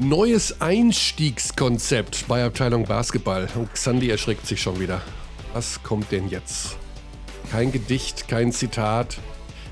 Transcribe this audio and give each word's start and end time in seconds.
Neues 0.00 0.60
Einstiegskonzept 0.60 2.28
bei 2.28 2.44
Abteilung 2.44 2.84
Basketball. 2.84 3.48
Und 3.56 3.72
Xandi 3.74 4.08
erschreckt 4.10 4.46
sich 4.46 4.62
schon 4.62 4.78
wieder. 4.78 5.00
Was 5.54 5.82
kommt 5.82 6.12
denn 6.12 6.28
jetzt? 6.28 6.76
Kein 7.50 7.72
Gedicht, 7.72 8.28
kein 8.28 8.52
Zitat. 8.52 9.18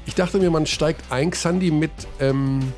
Ich 0.07 0.15
dachte 0.15 0.39
mir, 0.39 0.51
man 0.51 0.67
steigt 0.67 1.13
ein, 1.13 1.31
Xandi, 1.31 1.71
mit 1.71 1.93
ähm, 2.21 2.73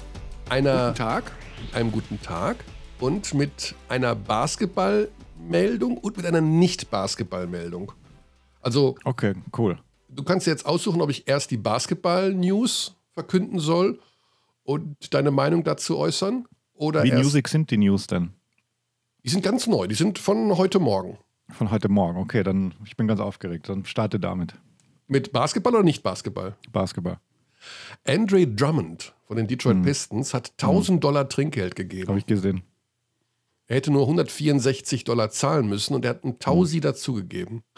einer, 0.50 0.88
Guten 0.88 0.98
Tag. 0.98 1.32
einem 1.72 1.92
guten 1.92 2.20
Tag 2.20 2.56
und 3.00 3.32
mit 3.34 3.74
einer 3.88 4.14
Basketballmeldung 4.14 5.96
und 5.98 6.16
mit 6.16 6.26
einer 6.26 6.40
Nicht-Basketballmeldung. 6.40 7.92
Also, 8.60 8.96
Okay, 9.04 9.34
cool. 9.56 9.78
du 10.08 10.22
kannst 10.22 10.46
jetzt 10.46 10.66
aussuchen, 10.66 11.00
ob 11.00 11.10
ich 11.10 11.28
erst 11.28 11.50
die 11.50 11.56
Basketball-News 11.56 12.94
verkünden 13.14 13.58
soll 13.60 14.00
und 14.64 15.14
deine 15.14 15.30
Meinung 15.30 15.64
dazu 15.64 15.96
äußern. 15.96 16.46
Oder 16.78 17.02
Wie 17.04 17.12
Music 17.12 17.48
sind 17.48 17.70
die 17.70 17.76
News 17.76 18.06
denn? 18.06 18.30
Die 19.24 19.28
sind 19.30 19.42
ganz 19.42 19.66
neu, 19.66 19.86
die 19.88 19.94
sind 19.96 20.18
von 20.18 20.56
heute 20.56 20.78
Morgen. 20.78 21.18
Von 21.50 21.70
heute 21.70 21.88
Morgen. 21.88 22.18
Okay, 22.18 22.42
dann 22.42 22.74
ich 22.84 22.96
bin 22.96 23.08
ganz 23.08 23.20
aufgeregt. 23.20 23.68
Dann 23.68 23.84
starte 23.84 24.20
damit. 24.20 24.54
Mit 25.06 25.32
Basketball 25.32 25.74
oder 25.74 25.82
nicht 25.82 26.02
Basketball? 26.02 26.56
Basketball. 26.70 27.18
Andre 28.06 28.46
Drummond 28.46 29.14
von 29.26 29.36
den 29.36 29.46
Detroit 29.48 29.76
Hm. 29.76 29.82
Pistons 29.82 30.34
hat 30.34 30.52
1000 30.52 31.02
Dollar 31.02 31.28
Trinkgeld 31.28 31.74
gegeben. 31.74 32.08
Habe 32.08 32.18
ich 32.18 32.26
gesehen. 32.26 32.62
Er 33.66 33.76
hätte 33.76 33.90
nur 33.90 34.02
164 34.02 35.04
Dollar 35.04 35.30
zahlen 35.30 35.68
müssen 35.68 35.94
und 35.94 36.04
er 36.04 36.10
hat 36.10 36.24
einen 36.24 36.38
Tausi 36.38 36.80
dazugegeben. 36.80 37.62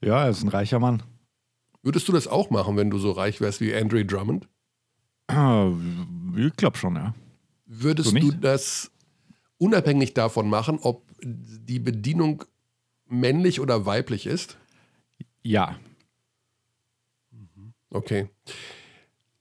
Ja, 0.00 0.22
er 0.24 0.30
ist 0.30 0.44
ein 0.44 0.48
reicher 0.48 0.78
Mann. 0.78 1.02
Würdest 1.82 2.06
du 2.06 2.12
das 2.12 2.28
auch 2.28 2.50
machen, 2.50 2.76
wenn 2.76 2.88
du 2.88 2.98
so 2.98 3.10
reich 3.10 3.40
wärst 3.40 3.60
wie 3.60 3.74
Andre 3.74 4.04
Drummond? 4.04 4.46
Ah, 5.26 5.72
Ich 6.36 6.52
glaube 6.54 6.78
schon, 6.78 6.94
ja. 6.94 7.14
Würdest 7.82 8.12
Du 8.12 8.30
das 8.32 8.90
unabhängig 9.58 10.14
davon 10.14 10.48
machen, 10.48 10.78
ob 10.82 11.06
die 11.22 11.78
Bedienung 11.78 12.44
männlich 13.06 13.60
oder 13.60 13.86
weiblich 13.86 14.26
ist? 14.26 14.56
Ja. 15.42 15.76
Okay. 17.90 18.28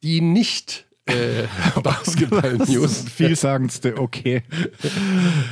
Die 0.03 0.21
nicht 0.21 0.87
äh, 1.05 1.47
Basketball-News. 1.83 3.03
Das 3.05 3.13
vielsagendste, 3.13 3.97
okay. 3.97 4.43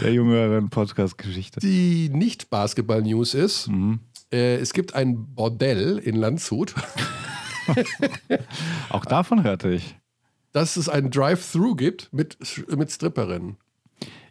Der 0.02 0.14
jüngeren 0.14 0.70
Podcast-Geschichte. 0.70 1.60
Die 1.60 2.10
nicht 2.10 2.50
Basketball-News 2.50 3.34
ist, 3.34 3.68
Mhm. 3.68 4.00
äh, 4.32 4.56
es 4.58 4.74
gibt 4.74 4.96
ein 4.96 5.34
Bordell 5.34 5.98
in 5.98 6.16
Landshut. 6.16 6.76
Auch 8.90 9.06
davon 9.06 9.44
hörte 9.44 9.72
ich. 9.72 9.96
Dass 10.56 10.78
es 10.78 10.88
ein 10.88 11.12
Drive-Thru 11.12 11.76
gibt 11.76 12.14
mit, 12.14 12.38
mit 12.70 12.90
Stripperinnen. 12.90 13.58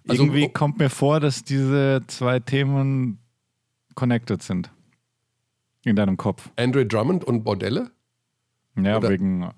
Also- 0.08 0.22
Irgendwie 0.22 0.48
kommt 0.48 0.78
mir 0.78 0.88
vor, 0.88 1.20
dass 1.20 1.44
diese 1.44 2.00
zwei 2.06 2.40
Themen 2.40 3.18
connected 3.94 4.42
sind. 4.42 4.70
In 5.84 5.96
deinem 5.96 6.16
Kopf. 6.16 6.48
Andre 6.56 6.86
Drummond 6.86 7.24
und 7.24 7.44
Bordelle? 7.44 7.90
Ja, 8.74 8.96
Oder- 8.96 9.10
wegen. 9.10 9.50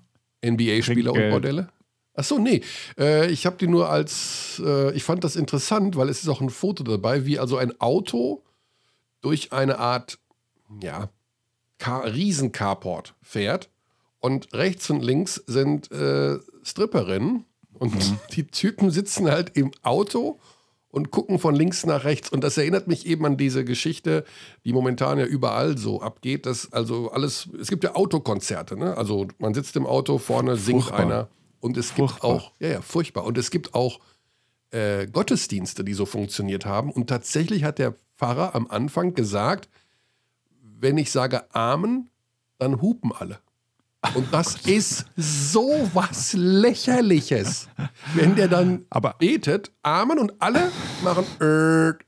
NBA-Spieler 0.45 1.13
und. 1.13 1.29
Bordelle? 1.29 1.69
Achso, 2.13 2.37
nee. 2.37 2.61
Äh, 2.99 3.31
ich 3.31 3.45
habe 3.45 3.55
die 3.55 3.67
nur 3.67 3.89
als, 3.89 4.61
äh, 4.63 4.91
ich 4.93 5.03
fand 5.05 5.23
das 5.23 5.37
interessant, 5.37 5.95
weil 5.95 6.09
es 6.09 6.21
ist 6.21 6.27
auch 6.27 6.41
ein 6.41 6.49
Foto 6.49 6.83
dabei, 6.83 7.25
wie 7.25 7.39
also 7.39 7.55
ein 7.55 7.79
Auto 7.79 8.43
durch 9.21 9.53
eine 9.53 9.79
Art, 9.79 10.19
ja, 10.81 11.09
Car 11.77 12.13
Riesen-Carport 12.13 13.15
fährt 13.21 13.69
und 14.19 14.53
rechts 14.53 14.89
und 14.89 15.01
links 15.01 15.35
sind 15.47 15.91
äh, 15.91 16.39
Stripperinnen 16.67 17.45
und 17.73 17.93
die 18.35 18.47
Typen 18.47 18.91
sitzen 18.91 19.29
halt 19.29 19.55
im 19.57 19.71
Auto 19.83 20.39
und 20.89 21.11
gucken 21.11 21.39
von 21.39 21.55
links 21.55 21.85
nach 21.85 22.03
rechts. 22.05 22.29
Und 22.29 22.43
das 22.43 22.57
erinnert 22.57 22.87
mich 22.87 23.05
eben 23.05 23.25
an 23.25 23.37
diese 23.37 23.65
Geschichte, 23.65 24.23
die 24.63 24.73
momentan 24.73 25.19
ja 25.19 25.25
überall 25.25 25.77
so 25.77 26.01
abgeht, 26.01 26.45
dass 26.45 26.71
also 26.73 27.11
alles, 27.11 27.49
es 27.59 27.69
gibt 27.69 27.83
ja 27.83 27.95
Autokonzerte, 27.95 28.77
ne? 28.77 28.97
Also 28.97 29.27
man 29.37 29.53
sitzt 29.53 29.75
im 29.75 29.85
Auto, 29.85 30.17
vorne 30.17 30.55
singt 30.55 30.83
Furchtbar. 30.83 30.99
einer 30.99 31.27
und 31.59 31.77
es 31.77 31.89
gibt 31.93 32.09
Furchtbar. 32.09 32.29
auch, 32.29 32.51
ja, 32.59 32.69
ja, 32.69 32.81
furchtbar. 32.81 33.25
Und 33.25 33.37
es 33.37 33.51
gibt 33.51 33.73
auch 33.73 33.99
äh, 34.71 35.07
Gottesdienste, 35.07 35.83
die 35.83 35.93
so 35.93 36.05
funktioniert 36.05 36.65
haben. 36.65 36.91
Und 36.91 37.07
tatsächlich 37.07 37.63
hat 37.63 37.79
der 37.79 37.95
Pfarrer 38.17 38.55
am 38.55 38.67
Anfang 38.67 39.13
gesagt, 39.13 39.69
wenn 40.61 40.97
ich 40.97 41.11
sage 41.11 41.53
Amen, 41.53 42.09
dann 42.57 42.81
hupen 42.81 43.11
alle. 43.11 43.39
Und 44.15 44.31
das 44.31 44.67
ist 44.67 45.05
so 45.15 45.89
was 45.93 46.33
Lächerliches. 46.33 47.67
Wenn 48.13 48.35
der 48.35 48.47
dann 48.47 48.85
Aber, 48.89 49.15
betet, 49.17 49.71
Amen 49.83 50.19
und 50.19 50.33
alle 50.41 50.71
machen 51.03 51.25
Erd. 51.41 52.01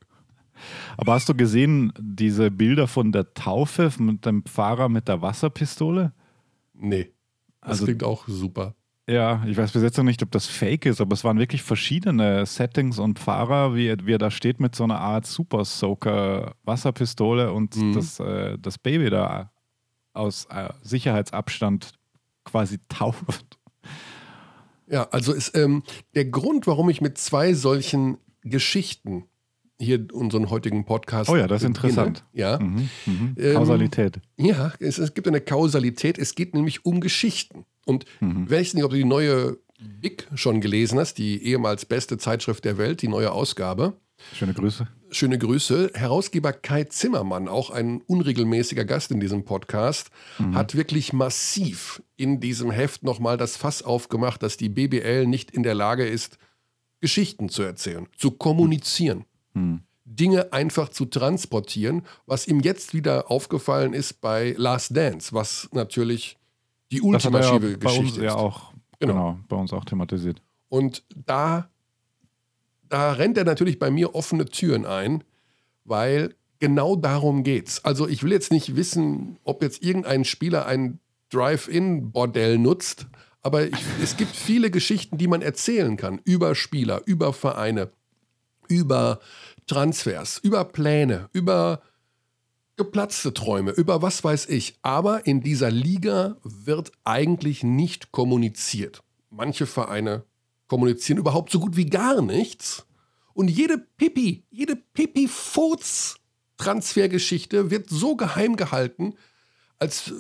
aber 0.98 1.14
hast 1.14 1.28
du 1.30 1.34
gesehen, 1.36 1.92
diese 2.00 2.52
Bilder 2.52 2.88
von 2.88 3.12
der 3.12 3.34
Taufe 3.34 3.92
mit 3.98 4.26
dem 4.26 4.44
Pfarrer 4.46 4.88
mit 4.90 5.08
der 5.08 5.22
Wasserpistole? 5.22 6.14
Nee, 6.74 7.12
das 7.62 7.72
Also- 7.72 7.86
klingt 7.86 8.04
auch 8.04 8.28
super. 8.28 8.76
Ja, 9.10 9.44
ich 9.48 9.58
weiß 9.58 9.72
bis 9.72 9.82
jetzt 9.82 9.98
noch 9.98 10.04
nicht, 10.04 10.22
ob 10.22 10.30
das 10.30 10.46
fake 10.46 10.86
ist, 10.86 11.02
aber 11.02 11.16
es 11.16 11.24
waren 11.24 11.40
wirklich 11.40 11.64
verschiedene 11.64 12.46
Settings 12.46 13.00
und 13.00 13.18
Fahrer, 13.18 13.74
wie, 13.74 13.88
er- 13.88 14.06
wie 14.06 14.14
er 14.14 14.18
da 14.20 14.30
steht 14.30 14.60
mit 14.60 14.76
so 14.76 14.84
einer 14.84 15.00
Art 15.00 15.26
Super 15.26 15.66
Soaker 15.66 16.54
Wasserpistole 16.64 17.52
und 17.52 17.76
Mhm. 17.76 17.94
das, 17.94 18.20
äh, 18.20 18.60
das 18.60 18.78
Baby 18.78 19.10
da 19.10 19.52
aus 20.20 20.46
äh, 20.52 20.70
Sicherheitsabstand 20.84 21.94
quasi 22.46 22.80
tauft. 22.90 23.58
Ja, 24.88 25.08
also 25.12 25.34
ist 25.34 25.56
ähm, 25.56 25.84
der 26.16 26.26
Grund, 26.26 26.68
warum 26.68 26.90
ich 26.90 27.00
mit 27.02 27.18
zwei 27.18 27.54
solchen 27.54 28.18
Geschichten 28.42 29.26
hier 29.82 30.08
unseren 30.12 30.50
heutigen 30.50 30.84
Podcast. 30.84 31.30
Oh 31.30 31.38
ja, 31.38 31.48
das 31.48 31.64
ist 31.64 31.74
beginne, 31.74 31.90
interessant. 31.90 32.26
Ja, 32.34 32.60
Mhm, 32.60 32.90
mhm. 33.06 33.36
Ähm, 33.38 33.54
Kausalität. 33.56 34.20
Ja, 34.38 34.74
es, 34.80 34.98
es 34.98 35.14
gibt 35.14 35.28
eine 35.28 35.40
Kausalität. 35.42 36.18
Es 36.18 36.36
geht 36.36 36.54
nämlich 36.54 36.86
um 36.86 37.00
Geschichten. 37.00 37.66
Und 37.86 38.06
Mhm. 38.20 38.50
weiß 38.52 38.74
nicht, 38.74 38.84
ob 38.84 38.92
du 38.92 38.98
die 38.98 39.06
neue 39.06 39.58
Big 39.80 40.28
schon 40.36 40.60
gelesen 40.60 41.00
hast, 41.00 41.18
die 41.18 41.42
ehemals 41.44 41.86
beste 41.86 42.18
Zeitschrift 42.18 42.66
der 42.66 42.78
Welt, 42.78 43.02
die 43.02 43.08
neue 43.08 43.32
Ausgabe. 43.32 43.94
Schöne 44.34 44.54
Grüße. 44.54 44.88
Schöne 45.12 45.38
Grüße. 45.38 45.92
Herausgeber 45.94 46.54
Kai 46.54 46.86
Zimmermann, 46.86 47.48
auch 47.48 47.70
ein 47.70 48.02
unregelmäßiger 48.02 48.86
Gast 48.86 49.12
in 49.12 49.20
diesem 49.20 49.46
Podcast, 49.46 50.12
hat 50.54 50.76
wirklich 50.76 51.14
massiv 51.14 52.02
in 52.16 52.40
diesem 52.40 52.72
Heft 52.72 53.04
nochmal 53.04 53.38
das 53.38 53.58
Fass 53.58 53.82
aufgemacht, 53.82 54.44
dass 54.44 54.58
die 54.58 54.70
BBL 54.70 55.26
nicht 55.26 55.52
in 55.52 55.64
der 55.64 55.76
Lage 55.76 56.06
ist, 56.06 56.38
Geschichten 57.02 57.50
zu 57.50 57.64
erzählen, 57.64 58.08
zu 58.18 58.32
kommunizieren. 58.32 59.26
Hm. 59.54 59.82
Dinge 60.06 60.54
einfach 60.54 60.90
zu 60.90 61.06
transportieren, 61.06 62.04
was 62.26 62.48
ihm 62.48 62.62
jetzt 62.62 62.94
wieder 62.94 63.30
aufgefallen 63.30 63.94
ist 63.94 64.22
bei 64.22 64.56
Last 64.58 64.96
Dance, 64.98 65.34
was 65.34 65.70
natürlich 65.72 66.38
die 66.92 66.98
er 66.98 67.04
ja 67.04 67.10
ultimative 67.10 67.78
bei 67.78 67.90
uns 67.90 68.00
Geschichte 68.00 68.24
ja 68.24 68.30
ist. 68.30 68.36
auch 68.36 68.70
Genau. 69.00 69.14
genau. 69.14 69.40
bei 69.48 69.56
uns 69.56 69.74
auch 69.74 69.86
thematisiert. 69.86 70.42
Und 70.68 71.04
da, 71.16 71.70
da 72.90 73.14
rennt 73.14 73.38
er 73.38 73.46
natürlich 73.46 73.80
bei 73.80 73.92
mir 73.92 74.16
offene 74.16 74.46
Türen 74.46 74.86
ein, 74.86 75.24
weil 75.86 76.36
genau 76.60 76.96
darum 76.96 77.44
geht's. 77.44 77.84
Also 77.86 78.08
ich 78.08 78.24
will 78.24 78.32
jetzt 78.32 78.52
nicht 78.52 78.76
wissen, 78.76 79.38
ob 79.44 79.62
jetzt 79.62 79.82
irgendein 79.82 80.26
Spieler 80.26 80.66
ein 80.66 81.00
Drive-In-Bordell 81.30 82.58
nutzt, 82.58 83.08
aber 83.42 83.68
ich, 83.68 83.76
es 84.04 84.18
gibt 84.18 84.36
viele 84.36 84.72
Geschichten, 84.72 85.18
die 85.18 85.28
man 85.28 85.42
erzählen 85.42 85.98
kann 85.98 86.20
über 86.24 86.56
Spieler, 86.56 87.02
über 87.06 87.34
Vereine, 87.34 87.92
über 88.68 89.20
Transfers, 89.68 90.40
über 90.40 90.66
Pläne, 90.66 91.30
über 91.32 91.82
geplatzte 92.76 93.34
Träume, 93.34 93.72
über 93.72 94.02
was 94.02 94.24
weiß 94.24 94.48
ich. 94.48 94.80
Aber 94.82 95.28
in 95.28 95.42
dieser 95.42 95.70
Liga 95.70 96.38
wird 96.44 96.92
eigentlich 97.04 97.64
nicht 97.64 98.12
kommuniziert. 98.12 99.04
Manche 99.30 99.66
Vereine 99.66 100.24
kommunizieren 100.68 101.20
überhaupt 101.20 101.52
so 101.52 101.60
gut 101.60 101.76
wie 101.76 101.88
gar 101.88 102.22
nichts. 102.22 102.86
Und 103.40 103.48
jede 103.48 103.78
Pipi, 103.78 104.44
jede 104.52 104.76
Pipi-Furz-Transfergeschichte 104.76 107.72
wird 107.72 107.90
so 107.90 108.18
geheim 108.18 108.58
gehalten, 108.58 109.14
als 109.78 110.12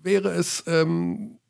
wäre 0.00 0.30
es 0.30 0.62
ähm, 0.68 1.40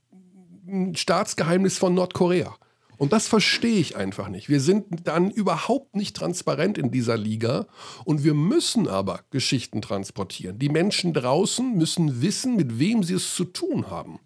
ein 0.67 0.97
Staatsgeheimnis 0.97 1.77
von 1.77 1.93
Nordkorea. 1.93 2.57
Und 2.97 3.13
das 3.13 3.29
verstehe 3.29 3.79
ich 3.79 3.95
einfach 3.95 4.31
nicht. 4.31 4.49
Wir 4.49 4.63
sind 4.63 5.07
dann 5.07 5.31
überhaupt 5.31 5.97
nicht 5.97 6.17
transparent 6.17 6.79
in 6.79 6.91
dieser 6.91 7.19
Liga 7.19 7.67
und 8.07 8.25
wir 8.25 8.33
müssen 8.33 8.89
aber 8.89 9.21
Geschichten 9.29 9.83
transportieren. 9.83 10.59
Die 10.59 10.71
Menschen 10.71 11.13
draußen 11.13 11.77
müssen 11.77 12.23
wissen, 12.23 12.57
mit 12.57 12.79
wem 12.79 13.03
sie 13.03 13.13
es 13.13 13.35
zu 13.35 13.45
tun 13.45 13.91
haben. 13.91 14.19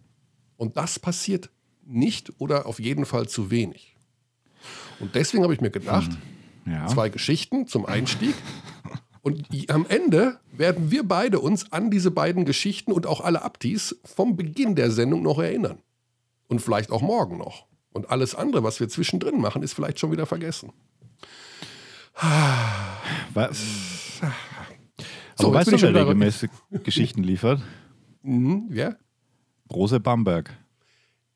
Und 0.55 0.77
das 0.77 0.99
passiert 0.99 1.49
nicht 1.85 2.31
oder 2.39 2.65
auf 2.65 2.79
jeden 2.79 3.05
Fall 3.05 3.27
zu 3.27 3.51
wenig. 3.51 3.97
Und 5.01 5.15
deswegen 5.15 5.43
habe 5.43 5.53
ich 5.53 5.59
mir 5.59 5.69
gedacht, 5.69 6.11
Ja. 6.65 6.87
zwei 6.87 7.09
Geschichten 7.09 7.67
zum 7.67 7.85
Einstieg. 7.85 8.35
Und 9.21 9.47
am 9.69 9.85
Ende 9.87 10.39
werden 10.51 10.91
wir 10.91 11.07
beide 11.07 11.39
uns 11.39 11.71
an 11.71 11.89
diese 11.89 12.11
beiden 12.11 12.43
Geschichten 12.45 12.91
und 12.91 13.05
auch 13.05 13.21
alle 13.21 13.41
Abtis 13.41 13.99
vom 14.03 14.35
Beginn 14.35 14.75
der 14.75 14.91
Sendung 14.91 15.21
noch 15.23 15.39
erinnern. 15.39 15.77
Und 16.47 16.61
vielleicht 16.61 16.91
auch 16.91 17.01
morgen 17.01 17.37
noch. 17.37 17.65
Und 17.93 18.09
alles 18.09 18.35
andere, 18.35 18.63
was 18.63 18.79
wir 18.79 18.89
zwischendrin 18.89 19.39
machen, 19.39 19.63
ist 19.63 19.73
vielleicht 19.73 19.99
schon 19.99 20.11
wieder 20.11 20.25
vergessen. 20.25 20.73
Weil, 23.33 23.49
So, 25.35 25.47
aber 25.47 25.59
weißt 25.59 25.71
du, 25.71 25.81
wer 25.81 25.95
regelmäßig 25.95 26.51
Geschichten 26.83 27.23
liefert? 27.23 27.61
Mhm, 28.21 28.65
wer? 28.69 28.97
Rose 29.71 29.99
Bamberg. 29.99 30.51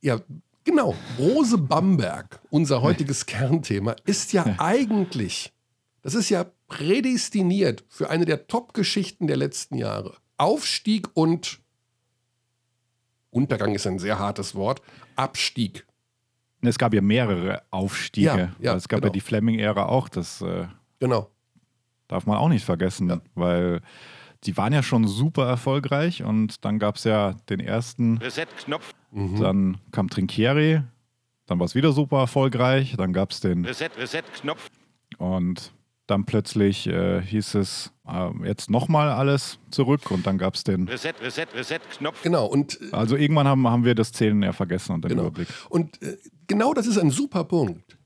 Ja, 0.02 0.20
genau. 0.68 0.94
Rose 1.18 1.58
Bamberg, 1.58 2.40
unser 2.52 2.82
heutiges 2.84 3.26
Kernthema, 3.26 3.96
ist 4.06 4.34
ja 4.34 4.46
eigentlich, 4.60 5.54
das 6.04 6.14
ist 6.14 6.30
ja 6.30 6.46
prädestiniert 6.68 7.84
für 7.90 8.10
eine 8.10 8.26
der 8.26 8.48
Top-Geschichten 8.48 9.26
der 9.28 9.38
letzten 9.38 9.76
Jahre. 9.78 10.16
Aufstieg 10.38 11.08
und 11.16 11.60
Untergang 13.32 13.74
ist 13.76 13.88
ein 13.88 14.00
sehr 14.00 14.20
hartes 14.20 14.56
Wort. 14.56 14.82
Abstieg. 15.16 15.86
Es 16.62 16.78
gab 16.78 16.94
ja 16.94 17.02
mehrere 17.02 17.62
Aufstiege. 17.72 18.26
Ja, 18.26 18.52
ja, 18.60 18.76
es 18.76 18.88
gab 18.88 19.02
genau. 19.02 19.08
ja 19.10 19.14
die 19.14 19.22
Fleming-Ära 19.22 19.86
auch. 19.86 20.10
Das 20.10 20.42
äh, 20.42 20.68
Genau. 21.00 21.30
darf 22.08 22.26
man 22.26 22.38
auch 22.38 22.50
nicht 22.50 22.66
vergessen, 22.66 23.10
Ja. 23.10 23.22
weil 23.36 23.82
die 24.44 24.56
waren 24.58 24.74
ja 24.74 24.82
schon 24.84 25.08
super 25.08 25.48
erfolgreich 25.48 26.24
und 26.24 26.64
dann 26.66 26.80
gab 26.80 26.96
es 26.96 27.04
ja 27.04 27.34
den 27.50 27.60
ersten, 27.60 28.18
Reset-Knopf, 28.18 28.94
Mhm. 29.18 29.40
dann 29.40 29.78
kam 29.92 30.10
Trinkieri, 30.10 30.82
dann 31.48 31.60
war 31.60 31.66
es 31.66 31.74
wieder 31.76 31.92
super 31.92 32.20
erfolgreich, 32.20 32.96
dann 32.98 33.14
gab 33.14 33.32
es 33.32 33.40
den 33.40 33.66
Reset, 33.66 33.90
Reset-Knopf, 33.98 34.70
und 35.18 35.74
dann 36.06 36.26
plötzlich 36.26 36.88
äh, 36.88 37.22
hieß 37.22 37.56
es 37.56 37.92
äh, 38.08 38.30
jetzt 38.46 38.70
nochmal 38.70 39.10
alles 39.10 39.60
zurück 39.72 40.10
und 40.12 40.26
dann 40.28 40.38
gab 40.38 40.54
es 40.56 40.64
den. 40.64 40.88
Reset, 40.88 41.14
Reset, 41.22 41.48
Reset-Knopf. 41.54 42.22
Genau. 42.24 42.46
Und 42.46 42.80
äh, 42.82 42.94
Also 42.96 43.16
irgendwann 43.18 43.48
haben, 43.48 43.68
haben 43.68 43.84
wir 43.84 43.96
das 43.96 44.12
Zählen 44.14 44.42
ja 44.44 44.54
vergessen 44.54 44.94
und 44.94 45.04
den 45.04 45.10
Genau. 45.10 45.24
Überblick. 45.24 45.48
Und 45.70 46.02
äh, 46.02 46.18
genau 46.48 46.74
das 46.74 46.88
ist 46.88 46.98
ein 46.98 47.10
super 47.10 47.44
Punkt, 47.44 47.98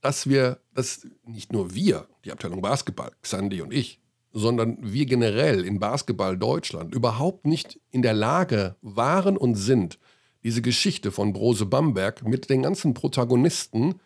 dass 0.00 0.28
wir, 0.28 0.60
dass 0.74 1.08
nicht 1.26 1.52
nur 1.52 1.74
wir, 1.74 2.06
die 2.24 2.30
Abteilung 2.32 2.60
Basketball, 2.60 3.10
Xandi 3.22 3.62
und 3.62 3.72
ich, 3.72 4.00
sondern 4.32 4.76
wir 4.80 5.06
generell 5.06 5.64
in 5.64 5.80
Basketball 5.80 6.36
Deutschland 6.36 6.94
überhaupt 6.94 7.46
nicht 7.46 7.80
in 7.90 8.02
der 8.02 8.14
Lage 8.14 8.76
waren 8.82 9.36
und 9.36 9.54
sind, 9.54 9.98
diese 10.44 10.62
Geschichte 10.62 11.10
von 11.10 11.32
Brose 11.32 11.66
Bamberg 11.66 12.26
mit 12.26 12.50
den 12.50 12.62
ganzen 12.62 12.94
Protagonisten 12.94 13.96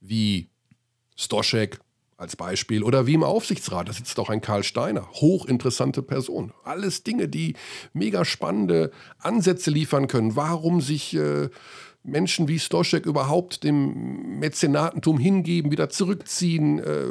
wie 0.00 0.48
Stoschek 1.16 1.80
als 2.16 2.36
Beispiel 2.36 2.84
oder 2.84 3.06
wie 3.06 3.14
im 3.14 3.24
Aufsichtsrat, 3.24 3.88
da 3.88 3.92
sitzt 3.92 4.18
auch 4.20 4.30
ein 4.30 4.40
Karl 4.40 4.62
Steiner, 4.62 5.08
hochinteressante 5.10 6.02
Person. 6.02 6.52
Alles 6.62 7.02
Dinge, 7.02 7.28
die 7.28 7.54
mega 7.92 8.24
spannende 8.24 8.92
Ansätze 9.18 9.70
liefern 9.70 10.06
können. 10.06 10.36
Warum 10.36 10.80
sich 10.80 11.16
äh, 11.16 11.48
Menschen 12.04 12.46
wie 12.46 12.60
Stoschek 12.60 13.06
überhaupt 13.06 13.64
dem 13.64 14.38
Mäzenatentum 14.38 15.18
hingeben, 15.18 15.72
wieder 15.72 15.90
zurückziehen, 15.90 16.78
äh, 16.78 17.06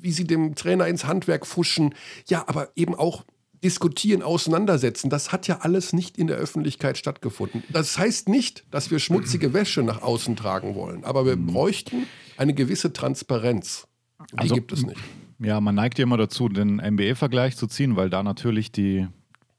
wie 0.00 0.12
sie 0.12 0.24
dem 0.24 0.54
Trainer 0.54 0.86
ins 0.86 1.06
Handwerk 1.06 1.46
fuschen. 1.46 1.94
Ja, 2.26 2.44
aber 2.46 2.68
eben 2.76 2.94
auch 2.94 3.24
diskutieren, 3.64 4.22
auseinandersetzen. 4.22 5.10
Das 5.10 5.32
hat 5.32 5.48
ja 5.48 5.58
alles 5.60 5.92
nicht 5.92 6.18
in 6.18 6.26
der 6.26 6.36
Öffentlichkeit 6.36 6.98
stattgefunden. 6.98 7.62
Das 7.70 7.98
heißt 7.98 8.28
nicht, 8.28 8.64
dass 8.70 8.90
wir 8.90 8.98
schmutzige 8.98 9.52
Wäsche 9.54 9.82
nach 9.82 10.02
außen 10.02 10.36
tragen 10.36 10.74
wollen, 10.74 11.04
aber 11.04 11.24
wir 11.26 11.36
bräuchten 11.36 12.06
eine 12.36 12.54
gewisse 12.54 12.92
Transparenz. 12.92 13.88
Die 14.32 14.38
Also- 14.38 14.54
gibt 14.54 14.72
es 14.72 14.84
nicht. 14.84 15.00
Ja, 15.40 15.60
man 15.60 15.74
neigt 15.74 15.98
ja 15.98 16.04
immer 16.04 16.16
dazu, 16.16 16.48
den 16.48 16.78
NBA-Vergleich 16.78 17.56
zu 17.56 17.66
ziehen, 17.66 17.96
weil 17.96 18.08
da 18.08 18.22
natürlich 18.22 18.70
die, 18.70 19.08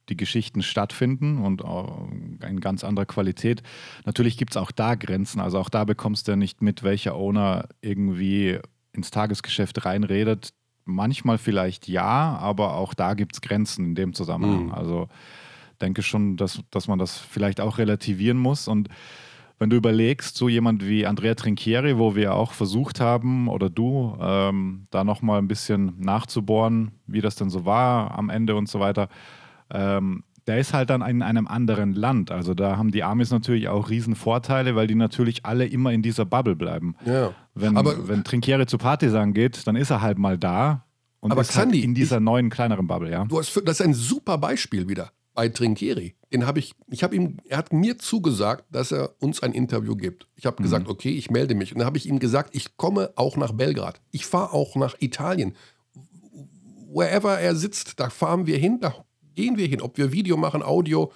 die 0.07 0.15
Geschichten 0.15 0.63
stattfinden 0.63 1.39
und 1.39 1.61
in 2.47 2.61
ganz 2.61 2.83
anderer 2.83 3.05
Qualität. 3.05 3.61
Natürlich 4.05 4.37
gibt 4.37 4.53
es 4.53 4.57
auch 4.57 4.71
da 4.71 4.95
Grenzen. 4.95 5.41
Also 5.41 5.59
auch 5.59 5.69
da 5.69 5.83
bekommst 5.83 6.27
du 6.27 6.31
ja 6.31 6.35
nicht 6.37 6.61
mit, 6.61 6.83
welcher 6.83 7.15
Owner 7.15 7.67
irgendwie 7.81 8.59
ins 8.93 9.11
Tagesgeschäft 9.11 9.85
reinredet. 9.85 10.53
Manchmal 10.85 11.37
vielleicht 11.37 11.87
ja, 11.87 12.37
aber 12.37 12.75
auch 12.75 12.93
da 12.93 13.15
gibt 13.15 13.33
es 13.33 13.41
Grenzen 13.41 13.85
in 13.85 13.95
dem 13.95 14.13
Zusammenhang. 14.13 14.67
Mhm. 14.67 14.73
Also 14.73 15.09
denke 15.81 16.01
schon, 16.01 16.37
dass, 16.37 16.61
dass 16.71 16.87
man 16.87 16.99
das 16.99 17.17
vielleicht 17.17 17.59
auch 17.59 17.77
relativieren 17.77 18.37
muss. 18.37 18.67
Und 18.67 18.89
wenn 19.57 19.69
du 19.69 19.77
überlegst, 19.77 20.35
so 20.35 20.49
jemand 20.49 20.85
wie 20.85 21.05
Andrea 21.05 21.35
Trinchieri, 21.35 21.97
wo 21.97 22.15
wir 22.15 22.33
auch 22.35 22.51
versucht 22.51 22.99
haben, 22.99 23.47
oder 23.47 23.69
du, 23.69 24.17
ähm, 24.19 24.87
da 24.91 25.03
nochmal 25.03 25.39
ein 25.39 25.47
bisschen 25.47 25.99
nachzubohren, 25.99 26.91
wie 27.07 27.21
das 27.21 27.35
denn 27.35 27.49
so 27.49 27.65
war 27.65 28.17
am 28.17 28.29
Ende 28.29 28.55
und 28.55 28.67
so 28.67 28.79
weiter, 28.79 29.07
ähm, 29.71 30.23
der 30.47 30.59
ist 30.59 30.73
halt 30.73 30.89
dann 30.89 31.01
in 31.01 31.21
einem 31.21 31.47
anderen 31.47 31.93
Land. 31.93 32.31
Also 32.31 32.53
da 32.53 32.77
haben 32.77 32.91
die 32.91 33.03
Amis 33.03 33.31
natürlich 33.31 33.67
auch 33.67 33.89
riesen 33.89 34.15
Vorteile, 34.15 34.75
weil 34.75 34.87
die 34.87 34.95
natürlich 34.95 35.45
alle 35.45 35.65
immer 35.65 35.91
in 35.91 36.01
dieser 36.01 36.25
Bubble 36.25 36.55
bleiben. 36.55 36.95
Ja. 37.05 37.33
Wenn, 37.53 37.77
Aber- 37.77 38.07
wenn 38.07 38.23
Trinchieri 38.23 38.65
zu 38.67 38.77
Partisan 38.77 39.33
geht, 39.33 39.65
dann 39.67 39.75
ist 39.75 39.89
er 39.89 40.01
halt 40.01 40.17
mal 40.17 40.37
da 40.37 40.85
und 41.19 41.31
Aber 41.31 41.41
ist 41.41 41.55
halt 41.55 41.69
Xandi, 41.69 41.83
in 41.83 41.95
dieser 41.95 42.19
neuen, 42.19 42.49
kleineren 42.49 42.85
Bubble, 42.87 43.09
ja. 43.11 43.25
Du 43.25 43.39
hast, 43.39 43.55
das 43.65 43.79
ist 43.79 43.85
ein 43.85 43.93
super 43.93 44.37
Beispiel 44.37 44.87
wieder 44.87 45.11
bei 45.33 45.49
Trinkieri. 45.49 46.15
Den 46.31 46.45
habe 46.45 46.59
ich, 46.59 46.73
ich 46.89 47.03
habe 47.03 47.15
ihm, 47.15 47.37
er 47.49 47.57
hat 47.57 47.73
mir 47.73 47.97
zugesagt, 47.97 48.65
dass 48.71 48.91
er 48.91 49.15
uns 49.19 49.41
ein 49.41 49.51
Interview 49.53 49.95
gibt. 49.95 50.27
Ich 50.35 50.45
habe 50.45 50.61
gesagt, 50.61 50.87
okay, 50.87 51.09
ich 51.09 51.29
melde 51.31 51.55
mich. 51.55 51.71
Und 51.73 51.79
dann 51.79 51.85
habe 51.87 51.97
ich 51.97 52.07
ihm 52.07 52.19
gesagt, 52.19 52.55
ich 52.55 52.77
komme 52.77 53.11
auch 53.15 53.35
nach 53.35 53.51
Belgrad. 53.53 53.99
Ich 54.11 54.25
fahre 54.25 54.53
auch 54.53 54.75
nach 54.75 54.95
Italien. 54.99 55.55
Wherever 56.93 57.39
er 57.39 57.55
sitzt, 57.55 57.99
da 57.99 58.09
fahren 58.09 58.45
wir 58.47 58.57
hin, 58.57 58.79
da 58.79 58.93
gehen 59.35 59.57
wir 59.57 59.67
hin. 59.67 59.81
Ob 59.81 59.97
wir 59.97 60.11
Video 60.11 60.37
machen, 60.37 60.63
Audio, 60.63 61.11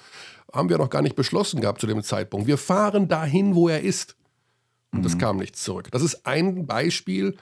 haben 0.54 0.69
wir 0.69 0.77
noch 0.77 0.89
gar 0.89 1.01
nicht 1.01 1.16
beschlossen 1.16 1.62
gehabt 1.62 1.81
zu 1.81 1.88
dem 1.88 2.04
Zeitpunkt. 2.04 2.48
Wir 2.48 2.57
fahren 2.57 3.07
dahin, 3.07 3.56
wo 3.56 3.69
er 3.69 3.81
ist. 3.81 4.16
Und 4.92 5.06
es 5.06 5.18
kam 5.18 5.38
nichts 5.38 5.63
zurück. 5.63 5.89
Das 5.92 6.01
ist 6.01 6.25
ein 6.25 6.66
Beispiel. 6.66 7.38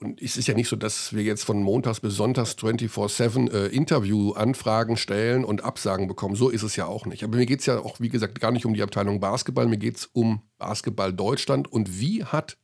Und 0.00 0.20
es 0.20 0.36
ist 0.36 0.48
ja 0.48 0.54
nicht 0.54 0.68
so, 0.68 0.76
dass 0.76 1.14
wir 1.14 1.22
jetzt 1.22 1.44
von 1.44 1.62
montags 1.62 2.00
bis 2.00 2.14
sonntags 2.14 2.52
24-7 2.52 3.50
äh, 3.52 3.66
Interview-Anfragen 3.68 4.96
stellen 4.96 5.44
und 5.44 5.62
Absagen 5.62 6.08
bekommen. 6.08 6.34
So 6.34 6.48
ist 6.48 6.62
es 6.62 6.76
ja 6.76 6.86
auch 6.86 7.06
nicht. 7.06 7.24
Aber 7.24 7.36
mir 7.36 7.46
geht 7.46 7.60
es 7.60 7.66
ja 7.66 7.78
auch, 7.78 8.00
wie 8.00 8.08
gesagt, 8.08 8.40
gar 8.40 8.50
nicht 8.50 8.66
um 8.66 8.74
die 8.74 8.82
Abteilung 8.82 9.20
Basketball. 9.20 9.66
Mir 9.66 9.78
geht 9.78 9.96
es 9.96 10.06
um 10.06 10.42
Basketball 10.58 11.12
Deutschland. 11.12 11.70
Und 11.70 12.00
wie 12.00 12.24
hat 12.24 12.56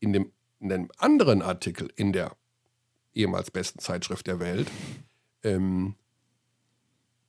in 0.00 0.12
dem, 0.12 0.32
in 0.60 0.68
dem 0.68 0.90
anderen 0.98 1.42
Artikel 1.42 1.90
in 1.96 2.12
der 2.12 2.32
ehemals 3.14 3.50
besten 3.50 3.78
Zeitschrift 3.78 4.26
der 4.26 4.40
Welt 4.40 4.68
ähm, 5.42 5.94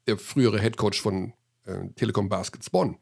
der 0.08 0.18
frühere 0.18 0.60
Headcoach 0.60 1.02
von 1.02 1.34
äh, 1.66 1.88
Telekom 1.96 2.30
Baskets 2.30 2.70
Bonn, 2.70 2.98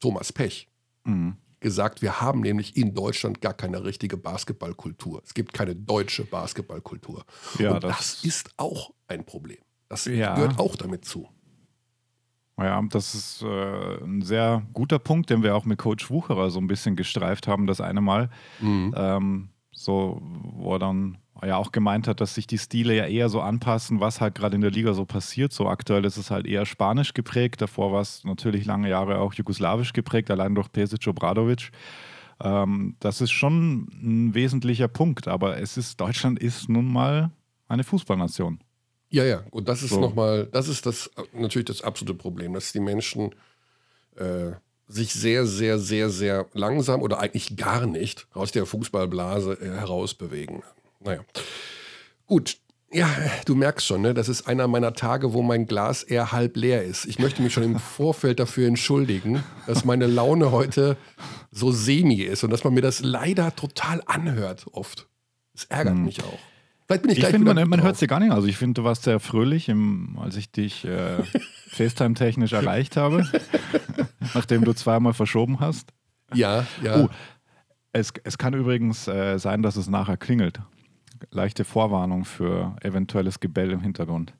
Thomas 0.00 0.32
Pech, 0.32 0.68
Mhm. 1.06 1.36
gesagt, 1.60 2.00
wir 2.02 2.20
haben 2.22 2.40
nämlich 2.40 2.76
in 2.76 2.94
Deutschland 2.94 3.40
gar 3.42 3.52
keine 3.54 3.84
richtige 3.84 4.16
Basketballkultur. 4.16 5.22
Es 5.24 5.34
gibt 5.34 5.52
keine 5.52 5.74
deutsche 5.76 6.24
Basketballkultur. 6.24 7.24
Ja, 7.58 7.72
Und 7.74 7.84
das, 7.84 7.96
das- 7.98 8.24
ist 8.24 8.50
auch 8.56 8.92
ein 9.06 9.24
Problem. 9.24 9.58
Das 9.88 10.06
Ja. 10.06 10.34
gehört 10.34 10.58
auch 10.58 10.76
damit 10.76 11.04
zu. 11.04 11.28
Ja, 12.56 12.80
das 12.82 13.14
ist 13.14 13.42
äh, 13.42 14.04
ein 14.04 14.22
sehr 14.22 14.64
guter 14.72 14.98
Punkt, 14.98 15.28
den 15.28 15.42
wir 15.42 15.56
auch 15.56 15.64
mit 15.64 15.78
Coach 15.78 16.08
Wucherer 16.10 16.50
so 16.50 16.60
ein 16.60 16.68
bisschen 16.68 16.94
gestreift 16.96 17.48
haben, 17.48 17.66
das 17.66 17.80
eine 17.80 18.00
Mal. 18.00 18.30
Ähm, 18.62 19.48
so, 19.72 20.22
wo 20.22 20.74
er 20.74 20.78
dann 20.78 21.18
ja 21.42 21.56
auch 21.56 21.72
gemeint 21.72 22.06
hat, 22.08 22.20
dass 22.20 22.34
sich 22.34 22.46
die 22.46 22.58
Stile 22.58 22.94
ja 22.94 23.06
eher 23.06 23.28
so 23.28 23.40
anpassen, 23.40 24.00
was 24.00 24.20
halt 24.20 24.34
gerade 24.34 24.54
in 24.54 24.60
der 24.60 24.70
Liga 24.70 24.94
so 24.94 25.04
passiert. 25.04 25.52
So 25.52 25.66
aktuell 25.68 26.04
ist 26.04 26.16
es 26.16 26.30
halt 26.30 26.46
eher 26.46 26.66
spanisch 26.66 27.14
geprägt, 27.14 27.60
davor 27.60 27.92
war 27.92 28.00
es 28.00 28.24
natürlich 28.24 28.64
lange 28.64 28.88
Jahre 28.88 29.18
auch 29.18 29.34
jugoslawisch 29.34 29.92
geprägt, 29.92 30.30
allein 30.30 30.54
durch 30.54 30.70
Pesic 30.70 31.06
Obradovic. 31.06 31.70
Ähm, 32.42 32.96
das 33.00 33.20
ist 33.20 33.32
schon 33.32 33.88
ein 34.02 34.34
wesentlicher 34.34 34.88
Punkt, 34.88 35.28
aber 35.28 35.58
es 35.58 35.76
ist, 35.76 36.00
Deutschland 36.00 36.38
ist 36.38 36.68
nun 36.68 36.92
mal 36.92 37.30
eine 37.68 37.84
Fußballnation. 37.84 38.60
Ja, 39.10 39.24
ja. 39.24 39.44
Und 39.50 39.68
das 39.68 39.82
ist 39.82 39.90
So. 39.90 40.00
nochmal, 40.00 40.46
das 40.46 40.68
ist 40.68 40.86
das 40.86 41.10
natürlich 41.32 41.66
das 41.66 41.82
absolute 41.82 42.18
Problem, 42.18 42.54
dass 42.54 42.72
die 42.72 42.80
Menschen 42.80 43.34
äh, 44.16 44.52
sich 44.86 45.12
sehr, 45.12 45.46
sehr, 45.46 45.78
sehr, 45.78 46.10
sehr 46.10 46.46
langsam 46.52 47.00
oder 47.00 47.20
eigentlich 47.20 47.56
gar 47.56 47.86
nicht 47.86 48.26
aus 48.32 48.52
der 48.52 48.66
Fußballblase 48.66 49.54
äh, 49.60 49.70
herausbewegen. 49.70 50.62
Naja. 51.04 51.20
Gut. 52.26 52.58
Ja, 52.92 53.08
du 53.44 53.56
merkst 53.56 53.84
schon, 53.84 54.02
ne? 54.02 54.14
das 54.14 54.28
ist 54.28 54.46
einer 54.46 54.68
meiner 54.68 54.92
Tage, 54.92 55.32
wo 55.32 55.42
mein 55.42 55.66
Glas 55.66 56.04
eher 56.04 56.30
halb 56.30 56.56
leer 56.56 56.84
ist. 56.84 57.06
Ich 57.06 57.18
möchte 57.18 57.42
mich 57.42 57.52
schon 57.52 57.64
im 57.64 57.78
Vorfeld 57.80 58.38
dafür 58.38 58.68
entschuldigen, 58.68 59.42
dass 59.66 59.84
meine 59.84 60.06
Laune 60.06 60.52
heute 60.52 60.96
so 61.50 61.72
semi 61.72 62.22
ist 62.22 62.44
und 62.44 62.50
dass 62.50 62.62
man 62.62 62.72
mir 62.72 62.82
das 62.82 63.00
leider 63.00 63.56
total 63.56 64.00
anhört 64.06 64.66
oft. 64.70 65.08
Das 65.54 65.64
ärgert 65.64 65.96
mich 65.96 66.22
auch. 66.22 66.38
Vielleicht 66.86 67.02
bin 67.02 67.10
ich, 67.12 67.18
Ich 67.18 67.26
finde, 67.26 67.52
man, 67.52 67.68
man 67.68 67.82
hört 67.82 67.94
es 67.94 68.00
dir 68.00 68.06
gar 68.06 68.20
nicht. 68.20 68.32
Also 68.32 68.46
ich 68.46 68.56
finde, 68.56 68.80
du 68.80 68.84
warst 68.84 69.04
sehr 69.04 69.18
fröhlich, 69.18 69.68
im, 69.68 70.18
als 70.20 70.36
ich 70.36 70.52
dich 70.52 70.84
äh, 70.84 71.22
FaceTime-technisch 71.70 72.52
erreicht 72.52 72.96
habe, 72.96 73.26
nachdem 74.34 74.64
du 74.64 74.72
zweimal 74.72 75.14
verschoben 75.14 75.60
hast. 75.60 75.92
Ja, 76.32 76.66
ja. 76.82 77.00
Oh, 77.00 77.08
es, 77.92 78.12
es 78.24 78.38
kann 78.38 78.54
übrigens 78.54 79.08
äh, 79.08 79.38
sein, 79.38 79.62
dass 79.62 79.76
es 79.76 79.88
nachher 79.88 80.16
klingelt. 80.16 80.60
Leichte 81.30 81.64
Vorwarnung 81.64 82.24
für 82.24 82.76
eventuelles 82.82 83.40
Gebell 83.40 83.70
im 83.70 83.80
Hintergrund. 83.80 84.34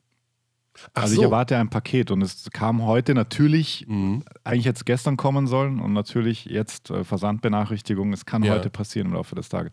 Ach 0.93 1.03
also 1.03 1.15
so. 1.15 1.21
ich 1.21 1.25
erwarte 1.25 1.55
ein 1.57 1.69
Paket 1.69 2.11
und 2.11 2.21
es 2.21 2.49
kam 2.51 2.83
heute 2.83 3.13
natürlich, 3.15 3.85
Mhm. 3.87 4.23
eigentlich 4.43 4.65
jetzt 4.65 4.85
gestern 4.85 5.15
kommen 5.15 5.47
sollen 5.47 5.79
und 5.79 5.93
natürlich 5.93 6.45
jetzt 6.45 6.89
äh, 6.89 7.05
Versandbenachrichtigung. 7.05 8.11
Es 8.11 8.25
kann 8.25 8.43
Ja. 8.43 8.53
heute 8.55 8.69
passieren 8.69 9.07
im 9.07 9.13
Laufe 9.13 9.35
des 9.35 9.47
Tages. 9.47 9.71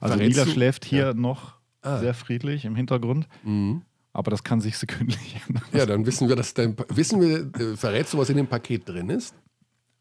Also 0.00 0.14
Verrätst 0.16 0.36
Lila 0.36 0.44
du- 0.46 0.50
schläft 0.50 0.84
hier 0.84 1.06
Ja. 1.06 1.14
noch 1.14 1.54
Ah. 1.82 1.98
sehr 1.98 2.14
friedlich 2.14 2.64
im 2.64 2.74
Hintergrund, 2.74 3.28
Mhm. 3.44 3.82
aber 4.12 4.30
das 4.32 4.42
kann 4.42 4.60
sich 4.60 4.76
sekündlich 4.78 5.36
ändern. 5.46 5.62
Ja, 5.72 5.86
dann 5.86 6.04
wissen 6.04 6.28
wir, 6.28 6.34
dass 6.34 6.52
dein. 6.52 6.74
Pa- 6.74 6.86
Wissen 6.88 7.20
wir, 7.20 7.50
äh, 7.60 7.76
verrätst 7.76 8.14
du, 8.14 8.18
was 8.18 8.28
in 8.28 8.36
dem 8.36 8.48
Paket 8.48 8.88
drin 8.88 9.10
ist? 9.10 9.34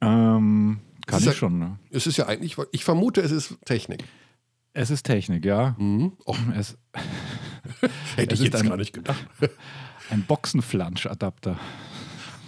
Ähm, 0.02 0.80
kann 1.06 1.20
ich 1.20 1.26
ja- 1.26 1.32
schon. 1.34 1.60
Ne? 1.60 1.78
Es 1.92 2.08
ist 2.08 2.18
ja 2.18 2.26
eigentlich, 2.28 2.58
ich 2.72 2.84
vermute, 2.84 3.22
es 3.22 3.32
ist 3.32 3.58
Technik. 3.66 4.04
Es 4.74 4.90
ist 4.90 5.04
Technik, 5.04 5.46
ja. 5.46 5.76
Mhm. 5.78 6.14
Oh, 6.26 6.36
Es, 6.56 6.78
hätte 8.16 8.34
Es 8.34 8.40
ich 8.42 8.48
jetzt 8.48 8.62
ein- 8.62 8.70
gar 8.70 8.78
nicht 8.78 8.94
gedacht. 8.94 9.26
ein 10.10 10.24
Boxenflansch-Adapter. 10.24 11.58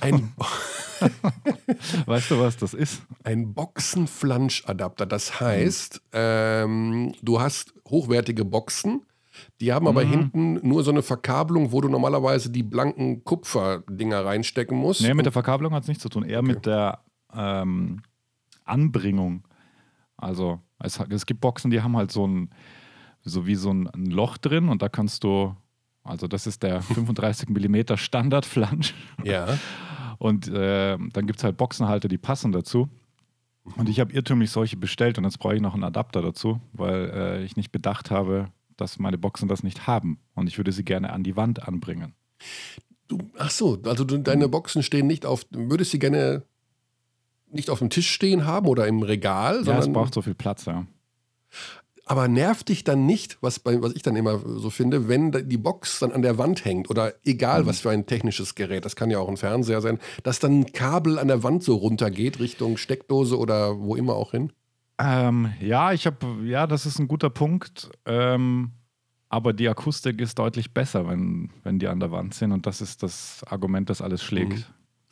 Ein, 0.02 0.34
Weißt 2.06 2.32
du, 2.32 2.40
was 2.40 2.58
das 2.58 2.74
ist? 2.74 3.02
ein 3.24 3.54
Boxenflanschadapter. 3.54 5.06
Das 5.06 5.40
heißt, 5.40 6.02
ähm, 6.14 7.14
du 7.22 7.40
hast 7.40 7.74
hochwertige 7.90 8.46
Boxen, 8.46 9.02
die 9.62 9.74
haben 9.74 9.88
aber 9.88 10.06
Mhm. 10.06 10.10
hinten 10.10 10.68
nur 10.68 10.84
so 10.84 10.92
eine 10.92 11.02
Verkabelung, 11.02 11.72
wo 11.72 11.82
du 11.82 11.90
normalerweise 11.90 12.50
die 12.50 12.64
blanken 12.64 13.24
Kupferdinger 13.24 14.24
reinstecken 14.26 14.78
musst. 14.78 15.02
Nee, 15.02 15.14
mit 15.14 15.26
der 15.26 15.34
Verkabelung 15.34 15.74
hat 15.74 15.84
es 15.84 15.88
nichts 15.90 16.02
zu 16.04 16.10
tun, 16.10 16.24
eher 16.24 16.42
mit 16.42 16.66
der 16.66 17.04
ähm, 17.34 18.02
Anbringung. 18.64 19.44
Also 20.18 20.62
es, 20.80 21.00
es 21.10 21.26
gibt 21.26 21.42
Boxen, 21.42 21.72
die 21.72 21.82
haben 21.82 21.96
halt 21.96 22.12
so 22.12 22.28
ein, 22.28 22.50
so 23.24 23.48
wie 23.48 23.56
so 23.56 23.72
ein, 23.72 23.88
ein 23.88 24.06
Loch 24.06 24.38
drin 24.38 24.70
und 24.70 24.82
da 24.82 24.90
kannst 24.90 25.24
du, 25.24 25.56
also 26.04 26.28
das 26.28 26.48
ist 26.48 26.64
der 26.64 26.82
35 26.82 27.50
mm 27.50 27.96
Standardflansch 27.96 28.94
ja. 29.24 29.58
und 30.18 30.48
äh, 30.48 30.98
dann 30.98 31.28
gibt 31.28 31.40
es 31.40 31.44
halt 31.44 31.58
Boxenhalter, 31.58 32.08
die 32.08 32.18
passen 32.18 32.52
dazu. 32.52 32.90
Und 33.78 33.90
ich 33.90 34.00
habe 34.00 34.14
irrtümlich 34.14 34.52
solche 34.52 34.78
bestellt 34.78 35.18
und 35.18 35.24
jetzt 35.24 35.40
brauche 35.40 35.56
ich 35.56 35.62
noch 35.62 35.74
einen 35.74 35.84
Adapter 35.84 36.22
dazu, 36.22 36.62
weil 36.74 37.10
äh, 37.12 37.44
ich 37.44 37.56
nicht 37.56 37.72
bedacht 37.72 38.12
habe, 38.12 38.50
dass 38.78 39.00
meine 39.00 39.18
Boxen 39.18 39.48
das 39.48 39.64
nicht 39.64 39.88
haben 39.88 40.20
und 40.36 40.48
ich 40.48 40.58
würde 40.58 40.72
sie 40.72 40.86
gerne 40.86 41.12
an 41.12 41.24
die 41.24 41.36
Wand 41.36 41.68
anbringen. 41.68 42.14
Du, 43.08 43.18
ach 43.38 43.50
so, 43.50 43.80
also 43.86 44.04
du, 44.04 44.18
deine 44.18 44.50
Boxen 44.50 44.84
stehen 44.84 45.08
nicht 45.08 45.26
auf, 45.26 45.46
würdest 45.50 45.92
sie 45.92 46.00
gerne 46.00 46.44
nicht 47.56 47.70
auf 47.70 47.80
dem 47.80 47.90
Tisch 47.90 48.10
stehen 48.12 48.46
haben 48.46 48.68
oder 48.68 48.88
im 48.88 49.02
Regal, 49.02 49.56
Ja, 49.56 49.60
es 49.60 49.66
sondern 49.66 49.94
braucht 49.94 50.14
so 50.14 50.22
viel 50.22 50.36
Platz, 50.36 50.66
ja. 50.66 50.86
Aber 52.08 52.28
nervt 52.28 52.70
dich 52.70 52.84
dann 52.84 53.08
nicht, 53.08 53.40
was, 53.42 53.58
bei, 53.60 53.82
was 53.82 53.94
ich 53.94 54.04
dann 54.04 54.16
immer 54.16 54.38
so 54.40 54.70
finde, 54.70 55.08
wenn 55.08 55.32
die 55.32 55.58
Box 55.58 55.98
dann 56.00 56.12
an 56.12 56.22
der 56.22 56.38
Wand 56.38 56.64
hängt 56.64 56.90
oder 56.92 57.14
egal 57.24 57.64
Mhm. 57.64 57.68
was 57.68 57.80
für 57.80 57.90
ein 57.90 58.06
technisches 58.06 58.54
Gerät, 58.54 58.86
das 58.86 58.96
kann 58.96 59.10
ja 59.10 59.18
auch 59.18 59.28
ein 59.28 59.38
Fernseher 59.38 59.82
sein, 59.82 59.98
dass 60.22 60.38
dann 60.38 60.60
ein 60.60 60.72
Kabel 60.72 61.18
an 61.18 61.28
der 61.28 61.42
Wand 61.42 61.64
so 61.64 61.76
runtergeht 61.76 62.40
Richtung 62.40 62.78
Steckdose 62.78 63.40
oder 63.40 63.80
wo 63.80 63.96
immer 63.96 64.14
auch 64.14 64.32
hin? 64.32 64.52
Ähm, 65.00 65.52
ja, 65.60 65.94
ich 65.94 66.06
habe, 66.06 66.26
ja, 66.46 66.68
das 66.68 66.86
ist 66.86 67.00
ein 67.00 67.08
guter 67.08 67.32
Punkt. 67.32 67.90
Ähm, 68.06 68.72
aber 69.28 69.52
die 69.54 69.68
Akustik 69.68 70.22
ist 70.22 70.38
deutlich 70.38 70.74
besser, 70.74 71.08
wenn, 71.08 71.50
wenn 71.64 71.80
die 71.80 71.88
an 71.88 72.00
der 72.00 72.12
Wand 72.12 72.36
sind. 72.36 72.52
Und 72.52 72.68
das 72.68 72.82
ist 72.82 73.02
das 73.02 73.44
Argument, 73.48 73.90
das 73.90 74.02
alles 74.02 74.24
schlägt. 74.24 74.54
Mhm. 74.60 74.64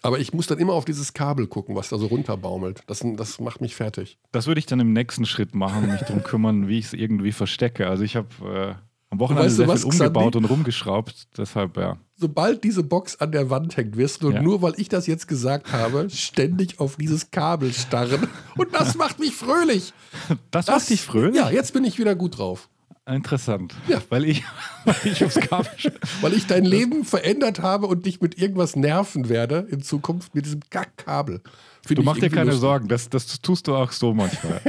Aber 0.03 0.19
ich 0.19 0.33
muss 0.33 0.47
dann 0.47 0.59
immer 0.59 0.73
auf 0.73 0.85
dieses 0.85 1.13
Kabel 1.13 1.47
gucken, 1.47 1.75
was 1.75 1.89
da 1.89 1.97
so 1.97 2.07
runterbaumelt. 2.07 2.81
Das, 2.87 3.03
das 3.15 3.39
macht 3.39 3.61
mich 3.61 3.73
fertig. 3.75 4.19
Das 4.33 4.47
würde 4.47 4.59
ich 4.59 4.65
dann 4.65 4.79
im 4.81 4.91
nächsten 4.93 5.25
Schritt 5.25 5.55
machen, 5.55 5.89
mich 5.91 6.01
darum 6.01 6.21
kümmern, 6.23 6.67
wie 6.67 6.77
ich 6.77 6.85
es 6.85 6.93
irgendwie 6.93 7.31
verstecke. 7.31 7.87
Also 7.87 8.03
ich 8.03 8.15
habe 8.17 8.27
äh, 8.43 8.75
am 9.09 9.19
Wochenende 9.19 9.45
Weißt 9.45 9.55
sehr 9.57 9.69
viel 9.69 9.85
umgebaut 9.85 10.35
und 10.35 10.45
rumgeschraubt. 10.45 11.27
Deshalb, 11.37 11.77
ja. 11.77 11.97
Sobald 12.15 12.63
diese 12.63 12.83
Box 12.83 13.15
an 13.21 13.31
der 13.31 13.49
Wand 13.49 13.77
hängt, 13.77 13.95
wirst 13.95 14.23
du 14.23 14.31
Ja. 14.31 14.41
nur, 14.41 14.61
weil 14.61 14.73
ich 14.77 14.89
das 14.89 15.07
jetzt 15.07 15.27
gesagt 15.27 15.71
habe, 15.71 16.09
ständig 16.09 16.79
auf 16.79 16.97
dieses 16.97 17.31
Kabel 17.31 17.71
starren. 17.73 18.27
Und 18.57 18.73
das 18.73 18.95
macht 18.95 19.19
mich 19.19 19.33
fröhlich. 19.33 19.93
Das, 20.51 20.65
Das 20.65 20.75
macht 20.75 20.89
dich 20.89 21.01
fröhlich? 21.01 21.35
Ja, 21.35 21.49
jetzt 21.49 21.73
bin 21.73 21.83
ich 21.85 21.97
wieder 21.97 22.15
gut 22.15 22.37
drauf. 22.37 22.69
Interessant. 23.05 23.75
Ja. 23.87 24.01
Weil 24.09 24.23
ich, 24.25 24.43
weil 24.85 24.95
ich 25.03 25.23
aufs 25.25 25.35
Kabel 25.39 25.69
Weil 26.21 26.33
ich 26.33 26.47
dein 26.47 26.63
Leben 26.63 27.03
verändert 27.03 27.59
habe 27.61 27.87
und 27.87 28.05
dich 28.05 28.21
mit 28.21 28.37
irgendwas 28.37 28.75
nerven 28.75 29.27
werde 29.29 29.67
in 29.69 29.81
Zukunft 29.81 30.33
mit 30.35 30.45
diesem 30.45 30.61
Kackkabel. 30.69 31.41
Find 31.85 31.99
Du 31.99 32.03
mach 32.03 32.17
dir 32.17 32.29
keine 32.29 32.45
lustig. 32.51 32.61
Sorgen, 32.61 32.87
das, 32.87 33.09
das 33.09 33.41
tust 33.41 33.67
du 33.67 33.75
auch 33.75 33.91
so 33.91 34.13
manchmal. 34.13 34.61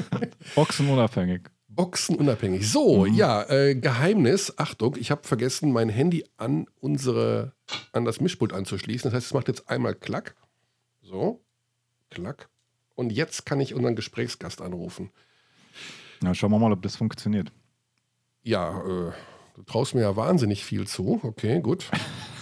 Boxen 0.54 0.88
unabhängig. 0.90 1.48
Boxen 1.68 2.16
unabhängig. 2.16 2.70
So, 2.70 3.06
Mhm. 3.06 3.14
ja, 3.14 3.42
äh, 3.48 3.74
Geheimnis. 3.74 4.52
Achtung, 4.58 4.96
ich 4.98 5.10
habe 5.10 5.26
vergessen, 5.26 5.72
mein 5.72 5.88
Handy 5.88 6.24
an 6.36 6.66
unsere, 6.80 7.52
an 7.92 8.04
das 8.04 8.20
Mischpult 8.20 8.52
anzuschließen. 8.52 9.10
Das 9.10 9.16
heißt, 9.16 9.26
es 9.28 9.34
macht 9.34 9.48
jetzt 9.48 9.70
einmal 9.70 9.94
Klack. 9.94 10.34
So, 11.00 11.40
Klack. 12.10 12.50
Und 12.96 13.12
jetzt 13.12 13.46
kann 13.46 13.60
ich 13.60 13.74
unseren 13.74 13.94
Gesprächsgast 13.96 14.60
anrufen. 14.60 15.10
Ja, 16.22 16.34
schauen 16.34 16.50
wir 16.50 16.58
mal, 16.58 16.72
ob 16.72 16.82
das 16.82 16.96
funktioniert. 16.96 17.52
Ja, 18.48 18.78
äh, 18.80 19.12
du 19.56 19.62
traust 19.66 19.94
mir 19.94 20.00
ja 20.00 20.16
wahnsinnig 20.16 20.64
viel 20.64 20.86
zu. 20.86 21.20
Okay, 21.22 21.60
gut. 21.60 21.84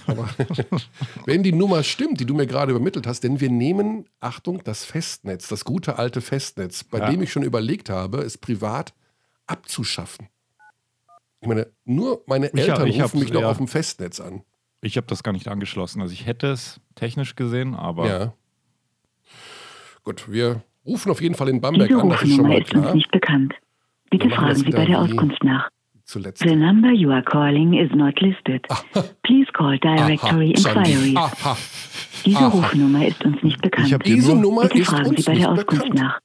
Aber 0.06 0.28
wenn 1.26 1.42
die 1.42 1.50
Nummer 1.50 1.82
stimmt, 1.82 2.20
die 2.20 2.26
du 2.26 2.34
mir 2.34 2.46
gerade 2.46 2.70
übermittelt 2.70 3.08
hast, 3.08 3.24
denn 3.24 3.40
wir 3.40 3.50
nehmen, 3.50 4.06
Achtung, 4.20 4.62
das 4.62 4.84
Festnetz, 4.84 5.48
das 5.48 5.64
gute 5.64 5.98
alte 5.98 6.20
Festnetz, 6.20 6.84
bei 6.84 6.98
Ja. 6.98 7.10
dem 7.10 7.22
ich 7.22 7.32
schon 7.32 7.42
überlegt 7.42 7.90
habe, 7.90 8.18
es 8.18 8.38
privat 8.38 8.94
abzuschaffen. 9.48 10.28
Ich 11.40 11.48
meine, 11.48 11.66
nur 11.84 12.22
meine 12.26 12.46
Ich 12.46 12.52
hab- 12.52 12.78
Eltern 12.78 12.86
ich 12.86 12.94
rufen 13.02 13.02
hab- 13.02 13.14
mich 13.14 13.32
noch 13.32 13.40
ja. 13.40 13.50
auf 13.50 13.56
dem 13.56 13.66
Festnetz 13.66 14.20
an. 14.20 14.42
Ich 14.82 14.96
habe 14.96 15.08
das 15.08 15.24
gar 15.24 15.32
nicht 15.32 15.48
angeschlossen. 15.48 16.00
Also 16.02 16.12
ich 16.12 16.24
hätte 16.26 16.46
es 16.52 16.80
technisch 16.94 17.34
gesehen, 17.34 17.74
aber 17.74 18.06
Ja. 18.08 18.32
Gut, 20.04 20.30
wir 20.30 20.62
rufen 20.84 21.10
auf 21.10 21.20
jeden 21.20 21.34
Fall 21.34 21.48
in 21.48 21.60
Bamberg 21.60 21.88
Diese 21.88 22.00
an, 22.00 22.10
das 22.10 22.22
ist 22.22 22.28
schon 22.28 22.46
Rufnummer 22.46 22.54
mal 22.54 22.62
ist 22.62 22.72
uns 22.74 22.82
klar. 22.84 22.94
nicht 22.94 23.10
bekannt. 23.10 23.54
Bitte 24.10 24.30
fragen 24.30 24.54
Sie 24.54 24.70
bei 24.70 24.84
der 24.84 25.00
Auskunft 25.00 25.42
nach. 25.42 25.68
Zuletzt. 26.06 26.42
The 26.42 26.54
number 26.54 26.92
you 26.92 27.10
are 27.10 27.22
calling 27.22 27.74
is 27.74 27.90
not 27.92 28.20
listed. 28.20 28.64
Please 29.24 29.50
call 29.52 29.76
Directory 29.78 30.54
Aha. 30.56 30.80
Inquiries. 30.80 31.16
Aha. 31.16 31.56
Diese 32.24 32.38
aha. 32.38 32.46
Rufnummer 32.46 33.06
ist 33.06 33.24
uns 33.24 33.42
nicht 33.42 33.60
bekannt. 33.60 33.90
Ich 33.90 33.98
Diese 34.14 34.32
nur- 34.32 34.42
Nummer 34.42 34.62
Bitte 34.62 34.78
ist 34.78 34.88
fragen 34.88 35.08
uns 35.08 35.24
Sie 35.24 35.30
bei 35.30 35.34
der 35.36 35.50
Auskunft 35.50 35.82
bekannt. 35.82 35.94
nach. 36.00 36.20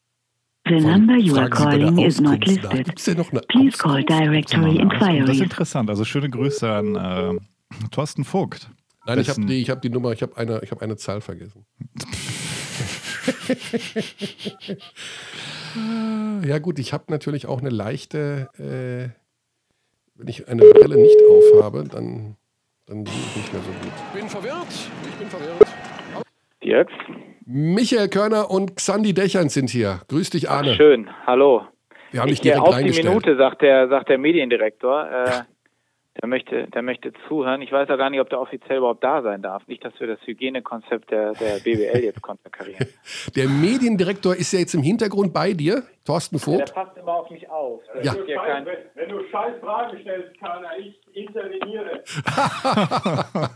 The 0.67 0.79
number 0.79 1.15
you 1.17 1.35
are 1.35 1.49
calling 1.49 1.97
is 1.97 2.21
not 2.21 2.45
listed. 2.45 2.93
Please 3.47 3.77
call? 3.77 4.03
Directory 4.03 4.77
Das 5.25 5.29
ist 5.35 5.41
interessant. 5.41 5.89
Also 5.89 6.05
schöne 6.05 6.29
Grüße 6.29 6.71
an 6.71 6.95
äh, 6.95 7.33
Thorsten 7.89 8.23
Vogt. 8.23 8.69
Nein, 9.07 9.17
ich 9.19 9.29
habe 9.29 9.43
die, 9.45 9.61
ich 9.61 9.71
hab 9.71 9.81
die 9.81 9.89
Nummer, 9.89 10.11
ich 10.11 10.21
habe 10.21 10.37
eine, 10.37 10.61
ich 10.61 10.69
hab 10.69 10.83
eine 10.83 10.95
Zahl 10.95 11.21
vergessen. 11.21 11.65
ja 16.45 16.59
gut, 16.59 16.77
ich 16.77 16.93
habe 16.93 17.05
natürlich 17.09 17.47
auch 17.47 17.61
eine 17.61 17.71
leichte, 17.71 18.49
äh, 18.59 19.09
wenn 20.21 20.27
ich 20.27 20.47
eine 20.47 20.61
Brille 20.61 20.97
nicht 20.97 21.17
aufhabe, 21.27 21.83
dann, 21.91 22.35
dann 22.85 23.05
sehe 23.07 23.15
ich 23.15 23.35
nicht 23.37 23.53
mehr 23.53 23.61
so 23.63 23.71
gut. 23.71 23.91
Ich 24.13 24.19
bin 24.19 24.29
verwirrt, 24.29 24.67
ich 25.09 25.15
bin 25.15 25.27
verwirrt. 25.27 25.67
Dirks? 26.63 26.93
Michael 27.45 28.07
Körner 28.07 28.51
und 28.51 28.75
Xandi 28.75 29.15
Dächern 29.15 29.49
sind 29.49 29.71
hier. 29.71 30.01
Grüß 30.09 30.29
dich, 30.29 30.47
Ach, 30.47 30.57
Arne. 30.57 30.75
schön, 30.75 31.09
hallo. 31.25 31.63
Wir 32.11 32.21
haben 32.21 32.27
dich 32.27 32.37
Ich 32.37 32.41
gehe 32.43 32.51
direkt 32.53 32.67
auf 32.67 32.77
die. 32.77 33.03
Minute, 33.03 33.35
sagt 33.35 33.63
der, 33.63 33.87
sagt 33.87 34.09
der 34.09 34.19
Mediendirektor. 34.19 35.09
Äh, 35.09 35.41
der, 36.19 36.27
möchte, 36.27 36.67
der 36.67 36.81
möchte 36.81 37.13
zuhören. 37.27 37.61
Ich 37.61 37.71
weiß 37.71 37.87
ja 37.87 37.95
gar 37.95 38.09
nicht, 38.09 38.19
ob 38.19 38.29
der 38.29 38.41
offiziell 38.41 38.79
überhaupt 38.79 39.03
da 39.03 39.21
sein 39.21 39.41
darf. 39.41 39.65
Nicht, 39.67 39.83
dass 39.85 39.97
wir 39.99 40.07
das 40.07 40.19
Hygienekonzept 40.25 41.09
der, 41.09 41.33
der 41.33 41.59
BWL 41.59 42.03
jetzt 42.03 42.21
konterkarieren. 42.21 42.87
Der 43.35 43.47
Mediendirektor 43.47 44.35
ist 44.35 44.51
ja 44.51 44.59
jetzt 44.59 44.73
im 44.73 44.81
Hintergrund 44.81 45.33
bei 45.33 45.53
dir, 45.53 45.83
Thorsten 46.05 46.37
Der 46.37 46.43
Vogt. 46.43 46.73
passt 46.73 46.97
immer 46.97 47.13
auf 47.13 47.29
mich 47.29 47.49
auf. 47.49 47.81
Ja. 48.03 48.13
ist 48.13 48.27
ja 48.27 48.43
kein, 48.43 48.65
Wenn, 48.65 48.77
wenn 48.95 49.09
du 49.09 49.23
scheiß 49.29 49.59
Fragen 49.61 49.97
stellst, 50.01 50.39
kann 50.39 50.63
ich 50.79 51.00
interveniere. 51.13 52.03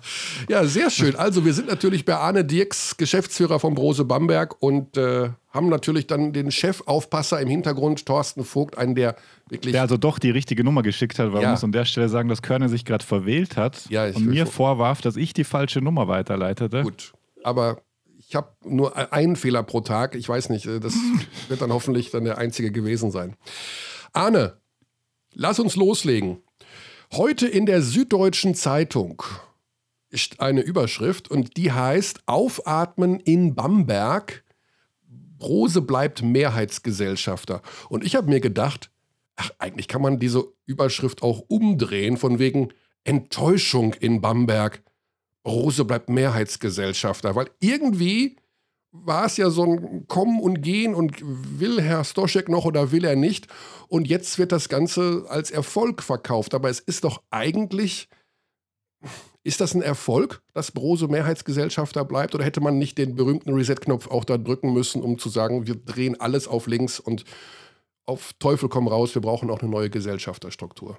Ja, 0.50 0.66
sehr 0.66 0.90
schön. 0.90 1.16
Also 1.16 1.46
wir 1.46 1.54
sind 1.54 1.68
natürlich 1.68 2.06
bei 2.06 2.16
Arne 2.16 2.46
Dirks, 2.46 2.98
Geschäftsführer 2.98 3.60
von 3.60 3.74
Brose 3.76 4.06
Bamberg 4.06 4.62
und 4.62 4.98
äh, 4.98 5.30
haben 5.52 5.70
natürlich 5.70 6.08
dann 6.08 6.34
den 6.34 6.52
Chefaufpasser 6.52 7.40
im 7.42 7.48
Hintergrund, 7.48 8.06
Thorsten 8.06 8.44
Vogt, 8.44 8.78
einen 8.78 8.96
der 8.96 9.16
wirklich... 9.50 9.72
Der 9.74 9.82
also 9.82 9.98
doch 9.98 10.20
die 10.20 10.30
richtige 10.30 10.64
Nummer 10.64 10.84
geschickt 10.84 11.18
hat, 11.20 11.32
weil 11.34 11.42
Ja. 11.42 11.48
man 11.48 11.52
muss 11.52 11.64
an 11.64 11.72
der 11.72 11.86
Stelle 11.86 12.10
sagen, 12.10 12.30
dass 12.30 12.42
Körner 12.42 12.70
sich 12.70 12.86
gerade 12.86 13.04
verwählt 13.06 13.58
hat 13.58 13.90
Ja, 13.90 14.06
und 14.08 14.26
mir 14.26 14.46
vor- 14.46 14.76
vorwarf, 14.78 15.02
dass 15.02 15.16
ich 15.16 15.34
die 15.34 15.44
falsche 15.44 15.82
Nummer 15.82 16.08
weiterleitete. 16.08 16.84
Gut, 16.84 17.14
aber 17.44 17.82
ich 18.18 18.36
habe 18.36 18.50
nur 18.64 19.12
einen 19.14 19.36
Fehler 19.36 19.64
pro 19.64 19.82
Tag. 19.82 20.16
Ich 20.16 20.28
weiß 20.28 20.50
nicht, 20.50 20.66
äh, 20.66 20.80
das 20.80 20.94
wird 21.48 21.62
dann 21.62 21.72
hoffentlich 21.72 22.12
dann 22.12 22.26
der 22.26 22.38
einzige 22.38 22.72
gewesen 22.72 23.12
sein. 23.12 23.36
Arne, 24.14 24.58
lass 25.34 25.60
uns 25.60 25.76
loslegen. 25.76 26.38
Heute 27.14 27.48
in 27.48 27.66
der 27.66 27.82
Süddeutschen 27.82 28.56
Zeitung 28.56 29.22
ist 30.10 30.40
eine 30.40 30.62
Überschrift 30.62 31.30
und 31.30 31.58
die 31.58 31.72
heißt 31.72 32.22
Aufatmen 32.26 33.20
in 33.20 33.56
Bamberg. 33.56 34.44
Brose 35.38 35.82
bleibt 35.82 36.24
Mehrheitsgesellschafter. 36.24 37.62
Und 37.90 38.04
ich 38.04 38.16
habe 38.16 38.30
mir 38.30 38.40
gedacht, 38.40 38.90
ach, 39.36 39.52
eigentlich 39.60 39.88
kann 39.88 40.02
man 40.02 40.20
diese 40.20 40.46
Überschrift 40.66 41.22
auch 41.22 41.44
umdrehen 41.48 42.18
von 42.18 42.40
wegen 42.40 42.70
Enttäuschung 43.04 43.94
in 43.94 44.22
Bamberg. 44.22 44.82
Rose 45.46 45.86
bleibt 45.86 46.10
Mehrheitsgesellschafter, 46.10 47.36
weil 47.36 47.50
irgendwie 47.60 48.38
war 49.04 49.25
es 49.25 49.38
ja 49.38 49.50
so 49.50 49.64
ein 49.64 50.08
Kommen 50.08 50.40
und 50.40 50.62
Gehen 50.62 50.96
und 50.96 51.22
will 51.60 51.82
Herr 51.82 52.04
Stoschek 52.04 52.50
noch 52.50 52.66
oder 52.66 52.92
will 52.92 53.06
er 53.06 53.16
nicht. 53.16 53.48
Und 53.88 54.08
jetzt 54.08 54.40
wird 54.40 54.52
das 54.52 54.70
Ganze 54.70 55.25
als 55.30 55.52
Erfolg 55.52 56.02
verkauft. 56.02 56.54
Aber 56.54 56.70
es 56.70 56.80
ist 56.80 57.04
doch 57.04 57.22
eigentlich, 57.32 58.08
ist 59.44 59.62
das 59.62 59.74
ein 59.74 59.82
Erfolg, 59.82 60.42
dass 60.54 60.72
Brose 60.72 61.08
Mehrheitsgesellschafter 61.08 62.06
bleibt? 62.06 62.36
Oder 62.36 62.46
hätte 62.46 62.62
man 62.62 62.78
nicht 62.78 62.98
den 62.98 63.16
berühmten 63.16 63.54
Reset-Knopf 63.54 64.08
auch 64.10 64.25
da 64.25 64.38
drücken 64.38 64.74
müssen, 64.74 65.02
um 65.02 65.20
zu 65.20 65.30
sagen, 65.30 65.68
wir 65.68 65.75
drehen 65.75 66.20
alles 66.20 66.48
auf 66.48 66.68
links 66.68 67.00
und 67.00 67.25
auf 68.06 68.34
Teufel 68.40 68.70
komm 68.70 68.88
raus, 68.88 69.16
wir 69.16 69.22
brauchen 69.22 69.50
auch 69.50 69.62
eine 69.62 69.70
neue 69.70 69.90
Gesellschafterstruktur? 69.90 70.98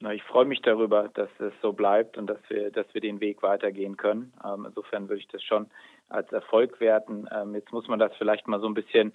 Na, 0.00 0.14
ich 0.14 0.22
freue 0.22 0.44
mich 0.44 0.62
darüber, 0.62 1.08
dass 1.08 1.28
es 1.40 1.52
so 1.60 1.72
bleibt 1.72 2.16
und 2.16 2.28
dass 2.28 2.38
wir, 2.48 2.70
dass 2.70 2.86
wir 2.92 3.00
den 3.00 3.20
Weg 3.20 3.42
weitergehen 3.42 3.96
können. 3.96 4.32
Ähm, 4.44 4.66
insofern 4.66 5.08
würde 5.08 5.20
ich 5.20 5.26
das 5.28 5.42
schon 5.42 5.66
als 6.08 6.30
Erfolg 6.32 6.80
werten. 6.80 7.28
Ähm, 7.34 7.54
jetzt 7.54 7.72
muss 7.72 7.88
man 7.88 7.98
das 7.98 8.12
vielleicht 8.16 8.48
mal 8.48 8.60
so 8.60 8.66
ein 8.66 8.74
bisschen 8.74 9.14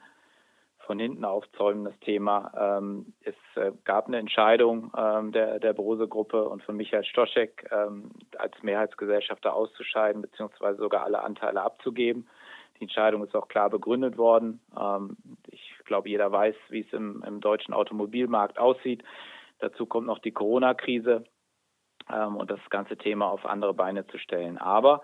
von 0.85 0.99
hinten 0.99 1.25
aufzäumen, 1.25 1.85
das 1.85 1.97
Thema. 1.99 2.51
Ähm, 2.57 3.13
es 3.21 3.35
äh, 3.55 3.71
gab 3.85 4.07
eine 4.07 4.17
Entscheidung 4.17 4.91
ähm, 4.97 5.31
der, 5.31 5.59
der 5.59 5.73
Brose-Gruppe 5.73 6.43
und 6.47 6.63
von 6.63 6.75
Michael 6.75 7.05
Stoschek 7.05 7.69
ähm, 7.71 8.11
als 8.37 8.61
Mehrheitsgesellschafter 8.61 9.53
auszuscheiden, 9.53 10.21
beziehungsweise 10.21 10.79
sogar 10.79 11.03
alle 11.05 11.23
Anteile 11.23 11.61
abzugeben. 11.61 12.27
Die 12.77 12.83
Entscheidung 12.83 13.23
ist 13.23 13.35
auch 13.35 13.47
klar 13.47 13.69
begründet 13.69 14.17
worden. 14.17 14.59
Ähm, 14.77 15.17
ich 15.47 15.73
glaube, 15.85 16.09
jeder 16.09 16.31
weiß, 16.31 16.55
wie 16.69 16.81
es 16.81 16.93
im, 16.93 17.23
im 17.25 17.39
deutschen 17.39 17.73
Automobilmarkt 17.73 18.59
aussieht. 18.59 19.03
Dazu 19.59 19.85
kommt 19.85 20.07
noch 20.07 20.19
die 20.19 20.31
Corona-Krise 20.31 21.23
ähm, 22.11 22.35
und 22.35 22.51
das 22.51 22.59
ganze 22.69 22.97
Thema 22.97 23.27
auf 23.27 23.45
andere 23.45 23.73
Beine 23.73 24.05
zu 24.07 24.17
stellen. 24.17 24.57
Aber 24.57 25.01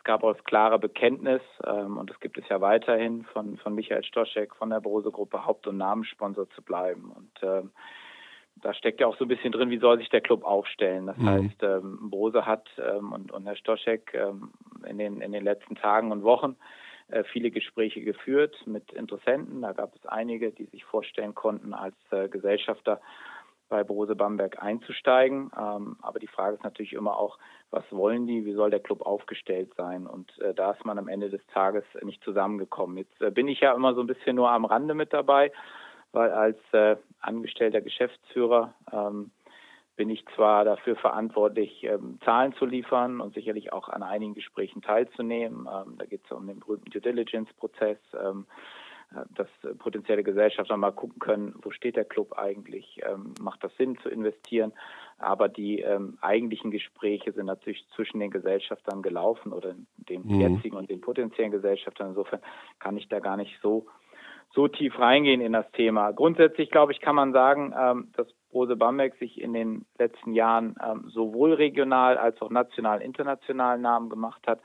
es 0.00 0.04
gab 0.04 0.24
auch 0.24 0.32
das 0.32 0.44
klare 0.44 0.78
Bekenntnis, 0.78 1.42
ähm, 1.66 1.98
und 1.98 2.08
das 2.08 2.18
gibt 2.20 2.38
es 2.38 2.48
ja 2.48 2.62
weiterhin, 2.62 3.24
von, 3.34 3.58
von 3.58 3.74
Michael 3.74 4.02
Stoschek, 4.02 4.56
von 4.56 4.70
der 4.70 4.80
Brose-Gruppe 4.80 5.44
Haupt- 5.44 5.66
und 5.66 5.76
Namenssponsor 5.76 6.48
zu 6.50 6.62
bleiben. 6.62 7.12
Und 7.14 7.30
ähm, 7.42 7.70
da 8.62 8.72
steckt 8.72 9.00
ja 9.00 9.06
auch 9.06 9.16
so 9.18 9.26
ein 9.26 9.28
bisschen 9.28 9.52
drin, 9.52 9.68
wie 9.68 9.78
soll 9.78 9.98
sich 9.98 10.08
der 10.08 10.22
Club 10.22 10.42
aufstellen. 10.42 11.06
Das 11.06 11.18
mhm. 11.18 11.28
heißt, 11.28 11.62
ähm, 11.62 12.08
Brose 12.08 12.46
hat 12.46 12.66
ähm, 12.78 13.12
und, 13.12 13.30
und 13.30 13.44
Herr 13.44 13.56
Stoschek 13.56 14.14
ähm, 14.14 14.52
in, 14.88 14.96
den, 14.96 15.20
in 15.20 15.32
den 15.32 15.44
letzten 15.44 15.74
Tagen 15.74 16.12
und 16.12 16.22
Wochen 16.22 16.56
äh, 17.08 17.22
viele 17.24 17.50
Gespräche 17.50 18.00
geführt 18.00 18.56
mit 18.66 18.92
Interessenten. 18.92 19.60
Da 19.60 19.72
gab 19.72 19.94
es 19.94 20.06
einige, 20.06 20.50
die 20.50 20.64
sich 20.64 20.82
vorstellen 20.86 21.34
konnten, 21.34 21.74
als 21.74 21.94
äh, 22.10 22.26
Gesellschafter 22.28 23.02
bei 23.70 23.84
Brose 23.84 24.14
Bamberg 24.16 24.62
einzusteigen. 24.62 25.50
Ähm, 25.56 25.96
aber 26.02 26.18
die 26.18 26.26
Frage 26.26 26.56
ist 26.56 26.64
natürlich 26.64 26.92
immer 26.92 27.16
auch, 27.16 27.38
was 27.70 27.84
wollen 27.90 28.26
die, 28.26 28.44
wie 28.44 28.52
soll 28.52 28.68
der 28.68 28.80
Club 28.80 29.00
aufgestellt 29.00 29.72
sein? 29.76 30.06
Und 30.06 30.36
äh, 30.40 30.52
da 30.52 30.72
ist 30.72 30.84
man 30.84 30.98
am 30.98 31.08
Ende 31.08 31.30
des 31.30 31.40
Tages 31.46 31.84
nicht 32.02 32.22
zusammengekommen. 32.22 32.98
Jetzt 32.98 33.22
äh, 33.22 33.30
bin 33.30 33.48
ich 33.48 33.60
ja 33.60 33.72
immer 33.72 33.94
so 33.94 34.02
ein 34.02 34.08
bisschen 34.08 34.36
nur 34.36 34.50
am 34.50 34.66
Rande 34.66 34.94
mit 34.94 35.12
dabei, 35.12 35.52
weil 36.12 36.30
als 36.32 36.58
äh, 36.72 36.96
angestellter 37.20 37.80
Geschäftsführer 37.80 38.74
ähm, 38.92 39.30
bin 39.96 40.10
ich 40.10 40.24
zwar 40.34 40.64
dafür 40.64 40.96
verantwortlich, 40.96 41.84
ähm, 41.84 42.18
Zahlen 42.24 42.54
zu 42.54 42.66
liefern 42.66 43.20
und 43.20 43.34
sicherlich 43.34 43.72
auch 43.72 43.88
an 43.88 44.02
einigen 44.02 44.34
Gesprächen 44.34 44.82
teilzunehmen. 44.82 45.68
Ähm, 45.72 45.96
da 45.96 46.06
geht 46.06 46.24
es 46.24 46.32
um 46.32 46.46
den 46.46 46.58
berühmten 46.58 46.90
Due 46.90 47.00
Diligence-Prozess. 47.00 47.98
Dass 49.34 49.48
potenzielle 49.78 50.22
Gesellschafter 50.22 50.76
mal 50.76 50.92
gucken 50.92 51.18
können, 51.18 51.54
wo 51.62 51.72
steht 51.72 51.96
der 51.96 52.04
Club 52.04 52.38
eigentlich, 52.38 53.00
ähm, 53.04 53.34
macht 53.40 53.64
das 53.64 53.76
Sinn 53.76 53.98
zu 54.02 54.08
investieren. 54.08 54.72
Aber 55.18 55.48
die 55.48 55.80
ähm, 55.80 56.16
eigentlichen 56.20 56.70
Gespräche 56.70 57.32
sind 57.32 57.46
natürlich 57.46 57.84
zwischen 57.96 58.20
den 58.20 58.30
Gesellschaftern 58.30 59.02
gelaufen 59.02 59.52
oder 59.52 59.74
den 59.96 60.22
mhm. 60.26 60.40
jetzigen 60.40 60.76
und 60.76 60.90
den 60.90 61.00
potenziellen 61.00 61.50
Gesellschaftern. 61.50 62.10
Insofern 62.10 62.40
kann 62.78 62.96
ich 62.96 63.08
da 63.08 63.18
gar 63.18 63.36
nicht 63.36 63.58
so, 63.60 63.86
so 64.54 64.68
tief 64.68 64.96
reingehen 64.98 65.40
in 65.40 65.52
das 65.54 65.70
Thema. 65.72 66.12
Grundsätzlich, 66.12 66.70
glaube 66.70 66.92
ich, 66.92 67.00
kann 67.00 67.16
man 67.16 67.32
sagen, 67.32 67.74
ähm, 67.76 68.12
dass 68.16 68.28
Rose 68.52 68.76
Bamberg 68.76 69.16
sich 69.16 69.40
in 69.40 69.52
den 69.52 69.86
letzten 69.98 70.34
Jahren 70.34 70.76
ähm, 70.84 71.08
sowohl 71.08 71.54
regional 71.54 72.16
als 72.16 72.40
auch 72.40 72.50
national, 72.50 73.02
international 73.02 73.78
Namen 73.78 74.08
gemacht 74.08 74.46
hat 74.46 74.60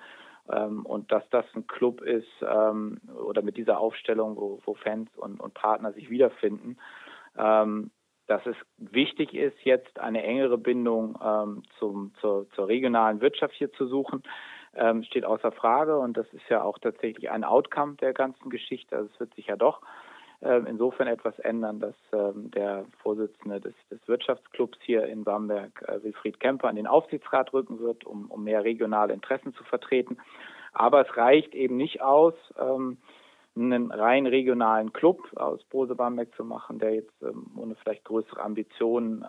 und 0.47 1.11
dass 1.11 1.27
das 1.31 1.45
ein 1.55 1.65
Club 1.67 2.01
ist 2.01 2.27
ähm, 2.41 3.01
oder 3.25 3.41
mit 3.41 3.57
dieser 3.57 3.79
Aufstellung, 3.79 4.37
wo, 4.37 4.59
wo 4.63 4.75
Fans 4.75 5.09
und, 5.17 5.39
und, 5.39 5.53
Partner 5.53 5.91
sich 5.93 6.09
wiederfinden, 6.09 6.77
ähm, 7.37 7.91
dass 8.27 8.45
es 8.45 8.55
wichtig 8.77 9.33
ist, 9.33 9.57
jetzt 9.63 9.99
eine 9.99 10.23
engere 10.23 10.57
Bindung 10.57 11.17
ähm, 11.23 11.63
zum, 11.79 12.13
zur, 12.21 12.49
zur, 12.51 12.67
regionalen 12.67 13.21
Wirtschaft 13.21 13.53
hier 13.55 13.71
zu 13.73 13.87
suchen, 13.87 14.23
ähm, 14.75 15.03
steht 15.03 15.25
außer 15.25 15.51
Frage. 15.51 15.97
Und 15.97 16.17
das 16.17 16.31
ist 16.33 16.47
ja 16.49 16.63
auch 16.63 16.79
tatsächlich 16.79 17.29
ein 17.29 17.43
Outcome 17.43 17.95
der 17.95 18.13
ganzen 18.13 18.49
Geschichte. 18.49 18.95
Also 18.95 19.09
es 19.13 19.19
wird 19.19 19.33
sich 19.35 19.47
ja 19.47 19.55
doch 19.55 19.81
ähm, 19.81 19.87
insofern 20.41 21.07
etwas 21.07 21.37
ändern, 21.39 21.79
dass 21.79 21.95
ähm, 22.13 22.51
der 22.51 22.85
Vorsitzende 23.01 23.59
des, 23.61 23.73
des, 23.89 24.05
Wirtschaftsclubs 24.07 24.77
hier 24.81 25.05
in 25.05 25.23
Bamberg, 25.23 25.83
äh, 25.87 26.03
Wilfried 26.03 26.39
Kemper, 26.39 26.67
an 26.67 26.75
den 26.75 26.87
Aufsichtsrat 26.87 27.53
rücken 27.53 27.79
wird, 27.79 28.05
um, 28.05 28.29
um, 28.29 28.43
mehr 28.43 28.63
regionale 28.63 29.13
Interessen 29.13 29.53
zu 29.53 29.63
vertreten. 29.63 30.17
Aber 30.73 31.01
es 31.01 31.17
reicht 31.17 31.55
eben 31.55 31.77
nicht 31.77 32.01
aus, 32.01 32.33
ähm, 32.59 32.97
einen 33.55 33.91
rein 33.91 34.27
regionalen 34.27 34.91
Club 34.91 35.21
aus 35.37 35.63
Bose 35.65 35.95
Bamberg 35.95 36.35
zu 36.35 36.43
machen, 36.43 36.79
der 36.79 36.93
jetzt 36.95 37.13
ohne 37.55 37.75
vielleicht 37.75 38.03
größere 38.03 38.41
Ambitionen 38.41 39.25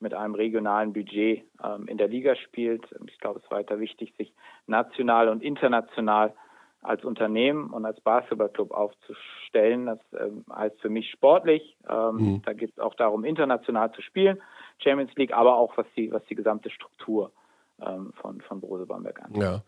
mit 0.00 0.12
einem 0.12 0.34
regionalen 0.34 0.92
Budget 0.92 1.44
in 1.86 1.98
der 1.98 2.08
Liga 2.08 2.34
spielt. 2.34 2.82
Ich 3.06 3.20
glaube, 3.20 3.38
es 3.38 3.44
ist 3.44 3.52
weiter 3.52 3.78
wichtig, 3.78 4.12
sich 4.18 4.32
national 4.66 5.28
und 5.28 5.44
international 5.44 6.34
als 6.82 7.04
Unternehmen 7.04 7.70
und 7.70 7.84
als 7.84 8.00
Basketballclub 8.00 8.70
aufzustellen. 8.70 9.86
Das 9.86 9.98
ähm, 10.18 10.44
heißt 10.54 10.80
für 10.80 10.90
mich 10.90 11.10
sportlich. 11.10 11.76
Ähm, 11.88 12.16
mhm. 12.16 12.42
Da 12.44 12.52
geht 12.52 12.70
es 12.70 12.78
auch 12.78 12.94
darum, 12.94 13.24
international 13.24 13.92
zu 13.92 14.02
spielen, 14.02 14.40
Champions 14.78 15.14
League, 15.16 15.32
aber 15.32 15.56
auch 15.56 15.76
was 15.76 15.86
die, 15.96 16.10
was 16.12 16.24
die 16.26 16.34
gesamte 16.34 16.70
Struktur 16.70 17.32
ähm, 17.84 18.12
von, 18.20 18.40
von 18.40 18.60
Brose 18.60 18.86
Bamberg 18.86 19.22
angeht. 19.22 19.42
Ja. 19.42 19.62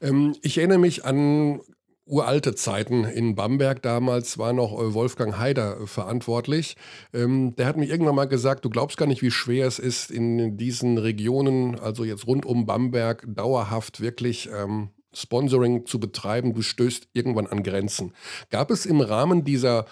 Ähm, 0.00 0.34
ich 0.42 0.58
erinnere 0.58 0.78
mich 0.78 1.04
an 1.04 1.60
uralte 2.08 2.54
Zeiten 2.54 3.04
in 3.04 3.34
Bamberg. 3.34 3.82
Damals 3.82 4.38
war 4.38 4.52
noch 4.52 4.72
äh, 4.72 4.94
Wolfgang 4.94 5.38
Haider 5.38 5.80
äh, 5.80 5.86
verantwortlich. 5.86 6.76
Ähm, 7.12 7.54
der 7.56 7.66
hat 7.66 7.76
mir 7.76 7.86
irgendwann 7.86 8.14
mal 8.14 8.28
gesagt, 8.28 8.64
du 8.64 8.70
glaubst 8.70 8.96
gar 8.96 9.06
nicht, 9.06 9.22
wie 9.22 9.30
schwer 9.30 9.66
es 9.66 9.78
ist, 9.78 10.10
in 10.10 10.56
diesen 10.56 10.98
Regionen, 10.98 11.78
also 11.78 12.04
jetzt 12.04 12.26
rund 12.26 12.46
um 12.46 12.66
Bamberg, 12.66 13.24
dauerhaft 13.28 14.00
wirklich 14.00 14.48
ähm, 14.52 14.90
Sponsoring 15.20 15.86
zu 15.86 16.00
betreiben, 16.00 16.54
du 16.54 16.62
stößt 16.62 17.08
irgendwann 17.12 17.46
an 17.46 17.62
Grenzen. 17.62 18.12
Gab 18.50 18.70
es 18.70 18.86
im 18.86 19.00
Rahmen 19.00 19.44
dieser 19.44 19.86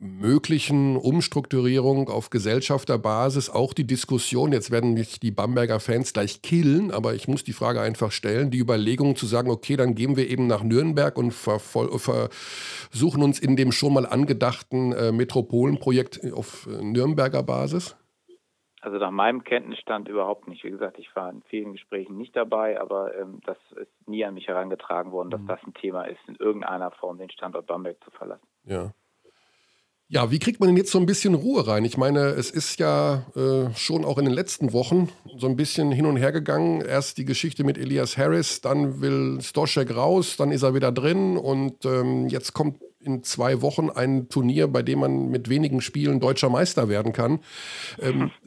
möglichen 0.00 0.96
Umstrukturierung 0.96 2.08
auf 2.08 2.30
Gesellschafterbasis 2.30 3.50
auch 3.50 3.74
die 3.74 3.86
Diskussion, 3.86 4.52
jetzt 4.52 4.70
werden 4.70 4.94
mich 4.94 5.20
die 5.20 5.30
Bamberger 5.30 5.78
Fans 5.78 6.14
gleich 6.14 6.40
killen, 6.40 6.90
aber 6.90 7.14
ich 7.14 7.28
muss 7.28 7.44
die 7.44 7.52
Frage 7.52 7.82
einfach 7.82 8.10
stellen, 8.10 8.50
die 8.50 8.58
Überlegung 8.58 9.14
zu 9.14 9.26
sagen, 9.26 9.50
okay, 9.50 9.76
dann 9.76 9.94
gehen 9.94 10.16
wir 10.16 10.30
eben 10.30 10.46
nach 10.46 10.62
Nürnberg 10.62 11.18
und 11.18 11.32
versuchen 11.32 13.22
uns 13.22 13.38
in 13.38 13.56
dem 13.56 13.72
schon 13.72 13.92
mal 13.92 14.06
angedachten 14.06 14.92
äh, 14.92 15.12
Metropolenprojekt 15.12 16.32
auf 16.32 16.66
äh, 16.66 16.82
Nürnberger 16.82 17.42
Basis? 17.42 17.94
Also 18.80 18.96
nach 18.96 19.10
meinem 19.10 19.44
Kenntnisstand 19.44 20.08
überhaupt 20.08 20.48
nicht. 20.48 20.64
Wie 20.64 20.70
gesagt, 20.70 20.98
ich 20.98 21.14
war 21.14 21.30
in 21.30 21.42
vielen 21.42 21.72
Gesprächen 21.72 22.16
nicht 22.16 22.34
dabei, 22.34 22.80
aber 22.80 23.14
ähm, 23.14 23.40
das 23.44 23.58
ist 23.76 24.08
nie 24.08 24.24
an 24.24 24.34
mich 24.34 24.48
herangetragen 24.48 25.12
worden, 25.12 25.30
dass 25.30 25.40
mhm. 25.40 25.46
das 25.48 25.60
ein 25.66 25.74
Thema 25.74 26.04
ist, 26.04 26.20
in 26.26 26.36
irgendeiner 26.36 26.90
Form 26.90 27.18
den 27.18 27.30
Standort 27.30 27.66
Bamberg 27.66 28.02
zu 28.02 28.10
verlassen. 28.10 28.46
Ja. 28.64 28.92
Ja, 30.12 30.32
wie 30.32 30.40
kriegt 30.40 30.58
man 30.58 30.68
denn 30.68 30.76
jetzt 30.76 30.90
so 30.90 30.98
ein 30.98 31.06
bisschen 31.06 31.34
Ruhe 31.34 31.68
rein? 31.68 31.84
Ich 31.84 31.96
meine, 31.96 32.30
es 32.30 32.50
ist 32.50 32.80
ja 32.80 33.22
äh, 33.36 33.72
schon 33.76 34.04
auch 34.04 34.18
in 34.18 34.24
den 34.24 34.34
letzten 34.34 34.72
Wochen 34.72 35.08
so 35.36 35.46
ein 35.46 35.54
bisschen 35.54 35.92
hin 35.92 36.04
und 36.04 36.16
her 36.16 36.32
gegangen. 36.32 36.80
Erst 36.80 37.18
die 37.18 37.24
Geschichte 37.24 37.62
mit 37.62 37.78
Elias 37.78 38.18
Harris, 38.18 38.60
dann 38.60 39.00
will 39.00 39.40
Stoschek 39.40 39.94
raus, 39.94 40.36
dann 40.36 40.50
ist 40.50 40.64
er 40.64 40.74
wieder 40.74 40.90
drin 40.90 41.36
und 41.36 41.84
ähm, 41.84 42.26
jetzt 42.26 42.54
kommt 42.54 42.80
in 42.98 43.22
zwei 43.22 43.62
Wochen 43.62 43.88
ein 43.88 44.28
Turnier, 44.28 44.66
bei 44.66 44.82
dem 44.82 44.98
man 44.98 45.28
mit 45.28 45.48
wenigen 45.48 45.80
Spielen 45.80 46.18
deutscher 46.18 46.50
Meister 46.50 46.88
werden 46.88 47.12
kann. 47.12 47.38
Ähm, 48.00 48.30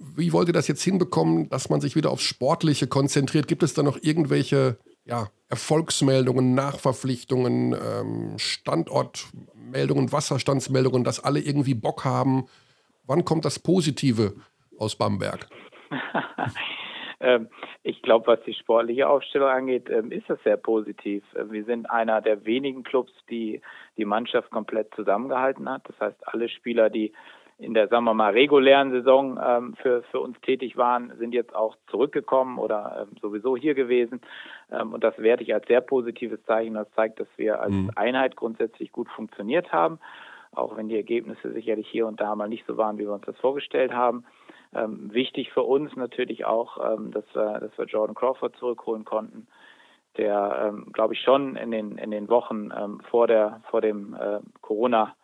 wie, 0.00 0.32
wollt 0.32 0.48
ihr 0.48 0.54
das 0.54 0.66
jetzt 0.66 0.82
hinbekommen, 0.82 1.48
dass 1.50 1.68
man 1.68 1.80
sich 1.80 1.94
wieder 1.94 2.10
aufs 2.10 2.22
Sportliche 2.22 2.86
konzentriert? 2.86 3.48
Gibt 3.48 3.62
es 3.62 3.74
da 3.74 3.82
noch 3.82 3.98
irgendwelche 4.00 4.78
ja, 5.04 5.28
Erfolgsmeldungen, 5.48 6.54
Nachverpflichtungen, 6.54 7.74
ähm, 7.74 8.38
Standortmeldungen, 8.38 10.10
Wasserstandsmeldungen, 10.10 11.04
dass 11.04 11.22
alle 11.22 11.40
irgendwie 11.40 11.74
Bock 11.74 12.04
haben? 12.04 12.46
Wann 13.06 13.24
kommt 13.24 13.44
das 13.44 13.58
Positive 13.58 14.34
aus 14.78 14.96
Bamberg? 14.96 15.46
Ähm, 17.22 17.48
ich 17.82 18.00
glaube, 18.00 18.26
was 18.26 18.42
die 18.44 18.54
sportliche 18.54 19.06
Aufstellung 19.06 19.50
angeht, 19.50 19.90
ähm, 19.90 20.10
ist 20.10 20.28
das 20.30 20.42
sehr 20.42 20.56
positiv. 20.56 21.22
Ähm, 21.36 21.52
wir 21.52 21.64
sind 21.64 21.90
einer 21.90 22.22
der 22.22 22.46
wenigen 22.46 22.82
Clubs, 22.82 23.12
die 23.28 23.60
die 23.98 24.06
Mannschaft 24.06 24.50
komplett 24.50 24.94
zusammengehalten 24.94 25.68
hat. 25.68 25.82
Das 25.86 26.00
heißt, 26.00 26.28
alle 26.28 26.48
Spieler, 26.48 26.88
die 26.88 27.12
in 27.60 27.74
der, 27.74 27.88
sagen 27.88 28.04
wir 28.04 28.14
mal, 28.14 28.32
regulären 28.32 28.90
Saison 28.90 29.38
ähm, 29.42 29.74
für, 29.80 30.02
für 30.04 30.20
uns 30.20 30.40
tätig 30.40 30.76
waren, 30.76 31.12
sind 31.18 31.34
jetzt 31.34 31.54
auch 31.54 31.76
zurückgekommen 31.88 32.58
oder 32.58 33.06
ähm, 33.06 33.16
sowieso 33.20 33.56
hier 33.56 33.74
gewesen. 33.74 34.20
Ähm, 34.72 34.92
und 34.92 35.04
das 35.04 35.16
werte 35.18 35.42
ich 35.42 35.52
als 35.52 35.66
sehr 35.66 35.80
positives 35.80 36.42
Zeichen. 36.44 36.74
Das 36.74 36.90
zeigt, 36.92 37.20
dass 37.20 37.28
wir 37.36 37.60
als 37.60 37.72
mhm. 37.72 37.90
Einheit 37.96 38.36
grundsätzlich 38.36 38.92
gut 38.92 39.08
funktioniert 39.10 39.72
haben, 39.72 39.98
auch 40.52 40.76
wenn 40.76 40.88
die 40.88 40.96
Ergebnisse 40.96 41.52
sicherlich 41.52 41.88
hier 41.88 42.06
und 42.06 42.20
da 42.20 42.34
mal 42.34 42.48
nicht 42.48 42.66
so 42.66 42.76
waren, 42.76 42.98
wie 42.98 43.06
wir 43.06 43.12
uns 43.12 43.26
das 43.26 43.38
vorgestellt 43.38 43.92
haben. 43.92 44.24
Ähm, 44.74 45.12
wichtig 45.12 45.52
für 45.52 45.62
uns 45.62 45.94
natürlich 45.96 46.46
auch, 46.46 46.78
ähm, 46.94 47.10
dass, 47.10 47.24
wir, 47.34 47.60
dass 47.60 47.76
wir 47.76 47.84
Jordan 47.86 48.14
Crawford 48.14 48.56
zurückholen 48.56 49.04
konnten 49.04 49.46
der, 50.16 50.66
ähm, 50.66 50.86
glaube 50.92 51.14
ich, 51.14 51.20
schon 51.20 51.54
in 51.54 51.70
den, 51.70 51.96
in 51.96 52.10
den 52.10 52.28
Wochen 52.28 52.70
vor, 53.10 53.28
der, 53.28 53.60
vor 53.70 53.80
dem 53.80 54.12
äh, 54.14 54.40
Corona 54.60 55.14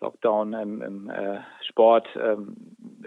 Lockdown 0.00 0.52
im, 0.54 0.82
im 0.82 1.10
äh, 1.10 1.40
Sport 1.68 2.08
ähm, 2.16 2.56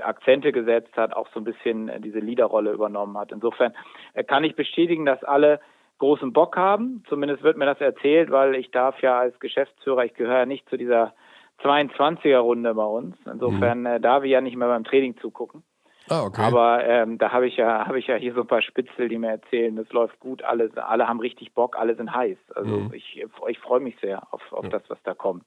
Akzente 0.01 0.51
gesetzt 0.51 0.95
hat, 0.95 1.13
auch 1.13 1.27
so 1.33 1.39
ein 1.39 1.43
bisschen 1.43 1.89
äh, 1.89 1.99
diese 1.99 2.19
Leaderrolle 2.19 2.71
übernommen 2.71 3.17
hat. 3.17 3.31
Insofern 3.31 3.73
äh, 4.13 4.23
kann 4.23 4.43
ich 4.43 4.55
bestätigen, 4.55 5.05
dass 5.05 5.23
alle 5.23 5.59
großen 5.99 6.33
Bock 6.33 6.57
haben. 6.57 7.03
Zumindest 7.07 7.43
wird 7.43 7.57
mir 7.57 7.65
das 7.65 7.81
erzählt, 7.81 8.31
weil 8.31 8.55
ich 8.55 8.71
darf 8.71 9.01
ja 9.01 9.19
als 9.19 9.39
Geschäftsführer, 9.39 10.05
ich 10.05 10.13
gehöre 10.13 10.39
ja 10.39 10.45
nicht 10.45 10.67
zu 10.69 10.77
dieser 10.77 11.13
22er 11.61 12.39
Runde 12.39 12.73
bei 12.73 12.85
uns. 12.85 13.15
Insofern 13.25 13.81
mhm. 13.81 13.85
äh, 13.85 13.99
darf 13.99 14.23
ich 14.23 14.31
ja 14.31 14.41
nicht 14.41 14.55
mehr 14.55 14.67
beim 14.67 14.83
Training 14.83 15.17
zugucken. 15.17 15.63
Ah, 16.09 16.23
okay. 16.23 16.41
Aber 16.41 16.83
ähm, 16.83 17.17
da 17.17 17.31
habe 17.31 17.47
ich 17.47 17.55
ja 17.55 17.87
habe 17.87 17.97
ich 17.97 18.07
ja 18.07 18.15
hier 18.15 18.33
so 18.33 18.41
ein 18.41 18.47
paar 18.47 18.61
Spitzel, 18.61 19.07
die 19.07 19.17
mir 19.17 19.29
erzählen, 19.29 19.75
das 19.75 19.89
läuft 19.93 20.19
gut, 20.19 20.43
alle, 20.43 20.69
alle 20.75 21.07
haben 21.07 21.21
richtig 21.21 21.53
Bock, 21.53 21.77
alle 21.77 21.95
sind 21.95 22.13
heiß. 22.13 22.37
Also 22.55 22.71
mhm. 22.71 22.93
ich, 22.93 23.23
ich 23.47 23.59
freue 23.59 23.79
mich 23.79 23.95
sehr 24.01 24.21
auf, 24.31 24.41
auf 24.51 24.65
ja. 24.65 24.71
das, 24.71 24.83
was 24.89 25.01
da 25.03 25.13
kommt. 25.13 25.45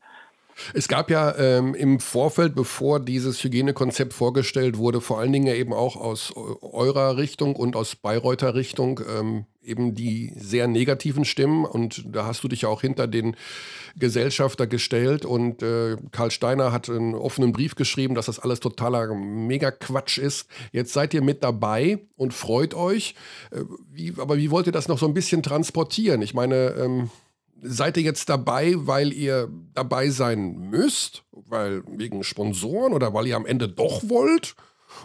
Es 0.74 0.88
gab 0.88 1.10
ja 1.10 1.36
ähm, 1.36 1.74
im 1.74 2.00
Vorfeld, 2.00 2.54
bevor 2.54 3.00
dieses 3.00 3.42
Hygienekonzept 3.42 4.12
vorgestellt 4.12 4.78
wurde, 4.78 5.00
vor 5.00 5.18
allen 5.20 5.32
Dingen 5.32 5.54
eben 5.54 5.72
auch 5.72 5.96
aus 5.96 6.32
eurer 6.34 7.16
Richtung 7.16 7.56
und 7.56 7.76
aus 7.76 7.96
Bayreuther 7.96 8.54
Richtung 8.54 9.00
ähm, 9.08 9.46
eben 9.66 9.94
die 9.94 10.32
sehr 10.36 10.68
negativen 10.68 11.24
Stimmen. 11.24 11.64
Und 11.64 12.04
da 12.06 12.24
hast 12.26 12.42
du 12.44 12.48
dich 12.48 12.62
ja 12.62 12.68
auch 12.68 12.80
hinter 12.80 13.06
den 13.06 13.36
Gesellschafter 13.96 14.66
gestellt. 14.66 15.24
Und 15.24 15.62
äh, 15.62 15.96
Karl 16.12 16.30
Steiner 16.30 16.72
hat 16.72 16.88
einen 16.88 17.14
offenen 17.14 17.52
Brief 17.52 17.74
geschrieben, 17.74 18.14
dass 18.14 18.26
das 18.26 18.38
alles 18.38 18.60
totaler 18.60 19.14
Mega-Quatsch 19.14 20.18
ist. 20.18 20.48
Jetzt 20.72 20.92
seid 20.92 21.12
ihr 21.14 21.22
mit 21.22 21.42
dabei 21.42 21.98
und 22.16 22.32
freut 22.32 22.74
euch. 22.74 23.14
Äh, 23.50 23.62
wie, 23.92 24.14
aber 24.18 24.36
wie 24.36 24.50
wollt 24.50 24.66
ihr 24.66 24.72
das 24.72 24.88
noch 24.88 24.98
so 24.98 25.06
ein 25.06 25.14
bisschen 25.14 25.42
transportieren? 25.42 26.22
Ich 26.22 26.34
meine, 26.34 26.74
ähm, 26.78 27.10
seid 27.62 27.96
ihr 27.96 28.02
jetzt 28.02 28.28
dabei, 28.28 28.74
weil 28.76 29.12
ihr 29.12 29.48
dabei 29.74 30.08
sein 30.08 30.70
müsst? 30.70 31.24
Weil 31.32 31.82
wegen 31.86 32.24
Sponsoren 32.24 32.92
oder 32.92 33.14
weil 33.14 33.26
ihr 33.26 33.36
am 33.36 33.46
Ende 33.46 33.68
doch 33.68 34.08
wollt? 34.08 34.54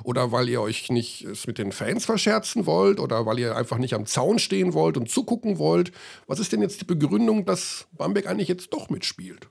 Oder 0.04 0.32
weil 0.32 0.48
ihr 0.48 0.62
euch 0.62 0.90
nicht 0.90 1.24
es 1.24 1.48
mit 1.48 1.58
den 1.58 1.72
Fans 1.72 2.06
verscherzen 2.06 2.66
wollt? 2.66 3.00
Oder 3.00 3.26
weil 3.26 3.40
ihr 3.40 3.56
einfach 3.56 3.78
nicht 3.78 3.94
am 3.94 4.06
Zaun 4.06 4.40
stehen 4.40 4.74
wollt 4.74 4.98
und 4.98 5.10
zugucken 5.10 5.60
wollt? 5.60 5.92
Was 6.28 6.40
ist 6.40 6.54
denn 6.54 6.62
jetzt 6.62 6.82
die 6.82 6.86
Begründung, 6.86 7.46
dass 7.46 7.88
Bamberg 7.98 8.28
eigentlich 8.28 8.48
jetzt 8.48 8.74
doch 8.74 8.90
mitspielt? 8.90 9.50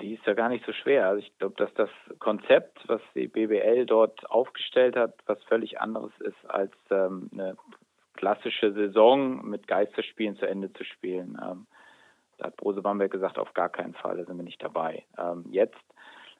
Die 0.00 0.14
ist 0.14 0.24
ja 0.26 0.34
gar 0.34 0.48
nicht 0.48 0.64
so 0.64 0.72
schwer. 0.72 1.08
Also 1.08 1.18
ich 1.18 1.36
glaube, 1.38 1.56
dass 1.56 1.72
das 1.74 1.90
Konzept, 2.18 2.78
was 2.86 3.02
die 3.14 3.28
BBL 3.28 3.86
dort 3.86 4.30
aufgestellt 4.30 4.96
hat, 4.96 5.14
was 5.26 5.42
völlig 5.44 5.80
anderes 5.80 6.12
ist 6.20 6.48
als 6.48 6.72
ähm, 6.90 7.28
eine 7.32 7.56
klassische 8.24 8.72
Saison 8.72 9.44
mit 9.44 9.66
Geisterspielen 9.66 10.36
zu 10.36 10.46
Ende 10.46 10.72
zu 10.72 10.82
spielen. 10.82 11.38
Ähm, 11.42 11.66
da 12.38 12.46
hat 12.46 12.56
Brose 12.56 12.80
Bamberg 12.80 13.12
gesagt, 13.12 13.38
auf 13.38 13.52
gar 13.52 13.68
keinen 13.68 13.92
Fall, 13.92 14.16
da 14.16 14.24
sind 14.24 14.38
wir 14.38 14.44
nicht 14.44 14.62
dabei. 14.62 15.04
Ähm, 15.18 15.44
jetzt 15.50 15.76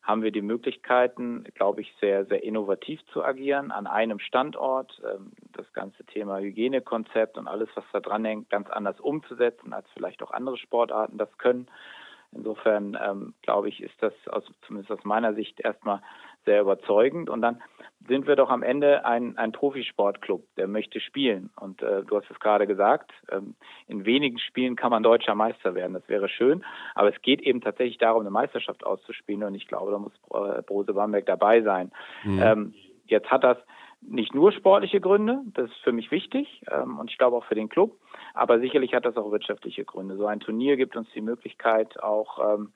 haben 0.03 0.23
wir 0.23 0.33
die 0.33 0.41
Möglichkeiten, 0.41 1.45
glaube 1.55 1.83
ich, 1.83 1.95
sehr, 2.01 2.25
sehr 2.25 2.43
innovativ 2.43 3.05
zu 3.13 3.23
agieren 3.23 3.71
an 3.71 3.87
einem 3.87 4.19
Standort, 4.19 4.99
ähm, 5.05 5.33
das 5.53 5.71
ganze 5.75 6.07
Thema 6.07 6.39
Hygienekonzept 6.39 7.37
und 7.37 7.49
alles, 7.49 7.69
was 7.75 7.85
da 7.93 8.01
dran 8.01 8.25
hängt, 8.25 8.49
ganz 8.49 8.71
anders 8.71 8.99
umzusetzen, 8.99 9.75
als 9.75 9.87
vielleicht 9.93 10.23
auch 10.23 10.31
andere 10.31 10.57
Sportarten 10.57 11.19
das 11.19 11.37
können. 11.37 11.67
Insofern 12.33 12.97
ähm, 12.99 13.35
glaube 13.43 13.69
ich, 13.69 13.83
ist 13.83 14.01
das 14.01 14.15
aus, 14.29 14.45
zumindest 14.67 14.91
aus 14.91 15.05
meiner 15.05 15.35
Sicht 15.35 15.61
erstmal 15.61 16.01
sehr 16.45 16.61
überzeugend. 16.61 17.31
Und 17.31 17.43
dann 17.43 17.63
sind 18.07 18.27
wir 18.27 18.37
doch 18.37 18.51
am 18.51 18.63
Ende 18.63 19.05
ein, 19.05 19.39
ein 19.39 19.53
Profisportclub, 19.53 20.45
der 20.57 20.69
möchte 20.69 21.01
spielen. 21.01 21.51
Und 21.59 21.83
äh, 21.83 22.03
du 22.03 22.17
hast 22.17 22.31
es 22.31 22.39
gerade 22.39 22.67
gesagt, 22.67 23.13
ähm, 23.31 23.55
in 23.89 24.05
wenigen 24.05 24.39
Spielen 24.39 24.77
kann 24.77 24.91
man 24.91 25.03
deutscher 25.03 25.35
Meister 25.35 25.75
werden. 25.75 25.95
Das 25.95 26.09
wäre 26.09 26.29
schön. 26.29 26.65
Aber 26.95 27.09
es 27.09 27.23
geht 27.23 27.41
eben 27.41 27.61
tatsächlich 27.61 27.99
darum, 27.99 28.21
eine 28.21 28.31
Meisterschaft 28.31 28.85
auszuspielen. 28.85 29.43
Und 29.45 29.55
ich 29.55 29.67
glaube, 29.67 29.91
da 29.91 29.99
muss 29.99 30.13
äh, 30.33 30.63
Brose 30.63 30.93
Bamberg 30.93 31.27
dabei 31.27 31.63
sein. 31.63 31.93
Mhm. 32.25 32.43
Ähm, 32.43 32.75
jetzt 33.07 33.31
hat 33.31 33.45
das 33.45 33.59
nicht 34.07 34.35
nur 34.35 34.53
sportliche 34.53 35.01
Gründe, 35.01 35.41
das 35.55 35.71
ist 35.71 35.79
für 35.83 35.93
mich 35.93 36.11
wichtig 36.11 36.63
ähm, 36.71 36.99
und 36.99 37.11
ich 37.11 37.19
glaube 37.19 37.37
auch 37.37 37.45
für 37.45 37.55
den 37.55 37.69
Club, 37.69 37.97
aber 38.35 38.61
sicherlich 38.61 38.95
hat 38.95 39.05
das 39.05 39.17
auch 39.17 39.31
wirtschaftliche 39.31 39.85
Gründe. 39.85 40.17
So 40.17 40.27
ein 40.27 40.41
Turnier 40.41 40.77
gibt 40.77 40.97
uns 40.97 41.09
die 41.15 41.21
Möglichkeit, 41.21 42.03
auch 42.03 42.55
ähm, 42.55 42.73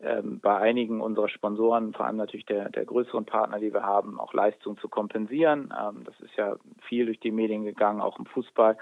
ähm, 0.00 0.40
bei 0.40 0.56
einigen 0.58 1.00
unserer 1.00 1.28
Sponsoren, 1.28 1.94
vor 1.94 2.06
allem 2.06 2.16
natürlich 2.16 2.46
der, 2.46 2.68
der 2.68 2.84
größeren 2.84 3.24
Partner, 3.24 3.58
die 3.58 3.72
wir 3.72 3.82
haben, 3.82 4.20
auch 4.20 4.34
Leistungen 4.34 4.76
zu 4.78 4.88
kompensieren. 4.88 5.72
Ähm, 5.78 6.04
das 6.04 6.18
ist 6.20 6.36
ja 6.36 6.56
viel 6.86 7.06
durch 7.06 7.20
die 7.20 7.30
Medien 7.30 7.64
gegangen, 7.64 8.00
auch 8.00 8.18
im 8.18 8.26
Fußball, 8.26 8.76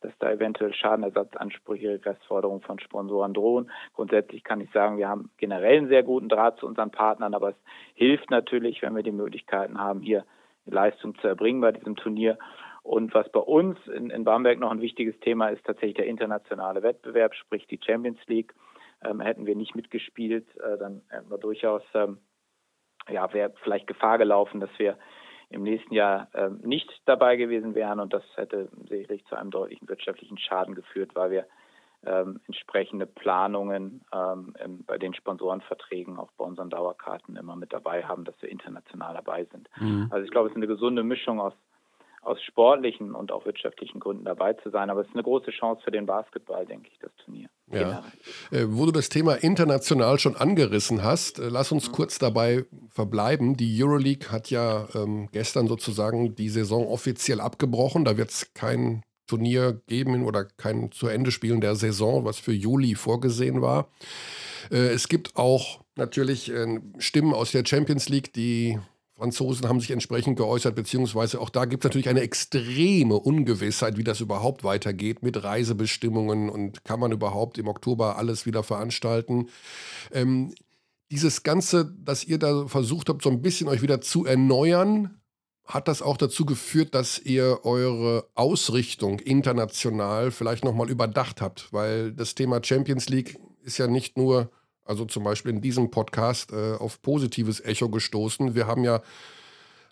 dass 0.00 0.12
da 0.18 0.30
eventuell 0.30 0.72
Schadenersatzansprüche, 0.72 2.00
Restforderungen 2.04 2.62
von 2.62 2.78
Sponsoren 2.78 3.34
drohen. 3.34 3.70
Grundsätzlich 3.94 4.44
kann 4.44 4.60
ich 4.60 4.70
sagen, 4.70 4.96
wir 4.96 5.08
haben 5.08 5.30
generell 5.36 5.78
einen 5.78 5.88
sehr 5.88 6.02
guten 6.02 6.28
Draht 6.28 6.58
zu 6.58 6.66
unseren 6.66 6.90
Partnern, 6.90 7.34
aber 7.34 7.50
es 7.50 7.56
hilft 7.94 8.30
natürlich, 8.30 8.82
wenn 8.82 8.96
wir 8.96 9.02
die 9.02 9.12
Möglichkeiten 9.12 9.78
haben, 9.78 10.00
hier 10.00 10.24
Leistung 10.66 11.14
zu 11.16 11.28
erbringen 11.28 11.60
bei 11.60 11.72
diesem 11.72 11.96
Turnier. 11.96 12.38
Und 12.82 13.14
was 13.14 13.30
bei 13.32 13.40
uns 13.40 13.78
in, 13.86 14.10
in 14.10 14.24
Bamberg 14.24 14.58
noch 14.58 14.70
ein 14.70 14.82
wichtiges 14.82 15.18
Thema 15.20 15.48
ist, 15.48 15.64
tatsächlich 15.64 15.96
der 15.96 16.06
internationale 16.06 16.82
Wettbewerb, 16.82 17.34
sprich 17.34 17.66
die 17.66 17.80
Champions 17.82 18.18
League. 18.26 18.54
Ähm, 19.04 19.20
hätten 19.20 19.46
wir 19.46 19.56
nicht 19.56 19.74
mitgespielt, 19.74 20.46
äh, 20.56 20.78
dann 20.78 21.02
hätten 21.08 21.30
wir 21.30 21.38
durchaus, 21.38 21.82
ähm, 21.94 22.18
ja, 23.08 23.32
wäre 23.32 23.52
vielleicht 23.62 23.86
Gefahr 23.86 24.18
gelaufen, 24.18 24.60
dass 24.60 24.70
wir 24.78 24.98
im 25.50 25.62
nächsten 25.62 25.94
Jahr 25.94 26.28
ähm, 26.34 26.60
nicht 26.62 26.90
dabei 27.04 27.36
gewesen 27.36 27.74
wären 27.74 28.00
und 28.00 28.12
das 28.12 28.24
hätte 28.34 28.68
sicherlich 28.88 29.24
zu 29.26 29.36
einem 29.36 29.50
deutlichen 29.50 29.88
wirtschaftlichen 29.88 30.38
Schaden 30.38 30.74
geführt, 30.74 31.10
weil 31.14 31.30
wir 31.30 31.46
ähm, 32.06 32.40
entsprechende 32.46 33.06
Planungen 33.06 34.04
ähm, 34.12 34.54
bei 34.86 34.98
den 34.98 35.14
Sponsorenverträgen, 35.14 36.18
auch 36.18 36.30
bei 36.36 36.44
unseren 36.44 36.70
Dauerkarten 36.70 37.36
immer 37.36 37.56
mit 37.56 37.72
dabei 37.72 38.04
haben, 38.04 38.24
dass 38.24 38.40
wir 38.42 38.50
international 38.50 39.14
dabei 39.14 39.44
sind. 39.46 39.68
Mhm. 39.78 40.08
Also 40.10 40.24
ich 40.24 40.30
glaube, 40.30 40.48
es 40.48 40.52
ist 40.52 40.56
eine 40.56 40.66
gesunde 40.66 41.02
Mischung 41.02 41.40
aus 41.40 41.54
aus 42.24 42.42
sportlichen 42.42 43.14
und 43.14 43.32
auch 43.32 43.44
wirtschaftlichen 43.46 44.00
Gründen 44.00 44.24
dabei 44.24 44.54
zu 44.54 44.70
sein. 44.70 44.90
Aber 44.90 45.00
es 45.00 45.08
ist 45.08 45.14
eine 45.14 45.22
große 45.22 45.50
Chance 45.50 45.82
für 45.84 45.90
den 45.90 46.06
Basketball, 46.06 46.66
denke 46.66 46.88
ich, 46.92 46.98
das 46.98 47.10
Turnier. 47.24 47.48
Ja. 47.70 48.04
Äh, 48.50 48.66
wo 48.68 48.86
du 48.86 48.92
das 48.92 49.08
Thema 49.08 49.34
international 49.34 50.18
schon 50.18 50.36
angerissen 50.36 51.02
hast, 51.02 51.38
äh, 51.38 51.48
lass 51.48 51.72
uns 51.72 51.88
mhm. 51.88 51.92
kurz 51.92 52.18
dabei 52.18 52.64
verbleiben. 52.90 53.56
Die 53.56 53.82
Euroleague 53.82 54.30
hat 54.30 54.50
ja 54.50 54.86
ähm, 54.94 55.28
gestern 55.32 55.66
sozusagen 55.66 56.34
die 56.34 56.48
Saison 56.48 56.86
offiziell 56.86 57.40
abgebrochen. 57.40 58.04
Da 58.04 58.16
wird 58.16 58.30
es 58.30 58.52
kein 58.54 59.02
Turnier 59.26 59.80
geben 59.86 60.24
oder 60.24 60.44
kein 60.44 60.92
zu 60.92 61.08
Ende 61.08 61.30
spielen 61.30 61.60
der 61.60 61.76
Saison, 61.76 62.24
was 62.24 62.38
für 62.38 62.52
Juli 62.52 62.94
vorgesehen 62.94 63.62
war. 63.62 63.88
Äh, 64.70 64.88
es 64.88 65.08
gibt 65.08 65.36
auch 65.36 65.80
natürlich 65.96 66.50
äh, 66.50 66.80
Stimmen 66.98 67.32
aus 67.32 67.52
der 67.52 67.64
Champions 67.64 68.08
League, 68.08 68.32
die 68.32 68.78
Franzosen 69.16 69.68
haben 69.68 69.78
sich 69.78 69.92
entsprechend 69.92 70.36
geäußert, 70.36 70.74
beziehungsweise 70.74 71.40
auch 71.40 71.50
da 71.50 71.66
gibt 71.66 71.84
es 71.84 71.88
natürlich 71.88 72.08
eine 72.08 72.22
extreme 72.22 73.14
Ungewissheit, 73.14 73.96
wie 73.96 74.04
das 74.04 74.20
überhaupt 74.20 74.64
weitergeht 74.64 75.22
mit 75.22 75.42
Reisebestimmungen 75.42 76.50
und 76.50 76.84
kann 76.84 76.98
man 76.98 77.12
überhaupt 77.12 77.56
im 77.58 77.68
Oktober 77.68 78.16
alles 78.16 78.44
wieder 78.44 78.64
veranstalten. 78.64 79.48
Ähm, 80.12 80.52
dieses 81.12 81.44
Ganze, 81.44 81.94
dass 81.96 82.24
ihr 82.24 82.38
da 82.38 82.66
versucht 82.66 83.08
habt, 83.08 83.22
so 83.22 83.30
ein 83.30 83.40
bisschen 83.40 83.68
euch 83.68 83.82
wieder 83.82 84.00
zu 84.00 84.24
erneuern, 84.24 85.20
hat 85.64 85.86
das 85.86 86.02
auch 86.02 86.16
dazu 86.16 86.44
geführt, 86.44 86.94
dass 86.94 87.18
ihr 87.18 87.60
eure 87.62 88.28
Ausrichtung 88.34 89.20
international 89.20 90.32
vielleicht 90.32 90.64
nochmal 90.64 90.90
überdacht 90.90 91.40
habt, 91.40 91.72
weil 91.72 92.12
das 92.12 92.34
Thema 92.34 92.62
Champions 92.62 93.08
League 93.08 93.38
ist 93.62 93.78
ja 93.78 93.86
nicht 93.86 94.18
nur 94.18 94.50
also 94.84 95.04
zum 95.04 95.24
Beispiel 95.24 95.52
in 95.52 95.60
diesem 95.60 95.90
Podcast, 95.90 96.52
äh, 96.52 96.74
auf 96.74 97.02
positives 97.02 97.60
Echo 97.60 97.88
gestoßen. 97.88 98.54
Wir 98.54 98.66
haben 98.66 98.84
ja 98.84 99.02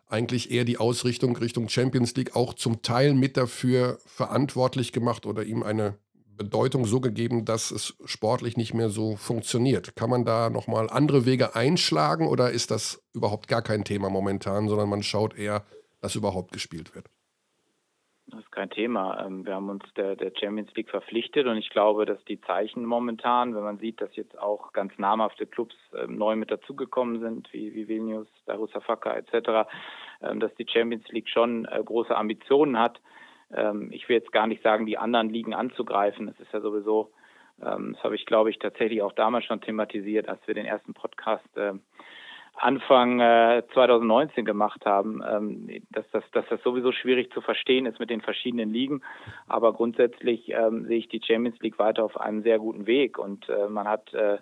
eigentlich 0.08 0.50
eher 0.50 0.64
die 0.64 0.78
Ausrichtung 0.78 1.36
Richtung 1.36 1.68
Champions 1.68 2.14
League 2.14 2.36
auch 2.36 2.54
zum 2.54 2.82
Teil 2.82 3.14
mit 3.14 3.36
dafür 3.36 3.98
verantwortlich 4.04 4.92
gemacht 4.92 5.24
oder 5.24 5.42
ihm 5.42 5.62
eine 5.62 5.96
Bedeutung 6.36 6.86
so 6.86 7.00
gegeben, 7.00 7.44
dass 7.44 7.70
es 7.70 7.94
sportlich 8.04 8.56
nicht 8.56 8.74
mehr 8.74 8.90
so 8.90 9.16
funktioniert. 9.16 9.96
Kann 9.96 10.10
man 10.10 10.24
da 10.24 10.50
nochmal 10.50 10.90
andere 10.90 11.24
Wege 11.24 11.54
einschlagen 11.54 12.26
oder 12.26 12.50
ist 12.50 12.70
das 12.70 13.02
überhaupt 13.14 13.48
gar 13.48 13.62
kein 13.62 13.84
Thema 13.84 14.10
momentan, 14.10 14.68
sondern 14.68 14.88
man 14.88 15.02
schaut 15.02 15.36
eher, 15.36 15.64
dass 16.00 16.14
überhaupt 16.14 16.52
gespielt 16.52 16.94
wird? 16.94 17.06
Das 18.32 18.40
ist 18.40 18.50
kein 18.50 18.70
Thema. 18.70 19.26
Ähm, 19.26 19.44
wir 19.44 19.54
haben 19.54 19.68
uns 19.68 19.84
der, 19.94 20.16
der, 20.16 20.32
Champions 20.34 20.74
League 20.74 20.88
verpflichtet 20.88 21.46
und 21.46 21.58
ich 21.58 21.68
glaube, 21.68 22.06
dass 22.06 22.24
die 22.24 22.40
Zeichen 22.40 22.86
momentan, 22.86 23.54
wenn 23.54 23.62
man 23.62 23.78
sieht, 23.78 24.00
dass 24.00 24.16
jetzt 24.16 24.38
auch 24.38 24.72
ganz 24.72 24.96
namhafte 24.96 25.44
Clubs 25.44 25.74
ähm, 25.94 26.16
neu 26.16 26.34
mit 26.36 26.50
dazugekommen 26.50 27.20
sind, 27.20 27.52
wie, 27.52 27.74
wie 27.74 27.88
Vilnius, 27.88 28.26
Darussafaka 28.46 29.14
etc., 29.16 29.68
ähm, 30.22 30.40
dass 30.40 30.54
die 30.54 30.66
Champions 30.66 31.06
League 31.08 31.28
schon 31.28 31.66
äh, 31.66 31.82
große 31.84 32.16
Ambitionen 32.16 32.78
hat. 32.78 33.00
ich 33.90 34.08
will 34.08 34.16
jetzt 34.16 34.32
gar 34.32 34.46
nicht 34.46 34.62
sagen, 34.62 34.86
die 34.86 34.96
anderen 34.96 35.28
Ligen 35.28 35.52
anzugreifen. 35.52 36.26
Das 36.26 36.40
ist 36.40 36.50
ja 36.54 36.62
sowieso, 36.62 37.12
das 37.58 38.02
habe 38.02 38.14
ich, 38.14 38.24
glaube 38.24 38.48
ich, 38.48 38.58
tatsächlich 38.58 39.02
auch 39.02 39.12
damals 39.12 39.44
schon 39.44 39.60
thematisiert, 39.60 40.26
als 40.26 40.40
wir 40.46 40.54
den 40.54 40.64
ersten 40.64 40.94
Podcast 40.94 41.46
Anfang 42.56 43.20
äh, 43.20 43.62
2019 43.72 44.44
gemacht 44.44 44.84
haben, 44.84 45.22
ähm, 45.28 45.82
dass, 45.90 46.04
das, 46.12 46.24
dass 46.32 46.44
das 46.48 46.62
sowieso 46.62 46.92
schwierig 46.92 47.32
zu 47.32 47.40
verstehen 47.40 47.86
ist 47.86 47.98
mit 47.98 48.10
den 48.10 48.20
verschiedenen 48.20 48.72
Ligen. 48.72 49.02
Aber 49.48 49.72
grundsätzlich 49.72 50.50
ähm, 50.50 50.86
sehe 50.86 50.98
ich 50.98 51.08
die 51.08 51.22
Champions 51.22 51.58
League 51.60 51.78
weiter 51.78 52.04
auf 52.04 52.20
einem 52.20 52.42
sehr 52.42 52.58
guten 52.58 52.86
Weg 52.86 53.18
und 53.18 53.48
äh, 53.48 53.68
man 53.68 53.88
hat 53.88 54.12
äh, 54.14 54.38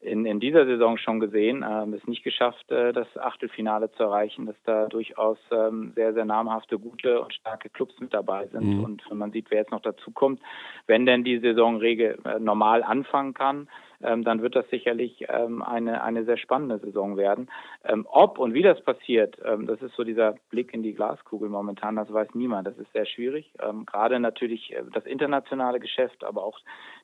in, 0.00 0.24
in 0.26 0.38
dieser 0.38 0.64
Saison 0.64 0.96
schon 0.96 1.18
gesehen, 1.18 1.64
ähm, 1.68 1.92
es 1.92 2.06
nicht 2.06 2.22
geschafft, 2.22 2.70
äh, 2.70 2.92
das 2.92 3.08
Achtelfinale 3.16 3.90
zu 3.92 4.04
erreichen, 4.04 4.46
dass 4.46 4.56
da 4.64 4.86
durchaus 4.86 5.38
ähm, 5.50 5.92
sehr, 5.96 6.14
sehr 6.14 6.24
namhafte, 6.24 6.78
gute 6.78 7.20
und 7.20 7.34
starke 7.34 7.68
Clubs 7.68 7.98
mit 7.98 8.14
dabei 8.14 8.46
sind. 8.48 8.78
Mhm. 8.78 8.84
Und 8.84 9.10
wenn 9.10 9.18
man 9.18 9.32
sieht, 9.32 9.50
wer 9.50 9.58
jetzt 9.58 9.72
noch 9.72 9.82
dazu 9.82 10.12
kommt, 10.12 10.40
wenn 10.86 11.04
denn 11.04 11.24
die 11.24 11.38
Saisonregel 11.40 12.18
äh, 12.24 12.38
normal 12.38 12.84
anfangen 12.84 13.34
kann, 13.34 13.68
ähm, 14.00 14.22
dann 14.22 14.42
wird 14.42 14.54
das 14.54 14.68
sicherlich 14.70 15.24
ähm, 15.28 15.62
eine, 15.62 16.02
eine 16.02 16.24
sehr 16.24 16.36
spannende 16.36 16.78
Saison 16.78 17.16
werden. 17.16 17.50
Ähm, 17.84 18.06
ob 18.08 18.38
und 18.38 18.54
wie 18.54 18.62
das 18.62 18.80
passiert, 18.82 19.36
ähm, 19.44 19.66
das 19.66 19.82
ist 19.82 19.96
so 19.96 20.04
dieser 20.04 20.36
Blick 20.50 20.72
in 20.72 20.84
die 20.84 20.94
Glaskugel 20.94 21.48
momentan, 21.48 21.96
das 21.96 22.12
weiß 22.12 22.34
niemand. 22.34 22.68
Das 22.68 22.78
ist 22.78 22.92
sehr 22.92 23.06
schwierig. 23.06 23.52
Ähm, 23.60 23.84
gerade 23.84 24.20
natürlich 24.20 24.72
äh, 24.72 24.82
das 24.92 25.04
internationale 25.06 25.80
Geschäft, 25.80 26.22
aber 26.22 26.44
auch 26.44 26.60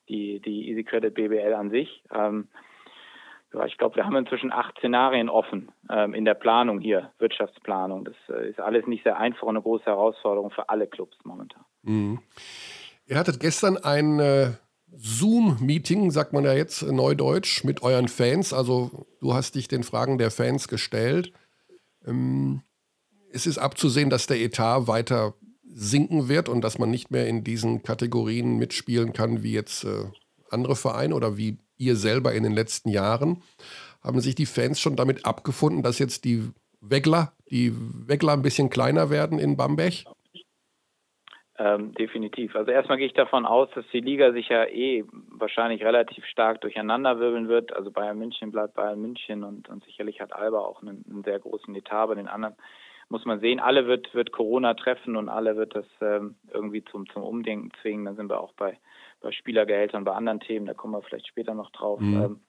die, 0.07 0.39
die 0.39 0.69
Easy 0.69 0.85
Credit 0.85 1.13
BBL 1.13 1.53
an 1.53 1.69
sich. 1.69 2.01
Ich 3.67 3.77
glaube, 3.77 3.95
wir 3.95 4.05
haben 4.05 4.15
inzwischen 4.15 4.51
acht 4.51 4.77
Szenarien 4.77 5.29
offen 5.29 5.71
ähm, 5.89 6.13
in 6.13 6.25
der 6.25 6.33
Planung 6.33 6.79
hier, 6.79 7.11
Wirtschaftsplanung. 7.19 8.05
Das 8.05 8.15
äh, 8.29 8.49
ist 8.49 8.59
alles 8.59 8.87
nicht 8.87 9.03
sehr 9.03 9.17
einfach 9.17 9.43
und 9.43 9.55
eine 9.55 9.61
große 9.61 9.85
Herausforderung 9.85 10.51
für 10.51 10.69
alle 10.69 10.87
Clubs 10.87 11.17
momentan. 11.23 11.63
Mhm. 11.83 12.19
Ihr 13.07 13.17
hattet 13.17 13.39
gestern 13.39 13.77
ein 13.77 14.19
äh, 14.19 14.51
Zoom-Meeting, 14.91 16.11
sagt 16.11 16.33
man 16.33 16.43
ja 16.43 16.53
jetzt 16.53 16.81
neudeutsch, 16.83 17.63
mit 17.63 17.83
euren 17.83 18.07
Fans. 18.07 18.53
Also 18.53 19.05
du 19.21 19.33
hast 19.33 19.55
dich 19.55 19.67
den 19.67 19.83
Fragen 19.83 20.17
der 20.17 20.31
Fans 20.31 20.67
gestellt. 20.67 21.31
Ähm, 22.05 22.61
es 23.31 23.45
ist 23.45 23.57
abzusehen, 23.57 24.09
dass 24.09 24.27
der 24.27 24.39
Etat 24.39 24.87
weiter 24.87 25.33
sinken 25.63 26.29
wird 26.29 26.47
und 26.47 26.61
dass 26.61 26.79
man 26.79 26.89
nicht 26.89 27.11
mehr 27.11 27.27
in 27.27 27.43
diesen 27.43 27.83
Kategorien 27.83 28.57
mitspielen 28.57 29.11
kann 29.11 29.43
wie 29.43 29.51
jetzt 29.51 29.83
äh, 29.83 30.05
andere 30.49 30.75
Vereine 30.75 31.13
oder 31.15 31.37
wie 31.37 31.57
ihr 31.77 31.95
selber 31.95 32.33
in 32.33 32.43
den 32.43 32.53
letzten 32.53 32.89
Jahren. 32.89 33.41
Haben 34.01 34.19
sich 34.19 34.35
die 34.35 34.45
Fans 34.45 34.79
schon 34.79 34.95
damit 34.95 35.25
abgefunden, 35.25 35.83
dass 35.83 35.99
jetzt 35.99 36.25
die 36.25 36.49
Wegler, 36.81 37.33
die 37.49 37.73
Wegler 38.07 38.33
ein 38.33 38.41
bisschen 38.41 38.69
kleiner 38.69 39.09
werden 39.09 39.39
in 39.39 39.57
Bamberg? 39.57 40.05
Ähm, 41.57 41.93
definitiv. 41.93 42.53
Also 42.55 42.71
erstmal 42.71 42.97
gehe 42.97 43.07
ich 43.07 43.13
davon 43.13 43.45
aus, 43.45 43.69
dass 43.75 43.85
die 43.93 44.01
Liga 44.01 44.33
sich 44.33 44.49
ja 44.49 44.65
eh 44.65 45.05
wahrscheinlich 45.29 45.83
relativ 45.83 46.25
stark 46.25 46.59
durcheinanderwirbeln 46.61 47.47
wird. 47.47 47.73
Also 47.73 47.91
Bayern 47.91 48.19
München 48.19 48.51
bleibt 48.51 48.73
Bayern 48.73 49.01
München 49.01 49.43
und, 49.43 49.69
und 49.69 49.83
sicherlich 49.85 50.19
hat 50.19 50.33
Alba 50.33 50.59
auch 50.59 50.81
einen, 50.81 51.05
einen, 51.09 51.23
sehr 51.23 51.39
großen 51.39 51.73
Etat. 51.73 52.07
Bei 52.07 52.15
den 52.15 52.27
anderen 52.27 52.55
muss 53.07 53.23
man 53.23 53.39
sehen, 53.39 53.61
alle 53.61 53.87
wird, 53.87 54.13
wird 54.13 54.33
Corona 54.33 54.73
treffen 54.73 55.15
und 55.15 55.29
alle 55.29 55.55
wird 55.55 55.75
das 55.75 55.85
ähm, 56.01 56.35
irgendwie 56.51 56.83
zum, 56.83 57.07
zum 57.09 57.23
Umdenken 57.23 57.71
zwingen. 57.81 58.03
Dann 58.03 58.17
sind 58.17 58.29
wir 58.29 58.41
auch 58.41 58.53
bei, 58.53 58.77
bei 59.25 59.31
Spielergehältern, 59.31 60.03
bei 60.03 60.13
anderen 60.13 60.39
Themen, 60.39 60.67
da 60.67 60.75
kommen 60.75 60.93
wir 60.93 61.01
vielleicht 61.01 61.27
später 61.27 61.55
noch 61.55 61.71
drauf. 61.71 61.99
Mhm. 61.99 62.21
Ähm, 62.21 62.39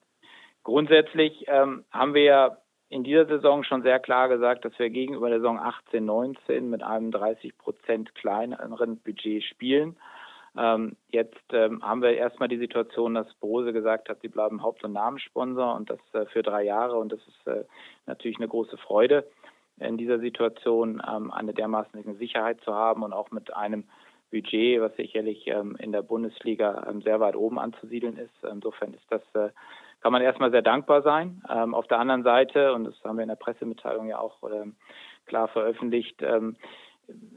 grundsätzlich 0.63 1.45
ähm, 1.47 1.83
haben 1.91 2.13
wir 2.13 2.23
ja 2.23 2.57
in 2.89 3.03
dieser 3.03 3.25
Saison 3.25 3.63
schon 3.63 3.81
sehr 3.81 3.99
klar 3.99 4.29
gesagt, 4.29 4.63
dass 4.63 4.77
wir 4.77 4.91
gegenüber 4.91 5.27
der 5.29 5.39
Saison 5.39 5.59
18, 5.59 6.05
19 6.05 6.69
mit 6.69 6.83
einem 6.83 7.11
30 7.11 7.57
Prozent 7.57 8.13
kleineren 8.13 8.99
Budget 8.99 9.43
spielen. 9.43 9.97
Ähm, 10.55 10.95
jetzt 11.09 11.43
ähm, 11.51 11.83
haben 11.83 12.03
wir 12.03 12.15
erstmal 12.15 12.47
die 12.47 12.59
Situation, 12.59 13.15
dass 13.15 13.33
Bose 13.35 13.73
gesagt 13.73 14.07
hat, 14.07 14.21
sie 14.21 14.27
bleiben 14.27 14.61
Haupt- 14.61 14.83
und 14.83 14.93
Namenssponsor 14.93 15.75
und 15.75 15.89
das 15.89 15.99
äh, 16.13 16.27
für 16.27 16.43
drei 16.43 16.63
Jahre 16.63 16.97
und 16.97 17.11
das 17.11 17.19
ist 17.27 17.47
äh, 17.47 17.65
natürlich 18.05 18.37
eine 18.37 18.47
große 18.47 18.77
Freude 18.77 19.27
in 19.79 19.97
dieser 19.97 20.19
Situation 20.19 21.01
ähm, 21.07 21.31
eine 21.31 21.53
dermaßen 21.53 22.17
Sicherheit 22.17 22.61
zu 22.61 22.73
haben 22.73 23.01
und 23.01 23.13
auch 23.13 23.31
mit 23.31 23.55
einem 23.55 23.85
Budget, 24.31 24.81
was 24.81 24.95
sicherlich 24.95 25.47
ähm, 25.47 25.75
in 25.79 25.91
der 25.91 26.01
Bundesliga 26.01 26.85
ähm, 26.89 27.01
sehr 27.01 27.19
weit 27.19 27.35
oben 27.35 27.59
anzusiedeln 27.59 28.17
ist. 28.17 28.33
Insofern 28.43 28.93
ist 28.93 29.05
das 29.09 29.21
äh, 29.33 29.49
kann 30.01 30.11
man 30.11 30.21
erstmal 30.21 30.51
sehr 30.51 30.61
dankbar 30.61 31.01
sein. 31.01 31.41
Ähm, 31.49 31.73
auf 31.73 31.87
der 31.87 31.99
anderen 31.99 32.23
Seite, 32.23 32.73
und 32.73 32.83
das 32.85 32.95
haben 33.03 33.17
wir 33.17 33.23
in 33.23 33.29
der 33.29 33.35
Pressemitteilung 33.35 34.07
ja 34.07 34.19
auch 34.19 34.37
ähm, 34.43 34.75
klar 35.25 35.47
veröffentlicht, 35.47 36.21
ähm, 36.21 36.55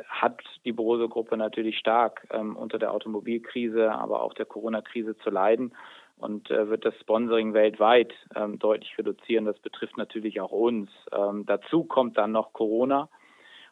hat 0.09 0.41
die 0.65 0.73
Borose-Gruppe 0.73 1.37
natürlich 1.37 1.79
stark 1.79 2.27
ähm, 2.31 2.57
unter 2.57 2.79
der 2.79 2.93
Automobilkrise, 2.93 3.93
aber 3.93 4.23
auch 4.23 4.35
der 4.35 4.47
Corona-Krise 4.47 5.17
zu 5.19 5.31
leiden 5.31 5.75
und 6.19 6.51
äh, 6.51 6.69
wird 6.69 6.85
das 6.85 6.95
Sponsoring 7.01 7.55
weltweit 7.55 8.13
ähm, 8.35 8.59
deutlich 8.59 8.97
reduzieren. 8.99 9.47
Das 9.47 9.59
betrifft 9.61 9.97
natürlich 9.97 10.41
auch 10.41 10.53
uns. 10.53 10.91
Ähm, 11.13 11.47
dazu 11.47 11.85
kommt 11.85 12.19
dann 12.19 12.33
noch 12.33 12.53
Corona 12.53 13.09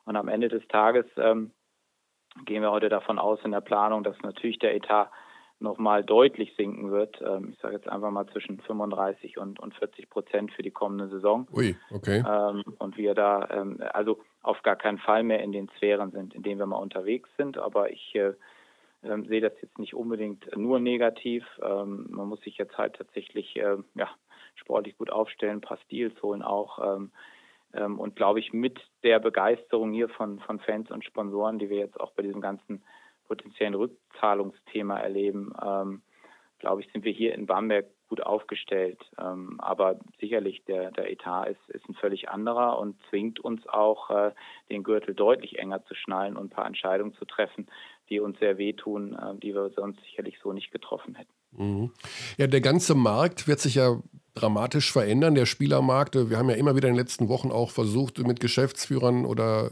und 0.06 0.16
am 0.16 0.28
Ende 0.28 0.48
des 0.48 0.66
Tages 0.68 1.04
gehen 2.44 2.62
wir 2.62 2.70
heute 2.70 2.88
davon 2.88 3.18
aus 3.18 3.38
in 3.44 3.52
der 3.52 3.60
Planung, 3.60 4.02
dass 4.02 4.20
natürlich 4.22 4.58
der 4.58 4.74
Etat 4.74 5.10
nochmal 5.60 6.04
deutlich 6.04 6.54
sinken 6.56 6.90
wird. 6.90 7.20
Ähm, 7.20 7.50
ich 7.52 7.58
sage 7.60 7.74
jetzt 7.74 7.88
einfach 7.88 8.10
mal 8.10 8.26
zwischen 8.28 8.60
35 8.60 9.38
und, 9.38 9.58
und 9.58 9.74
40 9.74 10.08
Prozent 10.08 10.52
für 10.52 10.62
die 10.62 10.70
kommende 10.70 11.08
Saison. 11.08 11.48
Ui, 11.52 11.76
okay. 11.90 12.22
Ähm, 12.26 12.62
und 12.78 12.96
wir 12.96 13.14
da 13.14 13.48
ähm, 13.50 13.82
also 13.92 14.20
auf 14.42 14.62
gar 14.62 14.76
keinen 14.76 14.98
Fall 14.98 15.24
mehr 15.24 15.40
in 15.40 15.52
den 15.52 15.68
Sphären 15.76 16.12
sind, 16.12 16.34
in 16.34 16.42
denen 16.42 16.60
wir 16.60 16.66
mal 16.66 16.76
unterwegs 16.76 17.28
sind. 17.36 17.58
Aber 17.58 17.90
ich 17.90 18.14
äh, 18.14 18.34
sehe 19.02 19.40
das 19.40 19.52
jetzt 19.60 19.78
nicht 19.78 19.94
unbedingt 19.94 20.56
nur 20.56 20.80
negativ. 20.80 21.44
Man 21.60 22.28
muss 22.28 22.40
sich 22.40 22.58
jetzt 22.58 22.76
halt 22.76 22.96
tatsächlich 22.96 23.54
ja, 23.54 24.08
sportlich 24.56 24.98
gut 24.98 25.10
aufstellen, 25.10 25.58
ein 25.58 25.60
paar 25.60 25.78
Stils 25.84 26.20
holen 26.20 26.42
auch. 26.42 26.98
Ähm, 27.74 27.98
und 27.98 28.16
glaube 28.16 28.40
ich, 28.40 28.52
mit 28.52 28.78
der 29.02 29.18
Begeisterung 29.20 29.92
hier 29.92 30.08
von, 30.08 30.40
von 30.40 30.58
Fans 30.60 30.90
und 30.90 31.04
Sponsoren, 31.04 31.58
die 31.58 31.70
wir 31.70 31.78
jetzt 31.78 32.00
auch 32.00 32.12
bei 32.12 32.22
diesem 32.22 32.40
ganzen 32.40 32.82
potenziellen 33.26 33.74
Rückzahlungsthema 33.74 34.98
erleben, 34.98 35.52
ähm, 35.62 36.02
glaube 36.58 36.82
ich, 36.82 36.90
sind 36.92 37.04
wir 37.04 37.12
hier 37.12 37.34
in 37.34 37.46
Bamberg 37.46 37.86
gut 38.08 38.22
aufgestellt. 38.22 38.98
Ähm, 39.18 39.60
aber 39.60 39.98
sicherlich, 40.18 40.64
der, 40.64 40.90
der 40.90 41.10
Etat 41.10 41.44
ist, 41.44 41.60
ist 41.68 41.88
ein 41.88 41.94
völlig 41.94 42.30
anderer 42.30 42.78
und 42.78 42.96
zwingt 43.10 43.38
uns 43.38 43.66
auch, 43.68 44.10
äh, 44.10 44.32
den 44.70 44.82
Gürtel 44.82 45.14
deutlich 45.14 45.58
enger 45.58 45.84
zu 45.84 45.94
schnallen 45.94 46.36
und 46.36 46.46
ein 46.46 46.50
paar 46.50 46.66
Entscheidungen 46.66 47.14
zu 47.14 47.26
treffen, 47.26 47.66
die 48.08 48.20
uns 48.20 48.38
sehr 48.38 48.58
wehtun, 48.58 49.14
äh, 49.14 49.38
die 49.38 49.54
wir 49.54 49.70
sonst 49.70 50.00
sicherlich 50.00 50.38
so 50.42 50.52
nicht 50.52 50.70
getroffen 50.70 51.14
hätten. 51.14 51.32
Mhm. 51.52 51.92
Ja, 52.38 52.46
der 52.46 52.60
ganze 52.60 52.94
Markt 52.94 53.46
wird 53.46 53.60
sich 53.60 53.74
ja 53.74 54.00
dramatisch 54.38 54.92
verändern, 54.92 55.34
der 55.34 55.46
Spielermarkt. 55.46 56.14
Wir 56.14 56.38
haben 56.38 56.48
ja 56.48 56.56
immer 56.56 56.76
wieder 56.76 56.88
in 56.88 56.94
den 56.94 57.00
letzten 57.00 57.28
Wochen 57.28 57.50
auch 57.50 57.70
versucht, 57.70 58.18
mit 58.18 58.40
Geschäftsführern 58.40 59.24
oder 59.24 59.70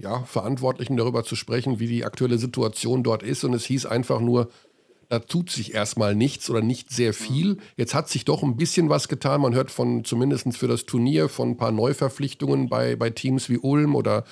ja, 0.00 0.24
Verantwortlichen 0.24 0.96
darüber 0.96 1.24
zu 1.24 1.36
sprechen, 1.36 1.78
wie 1.78 1.86
die 1.86 2.04
aktuelle 2.04 2.38
Situation 2.38 3.02
dort 3.02 3.22
ist. 3.22 3.44
Und 3.44 3.54
es 3.54 3.64
hieß 3.64 3.86
einfach 3.86 4.20
nur, 4.20 4.48
da 5.08 5.20
tut 5.20 5.50
sich 5.50 5.74
erstmal 5.74 6.14
nichts 6.14 6.50
oder 6.50 6.60
nicht 6.60 6.90
sehr 6.90 7.14
viel. 7.14 7.58
Jetzt 7.76 7.94
hat 7.94 8.08
sich 8.08 8.24
doch 8.24 8.42
ein 8.42 8.56
bisschen 8.56 8.90
was 8.90 9.08
getan. 9.08 9.40
Man 9.40 9.54
hört 9.54 9.70
von 9.70 10.04
zumindest 10.04 10.56
für 10.56 10.68
das 10.68 10.84
Turnier 10.84 11.28
von 11.28 11.50
ein 11.50 11.56
paar 11.56 11.72
Neuverpflichtungen 11.72 12.68
bei, 12.68 12.96
bei 12.96 13.10
Teams 13.10 13.48
wie 13.48 13.58
Ulm 13.58 13.94
oder 13.94 14.24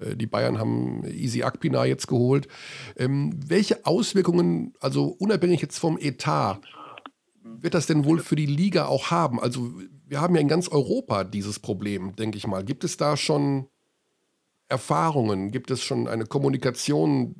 äh, 0.00 0.16
die 0.16 0.26
Bayern 0.26 0.58
haben 0.58 1.04
Easy 1.06 1.42
Akpina 1.42 1.84
jetzt 1.84 2.06
geholt. 2.06 2.48
Ähm, 2.96 3.38
welche 3.46 3.84
Auswirkungen, 3.84 4.74
also 4.80 5.06
unabhängig 5.18 5.60
jetzt 5.60 5.78
vom 5.78 5.98
Etat, 5.98 6.60
wird 7.60 7.74
das 7.74 7.86
denn 7.86 8.04
wohl 8.04 8.20
für 8.20 8.36
die 8.36 8.46
Liga 8.46 8.86
auch 8.86 9.10
haben? 9.10 9.40
Also 9.40 9.72
wir 10.06 10.20
haben 10.20 10.34
ja 10.34 10.40
in 10.40 10.48
ganz 10.48 10.68
Europa 10.68 11.24
dieses 11.24 11.58
Problem, 11.58 12.14
denke 12.16 12.38
ich 12.38 12.46
mal. 12.46 12.64
Gibt 12.64 12.84
es 12.84 12.96
da 12.96 13.16
schon 13.16 13.66
Erfahrungen? 14.68 15.50
Gibt 15.50 15.70
es 15.70 15.82
schon 15.82 16.08
eine 16.08 16.26
Kommunikation, 16.26 17.36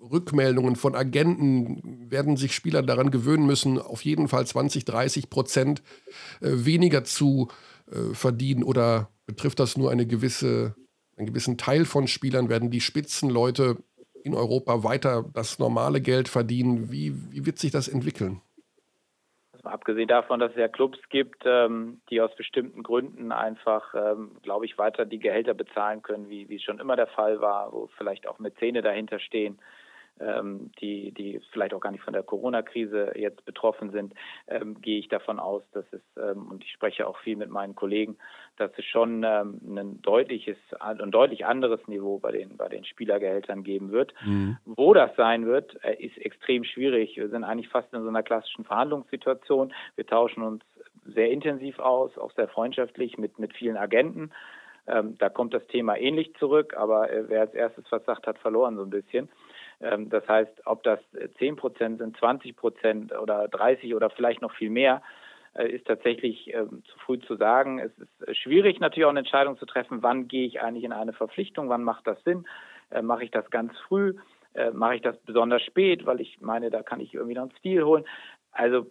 Rückmeldungen 0.00 0.76
von 0.76 0.94
Agenten? 0.94 2.10
Werden 2.10 2.36
sich 2.36 2.54
Spieler 2.54 2.82
daran 2.82 3.10
gewöhnen 3.10 3.46
müssen, 3.46 3.78
auf 3.78 4.04
jeden 4.04 4.28
Fall 4.28 4.46
20, 4.46 4.84
30 4.84 5.30
Prozent 5.30 5.82
äh, 6.40 6.50
weniger 6.64 7.04
zu 7.04 7.48
äh, 7.90 8.14
verdienen? 8.14 8.62
Oder 8.62 9.10
betrifft 9.26 9.60
das 9.60 9.76
nur 9.76 9.90
eine 9.90 10.06
gewisse, 10.06 10.74
einen 11.16 11.26
gewissen 11.26 11.58
Teil 11.58 11.84
von 11.84 12.08
Spielern? 12.08 12.48
Werden 12.48 12.70
die 12.70 12.80
Spitzenleute 12.80 13.76
in 14.24 14.34
Europa 14.34 14.84
weiter 14.84 15.30
das 15.32 15.58
normale 15.58 16.00
Geld 16.00 16.28
verdienen? 16.28 16.90
Wie, 16.90 17.14
wie 17.32 17.46
wird 17.46 17.58
sich 17.58 17.70
das 17.70 17.88
entwickeln? 17.88 18.40
Abgesehen 19.62 20.08
davon, 20.08 20.40
dass 20.40 20.52
es 20.52 20.56
ja 20.56 20.68
Clubs 20.68 20.98
gibt, 21.10 21.42
ähm, 21.44 22.00
die 22.08 22.20
aus 22.20 22.34
bestimmten 22.34 22.82
Gründen 22.82 23.30
einfach, 23.32 23.94
ähm, 23.94 24.32
glaube 24.42 24.64
ich, 24.64 24.78
weiter 24.78 25.04
die 25.04 25.18
Gehälter 25.18 25.54
bezahlen 25.54 26.02
können, 26.02 26.30
wie, 26.30 26.48
wie 26.48 26.56
es 26.56 26.62
schon 26.62 26.78
immer 26.80 26.96
der 26.96 27.08
Fall 27.08 27.40
war, 27.40 27.72
wo 27.72 27.88
vielleicht 27.98 28.26
auch 28.26 28.38
Mäzene 28.38 28.80
dahinter 28.82 29.18
stehen, 29.18 29.58
die, 30.80 31.12
die 31.12 31.40
vielleicht 31.52 31.74
auch 31.74 31.80
gar 31.80 31.90
nicht 31.90 32.04
von 32.04 32.12
der 32.12 32.22
Corona-Krise 32.22 33.12
jetzt 33.16 33.44
betroffen 33.44 33.90
sind, 33.90 34.14
ähm, 34.48 34.80
gehe 34.80 34.98
ich 34.98 35.08
davon 35.08 35.38
aus, 35.38 35.62
dass 35.72 35.84
es, 35.92 36.02
ähm, 36.16 36.48
und 36.50 36.64
ich 36.64 36.72
spreche 36.72 37.06
auch 37.06 37.18
viel 37.18 37.36
mit 37.36 37.50
meinen 37.50 37.74
Kollegen, 37.74 38.16
dass 38.56 38.70
es 38.76 38.84
schon 38.84 39.24
ähm, 39.24 39.60
ein 39.64 40.02
deutliches, 40.02 40.58
ein 40.78 41.10
deutlich 41.10 41.46
anderes 41.46 41.86
Niveau 41.88 42.18
bei 42.18 42.32
den, 42.32 42.56
bei 42.56 42.68
den 42.68 42.84
Spielergehältern 42.84 43.62
geben 43.62 43.90
wird. 43.90 44.12
Mhm. 44.24 44.58
Wo 44.64 44.92
das 44.92 45.14
sein 45.16 45.46
wird, 45.46 45.82
äh, 45.82 45.94
ist 45.94 46.18
extrem 46.18 46.64
schwierig. 46.64 47.16
Wir 47.16 47.28
sind 47.28 47.44
eigentlich 47.44 47.68
fast 47.68 47.92
in 47.94 48.02
so 48.02 48.08
einer 48.08 48.22
klassischen 48.22 48.64
Verhandlungssituation. 48.64 49.72
Wir 49.96 50.06
tauschen 50.06 50.42
uns 50.42 50.62
sehr 51.06 51.30
intensiv 51.30 51.78
aus, 51.78 52.16
auch 52.18 52.32
sehr 52.32 52.48
freundschaftlich 52.48 53.18
mit, 53.18 53.38
mit 53.38 53.54
vielen 53.54 53.76
Agenten. 53.76 54.30
Ähm, 54.86 55.16
da 55.18 55.28
kommt 55.28 55.54
das 55.54 55.66
Thema 55.68 55.96
ähnlich 55.96 56.34
zurück, 56.38 56.74
aber 56.76 57.10
äh, 57.10 57.28
wer 57.28 57.42
als 57.42 57.54
erstes 57.54 57.84
was 57.90 58.04
sagt, 58.04 58.26
hat 58.26 58.38
verloren 58.38 58.76
so 58.76 58.82
ein 58.82 58.90
bisschen. 58.90 59.28
Ähm, 59.80 60.10
das 60.10 60.26
heißt, 60.28 60.66
ob 60.66 60.82
das 60.82 61.00
10 61.38 61.56
Prozent 61.56 61.98
sind, 61.98 62.16
20 62.16 62.56
Prozent 62.56 63.12
oder 63.12 63.48
30 63.48 63.94
oder 63.94 64.10
vielleicht 64.10 64.42
noch 64.42 64.52
viel 64.54 64.70
mehr, 64.70 65.02
äh, 65.54 65.68
ist 65.68 65.86
tatsächlich 65.86 66.52
ähm, 66.54 66.82
zu 66.84 66.98
früh 67.00 67.18
zu 67.18 67.36
sagen. 67.36 67.80
Es 67.80 67.92
ist 67.98 68.28
äh, 68.28 68.34
schwierig 68.34 68.78
natürlich 68.80 69.06
auch 69.06 69.10
eine 69.10 69.20
Entscheidung 69.20 69.58
zu 69.58 69.66
treffen, 69.66 70.02
wann 70.02 70.28
gehe 70.28 70.46
ich 70.46 70.60
eigentlich 70.60 70.84
in 70.84 70.92
eine 70.92 71.12
Verpflichtung, 71.12 71.68
wann 71.68 71.82
macht 71.82 72.06
das 72.06 72.22
Sinn, 72.22 72.46
äh, 72.90 73.02
mache 73.02 73.24
ich 73.24 73.30
das 73.30 73.50
ganz 73.50 73.76
früh, 73.80 74.14
mache 74.72 74.96
ich 74.96 75.02
das 75.02 75.16
besonders 75.18 75.62
spät, 75.62 76.06
weil 76.06 76.20
ich 76.20 76.40
meine, 76.40 76.70
da 76.70 76.82
kann 76.82 76.98
ich 76.98 77.14
irgendwie 77.14 77.34
noch 77.34 77.42
einen 77.42 77.56
Stil 77.58 77.84
holen. 77.84 78.04
Also 78.50 78.90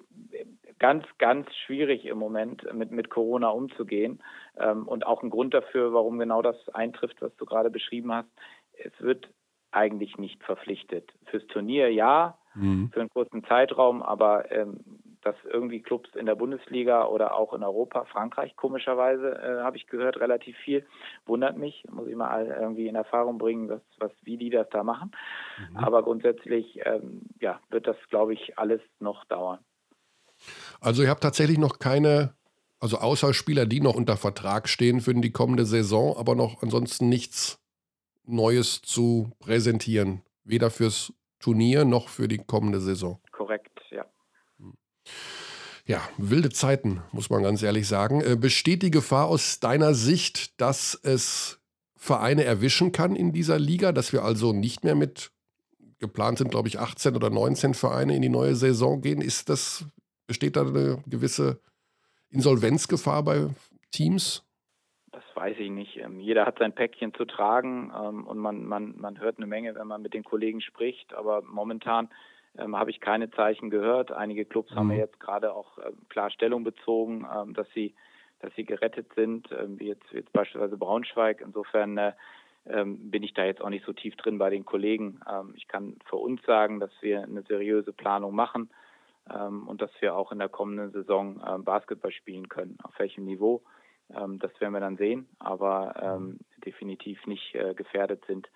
ganz, 0.80 1.06
ganz 1.18 1.54
schwierig 1.66 2.06
im 2.06 2.18
Moment 2.18 2.74
mit, 2.74 2.92
mit 2.92 3.10
Corona 3.10 3.50
umzugehen 3.50 4.24
ähm, 4.58 4.88
und 4.88 5.06
auch 5.06 5.22
ein 5.22 5.30
Grund 5.30 5.54
dafür, 5.54 5.92
warum 5.92 6.18
genau 6.18 6.42
das 6.42 6.70
eintrifft, 6.70 7.22
was 7.22 7.36
du 7.36 7.46
gerade 7.46 7.70
beschrieben 7.70 8.14
hast. 8.14 8.30
Es 8.72 8.94
wird 9.02 9.28
eigentlich 9.72 10.18
nicht 10.18 10.44
verpflichtet. 10.44 11.12
Fürs 11.26 11.46
Turnier 11.48 11.92
ja, 11.92 12.38
mhm. 12.56 12.90
für 12.94 13.02
einen 13.02 13.10
kurzen 13.10 13.44
Zeitraum, 13.46 14.02
aber 14.02 14.52
ähm, 14.52 14.80
dass 15.22 15.36
irgendwie 15.44 15.82
Clubs 15.82 16.10
in 16.16 16.26
der 16.26 16.36
Bundesliga 16.36 17.06
oder 17.06 17.36
auch 17.36 17.54
in 17.54 17.64
Europa, 17.64 18.06
Frankreich 18.06 18.56
komischerweise, 18.56 19.32
äh, 19.36 19.64
habe 19.64 19.78
ich 19.78 19.88
gehört, 19.88 20.18
relativ 20.20 20.56
viel, 20.58 20.86
wundert 21.26 21.58
mich, 21.58 21.84
muss 21.92 22.08
ich 22.08 22.16
mal 22.16 22.48
irgendwie 22.48 22.88
in 22.88 22.96
Erfahrung 22.96 23.38
bringen, 23.38 23.70
was, 23.70 23.82
was, 24.00 24.12
wie 24.24 24.38
die 24.38 24.50
das 24.50 24.68
da 24.70 24.84
machen. 24.84 25.12
Mhm. 25.72 25.78
Aber 25.78 26.04
grundsätzlich, 26.04 26.80
ähm, 26.86 27.22
ja, 27.40 27.60
wird 27.70 27.88
das, 27.88 27.98
glaube 28.10 28.34
ich, 28.34 28.58
alles 28.58 28.82
noch 29.00 29.26
dauern. 29.26 29.60
Also 30.80 31.04
ihr 31.04 31.10
habt 31.10 31.24
tatsächlich 31.24 31.58
noch 31.58 31.80
keine, 31.80 32.34
also 32.80 32.98
außer 32.98 33.34
Spieler, 33.34 33.66
die 33.66 33.82
noch 33.82 33.96
unter 33.96 34.16
Vertrag 34.16 34.70
stehen 34.70 35.02
für 35.02 35.14
die 35.14 35.32
kommende 35.32 35.66
Saison, 35.66 36.16
aber 36.18 36.36
noch 36.36 36.64
ansonsten 36.64 37.10
nichts 37.10 37.60
Neues 38.30 38.82
zu 38.82 39.32
präsentieren. 39.40 40.22
Weder 40.44 40.72
fürs 40.72 41.14
Turnier 41.40 41.86
noch 41.86 42.10
für 42.10 42.28
die 42.28 42.38
kommende 42.38 42.82
Saison. 42.82 43.20
Korrekt, 43.32 43.80
ja. 43.92 44.06
Ja, 45.86 46.08
wilde 46.18 46.50
Zeiten, 46.50 47.02
muss 47.12 47.30
man 47.30 47.44
ganz 47.44 47.64
ehrlich 47.64 47.88
sagen. 47.88 48.22
Äh, 48.22 48.36
besteht 48.36 48.84
die 48.84 48.92
Gefahr 48.92 49.28
aus 49.28 49.60
deiner 49.60 49.94
Sicht, 49.96 50.60
dass 50.62 50.94
es 51.02 51.60
Vereine 51.96 52.44
erwischen 52.44 52.92
kann 52.92 53.16
in 53.16 53.34
dieser 53.34 53.58
Liga, 53.58 53.92
dass 53.92 54.14
wir 54.14 54.24
also 54.24 54.54
nicht 54.54 54.84
mehr 54.84 54.96
mit 54.96 55.32
geplant 56.00 56.38
sind, 56.38 56.52
glaube 56.52 56.68
ich, 56.68 56.80
18 56.80 57.16
oder 57.16 57.30
19 57.30 57.74
Vereine 57.74 58.16
in 58.16 58.22
die 58.22 58.30
neue 58.30 58.56
Saison 58.56 59.02
gehen? 59.02 59.22
Ist 59.22 59.50
das, 59.50 59.86
besteht 60.28 60.56
da 60.56 60.62
eine 60.62 61.04
gewisse 61.08 61.60
Insolvenzgefahr 62.30 63.24
bei 63.24 63.48
Teams? 63.92 64.44
Weiß 65.40 65.58
ich 65.58 65.70
nicht. 65.70 65.98
Ähm, 65.98 66.20
jeder 66.20 66.46
hat 66.46 66.60
sein 66.60 66.74
Päckchen 66.74 67.14
zu 67.14 67.26
tragen 67.26 67.92
ähm, 67.96 68.28
und 68.28 68.38
man, 68.38 68.66
man, 68.66 68.96
man 68.98 69.20
hört 69.20 69.38
eine 69.38 69.48
Menge, 69.48 69.74
wenn 69.76 69.88
man 69.88 70.02
mit 70.02 70.14
den 70.14 70.24
Kollegen 70.24 70.62
spricht. 70.62 71.14
Aber 71.14 71.42
momentan 71.42 72.10
ähm, 72.58 72.76
habe 72.76 72.92
ich 72.92 73.00
keine 73.00 73.32
Zeichen 73.32 73.70
gehört. 73.70 74.12
Einige 74.12 74.46
Clubs 74.46 74.72
mhm. 74.72 74.76
haben 74.76 74.92
ja 74.92 74.98
jetzt 74.98 75.20
gerade 75.20 75.54
auch 75.54 75.78
klar 76.10 76.30
Stellung 76.30 76.64
bezogen, 76.64 77.26
dass 77.54 77.68
sie 77.74 77.94
dass 78.42 78.56
sie 78.56 78.64
gerettet 78.64 79.14
sind, 79.16 79.50
wie 79.50 79.90
jetzt, 79.90 80.10
jetzt 80.14 80.32
beispielsweise 80.32 80.78
Braunschweig. 80.78 81.42
Insofern 81.42 81.98
äh, 81.98 82.14
bin 82.86 83.22
ich 83.22 83.34
da 83.34 83.44
jetzt 83.44 83.62
auch 83.62 83.68
nicht 83.68 83.86
so 83.86 83.92
tief 83.92 84.16
drin 84.16 84.38
bei 84.38 84.50
den 84.50 84.64
Kollegen. 84.64 85.20
ich 85.56 85.68
kann 85.68 85.98
für 86.06 86.16
uns 86.16 86.42
sagen, 86.44 86.80
dass 86.80 86.92
wir 87.02 87.22
eine 87.22 87.42
seriöse 87.42 87.92
Planung 87.92 88.34
machen 88.34 88.70
und 89.66 89.82
dass 89.82 89.92
wir 90.00 90.16
auch 90.16 90.32
in 90.32 90.40
der 90.40 90.48
kommenden 90.48 90.92
Saison 90.92 91.42
Basketball 91.66 92.14
spielen 92.14 92.48
können. 92.48 92.78
Auf 92.82 92.98
welchem 92.98 93.26
Niveau? 93.26 93.62
Ähm, 94.16 94.40
das 94.40 94.52
werden 94.60 94.74
wir 94.74 94.80
dann 94.80 94.98
sehen, 94.98 95.28
aber 95.40 95.96
ähm, 96.02 96.40
definitiv 96.66 97.26
nicht 97.28 97.56
äh, 97.56 97.74
gefährdet 97.74 98.24
sind, 98.26 98.50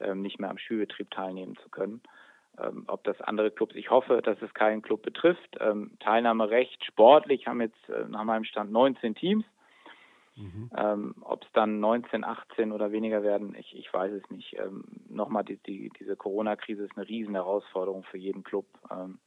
ähm, 0.00 0.22
nicht 0.22 0.38
mehr 0.38 0.50
am 0.50 0.58
Schulbetrieb 0.58 1.10
teilnehmen 1.10 1.56
zu 1.62 1.68
können. 1.68 2.00
Ähm, 2.58 2.84
ob 2.88 3.04
das 3.04 3.20
andere 3.20 3.50
Clubs, 3.50 3.74
ich 3.74 3.90
hoffe, 3.90 4.22
dass 4.22 4.40
es 4.42 4.52
keinen 4.54 4.82
Club 4.82 5.02
betrifft. 5.02 5.56
Ähm, 5.60 5.92
Teilnahmerecht 6.00 6.84
sportlich 6.84 7.46
haben 7.46 7.60
jetzt 7.60 7.88
äh, 7.88 8.04
nach 8.08 8.24
meinem 8.24 8.44
Stand 8.44 8.72
19 8.72 9.14
Teams. 9.14 9.44
Mhm. 10.36 10.70
Ähm, 10.76 11.14
ob 11.22 11.44
es 11.44 11.52
dann 11.52 11.80
19, 11.80 12.24
18 12.24 12.72
oder 12.72 12.92
weniger 12.92 13.22
werden, 13.22 13.54
ich, 13.58 13.76
ich 13.76 13.92
weiß 13.92 14.12
es 14.12 14.30
nicht. 14.30 14.56
Nochmal, 15.08 15.44
die, 15.44 15.56
die, 15.56 15.90
diese 15.98 16.16
Corona-Krise 16.16 16.84
ist 16.84 16.96
eine 16.96 17.08
riesen 17.08 17.34
Herausforderung 17.34 18.04
für 18.04 18.16
jeden 18.16 18.42
Club. 18.44 18.66
Ähm, 18.90 19.18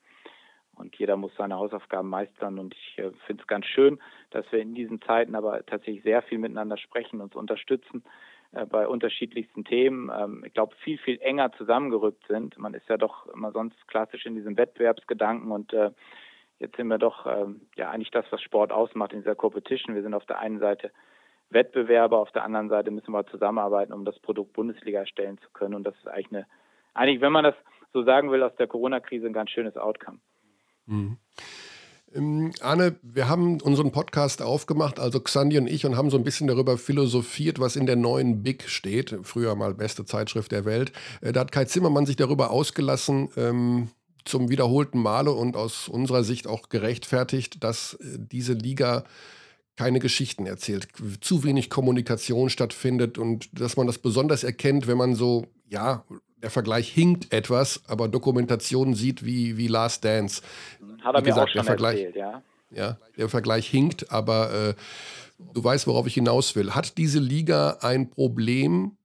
und 0.76 0.96
jeder 0.96 1.18
muss 1.18 1.36
seine 1.36 1.56
Hausaufgaben 1.56 2.10
meistern. 2.10 2.60
Und 2.60 2.74
ich 2.76 3.00
äh, 3.00 3.12
finde 3.26 3.42
es 3.42 3.48
ganz 3.48 3.66
schön, 3.66 4.00
dass 4.32 4.50
wir 4.52 4.60
in 4.60 4.74
diesen 4.76 5.02
Zeiten 5.02 5.36
aber 5.36 5.66
tatsächlich 5.66 6.04
sehr 6.04 6.22
viel 6.22 6.38
miteinander 6.38 6.78
sprechen, 6.78 7.22
uns 7.22 7.36
unterstützen 7.36 8.04
äh, 8.54 8.66
bei 8.66 8.88
unterschiedlichsten 8.88 9.64
Themen. 9.66 10.12
Ähm, 10.16 10.44
ich 10.46 10.54
glaube, 10.54 10.76
viel, 10.84 10.98
viel 10.98 11.20
enger 11.22 11.52
zusammengerückt 11.54 12.26
sind. 12.28 12.58
Man 12.58 12.74
ist 12.74 12.88
ja 12.90 12.98
doch 12.98 13.28
immer 13.28 13.52
sonst 13.52 13.88
klassisch 13.88 14.26
in 14.26 14.36
diesem 14.36 14.58
Wettbewerbsgedanken 14.58 15.52
und 15.52 15.74
äh, 15.74 15.92
jetzt 16.60 16.78
sind 16.78 16.88
wir 16.88 16.98
doch 16.98 17.26
ähm, 17.26 17.62
ja 17.76 17.90
eigentlich 17.90 18.12
das, 18.12 18.26
was 18.32 18.42
Sport 18.42 18.72
ausmacht 18.72 19.14
in 19.14 19.20
dieser 19.20 19.36
Competition. 19.36 19.96
Wir 19.96 20.04
sind 20.04 20.14
auf 20.14 20.26
der 20.26 20.40
einen 20.40 20.60
Seite 20.60 20.92
Wettbewerber, 21.50 22.18
auf 22.18 22.32
der 22.32 22.44
anderen 22.44 22.70
Seite 22.70 22.92
müssen 22.92 23.12
wir 23.12 23.26
zusammenarbeiten, 23.28 23.94
um 23.94 24.06
das 24.06 24.20
Produkt 24.20 24.54
Bundesliga 24.54 25.00
erstellen 25.00 25.38
zu 25.38 25.50
können. 25.52 25.76
Und 25.76 25.84
das 25.84 25.96
ist 25.98 26.08
eigentlich 26.08 26.32
eine, 26.32 26.48
eigentlich, 26.94 27.22
wenn 27.22 27.32
man 27.32 27.44
das 27.44 27.56
so 27.92 28.04
sagen 28.04 28.32
will, 28.32 28.42
aus 28.42 28.56
der 28.56 28.68
Corona-Krise 28.68 29.28
ein 29.28 29.34
ganz 29.34 29.52
schönes 29.52 29.78
Outcome. 29.78 30.20
Mhm. 30.86 31.18
Ähm, 32.14 32.52
Arne, 32.62 32.96
wir 33.02 33.28
haben 33.28 33.60
unseren 33.62 33.92
Podcast 33.92 34.42
aufgemacht, 34.42 35.00
also 35.00 35.20
Xandi 35.20 35.58
und 35.58 35.68
ich, 35.68 35.86
und 35.86 35.98
haben 35.98 36.10
so 36.10 36.18
ein 36.18 36.24
bisschen 36.24 36.48
darüber 36.48 36.78
philosophiert, 36.78 37.60
was 37.60 37.76
in 37.76 37.86
der 37.86 37.96
neuen 37.96 38.44
Big 38.44 38.70
steht. 38.70 39.18
Früher 39.24 39.56
mal 39.56 39.74
beste 39.74 40.06
Zeitschrift 40.06 40.52
der 40.52 40.66
Welt. 40.66 40.92
Äh, 41.22 41.34
da 41.34 41.42
hat 41.42 41.52
Kai 41.52 41.66
Zimmermann 41.66 42.06
sich 42.06 42.16
darüber 42.16 42.52
ausgelassen, 42.52 43.30
ähm, 43.36 43.90
zum 44.26 44.50
wiederholten 44.50 45.00
Male 45.00 45.32
und 45.32 45.58
aus 45.58 45.90
unserer 45.90 46.24
Sicht 46.24 46.48
auch 46.48 46.70
gerechtfertigt, 46.70 47.64
dass 47.64 47.96
äh, 47.96 48.20
diese 48.20 48.54
Liga 48.54 49.04
keine 49.76 50.00
Geschichten 50.00 50.46
erzählt, 50.46 50.88
zu 51.22 51.44
wenig 51.44 51.72
Kommunikation 51.72 52.50
stattfindet 52.50 53.18
und 53.18 53.60
dass 53.60 53.76
man 53.76 53.88
das 53.88 53.98
besonders 53.98 54.44
erkennt, 54.44 54.86
wenn 54.86 54.98
man 54.98 55.16
so, 55.16 55.48
ja, 55.68 56.06
der 56.44 56.50
Vergleich 56.50 56.90
hinkt 56.90 57.34
etwas, 57.34 57.82
aber 57.88 58.10
Dokumentationen 58.10 58.94
sieht 58.94 59.26
wie, 59.26 59.58
wie 59.58 59.68
Last 59.68 60.04
Dance. 60.04 60.42
Hat 61.02 61.16
er 61.16 61.22
wie 61.22 61.24
mir 61.24 61.30
gesagt, 61.30 61.40
auch 61.40 61.48
schon 61.48 61.60
der 61.60 61.64
Vergleich, 61.64 62.00
erzählt, 62.00 62.16
ja. 62.18 62.44
Ja, 62.70 62.98
der 63.18 63.30
Vergleich 63.30 63.68
hinkt, 63.68 64.12
aber 64.12 64.52
äh, 64.52 64.74
du 65.54 65.64
weißt, 65.64 65.88
worauf 65.88 66.06
ich 66.06 66.16
hinaus 66.16 66.56
will. 66.56 66.76
Hat 66.76 66.98
diese 66.98 67.20
Liga 67.20 67.78
ein 67.82 68.10
Problem, 68.10 68.98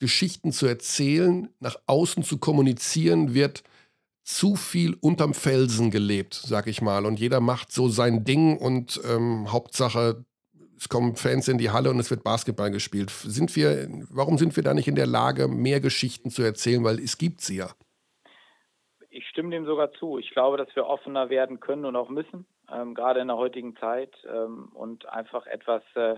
Geschichten 0.00 0.52
zu 0.52 0.66
erzählen, 0.66 1.48
nach 1.60 1.76
außen 1.86 2.22
zu 2.24 2.36
kommunizieren, 2.36 3.32
wird 3.32 3.62
zu 4.22 4.54
viel 4.54 4.96
unterm 5.00 5.32
Felsen 5.32 5.90
gelebt, 5.90 6.34
sag 6.34 6.66
ich 6.66 6.82
mal. 6.82 7.06
Und 7.06 7.18
jeder 7.18 7.40
macht 7.40 7.72
so 7.72 7.88
sein 7.88 8.24
Ding 8.24 8.58
und 8.58 9.00
ähm, 9.08 9.50
Hauptsache, 9.50 10.24
es 10.76 10.88
kommen 10.88 11.16
Fans 11.16 11.48
in 11.48 11.58
die 11.58 11.70
Halle 11.70 11.90
und 11.90 11.98
es 11.98 12.10
wird 12.10 12.24
Basketball 12.24 12.70
gespielt. 12.70 13.10
Sind 13.10 13.54
wir, 13.56 13.88
warum 14.10 14.38
sind 14.38 14.56
wir 14.56 14.62
da 14.62 14.74
nicht 14.74 14.88
in 14.88 14.94
der 14.94 15.06
Lage, 15.06 15.48
mehr 15.48 15.80
Geschichten 15.80 16.30
zu 16.30 16.42
erzählen? 16.42 16.84
Weil 16.84 16.98
es 16.98 17.18
gibt 17.18 17.40
sie 17.40 17.56
ja. 17.56 17.70
Ich 19.10 19.26
stimme 19.28 19.50
dem 19.50 19.64
sogar 19.64 19.92
zu. 19.92 20.18
Ich 20.18 20.30
glaube, 20.30 20.56
dass 20.56 20.74
wir 20.74 20.86
offener 20.86 21.30
werden 21.30 21.60
können 21.60 21.84
und 21.84 21.96
auch 21.96 22.08
müssen, 22.08 22.46
ähm, 22.72 22.94
gerade 22.94 23.20
in 23.20 23.28
der 23.28 23.36
heutigen 23.36 23.76
Zeit 23.76 24.12
ähm, 24.28 24.70
und 24.74 25.06
einfach 25.06 25.46
etwas 25.46 25.82
äh, 25.94 26.16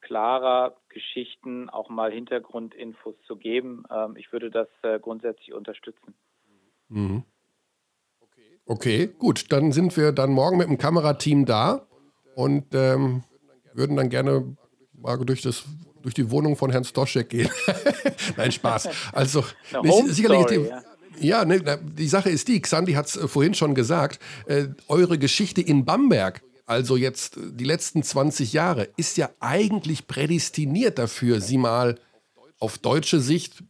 klarer 0.00 0.76
Geschichten, 0.88 1.68
auch 1.68 1.88
mal 1.88 2.12
Hintergrundinfos 2.12 3.16
zu 3.26 3.36
geben. 3.36 3.84
Ähm, 3.90 4.16
ich 4.16 4.32
würde 4.32 4.50
das 4.50 4.68
äh, 4.82 5.00
grundsätzlich 5.00 5.52
unterstützen. 5.52 6.14
Mhm. 6.88 7.24
Okay, 8.64 9.08
gut. 9.18 9.50
Dann 9.50 9.72
sind 9.72 9.96
wir 9.96 10.12
dann 10.12 10.30
morgen 10.30 10.58
mit 10.58 10.68
dem 10.68 10.76
Kamerateam 10.76 11.46
da 11.46 11.86
und 12.34 12.74
ähm, 12.74 13.24
würden 13.74 13.96
dann 13.96 14.08
gerne 14.08 14.56
mal 14.92 15.16
durch, 15.18 15.42
das, 15.42 15.64
durch 16.02 16.14
die 16.14 16.30
Wohnung 16.30 16.56
von 16.56 16.70
Herrn 16.70 16.84
Stoschek 16.84 17.28
gehen. 17.28 17.50
Nein, 18.36 18.52
Spaß. 18.52 18.88
Also, 19.12 19.44
sicherlich, 20.06 20.46
die, 20.46 21.26
Ja, 21.26 21.44
ne, 21.44 21.60
die 21.82 22.08
Sache 22.08 22.30
ist 22.30 22.48
die, 22.48 22.60
Xandi 22.60 22.92
hat 22.92 23.06
es 23.06 23.16
äh, 23.16 23.28
vorhin 23.28 23.54
schon 23.54 23.74
gesagt, 23.74 24.20
äh, 24.46 24.68
eure 24.88 25.18
Geschichte 25.18 25.60
in 25.60 25.84
Bamberg, 25.84 26.42
also 26.66 26.96
jetzt 26.96 27.36
äh, 27.36 27.40
die 27.52 27.64
letzten 27.64 28.02
20 28.02 28.52
Jahre, 28.52 28.88
ist 28.96 29.16
ja 29.16 29.30
eigentlich 29.40 30.06
prädestiniert 30.06 30.98
dafür, 30.98 31.40
sie 31.40 31.58
mal 31.58 31.98
auf 32.60 32.78
deutsche 32.78 33.20
Sicht 33.20 33.62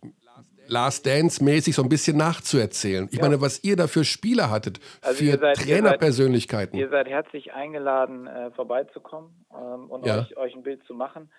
Last 0.69 1.07
Dance-mäßig 1.07 1.75
so 1.75 1.83
ein 1.83 1.89
bisschen 1.89 2.17
nachzuerzählen. 2.17 3.09
Ich 3.11 3.19
ja. 3.19 3.25
meine, 3.25 3.41
was 3.41 3.65
ihr 3.65 3.77
da 3.77 3.87
für 3.87 4.05
Spieler 4.05 4.51
hattet, 4.51 4.81
also 5.03 5.25
für 5.25 5.39
seid, 5.39 5.57
Trainerpersönlichkeiten. 5.57 6.79
Ihr, 6.79 6.89
seid 6.89 7.09
herzlich 7.09 7.53
eingeladen, 7.53 8.27
äh, 8.27 8.51
vorbeizukommen 8.53 9.45
ähm, 9.53 9.91
und 9.91 10.07
ja. 10.07 10.21
euch, 10.21 10.37
euch, 10.37 10.55
ein 10.55 10.63
Bild 10.63 10.85
zu 10.85 10.95
machen. 10.95 11.31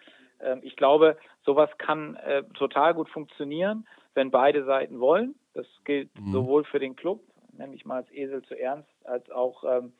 Ähm, 0.41 0.59
ich 0.63 0.75
glaube, 0.75 1.17
sowas 1.45 1.69
kann 1.77 2.15
äh, 2.15 2.43
total 2.55 2.93
gut 2.93 3.09
funktionieren, 3.09 3.87
wenn 4.13 4.31
beide 4.31 4.65
Seiten 4.65 4.99
wollen. 4.99 5.35
Das 5.53 5.67
gilt 5.85 6.09
mhm. 6.19 6.31
sowohl 6.31 6.63
für 6.65 6.79
den 6.79 6.95
Club, 6.95 7.21
nenne 7.57 7.75
ich 7.75 7.85
mal 7.85 7.97
als 7.97 8.11
Esel 8.11 8.41
zu 8.43 8.59
ernst, 8.59 8.89
als 9.03 9.29
auch 9.31 9.63
ähm, 9.63 9.93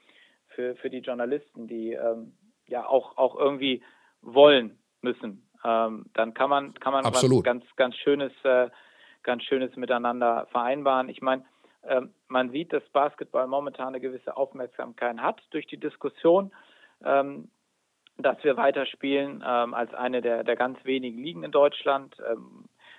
für, 0.48 0.76
für 0.76 0.90
die 0.90 1.00
Journalisten, 1.00 1.68
die 1.68 1.94
ähm, 1.94 2.34
ja 2.68 2.88
auch, 2.88 3.18
auch 3.18 3.38
irgendwie 3.38 3.82
wollen 4.22 4.78
müssen. 5.02 5.48
Ähm, 5.64 6.06
dann 6.14 6.34
kann 6.34 6.50
man, 6.50 6.74
kann 6.76 6.94
man 6.94 7.06
Absolut. 7.06 7.40
was 7.40 7.44
ganz, 7.44 7.64
ganz 7.76 7.96
Schönes 7.96 8.32
äh, 8.44 8.70
ganz 9.24 9.44
Schönes 9.44 9.76
miteinander 9.76 10.48
vereinbaren. 10.52 11.10
Ich 11.10 11.22
meine, 11.22 11.46
ähm, 11.84 12.14
man 12.28 12.52
sieht, 12.52 12.74
dass 12.74 12.84
Basketball 12.90 13.48
momentan 13.48 13.90
eine 13.90 14.00
gewisse 14.00 14.36
Aufmerksamkeit 14.36 15.18
hat 15.18 15.42
durch 15.52 15.66
die 15.68 15.80
Diskussion, 15.80 16.52
ähm, 17.04 17.50
dass 18.18 18.44
wir 18.44 18.58
weiterspielen 18.58 19.44
ähm, 19.46 19.74
als 19.74 19.94
eine 19.94 20.22
der, 20.22 20.44
der 20.44 20.56
ganz 20.56 20.84
wenigen 20.84 21.18
Ligen 21.18 21.44
in 21.44 21.52
Deutschland. 21.52 22.16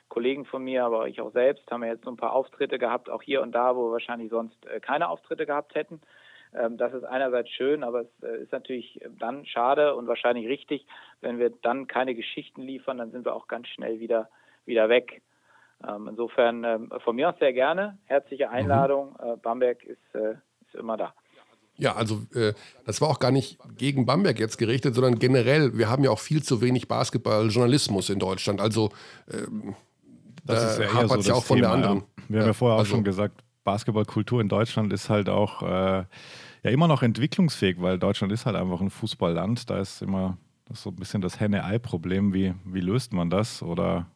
Kollegen 0.09 0.45
von 0.45 0.65
mir, 0.65 0.85
aber 0.85 1.07
ich 1.07 1.21
auch 1.21 1.31
selbst, 1.31 1.71
haben 1.71 1.85
ja 1.85 1.91
jetzt 1.91 2.03
so 2.05 2.11
ein 2.11 2.17
paar 2.17 2.33
Auftritte 2.33 2.81
gehabt, 2.81 3.09
auch 3.09 3.23
hier 3.23 3.43
und 3.43 3.53
da, 3.53 3.77
wo 3.77 3.87
wir 3.87 3.93
wahrscheinlich 3.93 4.29
sonst 4.29 4.67
äh, 4.67 4.81
keine 4.81 5.09
Auftritte 5.09 5.47
gehabt 5.47 5.75
hätten. 5.75 6.01
Das 6.53 6.93
ist 6.93 7.05
einerseits 7.05 7.49
schön, 7.51 7.85
aber 7.85 8.01
es 8.01 8.23
äh, 8.25 8.43
ist 8.43 8.51
natürlich 8.51 9.01
dann 9.21 9.47
schade 9.47 9.95
und 9.95 10.09
wahrscheinlich 10.09 10.49
richtig, 10.49 10.85
wenn 11.21 11.39
wir 11.39 11.51
dann 11.51 11.87
keine 11.87 12.17
Geschichten 12.17 12.63
liefern, 12.63 12.99
dann 12.99 13.13
sind 13.13 13.25
wir 13.25 13.37
auch 13.37 13.47
ganz 13.47 13.69
schnell 13.69 14.01
wieder, 14.01 14.29
wieder 14.67 14.89
weg. 14.89 15.23
Ähm, 15.87 16.09
insofern 16.09 16.65
ähm, 16.65 16.93
von 17.03 17.17
mir 17.17 17.31
aus 17.31 17.39
sehr 17.39 17.53
gerne. 17.53 17.99
Herzliche 18.05 18.47
mhm. 18.47 18.55
Einladung. 18.55 19.17
Mhm. 19.23 19.33
Äh, 19.33 19.37
Bamberg 19.37 19.83
ist, 19.85 20.15
äh, 20.15 20.33
ist 20.67 20.75
immer 20.75 20.97
da. 20.97 21.15
Ja, 21.77 21.95
also 21.95 22.23
äh, 22.35 22.53
das 22.85 23.01
war 23.01 23.09
auch 23.09 23.19
gar 23.19 23.31
nicht 23.31 23.59
gegen 23.79 24.05
Bamberg 24.05 24.39
jetzt 24.39 24.59
gerichtet, 24.59 24.95
sondern 24.95 25.19
generell, 25.19 25.79
wir 25.79 25.89
haben 25.89 26.05
ja 26.05 26.11
auch 26.11 26.19
viel 26.19 26.43
zu 26.43 26.61
wenig 26.61 26.89
Basketballjournalismus 26.89 28.11
in 28.11 28.19
Deutschland. 28.19 28.61
Also 28.61 28.91
ähm, 29.33 29.75
das 30.45 30.77
da 30.77 30.83
ja 30.83 30.93
hapert 30.93 31.21
es 31.21 31.25
so 31.25 31.33
ja 31.33 31.39
auch 31.39 31.45
von 31.45 31.57
Thema, 31.57 31.69
der 31.69 31.75
anderen. 31.75 31.99
Ja. 31.99 32.25
Wir 32.29 32.41
haben 32.41 32.47
ja 32.49 32.53
vorher 32.53 32.75
auch 32.75 32.81
also, 32.81 32.91
schon 32.91 33.05
gesagt, 33.05 33.43
Basketballkultur 33.65 34.43
in 34.43 34.49
Deutschland 34.49 34.93
ist 34.93 35.09
halt 35.09 35.31
auch 35.31 35.63
äh, 35.63 36.05
ja 36.63 36.71
immer 36.71 36.87
noch 36.87 37.03
entwicklungsfähig, 37.03 37.81
weil 37.81 37.99
Deutschland 37.99 38.33
ist 38.33 38.45
halt 38.45 38.57
einfach 38.57 38.83
ein 38.83 38.91
Fußballland. 38.91 39.71
Da 39.71 39.81
ist 39.81 40.03
immer 40.03 40.37
das 40.67 40.83
so 40.83 40.91
ein 40.91 40.97
bisschen 40.97 41.23
das 41.23 41.41
Henne-Ei-Problem. 41.41 42.35
Wie, 42.35 42.55
wie 42.65 42.81
löst 42.81 43.15
man 43.15 43.31
das? 43.31 43.63
Oder 43.63 44.07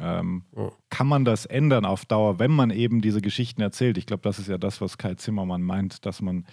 ähm, 0.00 0.44
ja. 0.56 0.70
Kann 0.90 1.06
man 1.06 1.24
das 1.24 1.46
ändern 1.46 1.84
auf 1.84 2.04
Dauer, 2.04 2.38
wenn 2.38 2.50
man 2.50 2.70
eben 2.70 3.00
diese 3.00 3.20
Geschichten 3.20 3.62
erzählt? 3.62 3.98
Ich 3.98 4.06
glaube, 4.06 4.22
das 4.22 4.38
ist 4.38 4.48
ja 4.48 4.58
das, 4.58 4.80
was 4.80 4.98
Kai 4.98 5.14
Zimmermann 5.14 5.62
meint, 5.62 6.06
dass 6.06 6.20
man 6.22 6.44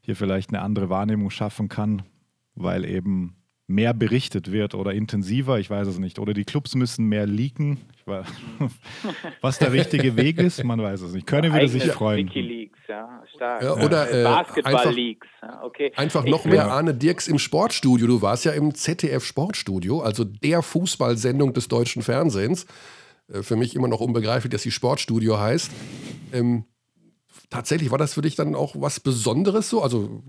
hier 0.00 0.16
vielleicht 0.16 0.50
eine 0.50 0.62
andere 0.62 0.90
Wahrnehmung 0.90 1.30
schaffen 1.30 1.68
kann, 1.68 2.02
weil 2.54 2.84
eben 2.84 3.36
mehr 3.66 3.94
berichtet 3.94 4.52
wird 4.52 4.74
oder 4.74 4.92
intensiver, 4.92 5.58
ich 5.58 5.70
weiß 5.70 5.88
es 5.88 5.98
nicht. 5.98 6.18
Oder 6.18 6.34
die 6.34 6.44
Clubs 6.44 6.74
müssen 6.74 7.06
mehr 7.06 7.26
leaken. 7.26 7.80
Weiß, 8.04 8.26
was 9.40 9.58
der 9.58 9.72
richtige 9.72 10.16
Weg 10.16 10.38
ist, 10.38 10.62
man 10.64 10.82
weiß 10.82 11.00
es 11.00 11.14
nicht. 11.14 11.26
Können 11.26 11.52
würde 11.52 11.68
sich 11.68 11.84
freuen. 11.86 12.26
Wikileaks, 12.26 12.78
ja, 12.88 13.22
stark. 13.34 13.62
Ja, 13.62 13.74
oder 13.74 14.10
äh, 14.10 14.24
Basketball-Leaks. 14.24 15.26
Ja, 15.42 15.62
okay. 15.62 15.92
Einfach 15.96 16.24
noch 16.24 16.44
mehr 16.44 16.70
Arne 16.70 16.94
Dirks 16.94 17.26
im 17.26 17.38
Sportstudio. 17.38 18.06
Du 18.06 18.20
warst 18.20 18.44
ja 18.44 18.52
im 18.52 18.74
ZDF 18.74 19.24
Sportstudio, 19.24 20.00
also 20.00 20.24
der 20.24 20.60
Fußballsendung 20.60 21.54
des 21.54 21.68
deutschen 21.68 22.02
Fernsehens. 22.02 22.66
Äh, 23.32 23.42
für 23.42 23.56
mich 23.56 23.74
immer 23.74 23.88
noch 23.88 24.00
unbegreiflich, 24.00 24.50
dass 24.50 24.62
sie 24.62 24.70
Sportstudio 24.70 25.38
heißt. 25.38 25.70
Ähm, 26.32 26.64
tatsächlich 27.48 27.90
war 27.90 27.98
das 27.98 28.14
für 28.14 28.22
dich 28.22 28.34
dann 28.34 28.54
auch 28.54 28.74
was 28.78 29.00
Besonderes 29.00 29.70
so? 29.70 29.82
Also 29.82 30.22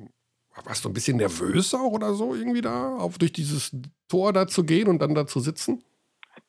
warst 0.64 0.86
du 0.86 0.90
ein 0.90 0.94
bisschen 0.94 1.18
nervös 1.18 1.74
auch 1.74 1.92
oder 1.92 2.14
so 2.14 2.34
irgendwie 2.34 2.62
da, 2.62 2.96
auf 2.96 3.18
durch 3.18 3.34
dieses 3.34 3.76
Tor 4.08 4.34
da 4.34 4.48
zu 4.48 4.64
gehen 4.64 4.88
und 4.88 5.02
dann 5.02 5.14
da 5.14 5.26
zu 5.26 5.40
sitzen? 5.40 5.84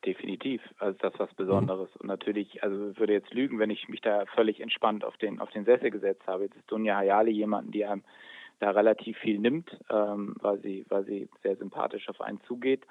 Definitiv, 0.05 0.63
also 0.79 0.97
das 1.01 1.15
ist 1.15 1.21
was 1.21 1.35
Besonderes. 1.35 1.89
Mhm. 1.95 2.01
Und 2.01 2.07
natürlich, 2.07 2.63
also 2.63 2.91
ich 2.91 2.99
würde 3.01 3.15
jetzt 3.15 3.35
lügen, 3.35 3.59
wenn 3.59 3.71
ich 3.71 3.89
mich 3.89 4.01
da 4.01 4.25
völlig 4.35 4.61
entspannt 4.61 5.05
auf 5.05 5.17
den, 5.17 5.41
auf 5.41 5.51
den 5.51 5.65
Sessel 5.65 5.91
gesetzt 5.91 6.23
habe. 6.27 6.45
Jetzt 6.45 6.57
ist 6.57 6.71
Dunja 6.71 6.97
Hayali 6.97 7.33
jemanden, 7.33 7.73
die 7.73 7.85
einem 7.85 8.05
da 8.61 8.71
relativ 8.71 9.19
viel 9.19 9.39
nimmt, 9.39 9.77
ähm, 9.91 10.37
weil 10.41 10.61
sie, 10.61 10.87
weil 10.89 11.05
sie 11.05 11.29
sehr 11.43 11.57
sympathisch 11.57 12.09
auf 12.09 12.21
einen 12.21 12.41
zugeht. 12.47 12.87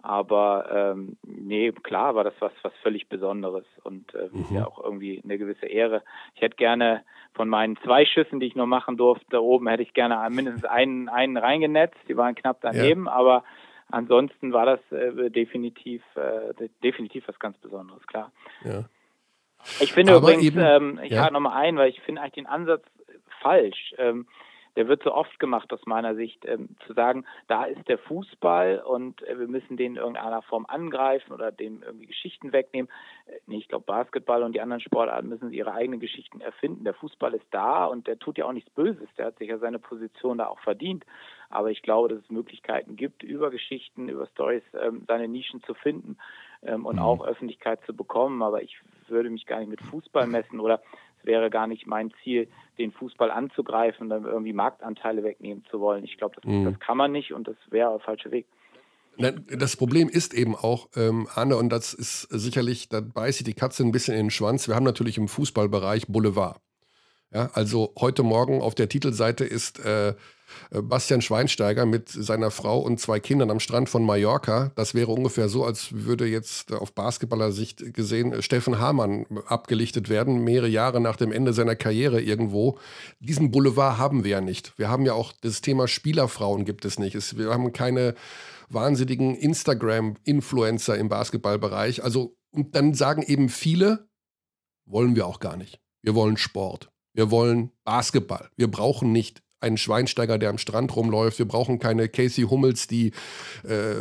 Aber 0.00 0.94
ähm, 0.94 1.16
nee, 1.22 1.72
klar 1.72 2.14
war 2.14 2.24
das 2.24 2.34
was, 2.38 2.52
was 2.62 2.72
völlig 2.82 3.08
Besonderes 3.08 3.64
und 3.82 4.14
äh, 4.14 4.28
mhm. 4.30 4.46
ja 4.50 4.66
auch 4.66 4.82
irgendwie 4.82 5.20
eine 5.24 5.38
gewisse 5.38 5.66
Ehre. 5.66 6.02
Ich 6.34 6.40
hätte 6.40 6.56
gerne 6.56 7.02
von 7.34 7.48
meinen 7.48 7.76
zwei 7.78 8.04
Schüssen, 8.04 8.38
die 8.40 8.46
ich 8.46 8.54
nur 8.54 8.66
machen 8.66 8.96
durfte, 8.96 9.26
da 9.30 9.38
oben 9.38 9.68
hätte 9.68 9.82
ich 9.82 9.94
gerne 9.94 10.28
mindestens 10.30 10.64
einen, 10.64 11.08
einen 11.08 11.36
reingenetzt. 11.36 11.98
Die 12.08 12.16
waren 12.16 12.36
knapp 12.36 12.58
daneben, 12.60 13.06
ja. 13.06 13.12
aber 13.12 13.44
ansonsten 13.90 14.52
war 14.52 14.66
das 14.66 14.80
äh, 14.92 15.30
definitiv, 15.30 16.02
äh, 16.14 16.68
definitiv 16.82 17.26
was 17.26 17.38
ganz 17.38 17.58
Besonderes, 17.58 18.06
klar. 18.06 18.30
Ja. 18.64 18.84
Ich 19.80 19.92
finde 19.92 20.12
aber 20.14 20.28
übrigens, 20.28 20.44
eben, 20.44 20.60
ähm, 20.60 21.00
ich 21.02 21.10
ja. 21.10 21.22
hake 21.22 21.32
nochmal 21.32 21.60
ein, 21.60 21.76
weil 21.76 21.90
ich 21.90 22.00
finde 22.02 22.20
eigentlich 22.20 22.34
den 22.34 22.46
Ansatz 22.46 22.84
falsch. 23.40 23.94
Ähm, 23.98 24.26
der 24.76 24.88
wird 24.88 25.02
so 25.02 25.12
oft 25.12 25.38
gemacht 25.38 25.72
aus 25.72 25.84
meiner 25.86 26.14
Sicht, 26.14 26.44
ähm, 26.44 26.70
zu 26.86 26.92
sagen, 26.92 27.24
da 27.46 27.64
ist 27.64 27.88
der 27.88 27.98
Fußball 27.98 28.80
und 28.80 29.22
äh, 29.26 29.38
wir 29.38 29.48
müssen 29.48 29.76
den 29.76 29.92
in 29.92 29.96
irgendeiner 29.96 30.42
Form 30.42 30.66
angreifen 30.66 31.32
oder 31.32 31.50
dem 31.50 31.82
irgendwie 31.82 32.06
Geschichten 32.06 32.52
wegnehmen. 32.52 32.90
Äh, 33.26 33.32
nee, 33.46 33.58
ich 33.58 33.68
glaube, 33.68 33.86
Basketball 33.86 34.42
und 34.42 34.52
die 34.52 34.60
anderen 34.60 34.80
Sportarten 34.80 35.28
müssen 35.28 35.52
ihre 35.52 35.72
eigenen 35.72 36.00
Geschichten 36.00 36.40
erfinden. 36.40 36.84
Der 36.84 36.94
Fußball 36.94 37.34
ist 37.34 37.46
da 37.50 37.86
und 37.86 38.06
der 38.06 38.18
tut 38.18 38.38
ja 38.38 38.44
auch 38.46 38.52
nichts 38.52 38.70
Böses. 38.70 39.08
Der 39.16 39.26
hat 39.26 39.38
sich 39.38 39.48
ja 39.48 39.58
seine 39.58 39.78
Position 39.78 40.38
da 40.38 40.46
auch 40.46 40.60
verdient. 40.60 41.04
Aber 41.50 41.70
ich 41.70 41.82
glaube, 41.82 42.08
dass 42.08 42.18
es 42.18 42.30
Möglichkeiten 42.30 42.96
gibt, 42.96 43.22
über 43.22 43.50
Geschichten, 43.50 44.08
über 44.08 44.26
Stories 44.26 44.62
ähm, 44.80 45.04
seine 45.06 45.28
Nischen 45.28 45.62
zu 45.62 45.74
finden 45.74 46.18
ähm, 46.62 46.84
und 46.84 46.96
mhm. 46.96 47.02
auch 47.02 47.26
Öffentlichkeit 47.26 47.80
zu 47.86 47.94
bekommen. 47.94 48.42
Aber 48.42 48.62
ich 48.62 48.78
würde 49.08 49.30
mich 49.30 49.46
gar 49.46 49.60
nicht 49.60 49.70
mit 49.70 49.80
Fußball 49.80 50.26
messen 50.26 50.60
oder 50.60 50.82
es 51.18 51.26
wäre 51.26 51.50
gar 51.50 51.66
nicht 51.66 51.86
mein 51.86 52.12
Ziel, 52.22 52.48
den 52.78 52.92
Fußball 52.92 53.30
anzugreifen 53.30 54.04
und 54.04 54.10
dann 54.10 54.24
irgendwie 54.24 54.52
Marktanteile 54.52 55.24
wegnehmen 55.24 55.64
zu 55.70 55.80
wollen. 55.80 56.04
Ich 56.04 56.16
glaube, 56.16 56.36
das, 56.36 56.44
mhm. 56.44 56.64
das 56.64 56.78
kann 56.80 56.96
man 56.96 57.12
nicht 57.12 57.32
und 57.32 57.48
das 57.48 57.56
wäre 57.70 57.90
der 57.90 58.00
falsche 58.00 58.30
Weg. 58.30 58.46
Das 59.18 59.76
Problem 59.76 60.08
ist 60.08 60.32
eben 60.32 60.54
auch, 60.54 60.88
ähm, 60.94 61.26
Anne, 61.34 61.56
und 61.56 61.70
das 61.70 61.92
ist 61.92 62.22
sicherlich, 62.30 62.88
da 62.88 63.00
beißt 63.00 63.38
sich 63.38 63.44
die 63.44 63.54
Katze 63.54 63.82
ein 63.82 63.90
bisschen 63.90 64.14
in 64.14 64.26
den 64.26 64.30
Schwanz. 64.30 64.68
Wir 64.68 64.76
haben 64.76 64.84
natürlich 64.84 65.18
im 65.18 65.26
Fußballbereich 65.26 66.06
Boulevard. 66.06 66.60
Ja, 67.32 67.50
also 67.52 67.92
heute 67.98 68.22
Morgen 68.22 68.62
auf 68.62 68.76
der 68.76 68.88
Titelseite 68.88 69.44
ist 69.44 69.84
äh, 69.84 70.10
äh, 70.10 70.14
Bastian 70.70 71.22
Schweinsteiger 71.22 71.86
mit 71.86 72.08
seiner 72.08 72.50
Frau 72.50 72.78
und 72.78 73.00
zwei 73.00 73.20
Kindern 73.20 73.50
am 73.50 73.60
Strand 73.60 73.88
von 73.88 74.04
Mallorca. 74.04 74.72
Das 74.74 74.94
wäre 74.94 75.12
ungefähr 75.12 75.48
so, 75.48 75.64
als 75.64 75.88
würde 75.92 76.26
jetzt 76.26 76.72
auf 76.72 76.92
Basketballer-Sicht 76.92 77.94
gesehen 77.94 78.32
äh, 78.32 78.42
Steffen 78.42 78.78
Hamann 78.78 79.26
abgelichtet 79.46 80.08
werden, 80.08 80.44
mehrere 80.44 80.68
Jahre 80.68 81.00
nach 81.00 81.16
dem 81.16 81.32
Ende 81.32 81.52
seiner 81.52 81.76
Karriere 81.76 82.20
irgendwo. 82.20 82.78
Diesen 83.20 83.50
Boulevard 83.50 83.98
haben 83.98 84.24
wir 84.24 84.30
ja 84.30 84.40
nicht. 84.40 84.78
Wir 84.78 84.88
haben 84.88 85.04
ja 85.04 85.14
auch 85.14 85.32
das 85.40 85.60
Thema 85.60 85.88
Spielerfrauen 85.88 86.64
gibt 86.64 86.84
es 86.84 86.98
nicht. 86.98 87.36
Wir 87.36 87.50
haben 87.50 87.72
keine 87.72 88.14
wahnsinnigen 88.68 89.34
Instagram-Influencer 89.34 90.96
im 90.96 91.08
Basketballbereich. 91.08 92.04
Also, 92.04 92.36
und 92.50 92.74
dann 92.74 92.94
sagen 92.94 93.22
eben 93.22 93.48
viele, 93.48 94.08
wollen 94.86 95.16
wir 95.16 95.26
auch 95.26 95.40
gar 95.40 95.56
nicht. 95.56 95.80
Wir 96.02 96.14
wollen 96.14 96.36
Sport. 96.36 96.90
Wir 97.14 97.30
wollen 97.30 97.72
Basketball. 97.84 98.50
Wir 98.56 98.70
brauchen 98.70 99.12
nicht 99.12 99.42
einen 99.60 99.78
Schweinsteiger, 99.78 100.38
der 100.38 100.50
am 100.50 100.58
Strand 100.58 100.94
rumläuft. 100.94 101.38
Wir 101.38 101.48
brauchen 101.48 101.78
keine 101.78 102.08
Casey 102.08 102.44
Hummels, 102.44 102.86
die 102.86 103.12
äh, 103.64 103.94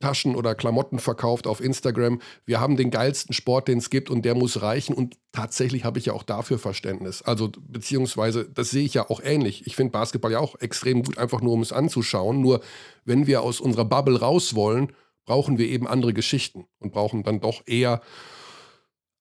Taschen 0.00 0.34
oder 0.34 0.54
Klamotten 0.54 0.98
verkauft 0.98 1.46
auf 1.46 1.60
Instagram. 1.60 2.20
Wir 2.46 2.60
haben 2.60 2.76
den 2.76 2.90
geilsten 2.90 3.34
Sport, 3.34 3.68
den 3.68 3.78
es 3.78 3.90
gibt 3.90 4.08
und 4.08 4.24
der 4.24 4.34
muss 4.34 4.62
reichen. 4.62 4.94
Und 4.94 5.18
tatsächlich 5.32 5.84
habe 5.84 5.98
ich 5.98 6.06
ja 6.06 6.14
auch 6.14 6.22
dafür 6.22 6.58
Verständnis. 6.58 7.22
Also 7.22 7.50
beziehungsweise, 7.60 8.48
das 8.48 8.70
sehe 8.70 8.84
ich 8.84 8.94
ja 8.94 9.10
auch 9.10 9.20
ähnlich. 9.22 9.66
Ich 9.66 9.76
finde 9.76 9.92
Basketball 9.92 10.32
ja 10.32 10.38
auch 10.38 10.56
extrem 10.60 11.02
gut, 11.02 11.18
einfach 11.18 11.42
nur 11.42 11.52
um 11.52 11.60
es 11.60 11.72
anzuschauen. 11.72 12.40
Nur 12.40 12.60
wenn 13.04 13.26
wir 13.26 13.42
aus 13.42 13.60
unserer 13.60 13.84
Bubble 13.84 14.18
raus 14.18 14.54
wollen, 14.54 14.92
brauchen 15.26 15.58
wir 15.58 15.68
eben 15.68 15.86
andere 15.86 16.14
Geschichten 16.14 16.66
und 16.78 16.92
brauchen 16.92 17.22
dann 17.22 17.40
doch 17.40 17.62
eher 17.66 18.00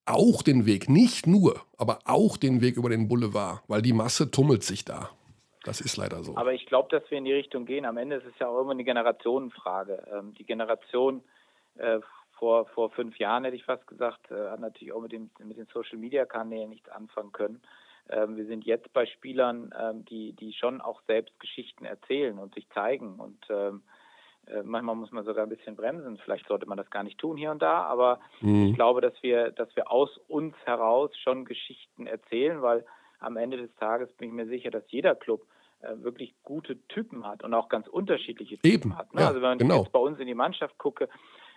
auch 0.05 0.41
den 0.41 0.65
Weg, 0.65 0.89
nicht 0.89 1.27
nur, 1.27 1.61
aber 1.77 1.99
auch 2.05 2.35
den 2.35 2.59
Weg 2.59 2.75
über 2.75 2.89
den 2.89 3.07
Boulevard, 3.07 3.61
weil 3.67 3.81
die 3.81 3.93
Masse 3.93 4.29
tummelt 4.31 4.63
sich 4.63 4.83
da. 4.83 5.09
Das 5.63 5.81
ist 5.81 5.97
leider 5.97 6.23
so. 6.23 6.35
Aber 6.35 6.53
ich 6.53 6.65
glaube, 6.65 6.89
dass 6.89 7.09
wir 7.09 7.17
in 7.17 7.25
die 7.25 7.33
Richtung 7.33 7.65
gehen. 7.65 7.85
Am 7.85 7.97
Ende 7.97 8.17
ist 8.17 8.25
es 8.25 8.37
ja 8.39 8.47
auch 8.47 8.61
immer 8.61 8.71
eine 8.71 8.83
Generationenfrage. 8.83 10.03
Ähm, 10.11 10.33
die 10.33 10.43
Generation 10.45 11.23
äh, 11.77 11.99
vor, 12.37 12.65
vor 12.67 12.89
fünf 12.89 13.17
Jahren, 13.17 13.45
hätte 13.45 13.55
ich 13.55 13.63
fast 13.63 13.87
gesagt, 13.87 14.29
äh, 14.31 14.49
hat 14.49 14.59
natürlich 14.59 14.93
auch 14.93 15.01
mit, 15.01 15.11
dem, 15.13 15.29
mit 15.43 15.57
den 15.57 15.67
Social-Media-Kanälen 15.67 16.69
nichts 16.69 16.89
anfangen 16.89 17.31
können. 17.31 17.61
Ähm, 18.09 18.35
wir 18.35 18.45
sind 18.45 18.65
jetzt 18.65 18.91
bei 18.91 19.05
Spielern, 19.05 19.73
ähm, 19.79 20.03
die, 20.05 20.33
die 20.33 20.51
schon 20.53 20.81
auch 20.81 21.01
selbst 21.07 21.39
Geschichten 21.39 21.85
erzählen 21.85 22.37
und 22.37 22.53
sich 22.53 22.67
zeigen. 22.71 23.15
Und 23.19 23.39
ähm, 23.49 23.83
äh, 24.47 24.61
manchmal 24.63 24.95
muss 24.95 25.11
man 25.13 25.23
sogar 25.23 25.45
ein 25.45 25.49
bisschen 25.49 25.77
bremsen. 25.77 26.17
Vielleicht 26.17 26.47
sollte 26.47 26.65
man 26.65 26.77
das 26.77 26.89
gar 26.89 27.03
nicht 27.03 27.17
tun 27.17 27.37
hier 27.37 27.51
und 27.51 27.61
da, 27.61 27.83
aber 27.83 28.19
Mhm. 28.41 28.67
ich 28.67 28.75
glaube, 28.75 28.99
dass 28.99 29.13
wir, 29.23 29.51
dass 29.51 29.73
wir 29.77 29.89
aus 29.89 30.17
uns 30.27 30.53
heraus 30.65 31.11
schon 31.17 31.45
Geschichten 31.45 32.05
erzählen, 32.05 32.61
weil 32.61 32.85
am 33.23 33.37
Ende 33.37 33.57
des 33.57 33.73
Tages 33.75 34.11
bin 34.13 34.29
ich 34.29 34.33
mir 34.33 34.47
sicher, 34.47 34.71
dass 34.71 34.83
jeder 34.87 35.15
Club 35.15 35.45
äh, 35.81 36.01
wirklich 36.03 36.33
gute 36.43 36.77
Typen 36.87 37.27
hat 37.27 37.43
und 37.43 37.53
auch 37.53 37.69
ganz 37.69 37.87
unterschiedliche 37.87 38.57
Typen 38.57 38.71
Eben, 38.71 38.97
hat. 38.97 39.13
Ne? 39.13 39.21
ja, 39.21 39.27
also 39.27 39.41
wenn 39.41 39.57
genau. 39.57 39.75
ich 39.75 39.81
jetzt 39.83 39.91
bei 39.91 39.99
uns 39.99 40.19
in 40.19 40.27
die 40.27 40.33
Mannschaft 40.33 40.77
gucke 40.77 41.09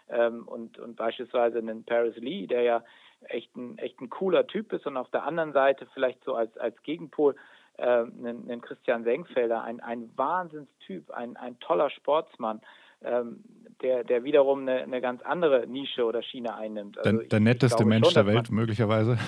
ähm, 0.08 0.46
und, 0.48 0.78
und 0.78 0.96
beispielsweise 0.96 1.58
einen 1.58 1.84
Paris 1.84 2.16
Lee, 2.16 2.46
der 2.46 2.62
ja 2.62 2.84
echt 3.28 3.54
ein, 3.56 3.78
echt 3.78 4.00
ein 4.00 4.10
cooler 4.10 4.46
Typ 4.46 4.72
ist 4.72 4.86
und 4.86 4.96
auf 4.96 5.10
der 5.10 5.24
anderen 5.24 5.52
Seite 5.52 5.86
vielleicht 5.94 6.22
so 6.24 6.34
als, 6.34 6.56
als 6.58 6.80
Gegenpol 6.82 7.34
äh, 7.78 7.82
einen, 7.82 8.50
einen 8.50 8.60
Christian 8.60 9.04
Senkfelder, 9.04 9.62
ein, 9.62 9.80
ein 9.80 10.10
Wahnsinnstyp, 10.16 11.10
ein, 11.10 11.36
ein 11.36 11.58
toller 11.60 11.90
Sportsmann, 11.90 12.60
ähm, 13.02 13.44
der, 13.82 14.04
der 14.04 14.24
wiederum 14.24 14.62
eine, 14.62 14.82
eine 14.82 15.00
ganz 15.00 15.22
andere 15.22 15.66
Nische 15.66 16.04
oder 16.04 16.22
Schiene 16.22 16.54
einnimmt. 16.54 16.98
Also 16.98 17.10
Der, 17.10 17.28
der 17.28 17.38
ich 17.38 17.44
netteste 17.44 17.84
Mensch 17.84 18.06
schon, 18.06 18.14
der 18.14 18.26
Welt 18.26 18.50
möglicherweise. 18.50 19.18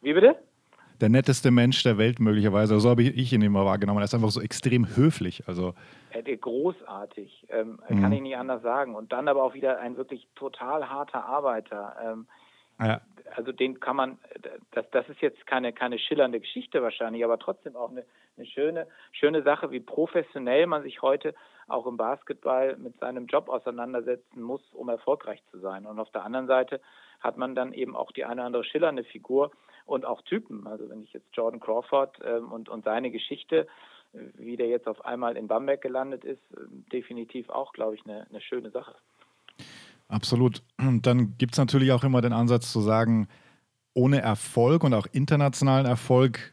Wie 0.00 0.12
bitte? 0.12 0.36
Der 1.04 1.10
netteste 1.10 1.50
Mensch 1.50 1.82
der 1.82 1.98
Welt 1.98 2.18
möglicherweise. 2.18 2.80
So 2.80 2.88
habe 2.88 3.02
ich 3.02 3.30
ihn 3.30 3.42
immer 3.42 3.66
wahrgenommen. 3.66 4.00
Er 4.00 4.04
ist 4.04 4.14
einfach 4.14 4.30
so 4.30 4.40
extrem 4.40 4.96
höflich. 4.96 5.46
Also 5.46 5.74
großartig, 6.40 7.44
ähm, 7.50 7.78
Mhm. 7.90 8.00
kann 8.00 8.12
ich 8.12 8.22
nicht 8.22 8.38
anders 8.38 8.62
sagen. 8.62 8.94
Und 8.94 9.12
dann 9.12 9.28
aber 9.28 9.42
auch 9.42 9.52
wieder 9.52 9.78
ein 9.80 9.98
wirklich 9.98 10.26
total 10.34 10.88
harter 10.88 11.26
Arbeiter. 11.26 11.94
Ähm, 12.02 12.26
ja, 12.80 13.02
also 13.36 13.52
den 13.52 13.80
kann 13.80 13.96
man, 13.96 14.18
das, 14.70 14.86
das 14.92 15.06
ist 15.10 15.20
jetzt 15.20 15.46
keine, 15.46 15.74
keine 15.74 15.98
schillernde 15.98 16.40
Geschichte 16.40 16.82
wahrscheinlich, 16.82 17.22
aber 17.22 17.38
trotzdem 17.38 17.76
auch 17.76 17.90
eine, 17.90 18.06
eine 18.38 18.46
schöne, 18.46 18.86
schöne 19.12 19.42
Sache, 19.42 19.70
wie 19.72 19.80
professionell 19.80 20.66
man 20.66 20.84
sich 20.84 21.02
heute 21.02 21.34
auch 21.68 21.86
im 21.86 21.98
Basketball 21.98 22.78
mit 22.78 22.98
seinem 22.98 23.26
Job 23.26 23.50
auseinandersetzen 23.50 24.40
muss, 24.40 24.62
um 24.72 24.88
erfolgreich 24.88 25.42
zu 25.50 25.58
sein. 25.58 25.84
Und 25.84 25.98
auf 25.98 26.10
der 26.12 26.24
anderen 26.24 26.46
Seite 26.46 26.80
hat 27.20 27.36
man 27.36 27.54
dann 27.54 27.74
eben 27.74 27.94
auch 27.94 28.10
die 28.10 28.24
eine 28.24 28.40
oder 28.40 28.46
andere 28.46 28.64
schillernde 28.64 29.04
Figur 29.04 29.50
und 29.86 30.04
auch 30.04 30.22
Typen. 30.22 30.66
Also 30.66 30.88
wenn 30.88 31.02
ich 31.02 31.12
jetzt 31.12 31.28
Jordan 31.32 31.60
Crawford 31.60 32.18
ähm, 32.24 32.52
und, 32.52 32.68
und 32.68 32.84
seine 32.84 33.10
Geschichte, 33.10 33.66
äh, 34.12 34.18
wie 34.36 34.56
der 34.56 34.68
jetzt 34.68 34.86
auf 34.86 35.04
einmal 35.04 35.36
in 35.36 35.46
Bamberg 35.46 35.82
gelandet 35.82 36.24
ist, 36.24 36.42
äh, 36.52 36.60
definitiv 36.92 37.48
auch, 37.50 37.72
glaube 37.72 37.94
ich, 37.94 38.04
eine, 38.04 38.26
eine 38.28 38.40
schöne 38.40 38.70
Sache. 38.70 38.94
absolut. 40.08 40.62
Und 40.78 41.06
dann 41.06 41.36
gibt 41.38 41.54
es 41.54 41.58
natürlich 41.58 41.92
auch 41.92 42.04
immer 42.04 42.20
den 42.20 42.32
Ansatz 42.32 42.72
zu 42.72 42.80
sagen, 42.80 43.28
ohne 43.94 44.20
Erfolg 44.20 44.82
und 44.84 44.94
auch 44.94 45.06
internationalen 45.12 45.86
Erfolg 45.86 46.52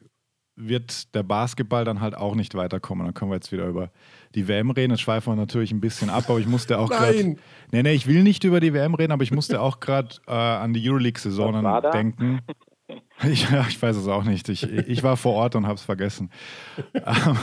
wird 0.56 1.16
der 1.16 1.24
Basketball 1.24 1.86
dann 1.86 2.02
halt 2.02 2.16
auch 2.16 2.36
nicht 2.36 2.54
weiterkommen. 2.56 3.06
Dann 3.06 3.14
können 3.14 3.32
wir 3.32 3.36
jetzt 3.36 3.52
wieder 3.52 3.66
über 3.66 3.90
die 4.36 4.48
WM 4.48 4.70
reden. 4.70 4.92
Jetzt 4.92 5.02
schweifen 5.02 5.32
wir 5.34 5.36
natürlich 5.36 5.72
ein 5.72 5.82
bisschen 5.82 6.10
ab, 6.10 6.26
aber 6.28 6.40
ich 6.40 6.48
musste 6.48 6.78
auch 6.78 6.90
gerade. 6.90 7.24
Nein. 7.24 7.40
Nee, 7.72 7.84
nee, 7.84 7.94
ich 7.94 8.06
will 8.06 8.22
nicht 8.22 8.44
über 8.44 8.60
die 8.60 8.74
WM 8.74 8.94
reden, 8.94 9.12
aber 9.12 9.24
ich 9.24 9.32
musste 9.32 9.62
auch 9.62 9.80
gerade 9.80 10.16
äh, 10.28 10.32
an 10.32 10.74
die 10.74 10.84
da? 10.84 11.92
denken. 11.92 12.42
Ich, 13.24 13.50
ja, 13.52 13.66
ich 13.68 13.82
weiß 13.82 13.96
es 13.96 14.08
auch 14.08 14.24
nicht. 14.24 14.50
Ich, 14.50 14.64
ich 14.64 15.04
war 15.04 15.18
vor 15.18 15.34
Ort 15.34 15.56
und 15.56 15.66
habe 15.66 15.76
es 15.76 15.84
vergessen. 15.84 16.30
Ähm, 16.94 17.38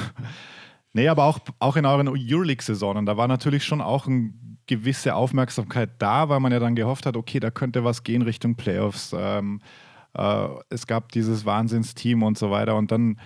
nee, 0.93 1.09
aber 1.09 1.25
auch, 1.25 1.39
auch 1.59 1.77
in 1.77 1.87
euren 1.87 2.09
Euroleague-Saisonen, 2.09 3.07
da 3.07 3.17
war 3.17 3.29
natürlich 3.29 3.65
schon 3.65 3.81
auch 3.81 4.07
eine 4.07 4.33
gewisse 4.67 5.15
Aufmerksamkeit 5.15 5.91
da, 5.99 6.29
weil 6.29 6.41
man 6.41 6.53
ja 6.53 6.59
dann 6.59 6.75
gehofft 6.75 7.07
hat, 7.07 7.17
okay, 7.17 7.41
da 7.41 7.51
könnte 7.51 7.85
was 7.85 8.03
gehen 8.03 8.23
Richtung 8.23 8.57
Playoffs. 8.57 9.15
Ähm, 9.17 9.61
äh, 10.15 10.49
es 10.69 10.87
gab 10.87 11.13
dieses 11.13 11.45
Wahnsinnsteam 11.45 12.23
und 12.23 12.39
so 12.39 12.51
weiter. 12.51 12.77
Und 12.77 12.93
dann 12.93 13.19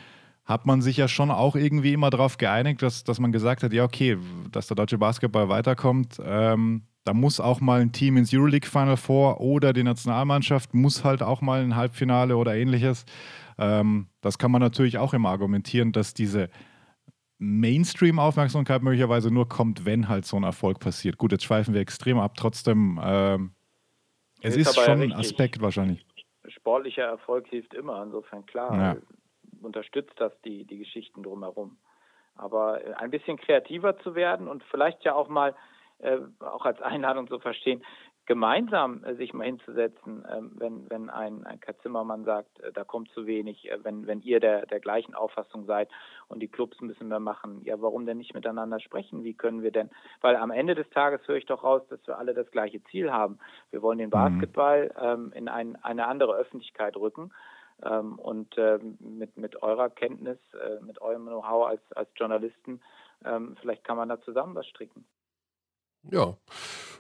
hat 0.44 0.66
man 0.66 0.82
sich 0.82 0.96
ja 0.96 1.08
schon 1.08 1.30
auch 1.30 1.56
irgendwie 1.56 1.92
immer 1.92 2.10
darauf 2.10 2.36
geeinigt, 2.36 2.82
dass, 2.82 3.04
dass 3.04 3.20
man 3.20 3.32
gesagt 3.32 3.62
hat, 3.62 3.72
ja, 3.72 3.84
okay, 3.84 4.18
dass 4.50 4.66
der 4.66 4.76
deutsche 4.76 4.98
Basketball 4.98 5.48
weiterkommt, 5.48 6.20
ähm, 6.24 6.82
da 7.04 7.14
muss 7.14 7.40
auch 7.40 7.60
mal 7.60 7.80
ein 7.80 7.92
Team 7.92 8.16
ins 8.16 8.32
Euroleague 8.32 8.68
Final 8.68 8.96
vor 8.96 9.40
oder 9.40 9.72
die 9.72 9.82
Nationalmannschaft 9.82 10.74
muss 10.74 11.04
halt 11.04 11.22
auch 11.22 11.40
mal 11.40 11.60
ein 11.62 11.74
Halbfinale 11.76 12.36
oder 12.36 12.54
ähnliches. 12.54 13.04
Ähm, 13.58 14.08
das 14.20 14.38
kann 14.38 14.50
man 14.50 14.60
natürlich 14.62 14.98
auch 14.98 15.12
immer 15.14 15.30
argumentieren, 15.30 15.92
dass 15.92 16.14
diese 16.14 16.48
Mainstream-Aufmerksamkeit 17.38 18.82
möglicherweise 18.82 19.32
nur 19.32 19.48
kommt, 19.48 19.84
wenn 19.84 20.08
halt 20.08 20.24
so 20.24 20.36
ein 20.36 20.44
Erfolg 20.44 20.78
passiert. 20.78 21.18
Gut, 21.18 21.32
jetzt 21.32 21.44
schweifen 21.44 21.74
wir 21.74 21.80
extrem 21.80 22.18
ab. 22.20 22.34
Trotzdem, 22.36 23.00
ähm, 23.02 23.52
es 24.40 24.56
Ist 24.56 24.68
ist, 24.68 24.76
ja 24.76 24.84
schon 24.84 25.02
ein. 25.02 25.12
Aspekt 25.12 25.60
wahrscheinlich. 25.60 26.06
sportlicher 26.48 27.02
Erfolg 27.04 27.48
hilft 27.48 27.74
immer, 27.74 28.00
insofern 28.02 28.46
klar, 28.46 28.76
Ja. 28.76 28.96
unterstützt 29.60 30.14
das 30.18 30.32
die, 30.44 30.64
die 30.64 30.78
Geschichten 30.78 31.22
drumherum. 31.24 31.78
Aber 32.36 32.80
ein 32.98 33.10
bisschen 33.10 33.36
kreativer 33.36 33.98
zu 34.00 34.14
werden 34.14 34.46
und 34.48 34.62
vielleicht 34.70 35.04
ja 35.04 35.14
auch 35.14 35.28
mal, 35.28 35.54
äh, 36.02 36.18
auch 36.40 36.64
als 36.64 36.80
Einladung 36.82 37.28
zu 37.28 37.38
verstehen, 37.38 37.82
gemeinsam 38.26 39.02
äh, 39.04 39.14
sich 39.14 39.32
mal 39.34 39.44
hinzusetzen, 39.44 40.24
ähm, 40.30 40.52
wenn, 40.54 40.88
wenn 40.90 41.10
ein, 41.10 41.44
ein 41.44 41.60
Kai 41.60 41.72
Zimmermann 41.82 42.24
sagt, 42.24 42.60
äh, 42.60 42.72
da 42.72 42.84
kommt 42.84 43.10
zu 43.10 43.26
wenig, 43.26 43.70
äh, 43.70 43.82
wenn, 43.82 44.06
wenn 44.06 44.20
ihr 44.20 44.38
der, 44.38 44.66
der 44.66 44.80
gleichen 44.80 45.14
Auffassung 45.14 45.66
seid 45.66 45.88
und 46.28 46.40
die 46.40 46.48
Clubs 46.48 46.76
bisschen 46.78 47.08
mehr 47.08 47.20
machen, 47.20 47.62
ja, 47.64 47.80
warum 47.80 48.06
denn 48.06 48.18
nicht 48.18 48.34
miteinander 48.34 48.80
sprechen? 48.80 49.24
Wie 49.24 49.34
können 49.34 49.62
wir 49.62 49.72
denn, 49.72 49.90
weil 50.20 50.36
am 50.36 50.50
Ende 50.50 50.74
des 50.74 50.88
Tages 50.90 51.26
höre 51.26 51.36
ich 51.36 51.46
doch 51.46 51.64
raus, 51.64 51.82
dass 51.88 52.06
wir 52.06 52.18
alle 52.18 52.34
das 52.34 52.50
gleiche 52.50 52.82
Ziel 52.84 53.12
haben. 53.12 53.38
Wir 53.70 53.82
wollen 53.82 53.98
den 53.98 54.10
Basketball 54.10 54.92
ähm, 55.00 55.32
in 55.34 55.48
ein, 55.48 55.76
eine 55.82 56.06
andere 56.06 56.34
Öffentlichkeit 56.34 56.96
rücken. 56.96 57.32
Ähm, 57.84 58.18
und 58.18 58.56
ähm, 58.58 58.96
mit, 59.00 59.36
mit 59.36 59.62
eurer 59.62 59.90
Kenntnis, 59.90 60.38
äh, 60.54 60.80
mit 60.84 61.00
eurem 61.00 61.26
Know-how 61.26 61.66
als, 61.66 61.92
als 61.92 62.08
Journalisten, 62.14 62.80
ähm, 63.24 63.56
vielleicht 63.60 63.82
kann 63.82 63.96
man 63.96 64.08
da 64.08 64.20
zusammen 64.20 64.54
was 64.54 64.66
stricken. 64.66 65.04
Ja. 66.10 66.36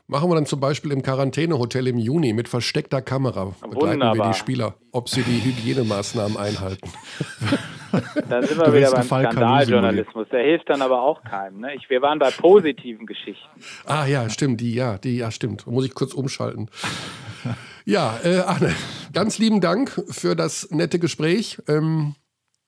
Machen 0.08 0.28
wir 0.28 0.34
dann 0.34 0.46
zum 0.46 0.60
Beispiel 0.60 0.92
im 0.92 1.02
Quarantänehotel 1.02 1.86
im 1.86 1.96
Juni 1.96 2.32
mit 2.32 2.48
versteckter 2.48 3.00
Kamera. 3.00 3.54
Begleiten 3.60 3.72
wir 3.72 4.10
Wunderbar. 4.10 4.32
die 4.32 4.38
Spieler, 4.38 4.74
ob 4.90 5.08
sie 5.08 5.22
die 5.22 5.42
Hygienemaßnahmen 5.42 6.36
einhalten. 6.36 6.90
Dann 8.28 8.46
sind 8.46 8.58
Du 8.58 8.66
wir 8.66 8.74
wieder 8.74 8.92
willst 8.92 9.10
beim 9.10 9.24
Skandaljournalismus. 9.24 10.26
Der 10.30 10.42
hilft 10.42 10.70
dann 10.70 10.80
aber 10.80 11.02
auch 11.02 11.22
keinem. 11.24 11.60
Ne? 11.60 11.74
Ich, 11.74 11.90
wir 11.90 12.00
waren 12.00 12.18
bei 12.18 12.30
positiven 12.30 13.06
Geschichten. 13.06 13.46
Ah 13.84 14.06
ja, 14.06 14.30
stimmt, 14.30 14.62
die, 14.62 14.74
ja, 14.74 14.96
die, 14.96 15.18
ja, 15.18 15.30
stimmt. 15.30 15.66
Muss 15.66 15.84
ich 15.84 15.94
kurz 15.94 16.14
umschalten. 16.14 16.70
Ja, 17.84 18.18
äh, 18.24 18.38
Arne, 18.38 18.74
ganz 19.12 19.38
lieben 19.38 19.60
Dank 19.60 19.90
für 20.08 20.34
das 20.36 20.70
nette 20.70 20.98
Gespräch. 20.98 21.58
Ähm, 21.68 22.14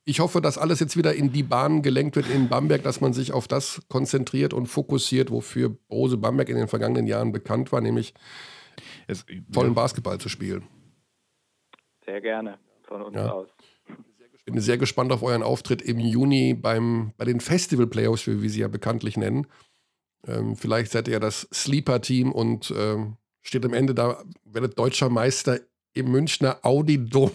ich 0.05 0.21
hoffe, 0.21 0.41
dass 0.41 0.59
alles 0.59 0.81
jetzt 0.81 0.97
wieder 0.97 1.15
in 1.15 1.33
die 1.33 1.43
Bahn 1.43 1.83
gelenkt 1.83 2.17
wird 2.17 2.29
in 2.29 2.49
Bamberg, 2.49 2.83
dass 2.83 3.01
man 3.01 3.13
sich 3.13 3.33
auf 3.33 3.49
das 3.49 3.83
konzentriert 3.89 4.53
und 4.53 4.67
fokussiert, 4.67 5.31
wofür 5.31 5.71
Brose 5.71 6.17
Bamberg 6.19 6.49
in 6.49 6.57
den 6.57 6.69
vergangenen 6.69 7.07
Jahren 7.07 7.33
bekannt 7.33 7.73
war, 7.73 7.81
nämlich 7.81 8.15
Es, 9.07 9.25
tollen 9.53 9.75
Basketball 9.75 10.19
zu 10.19 10.29
spielen. 10.29 10.67
Sehr 12.05 12.21
gerne 12.21 12.59
von 12.87 13.03
uns 13.03 13.17
Ja. 13.17 13.31
aus. 13.33 13.49
Bin 14.45 14.61
sehr 14.61 14.77
gespannt 14.77 15.11
auf 15.11 15.23
euren 15.23 15.43
Auftritt 15.43 15.81
im 15.81 15.99
Juni 15.99 16.53
beim, 16.53 17.13
bei 17.17 17.25
den 17.25 17.41
Festival 17.41 17.87
Playoffs, 17.87 18.27
wie 18.27 18.43
wir 18.43 18.51
sie 18.51 18.61
ja 18.61 18.69
bekanntlich 18.69 19.17
nennen. 19.17 19.47
Ähm, 20.27 20.55
vielleicht 20.57 20.93
seid 20.93 21.09
ihr 21.09 21.15
ja 21.15 21.21
das 21.21 21.49
Sleeper-Team 21.53 22.31
und 22.31 22.71
ähm, 22.77 23.17
steht 23.41 23.65
am 23.65 23.73
Ende 23.73 23.95
da, 23.95 24.23
werdet 24.45 24.79
deutscher 24.79 25.09
Meister 25.09 25.61
im 25.95 26.11
Münchner 26.11 26.59
Audi-Dom 26.63 27.31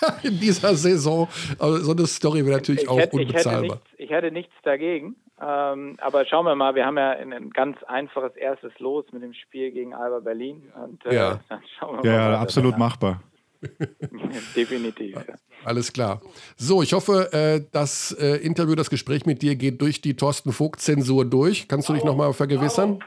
in 0.22 0.38
dieser 0.38 0.74
Saison. 0.74 1.28
Also 1.58 1.78
so 1.78 1.92
eine 1.92 2.06
Story 2.06 2.44
wäre 2.44 2.56
natürlich 2.56 2.88
auch 2.88 2.98
hätte, 2.98 3.20
ich, 3.20 3.28
hätte 3.28 3.32
unbezahlbar. 3.32 3.62
nichts, 3.62 3.90
ich 3.98 4.10
hätte 4.10 4.30
nichts 4.30 4.54
dagegen. 4.62 5.16
Ähm, 5.40 5.96
aber 6.00 6.26
schauen 6.26 6.44
wir 6.44 6.54
mal, 6.54 6.74
wir 6.74 6.84
haben 6.84 6.98
ja 6.98 7.10
ein, 7.12 7.32
ein 7.32 7.50
ganz 7.50 7.82
einfaches 7.84 8.36
erstes 8.36 8.78
Los 8.78 9.06
mit 9.12 9.22
dem 9.22 9.32
Spiel 9.32 9.70
gegen 9.70 9.94
Alba 9.94 10.20
Berlin. 10.20 10.70
Und, 10.82 11.04
äh, 11.06 11.14
Ja. 11.14 11.40
dann 11.48 11.60
schauen 11.78 12.02
wir 12.02 12.10
ja, 12.10 12.18
mal, 12.18 12.32
ja, 12.32 12.40
absolut 12.40 12.76
machbar. 12.76 13.22
Definitiv. 14.56 15.16
Ja. 15.16 15.34
Alles 15.64 15.92
klar. 15.92 16.20
So, 16.56 16.82
ich 16.82 16.92
hoffe, 16.92 17.32
äh, 17.32 17.64
das 17.72 18.12
äh, 18.12 18.36
Interview, 18.36 18.74
das 18.74 18.88
Gespräch 18.90 19.26
mit 19.26 19.42
dir 19.42 19.56
geht 19.56 19.80
durch 19.82 20.00
die 20.00 20.16
Thorsten 20.16 20.52
Vogt-Zensur 20.52 21.24
durch. 21.26 21.68
Kannst 21.68 21.88
du 21.88 21.92
dich 21.92 22.04
nochmal 22.04 22.32
vergewissern? 22.32 23.02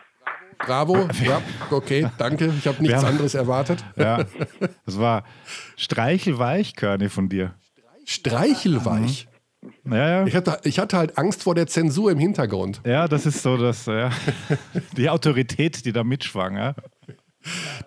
Bravo. 0.65 1.07
Ja, 1.23 1.41
okay, 1.71 2.07
danke. 2.17 2.53
Ich 2.57 2.67
habe 2.67 2.81
nichts 2.81 2.97
haben- 2.97 3.07
anderes 3.07 3.35
erwartet. 3.35 3.83
Ja, 3.95 4.23
das 4.85 4.99
war 4.99 5.23
streichelweich, 5.77 6.75
Körny, 6.75 7.09
von 7.09 7.29
dir. 7.29 7.53
Streichelweich. 8.05 9.27
Ja, 9.85 10.09
ja. 10.09 10.25
Ich 10.27 10.35
hatte, 10.35 10.59
ich 10.67 10.79
hatte 10.79 10.97
halt 10.97 11.17
Angst 11.17 11.43
vor 11.43 11.55
der 11.55 11.67
Zensur 11.67 12.11
im 12.11 12.19
Hintergrund. 12.19 12.81
Ja, 12.85 13.07
das 13.07 13.25
ist 13.25 13.41
so 13.43 13.55
das, 13.57 13.85
ja. 13.85 14.11
die 14.97 15.09
Autorität, 15.09 15.85
die 15.85 15.93
da 15.93 16.03
mitschwang. 16.03 16.57
Ja. 16.57 16.75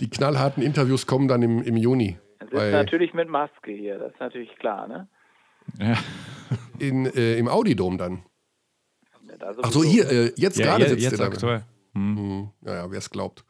Die 0.00 0.08
knallharten 0.08 0.62
Interviews 0.62 1.06
kommen 1.06 1.28
dann 1.28 1.42
im, 1.42 1.62
im 1.62 1.76
Juni. 1.76 2.18
Das 2.38 2.48
ist 2.62 2.72
natürlich 2.72 3.12
mit 3.14 3.28
Maske 3.28 3.72
hier, 3.72 3.98
das 3.98 4.12
ist 4.12 4.20
natürlich 4.20 4.54
klar. 4.58 4.86
Ne? 4.88 5.08
Ja. 5.78 5.96
in, 6.78 7.06
äh, 7.06 7.36
Im 7.38 7.48
Audidom 7.48 7.98
dann. 7.98 8.22
Da 9.38 9.52
Ach 9.62 9.70
so, 9.72 9.82
hier, 9.84 10.08
äh, 10.10 10.32
jetzt 10.36 10.58
Ja, 10.58 10.66
gerade 10.66 10.88
sitzt 10.88 11.02
jetzt 11.02 11.12
ihr 11.12 11.18
da. 11.18 11.24
aktuell. 11.24 11.64
Hm, 11.96 12.50
ja, 12.64 12.74
ja, 12.74 12.90
wer 12.90 12.98
es 12.98 13.10
glaubt. 13.10 13.44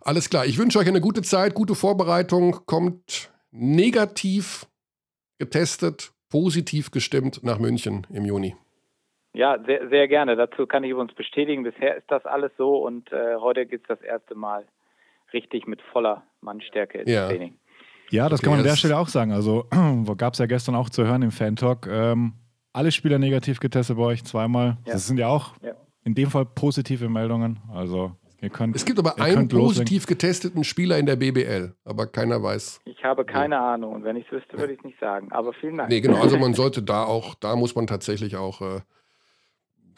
Alles 0.00 0.30
klar. 0.30 0.46
Ich 0.46 0.56
wünsche 0.56 0.78
euch 0.78 0.86
eine 0.86 1.00
gute 1.00 1.22
Zeit, 1.22 1.54
gute 1.54 1.74
Vorbereitung. 1.74 2.60
Kommt 2.66 3.32
negativ 3.50 4.66
getestet, 5.38 6.12
positiv 6.30 6.90
gestimmt 6.92 7.40
nach 7.42 7.58
München 7.58 8.06
im 8.10 8.24
Juni. 8.24 8.54
Ja, 9.34 9.58
sehr, 9.66 9.88
sehr 9.88 10.08
gerne. 10.08 10.36
Dazu 10.36 10.66
kann 10.66 10.84
ich 10.84 10.94
uns 10.94 11.12
bestätigen. 11.14 11.64
Bisher 11.64 11.96
ist 11.96 12.08
das 12.08 12.24
alles 12.24 12.52
so 12.56 12.78
und 12.86 13.10
äh, 13.12 13.36
heute 13.40 13.66
geht 13.66 13.82
es 13.82 13.88
das 13.88 14.00
erste 14.00 14.34
Mal 14.34 14.64
richtig 15.32 15.66
mit 15.66 15.82
voller 15.92 16.22
Mannstärke 16.40 16.98
ins 16.98 17.10
Ja. 17.10 17.26
Training. 17.28 17.58
Ja, 18.10 18.28
das 18.28 18.38
Okay, 18.40 18.44
kann 18.44 18.50
man 18.52 18.60
an 18.60 18.66
der 18.66 18.76
Stelle 18.76 18.96
auch 18.96 19.08
sagen. 19.08 19.32
Also 19.32 19.66
gab 20.16 20.34
es 20.34 20.38
ja 20.38 20.46
gestern 20.46 20.76
auch 20.76 20.88
zu 20.88 21.04
hören 21.04 21.22
im 21.22 21.32
Fan-Talk. 21.32 21.88
Ähm, 21.90 22.34
alle 22.72 22.92
Spieler 22.92 23.18
negativ 23.18 23.58
getestet 23.58 23.96
bei 23.96 24.04
euch 24.04 24.24
zweimal. 24.24 24.78
Ja. 24.86 24.92
Das 24.92 25.06
sind 25.08 25.18
ja 25.18 25.26
auch 25.28 25.52
Ja. 25.62 25.72
In 26.06 26.14
dem 26.14 26.30
Fall 26.30 26.46
positive 26.46 27.08
Meldungen. 27.08 27.58
Also 27.74 28.12
ihr 28.40 28.48
könnt. 28.48 28.76
Es 28.76 28.84
gibt 28.84 28.98
aber 29.00 29.14
ihr 29.18 29.24
einen 29.24 29.48
positiv 29.48 30.06
getesteten 30.06 30.62
Spieler 30.62 30.98
in 30.98 31.06
der 31.06 31.16
BBL, 31.16 31.74
aber 31.84 32.06
keiner 32.06 32.40
weiß. 32.40 32.80
Ich 32.84 33.02
habe 33.02 33.24
keine 33.24 33.58
Ahnung 33.58 33.92
und 33.92 34.04
wenn 34.04 34.16
ich 34.16 34.24
es 34.26 34.32
wüsste, 34.32 34.56
würde 34.56 34.72
ich 34.72 34.78
es 34.78 34.84
nicht 34.84 35.00
sagen. 35.00 35.32
Aber 35.32 35.52
vielen 35.52 35.76
Dank. 35.76 35.90
Nee, 35.90 36.00
genau. 36.00 36.22
Also 36.22 36.38
man 36.38 36.54
sollte 36.54 36.82
da 36.82 37.02
auch, 37.02 37.34
da 37.34 37.56
muss 37.56 37.74
man 37.74 37.88
tatsächlich 37.88 38.36
auch, 38.36 38.62
äh, 38.62 38.80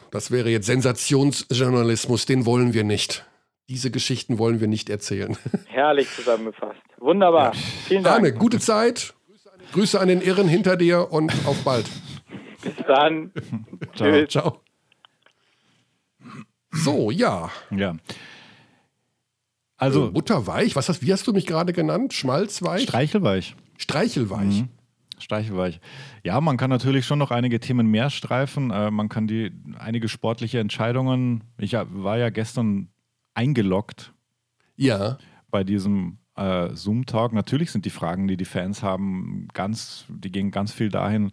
das 0.09 0.31
wäre 0.31 0.49
jetzt 0.49 0.65
Sensationsjournalismus, 0.65 2.25
den 2.25 2.47
wollen 2.47 2.73
wir 2.73 2.83
nicht. 2.83 3.25
Diese 3.69 3.91
Geschichten 3.91 4.39
wollen 4.39 4.59
wir 4.59 4.67
nicht 4.67 4.89
erzählen. 4.89 5.37
Herrlich 5.67 6.09
zusammengefasst. 6.09 6.81
Wunderbar. 6.97 7.53
Vielen 7.53 8.03
Dank. 8.03 8.15
Arne, 8.15 8.33
gute 8.33 8.57
Zeit. 8.57 9.13
Grüße 9.73 9.99
an 9.99 10.07
den 10.07 10.21
Irren 10.21 10.47
hinter 10.47 10.75
dir 10.75 11.11
und 11.11 11.31
auf 11.45 11.63
bald. 11.63 11.85
Bis 12.63 12.73
dann. 12.87 13.31
Ciao. 13.95 14.09
Tschüss. 14.09 14.29
Ciao. 14.29 14.61
So, 16.71 17.11
ja. 17.11 17.49
Ja. 17.71 17.95
Also 19.77 20.11
Butterweich, 20.11 20.75
was 20.75 20.89
hast, 20.89 21.01
wie 21.05 21.13
hast 21.13 21.25
du 21.25 21.33
mich 21.33 21.45
gerade 21.45 21.71
genannt? 21.73 22.13
Schmalzweich? 22.13 22.83
Streichelweich. 22.83 23.55
Streichelweich. 23.77 24.61
Mhm. 24.61 24.69
Streichelweich. 25.17 25.79
Ja, 26.23 26.39
man 26.41 26.57
kann 26.57 26.69
natürlich 26.69 27.05
schon 27.05 27.19
noch 27.19 27.31
einige 27.31 27.59
Themen 27.59 27.87
mehr 27.87 28.09
streifen. 28.09 28.71
Äh, 28.71 28.91
man 28.91 29.09
kann 29.09 29.27
die 29.27 29.51
einige 29.77 30.09
sportliche 30.09 30.59
Entscheidungen. 30.59 31.43
Ich 31.57 31.73
war 31.73 32.17
ja 32.17 32.29
gestern 32.29 32.89
eingeloggt 33.33 34.13
Ja. 34.75 35.17
bei 35.49 35.63
diesem 35.63 36.17
äh, 36.35 36.69
Zoom-Talk. 36.73 37.33
Natürlich 37.33 37.71
sind 37.71 37.85
die 37.85 37.89
Fragen, 37.89 38.27
die 38.27 38.37
die 38.37 38.45
Fans 38.45 38.83
haben, 38.83 39.47
ganz, 39.53 40.05
die 40.09 40.31
gehen 40.31 40.51
ganz 40.51 40.71
viel 40.73 40.89
dahin, 40.89 41.31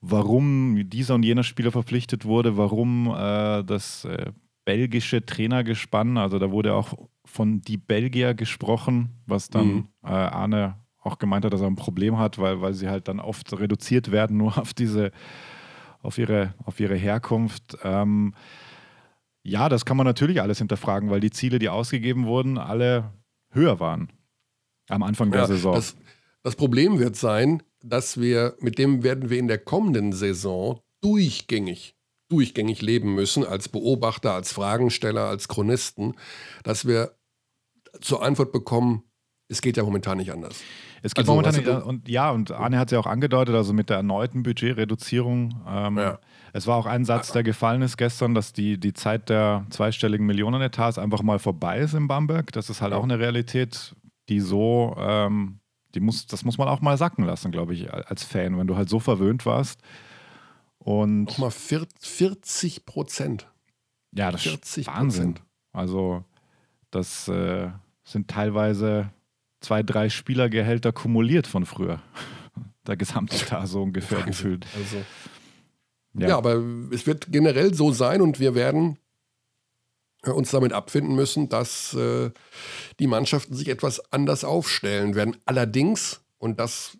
warum 0.00 0.88
dieser 0.88 1.14
und 1.16 1.24
jener 1.24 1.42
Spieler 1.44 1.72
verpflichtet 1.72 2.24
wurde, 2.24 2.56
warum 2.56 3.08
äh, 3.16 3.64
das 3.64 4.04
äh, 4.04 4.32
belgische 4.66 5.24
Trainergespann, 5.24 6.18
also 6.18 6.38
da 6.38 6.50
wurde 6.50 6.74
auch 6.74 6.92
von 7.24 7.62
die 7.62 7.78
Belgier 7.78 8.34
gesprochen, 8.34 9.10
was 9.26 9.48
dann 9.48 9.66
Mhm. 9.68 9.88
äh, 10.04 10.08
Arne 10.08 10.76
auch 11.00 11.18
gemeint 11.18 11.44
hat, 11.46 11.52
dass 11.54 11.62
er 11.62 11.68
ein 11.68 11.76
Problem 11.76 12.18
hat, 12.18 12.38
weil, 12.38 12.60
weil 12.60 12.74
sie 12.74 12.88
halt 12.88 13.08
dann 13.08 13.20
oft 13.20 13.58
reduziert 13.58 14.10
werden, 14.10 14.36
nur 14.36 14.58
auf 14.58 14.74
diese, 14.74 15.12
auf 16.02 16.18
ihre, 16.18 16.52
auf 16.64 16.78
ihre 16.80 16.96
Herkunft. 16.96 17.78
Ähm, 17.84 18.34
ja, 19.42 19.68
das 19.68 19.84
kann 19.84 19.96
man 19.96 20.06
natürlich 20.06 20.42
alles 20.42 20.58
hinterfragen, 20.58 21.08
weil 21.10 21.20
die 21.20 21.30
Ziele, 21.30 21.58
die 21.58 21.68
ausgegeben 21.68 22.26
wurden, 22.26 22.58
alle 22.58 23.12
höher 23.52 23.78
waren 23.80 24.10
am 24.88 25.02
Anfang 25.02 25.30
der 25.30 25.42
ja 25.42 25.46
Saison. 25.46 25.74
das, 25.74 25.96
das 26.42 26.54
Problem 26.56 26.98
wird 26.98 27.16
sein, 27.16 27.62
dass 27.84 28.20
wir, 28.20 28.56
mit 28.60 28.78
dem 28.78 29.02
werden 29.02 29.30
wir 29.30 29.38
in 29.38 29.48
der 29.48 29.58
kommenden 29.58 30.12
Saison 30.12 30.80
durchgängig, 31.02 31.95
durchgängig 32.28 32.82
leben 32.82 33.14
müssen, 33.14 33.44
als 33.44 33.68
Beobachter, 33.68 34.32
als 34.32 34.52
Fragensteller, 34.52 35.28
als 35.28 35.48
Chronisten, 35.48 36.14
dass 36.64 36.86
wir 36.86 37.12
zur 38.00 38.22
Antwort 38.22 38.52
bekommen, 38.52 39.02
es 39.48 39.62
geht 39.62 39.76
ja 39.76 39.84
momentan 39.84 40.18
nicht 40.18 40.32
anders. 40.32 40.60
Es 41.02 41.14
gibt 41.14 41.20
Also, 41.28 41.32
momentan 41.32 41.54
weißt 41.54 41.66
du, 41.66 41.84
und 41.86 42.08
ja, 42.08 42.30
und 42.30 42.50
Arne 42.50 42.78
hat 42.78 42.88
es 42.88 42.92
ja 42.92 42.98
auch 42.98 43.06
angedeutet, 43.06 43.54
also 43.54 43.72
mit 43.72 43.90
der 43.90 43.98
erneuten 43.98 44.42
Budgetreduzierung. 44.42 45.54
Ähm, 45.68 45.98
Ja. 45.98 46.18
Es 46.52 46.66
war 46.66 46.76
auch 46.78 46.86
ein 46.86 47.04
Satz, 47.04 47.32
der 47.32 47.42
gefallen 47.42 47.82
ist 47.82 47.96
gestern, 47.98 48.34
dass 48.34 48.52
die, 48.54 48.80
die 48.80 48.94
Zeit 48.94 49.28
der 49.28 49.66
zweistelligen 49.70 50.24
Millionenetats 50.26 50.98
einfach 50.98 51.22
mal 51.22 51.38
vorbei 51.38 51.78
ist 51.80 51.92
in 51.94 52.08
Bamberg. 52.08 52.50
Das 52.52 52.70
ist 52.70 52.80
halt 52.80 52.92
Ja. 52.92 52.98
auch 52.98 53.04
eine 53.04 53.18
Realität, 53.18 53.94
die 54.28 54.40
so, 54.40 54.96
ähm, 54.98 55.60
die 55.94 56.00
muss, 56.00 56.26
das 56.26 56.44
muss 56.44 56.58
man 56.58 56.66
auch 56.66 56.80
mal 56.80 56.96
sacken 56.96 57.24
lassen, 57.24 57.52
glaube 57.52 57.74
ich, 57.74 57.92
als 57.92 58.24
Fan, 58.24 58.58
wenn 58.58 58.66
du 58.66 58.76
halt 58.76 58.88
so 58.88 58.98
verwöhnt 59.00 59.46
warst. 59.46 59.80
Und 60.86 61.24
Nochmal 61.24 61.50
40 61.50 62.86
Prozent. 62.86 63.48
ja, 64.12 64.30
das 64.30 64.42
40 64.42 64.82
ist 64.82 64.86
Wahnsinn. 64.86 65.34
Also, 65.72 66.22
das 66.92 67.26
äh, 67.26 67.70
sind 68.04 68.28
teilweise 68.28 69.10
zwei, 69.60 69.82
drei 69.82 70.08
Spielergehälter 70.08 70.92
kumuliert 70.92 71.48
von 71.48 71.66
früher. 71.66 72.00
Der 72.86 72.96
Gesamtetat 72.96 73.66
so 73.66 73.82
ungefähr 73.82 74.22
gefühlt. 74.22 74.64
Also, 74.76 75.04
ja. 76.14 76.38
aber 76.38 76.62
es 76.92 77.04
wird 77.04 77.32
generell 77.32 77.74
so 77.74 77.90
sein 77.90 78.20
und 78.22 78.38
wir 78.38 78.54
werden 78.54 78.96
äh, 80.22 80.30
uns 80.30 80.52
damit 80.52 80.72
abfinden 80.72 81.16
müssen, 81.16 81.48
dass 81.48 81.94
äh, 81.94 82.30
die 83.00 83.08
Mannschaften 83.08 83.54
sich 83.54 83.70
etwas 83.70 84.12
anders 84.12 84.44
aufstellen 84.44 85.16
werden. 85.16 85.36
Allerdings, 85.46 86.20
und 86.38 86.60
das 86.60 86.96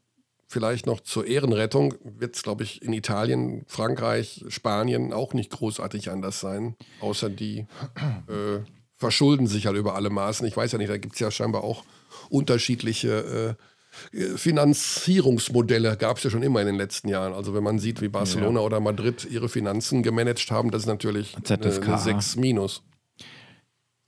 vielleicht 0.47 0.87
noch 0.87 1.01
zur 1.01 1.27
Ehrenrettung, 1.27 1.95
wird 2.03 2.37
es, 2.37 2.43
glaube 2.43 2.63
ich, 2.63 2.83
in 2.83 2.93
Italien, 2.93 3.65
Frankreich, 3.67 4.45
Spanien 4.49 5.13
auch 5.13 5.35
nicht 5.35 5.51
großartig 5.51 6.11
anders 6.11 6.41
sein, 6.41 6.77
außer 7.01 7.29
die 7.31 7.67
äh, 8.29 8.61
verschulden 8.97 9.47
sich 9.47 9.67
halt 9.67 9.77
über 9.77 9.95
alle 9.95 10.11
Maßen. 10.11 10.47
Ich 10.47 10.57
weiß 10.57 10.73
ja 10.73 10.79
nicht, 10.79 10.91
da 10.91 10.99
gibt 10.99 11.15
es 11.15 11.21
ja 11.21 11.31
scheinbar 11.31 11.65
auch 11.65 11.85
unterschiedliche 12.31 13.57
äh, 13.59 13.63
äh, 14.13 14.37
Finanzierungsmodelle 14.37 15.97
gab 15.97 16.19
es 16.19 16.25
ja 16.25 16.31
schon 16.31 16.43
immer 16.43 16.61
in 16.61 16.67
den 16.67 16.77
letzten 16.77 17.09
Jahren. 17.09 17.33
Also 17.33 17.55
wenn 17.55 17.63
man 17.63 17.79
sieht, 17.79 18.01
wie 18.01 18.09
Barcelona 18.09 18.61
oder 18.61 18.81
Madrid 18.81 19.27
ihre 19.31 19.49
Finanzen 19.49 20.03
gemanagt 20.03 20.51
haben, 20.51 20.71
das 20.71 20.83
ist 20.83 20.89
natürlich 20.89 21.37
ZSK. 21.43 21.89
eine 21.89 21.99
6 21.99 22.37
minus. 22.37 22.83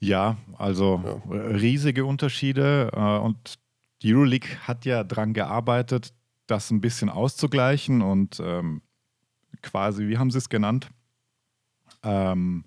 Ja, 0.00 0.36
also 0.56 1.20
äh, 1.30 1.34
riesige 1.34 2.04
Unterschiede. 2.04 2.90
Äh, 2.92 3.18
und 3.18 3.58
die 4.02 4.14
Euroleague 4.14 4.48
hat 4.62 4.84
ja 4.84 5.02
daran 5.02 5.32
gearbeitet, 5.32 6.12
das 6.50 6.70
ein 6.70 6.80
bisschen 6.80 7.08
auszugleichen 7.08 8.02
und 8.02 8.40
ähm, 8.44 8.82
quasi, 9.62 10.08
wie 10.08 10.18
haben 10.18 10.30
sie 10.30 10.38
es 10.38 10.48
genannt? 10.48 10.88
Ähm, 12.02 12.64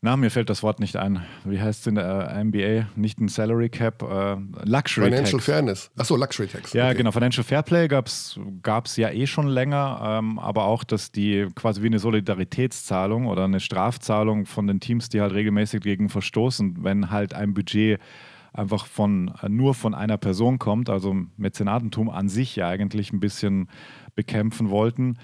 na, 0.00 0.18
mir 0.18 0.30
fällt 0.30 0.50
das 0.50 0.62
Wort 0.62 0.80
nicht 0.80 0.96
ein. 0.96 1.24
Wie 1.46 1.58
heißt 1.58 1.80
es 1.80 1.86
in 1.86 1.94
der 1.94 2.28
äh, 2.30 2.44
NBA? 2.44 2.88
Nicht 2.94 3.18
ein 3.20 3.28
Salary 3.28 3.70
Cap, 3.70 4.02
äh, 4.02 4.36
Luxury 4.64 5.06
Financial 5.06 5.32
Tax. 5.38 5.44
Fairness. 5.46 5.90
Achso, 5.96 6.16
Luxury 6.16 6.46
Tax. 6.46 6.74
Ja, 6.74 6.88
Okay. 6.88 6.98
genau. 6.98 7.10
Financial 7.10 7.42
Fairplay 7.42 7.88
gab 7.88 8.06
es 8.06 8.96
ja 8.98 9.08
eh 9.08 9.26
schon 9.26 9.46
länger, 9.48 10.00
ähm, 10.04 10.38
aber 10.38 10.64
auch, 10.64 10.84
dass 10.84 11.10
die 11.10 11.48
quasi 11.54 11.80
wie 11.82 11.86
eine 11.86 11.98
Solidaritätszahlung 12.00 13.26
oder 13.26 13.44
eine 13.44 13.60
Strafzahlung 13.60 14.44
von 14.44 14.66
den 14.66 14.78
Teams, 14.78 15.08
die 15.08 15.22
halt 15.22 15.32
regelmäßig 15.32 15.80
gegen 15.80 16.10
verstoßen, 16.10 16.84
wenn 16.84 17.10
halt 17.10 17.32
ein 17.32 17.54
Budget 17.54 17.98
einfach 18.54 18.86
von 18.86 19.34
äh, 19.42 19.48
nur 19.48 19.74
von 19.74 19.94
einer 19.94 20.16
Person 20.16 20.58
kommt, 20.58 20.88
also 20.88 21.14
Mäzenatentum 21.36 22.08
an 22.08 22.28
sich 22.28 22.56
ja 22.56 22.68
eigentlich 22.68 23.12
ein 23.12 23.20
bisschen 23.20 23.68
bekämpfen 24.14 24.70
wollten. 24.70 25.18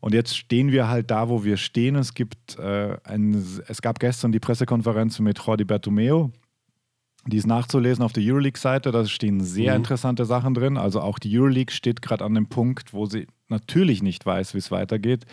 Und 0.00 0.12
jetzt 0.12 0.36
stehen 0.36 0.70
wir 0.70 0.88
halt 0.88 1.10
da, 1.10 1.30
wo 1.30 1.44
wir 1.44 1.56
stehen. 1.56 1.96
Es 1.96 2.12
gibt 2.12 2.58
äh, 2.58 2.98
ein, 3.04 3.34
es 3.68 3.80
gab 3.80 3.98
gestern 4.00 4.32
die 4.32 4.40
Pressekonferenz 4.40 5.18
mit 5.20 5.38
Jordi 5.38 5.64
Bertomeo, 5.64 6.30
die 7.26 7.38
ist 7.38 7.46
nachzulesen 7.46 8.04
auf 8.04 8.12
der 8.12 8.22
Euroleague-Seite. 8.22 8.90
Da 8.92 9.06
stehen 9.06 9.40
sehr 9.40 9.72
Mhm. 9.72 9.78
interessante 9.78 10.26
Sachen 10.26 10.52
drin. 10.52 10.76
Also 10.76 11.00
auch 11.00 11.18
die 11.18 11.34
Euroleague 11.38 11.72
steht 11.72 12.02
gerade 12.02 12.22
an 12.22 12.34
dem 12.34 12.48
Punkt, 12.48 12.92
wo 12.92 13.06
sie 13.06 13.26
natürlich 13.48 14.02
nicht 14.02 14.26
weiß, 14.26 14.52
wie 14.52 14.58
es 14.58 14.70
weitergeht. 14.70 15.24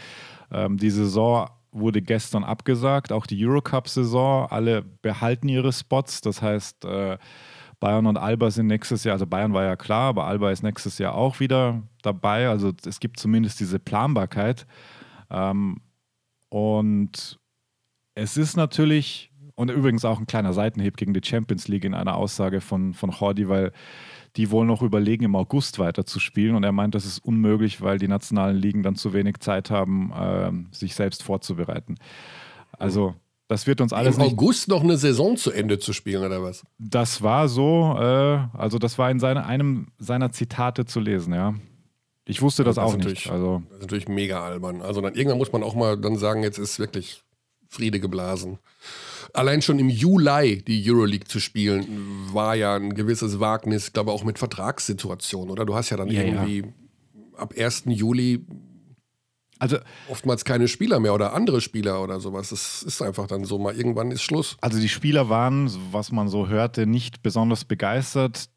Ähm, 0.52 0.78
die 0.78 0.90
Saison 0.90 1.50
wurde 1.72 2.02
gestern 2.02 2.44
abgesagt, 2.44 3.12
auch 3.12 3.26
die 3.26 3.46
Eurocup-Saison. 3.46 4.48
Alle 4.50 4.82
behalten 4.82 5.48
ihre 5.48 5.72
Spots. 5.72 6.22
Das 6.22 6.42
heißt, 6.42 6.86
äh, 6.86 7.18
Bayern 7.80 8.06
und 8.06 8.18
Alba 8.18 8.52
sind 8.52 8.68
nächstes 8.68 9.04
Jahr, 9.04 9.14
also 9.14 9.26
Bayern 9.26 9.54
war 9.54 9.64
ja 9.64 9.76
klar, 9.76 10.10
aber 10.10 10.26
Alba 10.26 10.52
ist 10.52 10.62
nächstes 10.62 11.00
Jahr 11.00 11.16
auch 11.16 11.40
wieder 11.40 11.82
dabei. 12.04 12.48
Also 12.48 12.72
es 12.86 13.00
gibt 13.00 13.20
zumindest 13.20 13.60
diese 13.60 13.80
Planbarkeit. 13.80 14.68
Ähm, 15.30 15.82
und 16.50 17.40
es 18.14 18.38
ist 18.38 18.56
natürlich, 18.58 19.32
und 19.56 19.72
übrigens 19.72 20.06
auch 20.06 20.20
ein 20.20 20.28
kleiner 20.28 20.54
Seitenhieb 20.54 20.98
gegen 20.98 21.14
die 21.14 21.26
Champions 21.26 21.68
League 21.68 21.86
in 21.86 21.94
einer 21.94 22.16
Aussage 22.16 22.62
von, 22.62 22.94
von 22.94 23.10
Jordi, 23.12 23.48
weil 23.48 23.72
die 24.38 24.50
wohl 24.52 24.66
noch 24.66 24.82
überlegen, 24.82 25.26
im 25.26 25.36
August 25.36 25.80
weiterzuspielen. 25.80 26.56
Und 26.56 26.64
er 26.64 26.72
meint, 26.72 26.96
das 26.96 27.06
ist 27.06 27.20
unmöglich, 27.20 27.82
weil 27.82 27.98
die 27.98 28.08
nationalen 28.08 28.58
Ligen 28.58 28.84
dann 28.84 28.96
zu 28.96 29.14
wenig 29.14 29.40
Zeit 29.40 29.70
haben, 29.72 30.12
ähm, 30.16 30.68
sich 30.72 30.96
selbst 30.96 31.24
vorzubereiten. 31.24 31.98
Also, 32.78 33.16
das 33.48 33.68
wird 33.68 33.82
uns 33.82 33.92
alles 33.92 34.16
Im. 34.16 34.24
August 34.24 34.70
noch 34.70 34.82
eine 34.84 34.98
Saison 34.98 35.36
zu 35.36 35.52
Ende 35.52 35.78
zu 35.80 35.92
spielen, 35.92 36.24
oder 36.24 36.42
was? 36.42 36.64
Das 36.80 37.22
war 37.22 37.50
so, 37.50 37.96
äh, 38.00 38.40
also 38.58 38.80
das 38.80 38.98
war 38.98 39.12
in 39.12 39.20
seine, 39.20 39.46
einem 39.46 39.88
seiner 39.98 40.32
Zitate 40.32 40.86
zu 40.86 41.00
lesen, 41.02 41.34
ja. 41.34 41.54
Ich 42.24 42.42
wusste 42.42 42.64
das, 42.64 42.76
Das 42.76 42.86
auch 42.86 42.92
nicht. 42.96 43.00
natürlich- 43.04 43.30
Also, 43.32 43.62
Das 43.68 43.78
ist 43.80 43.82
natürlich 43.82 44.08
mega 44.08 44.42
albern. 44.42 44.82
Also 44.82 45.02
dann 45.02 45.16
irgendwann 45.16 45.40
muss 45.40 45.52
man 45.52 45.64
auch 45.64 45.76
mal 45.76 45.98
dann 46.00 46.16
sagen, 46.18 46.44
jetzt 46.44 46.60
ist 46.60 46.80
wirklich 46.80 47.24
Friede 47.68 48.00
geblasen. 48.00 48.60
Allein 49.34 49.62
schon 49.62 49.80
im 49.80 49.90
Juli 49.90 50.62
die 50.64 50.84
Euroleague 50.90 51.28
zu 51.28 51.40
spielen, 51.40 51.86
war 52.34 52.56
ja 52.56 52.76
ein 52.76 52.94
gewisses 52.94 53.40
Wagnis, 53.40 53.88
ich 53.88 53.94
glaube 53.94 54.12
auch 54.12 54.24
mit 54.24 54.40
Vertragssituation, 54.40 55.50
oder? 55.50 55.66
Du 55.66 55.76
hast 55.76 55.90
ja 55.90 55.98
dann 55.98 56.10
Ja, 56.10 56.22
ja. 56.22 56.46
irgendwie 56.46 56.74
ab 57.38 57.54
1. 57.58 57.84
Juli 57.88 58.46
Also, 59.60 59.78
oftmals 60.10 60.44
keine 60.44 60.68
Spieler 60.68 61.00
mehr 61.00 61.14
oder 61.14 61.34
andere 61.34 61.62
Spieler 61.62 62.04
oder 62.04 62.20
sowas. 62.20 62.50
Das 62.50 62.84
ist 62.84 63.02
einfach 63.02 63.28
dann 63.28 63.46
so 63.46 63.60
mal, 63.60 63.76
irgendwann 63.76 64.12
ist 64.12 64.24
Schluss. 64.24 64.58
also 64.60 64.80
die 64.80 64.90
Spieler 64.90 65.30
waren, 65.30 65.72
was 65.92 66.12
man 66.12 66.28
so 66.30 66.48
hörte, 66.48 66.88
nicht 66.88 67.22
besonders 67.22 67.64
begeistert, 67.64 68.50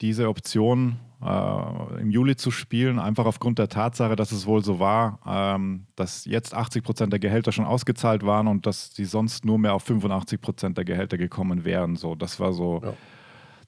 diese 0.00 0.28
Option 0.28 1.00
äh, 1.22 2.00
im 2.00 2.10
Juli 2.10 2.36
zu 2.36 2.50
spielen, 2.50 2.98
einfach 2.98 3.26
aufgrund 3.26 3.58
der 3.58 3.68
Tatsache, 3.68 4.16
dass 4.16 4.32
es 4.32 4.46
wohl 4.46 4.62
so 4.62 4.78
war, 4.78 5.18
ähm, 5.26 5.86
dass 5.96 6.24
jetzt 6.24 6.54
80 6.54 6.82
Prozent 6.82 7.12
der 7.12 7.20
Gehälter 7.20 7.52
schon 7.52 7.64
ausgezahlt 7.64 8.24
waren 8.24 8.46
und 8.48 8.66
dass 8.66 8.90
die 8.90 9.04
sonst 9.04 9.44
nur 9.44 9.58
mehr 9.58 9.74
auf 9.74 9.82
85 9.84 10.40
Prozent 10.40 10.76
der 10.76 10.84
Gehälter 10.84 11.18
gekommen 11.18 11.64
wären. 11.64 11.96
So, 11.96 12.14
das 12.14 12.38
war 12.40 12.52
so 12.52 12.80
Ja. 12.84 12.92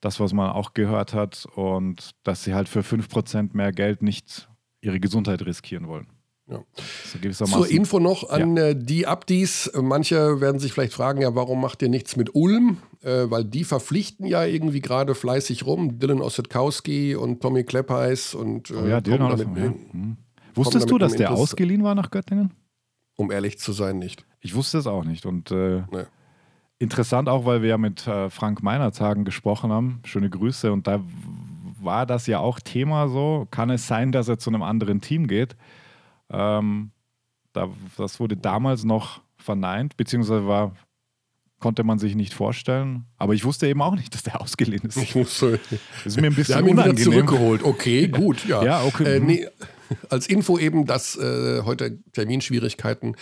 das, 0.01 0.20
was 0.20 0.32
man 0.32 0.51
auch 0.51 0.74
gehört 0.74 1.14
hat 1.14 1.46
und 1.55 2.11
dass 2.22 2.44
sie 2.44 2.55
halt 2.55 2.68
für 2.68 2.82
5 2.82 3.09
Prozent 3.09 3.55
mehr 3.55 3.72
Geld 3.72 4.03
nicht 4.03 4.49
ihre 4.80 5.01
Gesundheit 5.01 5.44
riskieren 5.44 5.88
wollen. 5.88 6.07
Ja. 6.51 6.61
So. 7.32 7.44
Zur 7.44 7.68
Info 7.70 8.01
noch 8.01 8.30
an 8.30 8.57
äh, 8.57 8.74
die 8.74 9.07
Abdis. 9.07 9.70
Manche 9.74 10.40
werden 10.40 10.59
sich 10.59 10.72
vielleicht 10.72 10.94
fragen, 10.94 11.20
ja, 11.20 11.34
warum 11.34 11.61
macht 11.61 11.82
ihr 11.82 11.88
nichts 11.90 12.16
mit 12.16 12.34
Ulm? 12.34 12.78
Äh, 13.03 13.30
weil 13.30 13.44
die 13.44 13.64
verpflichten 13.64 14.26
ja 14.26 14.44
irgendwie 14.44 14.80
gerade 14.80 15.14
fleißig 15.14 15.66
rum. 15.66 15.99
Dylan 15.99 16.20
Ossetkowski 16.22 17.14
und 17.16 17.40
Tommy 17.42 17.64
Kleppeis 17.64 18.34
und 18.34 18.70
äh, 18.70 18.74
Oh 18.74 18.86
ja, 18.86 19.01
Dylan 19.01 19.36
damit 19.36 19.57
ja. 19.59 19.74
Hm. 19.92 20.16
Wusstest 20.55 20.90
du, 20.90 20.96
dass 20.99 21.12
der 21.12 21.28
Interesse- 21.28 21.42
ausgeliehen 21.42 21.84
war 21.84 21.94
nach 21.94 22.11
Göttingen? 22.11 22.53
Um 23.16 23.30
ehrlich 23.30 23.59
zu 23.59 23.72
sein, 23.72 23.99
nicht. 23.99 24.24
Ich 24.40 24.55
wusste 24.55 24.78
es 24.78 24.86
auch 24.86 25.05
nicht. 25.05 25.26
Und 25.26 25.51
äh, 25.51 25.82
Nee. 25.92 26.05
interessant 26.78 27.28
auch, 27.28 27.44
weil 27.44 27.62
wir 27.62 27.68
ja 27.70 27.78
mit 27.78 28.07
äh, 28.07 28.30
Frank 28.30 28.62
Meinertagen 28.62 29.24
gesprochen 29.24 29.70
haben. 29.70 30.01
Schöne 30.05 30.30
Grüße. 30.30 30.72
Und 30.72 30.86
da 30.86 31.01
war 31.80 32.07
das 32.07 32.26
ja 32.26 32.38
auch 32.38 32.59
Thema 32.59 33.09
so. 33.09 33.46
Kann 33.51 33.70
es 33.70 33.86
sein, 33.86 34.12
dass 34.12 34.28
er 34.28 34.38
zu 34.38 34.51
einem 34.51 34.62
anderen 34.62 35.01
Team 35.01 35.26
geht? 35.26 35.57
Ähm, 36.31 36.91
da, 37.53 37.68
das 37.97 38.20
wurde 38.20 38.37
damals 38.37 38.85
noch 38.85 39.20
verneint, 39.37 39.97
beziehungsweise 39.97 40.47
war, 40.47 40.74
konnte 41.61 41.83
man 41.85 41.99
sich 41.99 42.14
nicht 42.14 42.35
vorstellen. 42.35 43.07
Aber 43.16 43.35
ich 43.35 43.45
wusste 43.45 43.66
eben 43.66 43.83
auch 43.83 43.95
nicht, 43.97 44.14
dass 44.14 44.22
der 44.22 44.41
ausgeliehen 44.41 44.85
ist. 44.89 44.97
Ich 44.97 45.14
muss, 45.14 45.43
äh, 45.43 45.59
Das 46.05 46.07
ist 46.14 46.20
mir 46.20 46.26
ein 46.29 46.37
wir 46.37 46.37
bisschen 46.37 46.55
haben 46.57 46.66
ihn 46.68 46.72
wieder 46.74 46.85
unangenehm. 46.85 47.12
zurückgeholt. 47.12 47.62
Okay, 47.64 48.09
gut. 48.09 48.45
Ja, 48.47 48.62
Ja, 48.62 48.83
okay, 48.85 49.16
Äh, 49.16 49.20
mhm. 49.20 49.26
nee, 49.26 49.47
als 50.11 50.26
Info 50.29 50.59
eben, 50.59 50.85
dass 50.87 51.16
äh, 51.16 51.62
heute 51.64 51.99
Terminschwierigkeiten, 52.12 53.16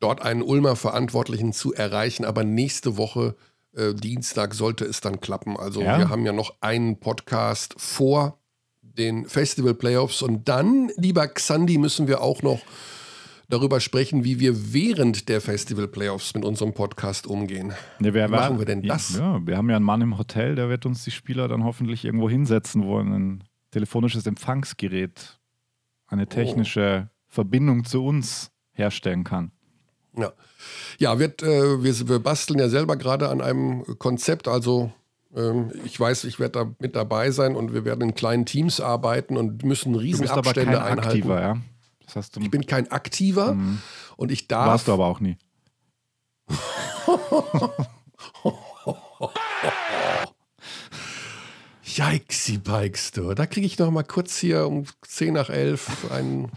dort 0.00 0.20
einen 0.20 0.42
Ulmer 0.42 0.74
Verantwortlichen 0.76 1.52
zu 1.52 1.72
erreichen. 1.72 2.24
Aber 2.24 2.42
nächste 2.44 2.96
Woche, 2.96 3.36
äh, 3.74 3.94
Dienstag, 3.94 4.52
sollte 4.54 4.84
es 4.84 5.00
dann 5.00 5.20
klappen. 5.20 5.56
Also 5.56 5.80
Ja. 5.80 5.96
wir 5.98 6.08
haben 6.10 6.26
ja 6.26 6.32
noch 6.32 6.56
einen 6.60 6.98
Podcast 7.00 7.74
vor 7.78 8.38
den 8.98 9.26
Festival 9.26 9.74
Playoffs. 9.74 10.22
Und 10.22 10.48
dann, 10.48 10.90
lieber 10.96 11.26
Xandi, 11.26 11.78
müssen 11.78 12.08
wir 12.08 12.20
auch 12.20 12.42
noch 12.42 12.60
darüber 13.48 13.80
sprechen, 13.80 14.24
wie 14.24 14.40
wir 14.40 14.72
während 14.72 15.28
der 15.28 15.40
Festival 15.40 15.88
Playoffs 15.88 16.34
mit 16.34 16.44
unserem 16.44 16.74
Podcast 16.74 17.26
umgehen. 17.26 17.72
Ja, 18.00 18.12
Wie 18.12 18.28
machen 18.28 18.58
wir 18.58 18.66
denn 18.66 18.82
das? 18.82 19.16
Ja, 19.16 19.44
wir 19.46 19.56
haben 19.56 19.70
ja 19.70 19.76
einen 19.76 19.84
Mann 19.84 20.02
im 20.02 20.18
Hotel, 20.18 20.54
der 20.54 20.68
wird 20.68 20.84
uns 20.84 21.04
die 21.04 21.10
Spieler 21.10 21.48
dann 21.48 21.64
hoffentlich 21.64 22.04
irgendwo 22.04 22.28
hinsetzen, 22.28 22.84
wo 22.84 22.98
ein 22.98 23.44
telefonisches 23.70 24.26
Empfangsgerät 24.26 25.38
eine 26.06 26.26
technische 26.26 27.10
Verbindung 27.26 27.84
zu 27.84 28.04
uns 28.04 28.50
herstellen 28.72 29.24
kann. 29.24 29.52
Ja, 30.16 30.32
ja 30.98 31.18
wird, 31.18 31.42
äh, 31.42 31.82
wir, 31.82 32.08
wir 32.08 32.18
basteln 32.18 32.58
ja 32.58 32.68
selber 32.68 32.96
gerade 32.96 33.28
an 33.28 33.40
einem 33.40 33.84
Konzept. 33.98 34.48
Also 34.48 34.92
ich 35.84 36.00
weiß, 36.00 36.24
ich 36.24 36.40
werde 36.40 36.52
da 36.52 36.74
mit 36.78 36.96
dabei 36.96 37.30
sein 37.30 37.54
und 37.54 37.74
wir 37.74 37.84
werden 37.84 38.00
in 38.00 38.14
kleinen 38.14 38.46
Teams 38.46 38.80
arbeiten 38.80 39.36
und 39.36 39.62
müssen 39.62 39.92
Du 39.92 39.98
riesen 39.98 40.22
bist 40.22 40.32
aber 40.32 40.42
kein 40.42 40.68
Abstände 40.68 40.82
einhalten. 40.82 41.06
Aktiver, 41.06 41.40
ja? 41.40 41.56
Das 42.06 42.16
hast 42.16 42.36
du, 42.36 42.40
Ich 42.40 42.50
bin 42.50 42.64
kein 42.66 42.90
Aktiver 42.90 43.52
Mhm. 43.54 43.82
und 44.16 44.32
ich 44.32 44.48
darf. 44.48 44.66
warst 44.66 44.88
du 44.88 44.92
aber 44.94 45.06
auch 45.06 45.20
nie. 45.20 45.36
Yikesy 51.84 52.58
Bikes, 52.58 53.12
du. 53.12 53.34
Da 53.34 53.46
kriege 53.46 53.66
ich 53.66 53.78
noch 53.78 53.90
mal 53.90 54.02
kurz 54.04 54.36
hier 54.38 54.66
um 54.66 54.84
10 55.02 55.34
nach 55.34 55.50
11 55.50 56.10
einen 56.12 56.50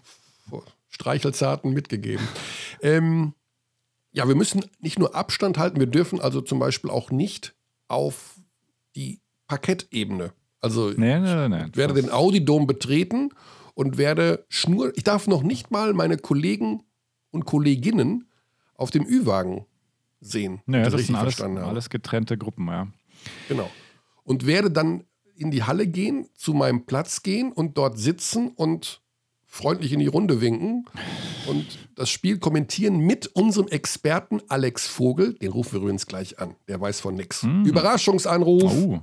Streichelzarten 0.89 1.73
mitgegeben. 1.73 2.27
Ähm, 2.81 3.33
ja, 4.11 4.27
wir 4.27 4.35
müssen 4.35 4.65
nicht 4.79 4.99
nur 4.99 5.15
Abstand 5.15 5.57
halten, 5.57 5.79
wir 5.79 5.87
dürfen 5.87 6.19
also 6.19 6.41
zum 6.41 6.59
Beispiel 6.59 6.89
auch 6.89 7.11
nicht 7.11 7.55
auf 7.87 8.35
die 8.95 9.21
Parkettebene. 9.47 10.33
Also 10.59 10.91
nee, 10.95 11.19
nee. 11.19 11.49
nee. 11.49 11.65
ich 11.71 11.77
werde 11.77 11.95
den 11.95 12.11
Audi-Dom 12.11 12.67
betreten 12.67 13.29
und 13.73 13.97
werde 13.97 14.45
schnur. 14.49 14.91
Ich 14.95 15.03
darf 15.03 15.27
noch 15.27 15.43
nicht 15.43 15.71
mal 15.71 15.93
meine 15.93 16.17
Kollegen 16.17 16.83
und 17.31 17.45
Kolleginnen 17.45 18.29
auf 18.75 18.91
dem 18.91 19.05
Ü-Wagen 19.05 19.65
sehen. 20.19 20.61
Ich 20.67 20.73
das 20.73 21.05
sind 21.05 21.15
alles, 21.15 21.41
alles 21.41 21.89
getrennte 21.89 22.37
Gruppen, 22.37 22.67
ja. 22.67 22.87
Genau. 23.47 23.69
Und 24.23 24.45
werde 24.45 24.71
dann 24.71 25.03
in 25.35 25.51
die 25.51 25.63
Halle 25.63 25.87
gehen, 25.87 26.29
zu 26.35 26.53
meinem 26.53 26.85
Platz 26.85 27.23
gehen 27.23 27.51
und 27.51 27.77
dort 27.77 27.97
sitzen 27.97 28.49
und 28.49 29.00
freundlich 29.53 29.91
in 29.91 29.99
die 29.99 30.07
Runde 30.07 30.39
winken 30.39 30.85
und 31.45 31.65
das 31.95 32.09
Spiel 32.09 32.39
kommentieren 32.39 32.97
mit 32.99 33.27
unserem 33.27 33.67
Experten 33.67 34.39
Alex 34.47 34.87
Vogel. 34.87 35.33
Den 35.33 35.51
rufen 35.51 35.73
wir 35.73 35.81
übrigens 35.81 36.07
gleich 36.07 36.39
an. 36.39 36.55
Der 36.69 36.79
weiß 36.79 37.01
von 37.01 37.15
nix. 37.15 37.43
Überraschungsanruf. 37.43 38.73
Oh, 38.73 38.99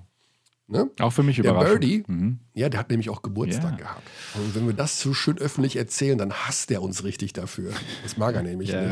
Ne? 0.70 0.90
auch 1.01 1.11
für 1.14 1.22
mich 1.22 1.36
Der 1.36 1.46
überraschend. 1.53 1.80
Birdie, 1.80 2.05
Mhm. 2.07 2.40
ja, 2.55 2.68
der 2.68 2.78
hat 2.80 2.90
nämlich 2.90 3.09
auch 3.09 3.22
Geburtstag 3.22 3.72
Ja. 3.72 3.76
gehabt. 3.86 4.03
Und 4.34 4.55
wenn 4.55 4.66
wir 4.66 4.74
das 4.74 5.01
so 5.01 5.14
schön 5.14 5.38
öffentlich 5.38 5.76
erzählen, 5.76 6.18
dann 6.18 6.30
hasst 6.32 6.70
er 6.70 6.82
uns 6.82 7.05
richtig 7.05 7.32
dafür. 7.32 7.72
Das 8.03 8.18
mag 8.18 8.34
er 8.34 8.42
nämlich 8.42 8.68
Ja, 8.70 8.82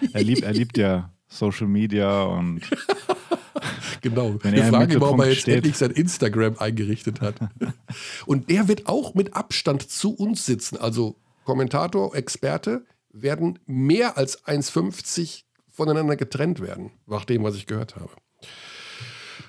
nicht. 0.00 0.14
er, 0.14 0.22
liebt, 0.22 0.42
er 0.44 0.52
liebt 0.52 0.78
ja 0.78 1.10
Social 1.26 1.66
Media 1.66 2.22
und 2.22 2.60
Genau. 4.00 4.34
Wenn 4.42 4.54
wir 4.54 4.64
fragen 4.64 5.00
warum 5.00 5.20
er 5.20 5.28
jetzt 5.28 5.42
steht. 5.42 5.56
endlich 5.56 5.76
sein 5.76 5.90
Instagram 5.90 6.56
eingerichtet 6.58 7.20
hat. 7.20 7.36
Und 8.26 8.50
der 8.50 8.68
wird 8.68 8.86
auch 8.86 9.14
mit 9.14 9.34
Abstand 9.34 9.88
zu 9.88 10.14
uns 10.14 10.44
sitzen. 10.44 10.76
Also 10.76 11.16
Kommentator, 11.44 12.14
Experte 12.14 12.84
werden 13.12 13.58
mehr 13.66 14.18
als 14.18 14.44
1,50 14.44 15.44
voneinander 15.70 16.16
getrennt 16.16 16.60
werden, 16.60 16.90
nach 17.06 17.24
dem, 17.24 17.44
was 17.44 17.56
ich 17.56 17.66
gehört 17.66 17.96
habe. 17.96 18.10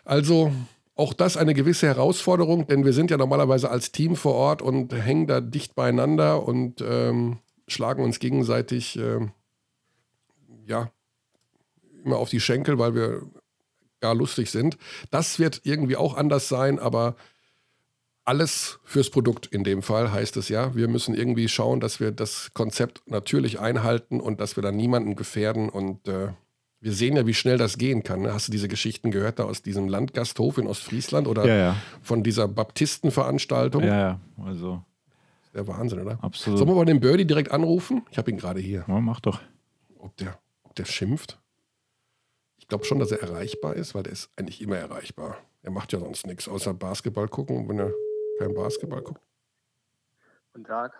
Also 0.03 0.51
auch 0.95 1.14
das 1.14 1.36
eine 1.36 1.53
gewisse 1.53 1.88
Herausforderung, 1.88 2.68
denn 2.68 2.86
wir 2.86 2.93
sind 2.93 3.12
ja 3.12 3.18
normalerweise 3.18 3.70
als 3.70 3.91
Team 3.91 4.16
vor 4.16 4.34
Ort 4.36 4.62
und 4.62 4.93
hängen 4.93 5.28
da 5.28 5.41
dicht 5.41 5.76
beieinander 5.76 6.47
und 6.47 6.82
ähm, 6.82 7.39
schlagen 7.68 8.03
uns 8.03 8.20
gegenseitig 8.20 8.97
ähm, 8.97 9.32
ja 10.66 10.91
immer 12.03 12.18
auf 12.18 12.30
die 12.30 12.39
Schenkel, 12.39 12.80
weil 12.80 12.95
wir 12.95 13.24
gar 14.01 14.15
lustig 14.15 14.51
sind. 14.51 14.77
Das 15.11 15.39
wird 15.39 15.61
irgendwie 15.63 15.95
auch 15.95 16.15
anders 16.15 16.47
sein, 16.49 16.79
aber 16.79 17.15
alles 18.23 18.79
fürs 18.83 19.09
Produkt 19.11 19.45
in 19.45 19.63
dem 19.63 19.83
Fall 19.83 20.11
heißt 20.11 20.35
es 20.37 20.49
ja. 20.49 20.73
Wir 20.75 20.87
müssen 20.87 21.13
irgendwie 21.13 21.47
schauen, 21.47 21.79
dass 21.79 21.99
wir 21.99 22.11
das 22.11 22.51
Konzept 22.53 23.03
natürlich 23.05 23.59
einhalten 23.59 24.19
und 24.19 24.39
dass 24.39 24.55
wir 24.55 24.63
dann 24.63 24.75
niemanden 24.75 25.15
gefährden. 25.15 25.69
Und 25.69 26.07
äh, 26.07 26.29
wir 26.81 26.91
sehen 26.91 27.15
ja, 27.15 27.27
wie 27.27 27.35
schnell 27.35 27.57
das 27.59 27.77
gehen 27.77 28.03
kann. 28.03 28.23
ne? 28.23 28.33
Hast 28.33 28.47
du 28.47 28.51
diese 28.51 28.67
Geschichten 28.67 29.11
gehört 29.11 29.37
da 29.37 29.43
aus 29.43 29.61
diesem 29.61 29.87
Landgasthof 29.87 30.57
in 30.57 30.65
Ostfriesland 30.65 31.27
oder 31.27 31.45
ja, 31.45 31.55
ja, 31.55 31.75
von 32.01 32.23
dieser 32.23 32.47
Baptistenveranstaltung? 32.47 33.83
ja, 33.83 33.99
ja, 33.99 34.19
also 34.43 34.81
Der 35.53 35.67
Wahnsinn, 35.67 35.99
oder? 35.99 36.17
absolut. 36.23 36.57
Sollen 36.57 36.69
wir 36.71 36.75
mal 36.75 36.85
den 36.85 36.99
Birdie 36.99 37.25
direkt 37.25 37.51
anrufen? 37.51 38.03
Ich 38.09 38.17
habe 38.17 38.31
ihn 38.31 38.37
gerade 38.37 38.59
hier. 38.59 38.85
Ja, 38.87 38.99
mach 39.01 39.19
doch. 39.19 39.39
Ob 39.99 40.17
der, 40.17 40.39
ob 40.63 40.73
der 40.75 40.85
schimpft? 40.85 41.39
Ich 42.66 42.70
glaube 42.70 42.84
schon, 42.84 42.97
dass 42.97 43.11
er 43.11 43.22
erreichbar 43.22 43.76
ist, 43.76 43.93
weil 43.93 44.01
der 44.01 44.13
ist 44.13 44.32
eigentlich 44.38 44.59
immer 44.59 44.76
erreichbar. 44.78 45.38
Er 45.61 45.70
macht 45.70 45.93
ja 45.93 45.99
sonst 45.99 46.26
nichts, 46.26 46.47
außer 46.47 46.74
Basketball 46.74 47.28
gucken, 47.28 47.70
wenn 47.70 47.78
er 47.78 47.91
kein 48.39 48.55
Basketball 48.55 49.03
guckt. 49.03 49.22
Guten 50.51 50.66
Tag. 50.66 50.93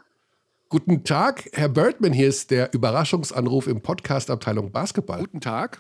Guten 0.70 1.04
Tag, 1.04 1.50
Herr 1.54 1.70
Birdman, 1.70 2.14
hier 2.14 2.28
ist 2.28 2.52
der 2.52 2.72
Überraschungsanruf 2.72 3.66
im 3.66 3.82
Podcast-Abteilung 3.82 4.72
Basketball. 4.72 5.22
Guten 5.22 5.42
Tag. 5.42 5.80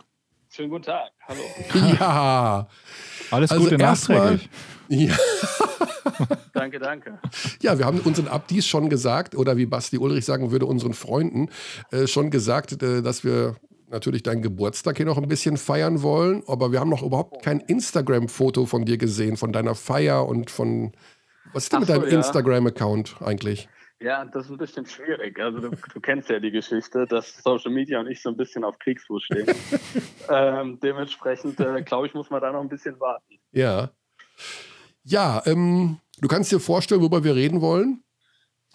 Schönen 0.50 0.72
guten 0.72 0.86
Tag. 0.86 1.12
Hallo. 1.28 1.42
Ja, 2.00 2.68
Alles 3.30 3.52
Also 3.52 3.66
Gute 3.66 3.78
nachträglich. 3.78 4.50
ja, 4.88 5.16
Danke, 6.54 6.80
danke. 6.80 7.20
ja, 7.62 7.78
wir 7.78 7.86
haben 7.86 8.00
unseren 8.00 8.28
Abdis 8.28 8.66
schon 8.66 8.90
gesagt, 8.90 9.36
oder 9.36 9.56
wie 9.56 9.68
Basti 9.68 10.00
Ulrich 10.00 10.26
sagen 10.26 10.50
würde, 10.50 10.66
unseren 10.66 10.96
Freunden 10.96 11.50
äh, 11.92 12.08
schon 12.08 12.32
gesagt, 12.32 12.82
äh, 12.82 13.04
dass 13.04 13.24
wir 13.24 13.58
natürlich 13.90 14.24
deinen 14.24 14.42
Geburtstag 14.42 14.98
hier 14.98 15.06
noch 15.06 15.18
ein 15.18 15.28
bisschen 15.28 15.58
feiern 15.58 16.02
wollen, 16.02 16.44
aber 16.48 16.72
wir 16.72 16.80
haben 16.80 16.90
noch 16.90 17.04
überhaupt 17.04 17.44
kein 17.44 17.60
Instagram-Foto 17.60 18.66
von 18.66 18.86
dir 18.86 18.98
gesehen, 18.98 19.38
von 19.38 19.54
deiner 19.54 19.76
Feier 19.76 20.28
und 20.28 20.52
von. 20.52 20.94
Was 21.54 21.64
ist 21.64 21.74
denn 21.74 21.78
Ach 21.78 21.82
mit 21.82 21.90
so, 21.90 21.94
deinem 21.94 22.10
ja. 22.10 22.18
Instagram-Account 22.18 23.16
eigentlich? 23.22 23.70
Ja, 24.02 24.26
das 24.26 24.46
ist 24.46 24.52
ein 24.52 24.58
bisschen 24.58 24.86
schwierig. 24.86 25.40
Also 25.40 25.60
du, 25.60 25.70
du 25.70 26.00
kennst 26.02 26.30
ja 26.30 26.40
die 26.40 26.52
Geschichte, 26.52 27.06
dass 27.08 27.38
Social 27.42 27.72
Media 27.72 28.00
und 28.00 28.08
ich 28.08 28.22
so 28.22 28.30
ein 28.30 28.38
bisschen 28.38 28.64
auf 28.64 28.78
Kriegsfuß 28.80 29.24
stehen. 29.24 29.48
ähm, 30.30 30.80
dementsprechend, 30.82 31.60
äh, 31.60 31.82
glaube 31.82 32.08
ich, 32.08 32.14
muss 32.14 32.30
man 32.30 32.42
da 32.42 32.52
noch 32.52 32.62
ein 32.62 32.70
bisschen 32.70 33.00
warten. 33.00 33.40
Ja. 33.52 33.92
Ja, 35.04 35.42
ähm, 35.46 36.00
du 36.20 36.28
kannst 36.28 36.52
dir 36.52 36.60
vorstellen, 36.60 37.02
worüber 37.02 37.24
wir 37.24 37.36
reden 37.36 37.62
wollen. 37.62 38.04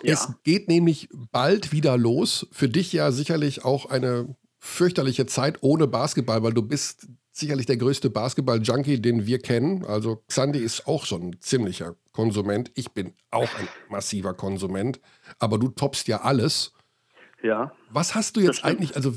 Ja. 0.03 0.15
Es 0.15 0.33
geht 0.43 0.69
nämlich 0.69 1.09
bald 1.33 1.71
wieder 1.73 1.99
los. 1.99 2.49
Für 2.53 2.69
dich 2.69 2.93
ja 2.93 3.13
sicherlich 3.13 3.65
auch 3.65 3.91
eine 3.91 4.35
fürchterliche 4.61 5.27
Zeit 5.27 5.59
ohne 5.63 5.87
Basketball, 5.89 6.43
weil 6.43 6.53
du 6.53 6.63
bist 6.63 7.09
sicherlich 7.33 7.67
der 7.67 7.79
größte 7.79 8.11
Basketball-Junkie, 8.11 9.01
den 9.01 9.27
wir 9.27 9.39
kennen. 9.39 9.85
Also 9.85 10.23
Xandi 10.29 10.59
ist 10.59 10.87
auch 10.87 11.07
schon 11.07 11.31
ein 11.31 11.37
ziemlicher 11.41 11.97
Konsument. 12.13 12.71
Ich 12.75 12.93
bin 12.93 13.15
auch 13.31 13.53
ein 13.59 13.69
massiver 13.89 14.35
Konsument. 14.35 15.01
Aber 15.39 15.59
du 15.59 15.69
toppst 15.69 16.07
ja 16.09 16.21
alles. 16.21 16.73
Ja. 17.43 17.73
Was 17.91 18.15
hast 18.15 18.37
du 18.37 18.41
jetzt 18.41 18.65
eigentlich, 18.65 18.97
also 18.97 19.15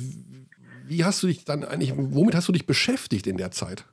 wie 0.85 1.03
hast 1.03 1.21
du 1.21 1.27
dich 1.27 1.43
dann 1.43 1.63
eigentlich, 1.65 1.93
womit 1.95 2.35
hast 2.35 2.47
du 2.47 2.53
dich 2.53 2.65
beschäftigt 2.65 3.27
in 3.27 3.37
der 3.37 3.51
Zeit? 3.51 3.85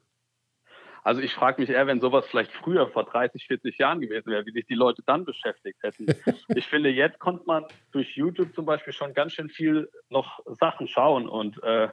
Also 1.02 1.20
ich 1.20 1.34
frage 1.34 1.60
mich 1.60 1.70
eher, 1.70 1.86
wenn 1.86 2.00
sowas 2.00 2.26
vielleicht 2.26 2.52
früher 2.52 2.88
vor 2.88 3.04
30, 3.04 3.46
40 3.46 3.78
Jahren 3.78 4.00
gewesen 4.00 4.30
wäre, 4.30 4.46
wie 4.46 4.52
sich 4.52 4.66
die 4.66 4.74
Leute 4.74 5.02
dann 5.06 5.24
beschäftigt 5.24 5.82
hätten. 5.82 6.10
ich 6.52 6.66
finde, 6.66 6.90
jetzt 6.90 7.18
konnte 7.18 7.44
man 7.46 7.64
durch 7.92 8.16
YouTube 8.16 8.54
zum 8.54 8.66
Beispiel 8.66 8.92
schon 8.92 9.14
ganz 9.14 9.32
schön 9.32 9.48
viel 9.48 9.90
noch 10.08 10.40
Sachen 10.46 10.86
schauen. 10.88 11.28
Und 11.28 11.62
äh, 11.62 11.88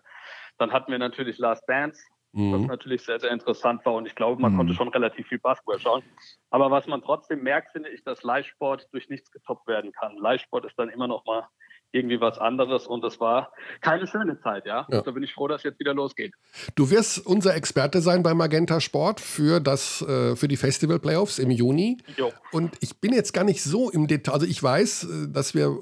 dann 0.58 0.72
hatten 0.74 0.91
wir 0.91 0.99
natürlich 0.99 1.38
Last 1.38 1.64
Dance, 1.68 2.01
was 2.49 2.66
Mhm. 2.66 2.68
natürlich 2.68 3.03
sehr, 3.03 3.20
sehr 3.20 3.32
interessant 3.32 3.86
war. 3.86 3.93
Und 3.93 4.08
ich 4.08 4.16
glaube, 4.16 4.41
man 4.41 4.51
Mhm. 4.51 4.58
konnte 4.58 4.74
schon 4.74 4.89
relativ 4.89 5.28
viel 5.28 5.39
Basketball 5.39 5.80
schauen. 5.80 6.03
Aber 6.49 6.72
was 6.72 6.88
man 6.88 7.01
trotzdem 7.01 7.43
merkt, 7.43 7.72
finde 7.72 7.89
ich, 7.89 8.03
dass 8.03 8.24
Live-Sport 8.24 8.88
durch 8.93 9.10
nichts 9.10 9.32
getoppt 9.32 9.68
werden 9.68 9.91
kann. 9.91 10.18
Live-Sport 10.18 10.66
ist 10.66 10.78
dann 10.78 10.89
immer 10.89 11.08
noch 11.08 11.26
mal 11.26 11.47
irgendwie 11.91 12.19
was 12.19 12.38
anderes. 12.38 12.88
Und 12.88 13.03
das 13.03 13.19
war 13.19 13.51
keine 13.81 14.07
schöne 14.07 14.39
Zeit, 14.39 14.65
ja. 14.65 14.85
Ja. 14.89 15.01
Da 15.01 15.11
bin 15.11 15.23
ich 15.23 15.33
froh, 15.33 15.47
dass 15.47 15.63
jetzt 15.63 15.79
wieder 15.79 15.93
losgeht. 15.93 16.33
Du 16.75 16.89
wirst 16.89 17.25
unser 17.25 17.55
Experte 17.55 18.01
sein 18.01 18.23
bei 18.23 18.33
Magenta 18.33 18.79
Sport 18.79 19.19
für, 19.19 19.59
das, 19.59 20.01
äh, 20.01 20.35
für 20.35 20.47
die 20.47 20.57
Festival 20.57 20.99
Playoffs 20.99 21.39
im 21.39 21.51
Juni. 21.51 21.97
Jo. 22.17 22.31
Und 22.51 22.75
ich 22.81 22.99
bin 22.99 23.13
jetzt 23.13 23.33
gar 23.33 23.43
nicht 23.43 23.63
so 23.63 23.89
im 23.89 24.07
Detail. 24.07 24.33
Also 24.33 24.45
ich 24.45 24.61
weiß, 24.61 25.03
äh, 25.03 25.27
dass 25.29 25.53
wir. 25.53 25.79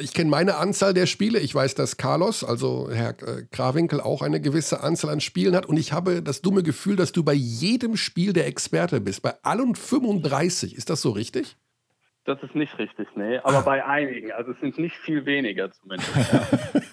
Ich 0.00 0.14
kenne 0.14 0.30
meine 0.30 0.58
Anzahl 0.58 0.94
der 0.94 1.06
Spiele. 1.06 1.40
Ich 1.40 1.52
weiß, 1.52 1.74
dass 1.74 1.96
Carlos, 1.96 2.44
also 2.44 2.88
Herr 2.88 3.20
äh, 3.20 3.42
Krawinkel, 3.50 4.00
auch 4.00 4.22
eine 4.22 4.40
gewisse 4.40 4.80
Anzahl 4.80 5.10
an 5.10 5.20
Spielen 5.20 5.56
hat. 5.56 5.66
Und 5.66 5.76
ich 5.76 5.92
habe 5.92 6.22
das 6.22 6.40
dumme 6.40 6.62
Gefühl, 6.62 6.94
dass 6.94 7.10
du 7.10 7.24
bei 7.24 7.32
jedem 7.32 7.96
Spiel 7.96 8.32
der 8.32 8.46
Experte 8.46 9.00
bist. 9.00 9.22
Bei 9.22 9.34
allen 9.42 9.74
35. 9.74 10.76
Ist 10.76 10.88
das 10.88 11.02
so 11.02 11.10
richtig? 11.10 11.56
Das 12.28 12.42
ist 12.42 12.54
nicht 12.54 12.78
richtig, 12.78 13.08
nee. 13.16 13.38
Aber 13.38 13.62
bei 13.62 13.82
einigen, 13.86 14.32
also 14.32 14.52
es 14.52 14.60
sind 14.60 14.76
nicht 14.78 14.94
viel 14.96 15.24
weniger 15.24 15.70
zumindest. 15.72 16.10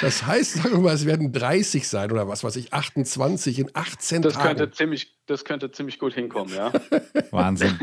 Das 0.00 0.24
heißt, 0.26 0.54
sagen 0.54 0.70
wir 0.76 0.78
mal, 0.80 0.94
es 0.94 1.06
werden 1.06 1.32
30 1.32 1.88
sein 1.88 2.12
oder 2.12 2.28
was 2.28 2.44
weiß 2.44 2.54
ich, 2.56 2.72
28 2.72 3.58
in 3.58 3.70
18 3.74 4.22
Das 4.22 4.34
Tagen. 4.34 4.46
könnte 4.56 4.70
ziemlich, 4.70 5.16
das 5.26 5.44
könnte 5.44 5.72
ziemlich 5.72 5.98
gut 5.98 6.14
hinkommen, 6.14 6.54
ja. 6.54 6.72
Wahnsinn. 7.32 7.76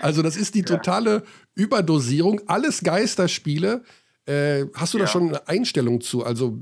Also 0.00 0.22
das 0.22 0.36
ist 0.36 0.54
die 0.54 0.62
totale 0.62 1.24
Überdosierung. 1.56 2.40
Alles 2.46 2.82
Geisterspiele. 2.84 3.82
Äh, 4.26 4.66
hast 4.74 4.94
du 4.94 4.98
da 4.98 5.04
Ja. 5.04 5.08
schon 5.10 5.28
eine 5.28 5.48
Einstellung 5.48 6.00
zu? 6.00 6.24
Also 6.24 6.60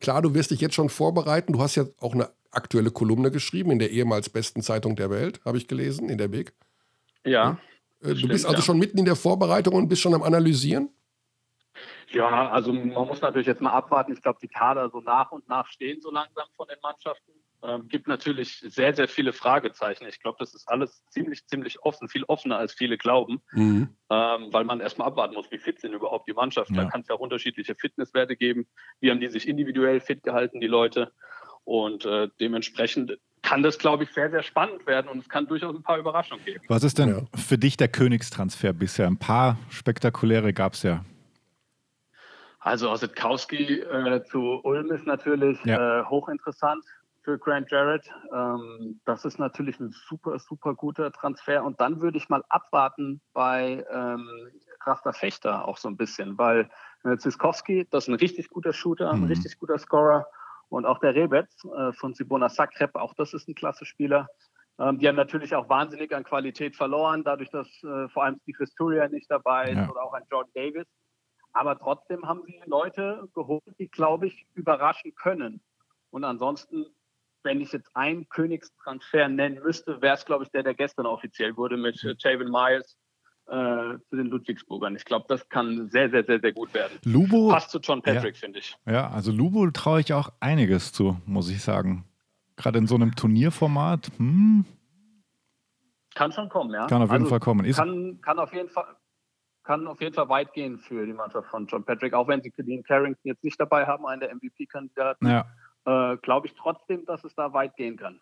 klar, 0.00 0.22
du 0.22 0.32
wirst 0.34 0.52
dich 0.52 0.60
jetzt 0.60 0.74
schon 0.76 0.90
vorbereiten. 0.90 1.52
Du 1.52 1.60
hast 1.60 1.74
ja 1.74 1.84
auch 1.98 2.14
eine 2.14 2.30
aktuelle 2.52 2.90
Kolumne 2.92 3.30
geschrieben 3.32 3.72
in 3.72 3.78
der 3.80 3.90
ehemals 3.90 4.28
besten 4.28 4.62
Zeitung 4.62 4.94
der 4.94 5.10
Welt, 5.10 5.40
habe 5.44 5.58
ich 5.58 5.66
gelesen, 5.66 6.08
in 6.08 6.18
der 6.18 6.28
Big. 6.28 6.52
Ja, 7.24 7.52
Äh, 7.52 7.56
du 8.00 8.16
Stimmt, 8.16 8.32
bist 8.32 8.46
also 8.46 8.58
ja. 8.58 8.62
schon 8.62 8.78
mitten 8.78 8.98
in 8.98 9.04
der 9.04 9.16
Vorbereitung 9.16 9.74
und 9.74 9.88
bist 9.88 10.02
schon 10.02 10.14
am 10.14 10.22
Analysieren? 10.22 10.90
ja, 12.10 12.50
also 12.50 12.72
man 12.72 13.06
muss 13.06 13.20
natürlich 13.20 13.46
jetzt 13.46 13.60
mal 13.60 13.72
abwarten. 13.72 14.12
Ich 14.12 14.22
glaube, 14.22 14.38
die 14.40 14.48
Kader 14.48 14.88
so 14.90 15.00
nach 15.00 15.30
und 15.30 15.48
nach 15.48 15.66
stehen 15.68 16.00
so 16.00 16.10
langsam 16.10 16.46
von 16.56 16.66
den 16.68 16.78
Mannschaften. 16.82 17.32
Ähm, 17.62 17.88
gibt 17.88 18.06
natürlich 18.06 18.60
sehr, 18.60 18.94
sehr 18.94 19.08
viele 19.08 19.32
Fragezeichen. 19.32 20.06
Ich 20.06 20.20
glaube, 20.20 20.36
das 20.38 20.54
ist 20.54 20.68
alles 20.68 21.04
ziemlich, 21.10 21.44
ziemlich 21.48 21.82
offen, 21.82 22.08
viel 22.08 22.22
offener 22.24 22.56
als 22.56 22.72
viele 22.72 22.96
glauben, 22.96 23.42
Mhm. 23.50 23.96
ähm, 24.10 24.48
weil 24.52 24.64
man 24.64 24.80
erstmal 24.80 25.08
abwarten 25.08 25.34
muss, 25.34 25.50
wie 25.50 25.58
fit 25.58 25.80
sind 25.80 25.92
überhaupt 25.92 26.28
die 26.28 26.34
Mannschaften. 26.34 26.76
Ja. 26.76 26.84
Da 26.84 26.90
kann 26.90 27.00
es 27.00 27.08
ja 27.08 27.16
auch 27.16 27.20
unterschiedliche 27.20 27.74
Fitnesswerte 27.74 28.36
geben. 28.36 28.68
Wie 29.00 29.10
haben 29.10 29.20
die 29.20 29.28
sich 29.28 29.48
individuell 29.48 30.00
fit 30.00 30.22
gehalten, 30.22 30.60
die 30.60 30.68
Leute? 30.68 31.12
Und 31.64 32.06
äh, 32.06 32.28
dementsprechend 32.40 33.18
kann 33.42 33.62
das, 33.62 33.78
glaube 33.78 34.04
ich, 34.04 34.10
sehr, 34.10 34.30
sehr 34.30 34.42
spannend 34.42 34.86
werden 34.86 35.08
und 35.08 35.18
es 35.18 35.28
kann 35.28 35.46
durchaus 35.46 35.74
ein 35.74 35.82
paar 35.82 35.98
Überraschungen 35.98 36.44
geben. 36.44 36.64
Was 36.68 36.82
ist 36.84 36.98
denn 36.98 37.08
Ja. 37.08 37.22
für 37.38 37.58
dich 37.58 37.76
der 37.76 37.88
Königstransfer 37.88 38.72
bisher? 38.72 39.06
Ein 39.06 39.18
paar 39.18 39.56
spektakuläre 39.70 40.52
gab 40.52 40.74
es 40.74 40.82
ja. 40.82 41.04
Also 42.60 42.90
Ossetkowski 42.90 43.80
äh, 43.80 44.22
zu 44.24 44.60
Ulm 44.64 44.90
ist 44.90 45.06
natürlich 45.06 45.58
Ja. 45.64 46.00
äh, 46.00 46.04
hochinteressant 46.04 46.84
für 47.22 47.38
Grant 47.38 47.70
Jarrett. 47.70 48.10
Ähm, 48.34 49.00
das 49.04 49.24
ist 49.24 49.38
natürlich 49.38 49.78
ein 49.80 49.94
super, 50.08 50.38
super 50.38 50.74
guter 50.74 51.12
Transfer. 51.12 51.62
Und 51.64 51.80
dann 51.80 52.00
würde 52.00 52.18
ich 52.18 52.28
mal 52.28 52.42
abwarten 52.48 53.20
bei 53.32 53.84
ähm, 53.90 54.28
Rasta 54.84 55.12
Fechter 55.12 55.66
auch 55.68 55.76
so 55.78 55.88
ein 55.88 55.96
bisschen, 55.96 56.36
weil 56.38 56.68
äh, 57.04 57.16
Ziskowski, 57.16 57.86
das 57.90 58.04
ist 58.04 58.08
ein 58.08 58.14
richtig 58.14 58.48
guter 58.50 58.72
Shooter, 58.72 59.12
ein 59.12 59.20
Mhm. 59.20 59.26
richtig 59.26 59.58
guter 59.58 59.78
Scorer. 59.78 60.26
Und 60.68 60.84
auch 60.84 60.98
der 60.98 61.14
Rebetz 61.14 61.64
äh, 61.64 61.92
von 61.92 62.14
Sibona 62.14 62.48
Zagreb, 62.48 62.94
auch 62.94 63.14
das 63.14 63.32
ist 63.34 63.48
ein 63.48 63.54
klasse 63.54 63.84
Spieler. 63.86 64.28
Ähm, 64.78 64.98
die 64.98 65.08
haben 65.08 65.16
natürlich 65.16 65.54
auch 65.54 65.68
wahnsinnig 65.68 66.14
an 66.14 66.24
Qualität 66.24 66.76
verloren, 66.76 67.24
dadurch, 67.24 67.50
dass 67.50 67.66
äh, 67.82 68.08
vor 68.08 68.24
allem 68.24 68.38
Steve 68.42 68.58
Historia 68.58 69.08
nicht 69.08 69.30
dabei 69.30 69.70
ist 69.70 69.76
Ja. 69.76 69.90
oder 69.90 70.02
auch 70.02 70.12
ein 70.12 70.24
Jordan 70.30 70.52
Davis. 70.54 70.86
Aber 71.52 71.78
trotzdem 71.78 72.26
haben 72.28 72.42
sie 72.46 72.60
Leute 72.66 73.28
geholt, 73.34 73.62
die, 73.78 73.88
glaube 73.88 74.26
ich, 74.26 74.46
überraschen 74.54 75.14
können. 75.14 75.60
Und 76.10 76.24
ansonsten, 76.24 76.86
wenn 77.42 77.60
ich 77.60 77.72
jetzt 77.72 77.90
einen 77.96 78.28
Königstransfer 78.28 79.28
nennen 79.28 79.60
müsste, 79.62 80.00
wäre 80.02 80.14
es, 80.14 80.24
glaube 80.24 80.44
ich, 80.44 80.50
der, 80.50 80.62
der 80.62 80.74
gestern 80.74 81.06
offiziell 81.06 81.56
wurde 81.56 81.76
mit 81.76 82.02
äh, 82.04 82.14
Javon 82.18 82.50
Myers 82.50 82.96
äh, 83.48 83.98
zu 84.10 84.16
den 84.16 84.26
Ludwigsburgern. 84.26 84.94
Ich 84.96 85.04
glaube, 85.04 85.26
das 85.28 85.48
kann 85.48 85.88
sehr, 85.90 86.10
sehr, 86.10 86.24
sehr, 86.24 86.40
sehr 86.40 86.52
gut 86.52 86.72
werden. 86.74 86.98
Lubo, 87.04 87.48
Passt 87.48 87.70
zu 87.70 87.78
John 87.78 88.02
Patrick, 88.02 88.36
finde 88.36 88.58
ich. 88.58 88.76
ja, 88.86 89.08
also 89.10 89.32
Lubo 89.32 89.70
traue 89.70 90.00
ich 90.00 90.12
auch 90.12 90.30
einiges 90.40 90.92
zu, 90.92 91.20
muss 91.26 91.50
ich 91.50 91.62
sagen. 91.62 92.04
Gerade 92.56 92.78
in 92.78 92.86
so 92.86 92.96
einem 92.96 93.14
Turnierformat, 93.14 94.10
hm, 94.18 94.64
Kann 96.14 96.32
schon 96.32 96.48
kommen, 96.48 96.72
ja. 96.74 96.86
kann 96.86 97.02
auf 97.02 97.10
jeden 97.10 97.22
Also, 97.22 97.30
Fall 97.30 97.40
kommen. 97.40 97.64
Ist, 97.64 97.76
kann, 97.76 98.20
kann 98.20 98.38
auf 98.38 98.52
jeden 98.52 98.68
Fall 98.68 98.84
kann 99.64 99.86
auf 99.86 100.00
jeden 100.00 100.14
Fall 100.14 100.30
weit 100.30 100.54
gehen 100.54 100.78
für 100.78 101.04
die 101.04 101.12
Mannschaft 101.12 101.50
von 101.50 101.66
John 101.66 101.84
Patrick, 101.84 102.14
auch 102.14 102.26
wenn 102.26 102.40
sie 102.40 102.50
Dean 102.56 102.82
Carrington 102.82 103.20
jetzt 103.28 103.44
nicht 103.44 103.60
dabei 103.60 103.86
haben, 103.86 104.06
einen 104.06 104.20
der 104.20 104.34
MVP-Kandidaten, 104.34 105.26
ja. 105.28 105.44
äh, 105.84 106.16
glaube 106.16 106.46
ich 106.46 106.54
trotzdem, 106.54 107.04
dass 107.04 107.22
es 107.22 107.34
da 107.34 107.52
weit 107.52 107.76
gehen 107.76 107.98
kann. 107.98 108.18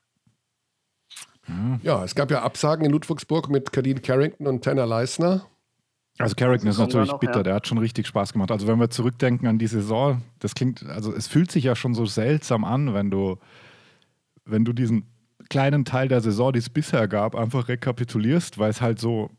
Ja, 1.83 2.03
es 2.05 2.15
gab 2.15 2.31
ja 2.31 2.43
Absagen 2.43 2.85
in 2.85 2.93
Ludwigsburg 2.93 3.49
mit 3.49 3.73
Kadin 3.73 4.03
Carrington 4.03 4.47
und 4.47 4.65
Tanner 4.65 4.87
Leisner. 4.87 5.47
Also 6.19 6.35
Carrington 6.35 6.71
ist 6.71 6.79
natürlich 6.79 7.11
noch, 7.11 7.21
bitter, 7.21 7.39
ja. 7.39 7.43
der 7.43 7.55
hat 7.55 7.67
schon 7.67 7.79
richtig 7.79 8.07
Spaß 8.07 8.33
gemacht. 8.33 8.51
Also 8.51 8.67
wenn 8.67 8.81
wir 8.81 8.89
zurückdenken 8.89 9.47
an 9.47 9.59
die 9.59 9.67
Saison, 9.67 10.23
das 10.39 10.55
klingt, 10.55 10.85
also 10.87 11.13
es 11.13 11.29
fühlt 11.29 11.51
sich 11.51 11.65
ja 11.65 11.77
schon 11.77 11.95
so 11.95 12.07
seltsam 12.07 12.65
an, 12.65 12.95
wenn 12.95 13.11
du, 13.11 13.37
wenn 14.45 14.65
du 14.65 14.73
diesen 14.73 15.05
kleinen 15.51 15.85
Teil 15.85 16.09
der 16.09 16.23
Saison, 16.23 16.53
die 16.53 16.59
es 16.59 16.71
bisher 16.71 17.07
gab, 17.07 17.35
einfach 17.35 17.69
rekapitulierst, 17.69 18.59
weil 18.59 18.71
es 18.71 18.81
halt 18.81 18.99
so 18.99 19.31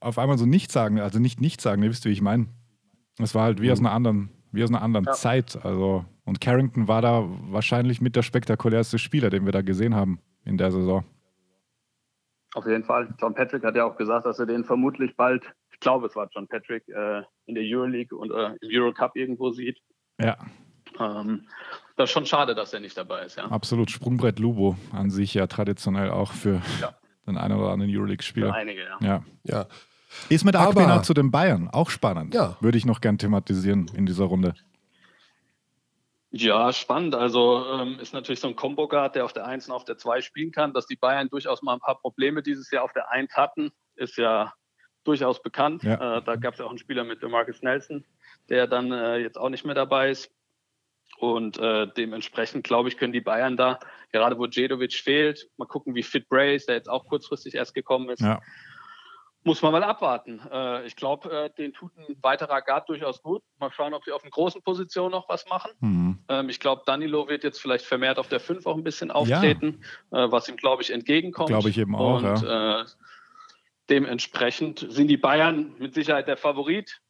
auf 0.00 0.18
einmal 0.18 0.36
so 0.36 0.46
nichts 0.46 0.72
sagen, 0.72 0.98
also 0.98 1.20
nicht 1.20 1.40
nichts 1.40 1.62
sagen, 1.62 1.82
ihr 1.82 1.90
wisst, 1.90 2.04
wie 2.04 2.10
ich 2.10 2.22
meine. 2.22 2.46
Es 3.18 3.34
war 3.36 3.44
halt 3.44 3.62
wie 3.62 3.70
aus 3.70 3.78
einer 3.78 3.92
anderen, 3.92 4.30
wie 4.50 4.64
aus 4.64 4.70
einer 4.70 4.82
anderen 4.82 5.06
Ja. 5.06 5.12
Zeit. 5.12 5.64
Also, 5.64 6.04
und 6.24 6.40
Carrington 6.40 6.88
war 6.88 7.02
da 7.02 7.24
wahrscheinlich 7.50 8.00
mit 8.00 8.16
der 8.16 8.22
spektakulärste 8.22 8.98
Spieler, 8.98 9.30
den 9.30 9.44
wir 9.44 9.52
da 9.52 9.62
gesehen 9.62 9.94
haben 9.94 10.18
in 10.44 10.58
der 10.58 10.72
Saison. 10.72 11.04
Auf 12.54 12.66
jeden 12.66 12.84
Fall. 12.84 13.08
John 13.20 13.34
Patrick 13.34 13.64
hat 13.64 13.76
ja 13.76 13.84
auch 13.84 13.96
gesagt, 13.96 14.26
dass 14.26 14.38
er 14.38 14.46
den 14.46 14.64
vermutlich 14.64 15.16
bald, 15.16 15.44
ich 15.72 15.80
glaube, 15.80 16.06
es 16.06 16.16
war 16.16 16.28
John 16.34 16.46
Patrick, 16.48 16.88
äh, 16.88 17.22
in 17.46 17.54
der 17.54 17.64
Euroleague 17.66 18.16
und 18.16 18.30
äh, 18.30 18.54
im 18.60 18.68
Eurocup 18.82 19.16
irgendwo 19.16 19.50
sieht. 19.50 19.78
Ja, 20.20 20.36
Ähm, 21.00 21.48
das 21.96 22.08
ist 22.10 22.12
schon 22.12 22.26
schade, 22.26 22.54
dass 22.54 22.72
er 22.72 22.78
nicht 22.80 22.96
dabei 22.96 23.24
ist, 23.24 23.36
ja. 23.36 23.46
absolut. 23.46 23.90
Sprungbrett 23.90 24.38
Lubo 24.38 24.76
an 24.92 25.10
sich 25.10 25.34
ja 25.34 25.46
traditionell 25.48 26.10
auch 26.10 26.30
für 26.32 26.62
Ja. 26.80 26.94
den 27.26 27.36
einen 27.36 27.56
oder 27.58 27.70
anderen 27.70 27.90
Für 27.92 27.98
Euroleague-Spieler. 27.98 28.54
einige, 28.54 28.82
ja. 28.82 28.96
Ja. 29.00 29.24
Ja. 29.42 29.66
Ist 30.28 30.44
mit 30.44 30.54
Aber- 30.54 30.80
Aquina 30.80 31.02
zu 31.02 31.12
den 31.14 31.32
Bayern 31.32 31.68
auch 31.68 31.90
spannend. 31.90 32.32
Ja. 32.34 32.56
Würde 32.60 32.78
ich 32.78 32.86
noch 32.86 33.00
gern 33.00 33.18
thematisieren 33.18 33.90
in 33.96 34.06
dieser 34.06 34.26
Runde. 34.26 34.54
Ja, 36.36 36.72
spannend. 36.72 37.14
Also 37.14 37.64
ähm, 37.64 38.00
ist 38.00 38.12
natürlich 38.12 38.40
so 38.40 38.48
ein 38.48 38.56
Combo-Guard, 38.56 39.14
der 39.14 39.24
auf 39.24 39.32
der 39.32 39.46
1 39.46 39.68
und 39.68 39.72
auf 39.72 39.84
der 39.84 39.98
2 39.98 40.20
spielen 40.20 40.50
kann. 40.50 40.72
Dass 40.72 40.86
die 40.86 40.96
Bayern 40.96 41.28
durchaus 41.28 41.62
mal 41.62 41.74
ein 41.74 41.80
paar 41.80 42.00
Probleme 42.00 42.42
dieses 42.42 42.72
Jahr 42.72 42.82
auf 42.82 42.92
der 42.92 43.08
1 43.08 43.36
hatten, 43.36 43.70
ist 43.94 44.16
ja 44.16 44.52
durchaus 45.04 45.40
bekannt. 45.42 45.84
Ja. 45.84 46.18
Äh, 46.18 46.22
da 46.24 46.34
gab 46.34 46.54
es 46.54 46.58
ja 46.58 46.66
auch 46.66 46.70
einen 46.70 46.78
Spieler 46.78 47.04
mit 47.04 47.22
Marcus 47.22 47.62
Nelson, 47.62 48.04
der 48.48 48.66
dann 48.66 48.90
äh, 48.90 49.18
jetzt 49.18 49.38
auch 49.38 49.48
nicht 49.48 49.64
mehr 49.64 49.76
dabei 49.76 50.10
ist. 50.10 50.32
Und 51.18 51.56
äh, 51.58 51.86
dementsprechend, 51.96 52.64
glaube 52.64 52.88
ich, 52.88 52.96
können 52.96 53.12
die 53.12 53.20
Bayern 53.20 53.56
da, 53.56 53.78
gerade 54.10 54.36
wo 54.36 54.46
Jedovic 54.46 54.94
fehlt, 54.94 55.48
mal 55.56 55.66
gucken, 55.66 55.94
wie 55.94 56.02
fit 56.02 56.28
Bray 56.28 56.56
ist, 56.56 56.68
der 56.68 56.74
jetzt 56.74 56.90
auch 56.90 57.06
kurzfristig 57.06 57.54
erst 57.54 57.74
gekommen 57.74 58.08
ist. 58.08 58.22
Ja. 58.22 58.40
Muss 59.46 59.60
man 59.60 59.72
mal 59.72 59.84
abwarten. 59.84 60.40
Äh, 60.50 60.86
ich 60.86 60.96
glaube, 60.96 61.30
äh, 61.30 61.50
den 61.58 61.74
tut 61.74 61.92
ein 61.98 62.16
weiterer 62.22 62.62
Guard 62.62 62.88
durchaus 62.88 63.22
gut. 63.22 63.42
Mal 63.58 63.70
schauen, 63.72 63.92
ob 63.92 64.02
sie 64.04 64.10
auf 64.12 64.22
den 64.22 64.30
großen 64.30 64.62
Positionen 64.62 65.10
noch 65.10 65.28
was 65.28 65.46
machen. 65.48 65.70
Mhm. 65.80 66.18
Ähm, 66.28 66.48
ich 66.48 66.58
glaube, 66.60 66.82
Danilo 66.86 67.28
wird 67.28 67.44
jetzt 67.44 67.60
vielleicht 67.60 67.84
vermehrt 67.84 68.18
auf 68.18 68.28
der 68.28 68.40
5 68.40 68.64
auch 68.66 68.76
ein 68.76 68.82
bisschen 68.84 69.10
auftreten, 69.10 69.82
äh, 70.12 70.30
was 70.30 70.48
ihm, 70.48 70.56
glaube 70.56 70.82
ich, 70.82 70.90
entgegenkommt. 70.90 71.48
Glaube 71.48 71.68
ich 71.68 71.76
eben 71.76 71.94
auch, 71.94 72.22
Und 72.22 72.42
äh, 72.42 72.84
dementsprechend 73.90 74.86
sind 74.88 75.08
die 75.08 75.16
Bayern 75.18 75.74
mit 75.78 75.94
Sicherheit 75.94 76.26
der 76.26 76.36
Favorit. 76.38 77.00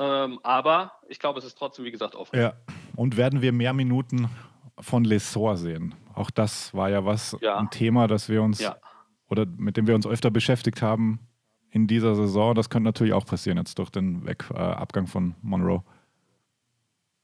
Ähm, 0.00 0.40
aber 0.42 0.92
ich 1.08 1.18
glaube, 1.18 1.38
es 1.38 1.44
ist 1.44 1.58
trotzdem, 1.58 1.84
wie 1.84 1.90
gesagt, 1.90 2.14
offen. 2.14 2.38
Ja. 2.38 2.54
Und 2.96 3.16
werden 3.18 3.42
wir 3.42 3.52
mehr 3.52 3.74
Minuten 3.74 4.30
von 4.80 5.04
Lessor 5.04 5.56
sehen? 5.56 5.94
Auch 6.14 6.30
das 6.30 6.72
war 6.72 6.88
ja 6.88 7.04
was, 7.04 7.36
Ja. 7.42 7.58
ein 7.58 7.68
Thema, 7.70 8.06
das 8.06 8.28
wir 8.30 8.42
uns 8.42 8.60
Ja. 8.60 8.76
oder 9.28 9.44
mit 9.44 9.76
dem 9.76 9.86
wir 9.86 9.94
uns 9.94 10.06
öfter 10.06 10.30
beschäftigt 10.30 10.80
haben 10.80 11.27
in 11.78 11.86
dieser 11.86 12.14
Saison. 12.14 12.54
Das 12.54 12.70
könnte 12.70 12.84
natürlich 12.86 13.12
auch 13.12 13.26
passieren 13.26 13.58
jetzt 13.58 13.78
durch 13.78 13.90
den 13.90 14.26
Weg, 14.26 14.44
äh, 14.50 14.56
Abgang 14.58 15.06
von 15.06 15.34
Monroe. 15.42 15.82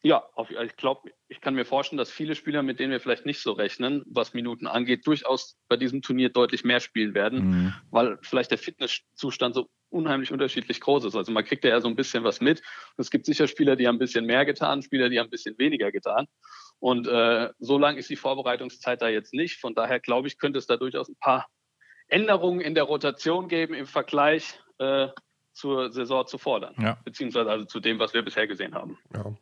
Ja, 0.02 0.22
auf, 0.34 0.50
ich 0.50 0.76
glaube, 0.76 1.10
ich 1.28 1.40
kann 1.40 1.54
mir 1.54 1.64
vorstellen, 1.64 1.96
dass 1.96 2.10
viele 2.10 2.34
Spieler, 2.34 2.62
mit 2.62 2.78
denen 2.78 2.92
wir 2.92 3.00
vielleicht 3.00 3.24
nicht 3.24 3.40
so 3.40 3.52
rechnen, 3.52 4.02
was 4.06 4.34
Minuten 4.34 4.66
angeht, 4.66 5.06
durchaus 5.06 5.56
bei 5.66 5.78
diesem 5.78 6.02
Turnier 6.02 6.28
deutlich 6.28 6.62
mehr 6.62 6.80
spielen 6.80 7.14
werden, 7.14 7.38
Mhm. 7.48 7.74
weil 7.90 8.18
vielleicht 8.20 8.50
der 8.50 8.58
Fitnesszustand 8.58 9.54
so 9.54 9.70
unheimlich 9.88 10.30
unterschiedlich 10.30 10.80
groß 10.80 11.06
ist. 11.06 11.14
Also 11.14 11.32
man 11.32 11.44
kriegt 11.44 11.64
ja 11.64 11.80
so 11.80 11.88
ein 11.88 11.96
bisschen 11.96 12.22
was 12.22 12.42
mit. 12.42 12.60
Und 12.60 13.02
es 13.02 13.10
gibt 13.10 13.24
sicher 13.24 13.48
Spieler, 13.48 13.76
die 13.76 13.88
haben 13.88 13.96
ein 13.96 14.00
bisschen 14.00 14.26
mehr 14.26 14.44
getan, 14.44 14.82
Spieler, 14.82 15.08
die 15.08 15.18
haben 15.18 15.28
ein 15.28 15.30
bisschen 15.30 15.56
weniger 15.56 15.90
getan. 15.90 16.26
Und 16.80 17.06
äh, 17.06 17.48
so 17.58 17.78
lang 17.78 17.96
ist 17.96 18.10
die 18.10 18.16
Vorbereitungszeit 18.16 19.00
da 19.00 19.08
jetzt 19.08 19.32
nicht. 19.32 19.58
Von 19.58 19.74
daher 19.74 20.00
glaube 20.00 20.28
ich, 20.28 20.36
könnte 20.38 20.58
es 20.58 20.66
da 20.66 20.76
durchaus 20.76 21.08
ein 21.08 21.16
paar 21.16 21.46
Änderungen 22.08 22.60
in 22.60 22.74
der 22.74 22.84
Rotation 22.84 23.48
geben 23.48 23.74
im 23.74 23.86
Vergleich 23.86 24.58
äh, 24.78 25.08
zur 25.52 25.90
Saison 25.92 26.26
zuvor 26.26 26.60
dann. 26.60 26.74
Ja. 26.80 26.98
Beziehungsweise 27.04 27.50
also 27.50 27.64
zu 27.64 27.80
dem, 27.80 27.98
was 27.98 28.12
wir 28.14 28.22
bisher 28.22 28.46
gesehen 28.46 28.74
haben. 28.74 28.98
Ja. 29.14 29.32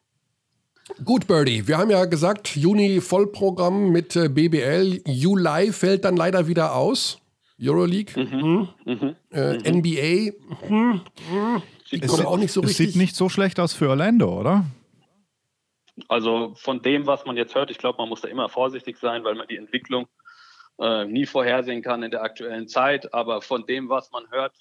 Gut, 1.04 1.26
Birdie. 1.26 1.66
Wir 1.68 1.78
haben 1.78 1.90
ja 1.90 2.04
gesagt, 2.06 2.56
Juni 2.56 3.00
Vollprogramm 3.00 3.90
mit 3.90 4.16
äh, 4.16 4.28
BBL. 4.28 5.00
Juli 5.06 5.72
fällt 5.72 6.04
dann 6.04 6.16
leider 6.16 6.46
wieder 6.48 6.74
aus. 6.74 7.18
Euroleague, 7.60 8.20
Mhm. 8.20 8.68
Mhm. 8.84 9.16
äh, 9.30 9.70
NBA. 9.70 10.32
hm, 10.66 11.00
hm, 11.30 11.62
Die 11.92 12.02
Es, 12.02 12.10
kommen 12.10 12.26
auch 12.26 12.36
nicht 12.38 12.50
so 12.50 12.60
es 12.62 12.70
richtig. 12.70 12.86
sieht 12.88 12.96
nicht 12.96 13.14
so 13.14 13.28
schlecht 13.28 13.60
aus 13.60 13.72
für 13.72 13.88
Orlando, 13.88 14.40
oder? 14.40 14.64
Also 16.08 16.54
von 16.56 16.82
dem, 16.82 17.06
was 17.06 17.24
man 17.24 17.36
jetzt 17.36 17.54
hört, 17.54 17.70
ich 17.70 17.78
glaube, 17.78 17.98
man 17.98 18.08
muss 18.08 18.22
da 18.22 18.28
immer 18.28 18.48
vorsichtig 18.48 18.96
sein, 18.98 19.22
weil 19.24 19.34
man 19.36 19.46
die 19.46 19.56
Entwicklung 19.56 20.08
äh, 20.80 21.04
nie 21.04 21.26
vorhersehen 21.26 21.82
kann 21.82 22.02
in 22.02 22.10
der 22.10 22.22
aktuellen 22.22 22.68
Zeit. 22.68 23.12
Aber 23.14 23.42
von 23.42 23.64
dem, 23.66 23.88
was 23.88 24.10
man 24.10 24.24
hört, 24.30 24.54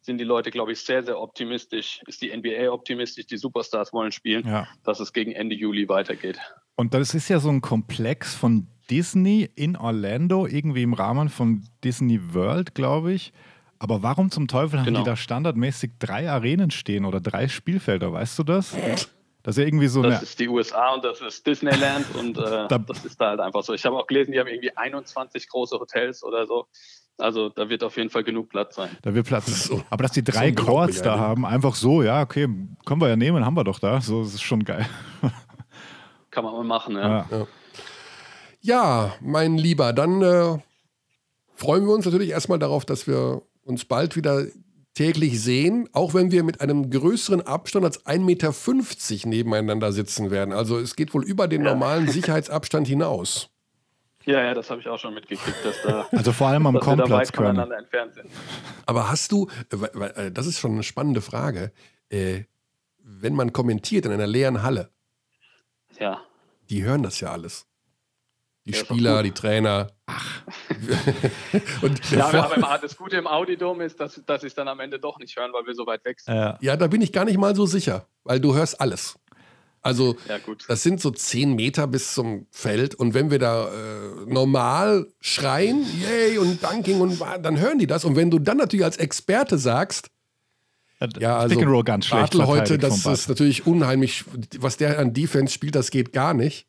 sind 0.00 0.18
die 0.18 0.24
Leute, 0.24 0.50
glaube 0.50 0.72
ich, 0.72 0.80
sehr, 0.80 1.02
sehr 1.02 1.20
optimistisch. 1.20 2.00
Ist 2.06 2.22
die 2.22 2.34
NBA 2.34 2.70
optimistisch? 2.70 3.26
Die 3.26 3.36
Superstars 3.36 3.92
wollen 3.92 4.12
spielen, 4.12 4.46
Ja. 4.46 4.66
dass 4.84 5.00
es 5.00 5.12
gegen 5.12 5.32
Ende 5.32 5.54
Juli 5.56 5.88
weitergeht. 5.88 6.38
Und 6.76 6.94
das 6.94 7.14
ist 7.14 7.28
ja 7.28 7.40
so 7.40 7.48
ein 7.50 7.60
Komplex 7.60 8.34
von 8.34 8.68
Disney 8.90 9.50
in 9.54 9.76
Orlando, 9.76 10.46
irgendwie 10.46 10.82
im 10.82 10.94
Rahmen 10.94 11.28
von 11.28 11.64
Disney 11.84 12.32
World, 12.32 12.74
glaube 12.74 13.12
ich. 13.12 13.32
Aber 13.80 14.02
warum 14.02 14.30
zum 14.30 14.48
Teufel 14.48 14.78
haben 14.80 14.86
Genau. 14.86 15.00
die 15.00 15.04
da 15.04 15.14
standardmäßig 15.16 15.92
drei 15.98 16.30
Arenen 16.30 16.70
stehen 16.70 17.04
oder 17.04 17.20
drei 17.20 17.48
Spielfelder? 17.48 18.12
Weißt 18.12 18.38
du 18.38 18.44
das? 18.44 18.76
Das 19.42 19.56
ist 19.56 19.60
ja 19.62 19.66
irgendwie 19.68 19.86
so 19.88 20.02
Das 20.02 20.14
eine. 20.16 20.22
ist 20.22 20.38
die 20.40 20.48
USA 20.48 20.94
und 20.94 21.04
das 21.04 21.20
ist 21.20 21.46
Disneyland 21.46 22.06
und 22.18 22.36
äh, 22.38 22.66
Da- 22.68 22.78
das 22.78 23.04
ist 23.04 23.20
da 23.20 23.30
halt 23.30 23.40
einfach 23.40 23.62
so. 23.62 23.72
Ich 23.74 23.84
habe 23.86 23.96
auch 23.96 24.06
gelesen, 24.06 24.32
die 24.32 24.40
haben 24.40 24.48
irgendwie 24.48 24.76
21 24.76 25.48
große 25.48 25.78
Hotels 25.78 26.22
oder 26.24 26.46
so. 26.46 26.66
Also 27.20 27.48
da 27.48 27.68
wird 27.68 27.82
auf 27.82 27.96
jeden 27.96 28.10
Fall 28.10 28.22
genug 28.24 28.48
Platz 28.48 28.76
sein. 28.76 28.90
Da 29.02 29.12
wird 29.14 29.26
Platz. 29.26 29.64
So- 29.64 29.82
Aber 29.90 30.02
dass 30.04 30.12
die 30.12 30.20
so 30.20 30.30
drei 30.32 30.48
unglaublich 30.50 30.66
Chords 30.76 31.02
da 31.02 31.12
eigentlich. 31.14 31.20
haben, 31.26 31.46
einfach 31.46 31.74
so, 31.74 32.02
ja, 32.02 32.22
okay, 32.22 32.46
können 32.84 33.00
wir 33.00 33.08
ja 33.08 33.16
nehmen, 33.16 33.44
haben 33.44 33.54
wir 33.54 33.64
doch 33.64 33.78
da. 33.80 34.00
So, 34.00 34.22
das 34.22 34.34
ist 34.34 34.42
schon 34.42 34.64
geil. 34.64 34.86
Kann 36.30 36.44
man 36.44 36.52
mal 36.54 36.64
machen. 36.64 36.94
Ja. 36.96 37.26
Ja. 37.30 37.46
Ja, 38.60 39.14
mein 39.20 39.56
Lieber, 39.56 39.92
dann 39.92 40.20
äh, 40.22 40.58
freuen 41.54 41.86
wir 41.86 41.94
uns 41.94 42.04
natürlich 42.04 42.30
erstmal 42.30 42.58
darauf, 42.58 42.84
dass 42.84 43.06
wir 43.06 43.42
uns 43.64 43.84
bald 43.84 44.14
wieder 44.16 44.44
täglich 44.98 45.40
sehen, 45.40 45.88
auch 45.92 46.12
wenn 46.12 46.32
wir 46.32 46.42
mit 46.42 46.60
einem 46.60 46.90
größeren 46.90 47.40
Abstand 47.42 47.84
als 47.84 48.04
1,50 48.04 48.18
Meter 48.24 49.28
nebeneinander 49.28 49.92
sitzen 49.92 50.32
werden. 50.32 50.52
Also 50.52 50.76
es 50.80 50.96
geht 50.96 51.14
wohl 51.14 51.22
über 51.24 51.46
den 51.46 51.62
normalen 51.62 52.08
Sicherheitsabstand 52.08 52.88
hinaus. 52.88 53.48
ja, 54.24 54.42
ja, 54.42 54.54
das 54.54 54.70
habe 54.70 54.80
ich 54.80 54.88
auch 54.88 54.98
schon 54.98 55.14
mitgekriegt, 55.14 55.56
dass 55.64 55.76
da 55.84 56.08
Also 56.10 56.32
vor 56.32 56.48
allem 56.48 56.66
am 56.66 56.80
können. 56.80 57.06
voneinander 57.06 57.78
entfernt 57.78 58.14
sind. 58.14 58.26
Aber 58.86 59.08
hast 59.08 59.30
du, 59.30 59.48
äh, 59.72 60.26
äh, 60.26 60.32
das 60.32 60.48
ist 60.48 60.58
schon 60.58 60.72
eine 60.72 60.82
spannende 60.82 61.20
Frage, 61.20 61.70
äh, 62.08 62.42
wenn 62.98 63.34
man 63.34 63.52
kommentiert 63.52 64.04
in 64.04 64.10
einer 64.10 64.26
leeren 64.26 64.64
Halle, 64.64 64.90
Ja. 66.00 66.22
die 66.70 66.82
hören 66.82 67.04
das 67.04 67.20
ja 67.20 67.30
alles. 67.30 67.66
Die 68.68 68.74
Ja, 68.74 68.84
Spieler, 68.84 69.22
die 69.22 69.32
Trainer. 69.32 69.90
Und 71.82 72.10
Ja, 72.10 72.26
aber 72.26 72.78
das 72.82 72.96
Gute 72.98 73.16
im 73.16 73.26
Audidom 73.26 73.80
ist, 73.80 73.98
dass, 73.98 74.20
dass 74.26 74.42
sie 74.42 74.48
es 74.48 74.54
dann 74.54 74.68
am 74.68 74.78
Ende 74.80 74.98
doch 74.98 75.18
nicht 75.18 75.34
hören, 75.38 75.52
weil 75.54 75.66
wir 75.66 75.74
so 75.74 75.86
weit 75.86 76.04
weg 76.04 76.20
sind. 76.20 76.34
Ja. 76.34 76.58
ja, 76.60 76.76
da 76.76 76.86
bin 76.86 77.00
ich 77.00 77.10
gar 77.12 77.24
nicht 77.24 77.38
mal 77.38 77.56
so 77.56 77.64
sicher, 77.64 78.06
weil 78.24 78.40
du 78.40 78.54
hörst 78.54 78.78
alles. 78.78 79.18
Also 79.80 80.16
Ja, 80.28 80.36
gut. 80.36 80.66
das 80.68 80.82
sind 80.82 81.00
so 81.00 81.10
zehn 81.10 81.54
Meter 81.54 81.86
bis 81.86 82.12
zum 82.12 82.46
Feld 82.50 82.94
und 82.94 83.14
wenn 83.14 83.30
wir 83.30 83.38
da 83.38 83.68
äh, 83.68 84.26
normal 84.26 85.06
schreien, 85.20 85.86
yay 85.98 86.36
und 86.36 86.62
Dunking 86.62 87.00
und 87.00 87.18
dann 87.42 87.58
hören 87.58 87.78
die 87.78 87.86
das 87.86 88.04
und 88.04 88.16
wenn 88.16 88.30
du 88.30 88.38
dann 88.38 88.58
natürlich 88.58 88.84
als 88.84 88.98
Experte 88.98 89.56
sagst, 89.56 90.10
ja, 91.20 91.38
also 91.38 91.54
Pick 91.54 91.64
and 91.64 91.72
Roll 91.72 91.84
ganz 91.84 92.06
schlecht. 92.06 92.32
Bartel 92.32 92.46
heute, 92.46 92.76
das 92.76 93.06
ist 93.06 93.28
natürlich 93.28 93.66
unheimlich, 93.66 94.24
was 94.58 94.76
der 94.76 94.98
an 94.98 95.14
Defense 95.14 95.54
spielt, 95.54 95.76
das 95.76 95.90
geht 95.90 96.12
gar 96.12 96.34
nicht. 96.34 96.66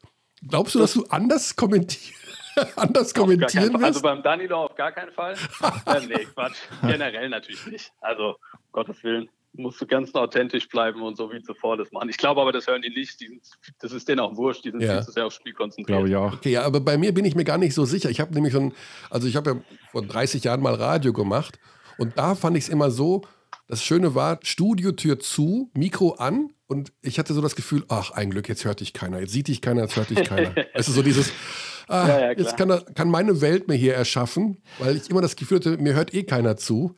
Glaubst 0.48 0.76
du, 0.76 0.80
dass 0.80 0.94
du 0.94 1.06
anders, 1.10 1.56
kommentier 1.56 2.14
anders 2.76 3.14
kommentieren. 3.14 3.76
Also 3.76 3.96
wirst? 3.96 4.04
beim 4.04 4.24
Danilo 4.24 4.66
auf 4.66 4.76
gar 4.76 4.92
keinen 4.92 5.12
Fall. 5.12 5.36
äh, 5.86 6.00
nee, 6.08 6.26
Quatsch. 6.34 6.58
Generell 6.82 7.30
natürlich 7.30 7.66
nicht. 7.68 7.92
Also, 8.02 8.30
um 8.32 8.60
Gottes 8.72 9.04
Willen, 9.04 9.30
musst 9.54 9.82
du 9.82 9.88
ganz 9.88 10.14
authentisch 10.14 10.68
bleiben 10.70 11.02
und 11.02 11.18
so 11.18 11.32
wie 11.32 11.42
zuvor 11.42 11.78
das 11.78 11.92
machen. 11.92 12.10
Ich 12.10 12.18
glaube 12.18 12.42
aber, 12.42 12.52
das 12.52 12.68
hören 12.68 12.82
die 12.82 12.90
nicht. 12.90 13.20
Die 13.20 13.28
sind, 13.28 13.42
das 13.80 13.92
ist 13.92 14.08
denen 14.08 14.20
auch 14.20 14.36
wurscht. 14.36 14.64
Die 14.66 14.72
sind 14.72 14.82
Ja. 14.82 14.98
viel 14.98 15.04
zu 15.06 15.12
sehr 15.12 15.26
aufs 15.26 15.36
Spiel 15.36 15.54
konzentriert. 15.54 15.88
Glaube 15.98 16.10
ich 16.10 16.16
auch. 16.16 16.34
Okay, 16.34 16.52
ja, 16.52 16.64
aber 16.64 16.80
bei 16.80 16.98
mir 16.98 17.14
bin 17.14 17.26
ich 17.26 17.36
mir 17.36 17.44
gar 17.46 17.58
nicht 17.58 17.74
so 17.74 17.86
sicher. 17.86 18.10
Ich 18.10 18.20
habe 18.20 18.34
nämlich 18.34 18.54
schon, 18.54 18.74
also 19.10 19.28
ich 19.28 19.36
habe 19.36 19.52
ja 19.52 19.58
vor 19.92 20.02
30 20.04 20.44
Jahren 20.44 20.62
mal 20.62 20.76
Radio 20.76 21.14
gemacht 21.14 21.60
und 21.98 22.18
da 22.18 22.36
fand 22.36 22.58
ich 22.58 22.66
es 22.66 22.70
immer 22.70 22.92
so, 22.92 23.22
das 23.70 23.82
Schöne 23.84 24.14
war, 24.16 24.40
Studiotür 24.44 25.20
zu, 25.20 25.72
Mikro 25.74 26.16
an 26.16 26.50
und 26.68 26.92
ich 27.02 27.18
hatte 27.20 27.34
so 27.34 27.40
das 27.42 27.56
Gefühl, 27.56 27.86
ach, 27.88 28.12
ein 28.12 28.32
Glück, 28.32 28.50
jetzt 28.50 28.66
hört 28.66 28.82
dich 28.82 28.92
keiner, 28.94 29.20
jetzt 29.22 29.32
sieht 29.32 29.48
dich 29.48 29.62
keiner, 29.62 29.84
jetzt 29.84 29.96
hört 29.96 30.10
dich 30.10 30.24
keiner. 30.24 30.54
Weißt 30.74 30.88
du, 30.90 30.92
so 30.92 31.02
dieses, 31.04 31.32
ah, 31.88 32.08
Ja, 32.08 32.20
ja, 32.20 32.32
jetzt 32.32 32.58
kann, 32.58 32.82
kann 32.96 33.10
meine 33.10 33.42
Welt 33.42 33.68
mir 33.68 33.76
hier 33.76 33.94
erschaffen, 33.96 34.58
weil 34.80 34.98
ich 34.98 35.10
immer 35.10 35.22
das 35.22 35.36
Gefühl 35.36 35.60
hatte, 35.60 35.78
mir 35.78 35.94
hört 35.94 36.14
eh 36.14 36.24
keiner 36.24 36.58
zu. 36.58 36.96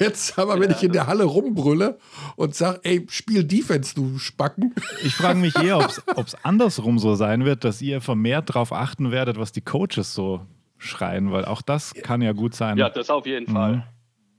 Jetzt 0.00 0.38
aber, 0.38 0.58
wenn 0.60 0.70
ich 0.70 0.82
in 0.82 0.92
der 0.92 1.06
Halle 1.06 1.24
rumbrülle 1.24 1.98
und 2.36 2.54
sage, 2.54 2.80
ey, 2.84 3.06
spiel 3.10 3.44
Defense, 3.44 3.94
du 3.94 4.18
Spacken. 4.18 4.74
Ich 5.04 5.14
frage 5.14 5.38
mich 5.38 5.56
eher, 5.56 5.78
ob 5.78 6.26
es 6.26 6.36
andersrum 6.42 6.98
so 6.98 7.14
sein 7.14 7.44
wird, 7.44 7.64
dass 7.64 7.80
ihr 7.82 8.00
vermehrt 8.00 8.50
darauf 8.50 8.72
achten 8.72 9.10
werdet, 9.10 9.38
was 9.38 9.52
die 9.52 9.62
Coaches 9.62 10.14
so 10.14 10.40
schreien, 10.78 11.30
weil 11.32 11.44
auch 11.44 11.62
das 11.62 11.94
kann 11.94 12.22
ja 12.22 12.32
gut 12.32 12.54
sein. 12.54 12.76
Ja, 12.78 12.88
das 12.90 13.08
auf 13.10 13.26
jeden 13.26 13.50
Mhm. 13.50 13.54
Fall. 13.54 13.86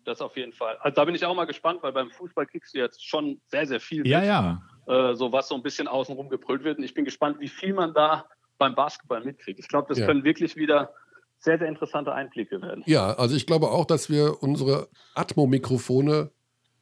Das 0.05 0.21
auf 0.21 0.35
jeden 0.35 0.53
Fall. 0.53 0.77
Also 0.81 0.95
da 0.95 1.05
bin 1.05 1.15
ich 1.15 1.25
auch 1.25 1.35
mal 1.35 1.45
gespannt, 1.45 1.79
weil 1.81 1.93
beim 1.93 2.11
Fußball 2.11 2.45
kriegst 2.45 2.73
du 2.73 2.79
jetzt 2.79 3.05
schon 3.07 3.39
sehr, 3.47 3.65
sehr 3.65 3.79
viel 3.79 4.05
ja, 4.07 4.19
mit, 4.19 4.27
ja. 4.27 5.11
Äh, 5.11 5.15
so 5.15 5.31
was 5.31 5.47
so 5.47 5.55
ein 5.55 5.63
bisschen 5.63 5.87
außenrum 5.87 6.29
gebrüllt 6.29 6.63
wird. 6.63 6.77
Und 6.77 6.83
ich 6.83 6.93
bin 6.93 7.05
gespannt, 7.05 7.39
wie 7.39 7.47
viel 7.47 7.73
man 7.73 7.93
da 7.93 8.25
beim 8.57 8.75
Basketball 8.75 9.23
mitkriegt. 9.23 9.59
Ich 9.59 9.67
glaube, 9.67 9.87
das 9.89 9.99
Ja. 9.99 10.05
können 10.05 10.23
wirklich 10.23 10.55
wieder 10.55 10.93
sehr, 11.39 11.57
sehr 11.57 11.67
interessante 11.67 12.13
Einblicke 12.13 12.61
werden. 12.61 12.83
Ja, 12.85 13.13
also 13.13 13.35
ich 13.35 13.45
glaube 13.45 13.67
auch, 13.69 13.85
dass 13.85 14.09
wir 14.09 14.41
unsere 14.43 14.89
Atmo-Mikrofone 15.15 16.31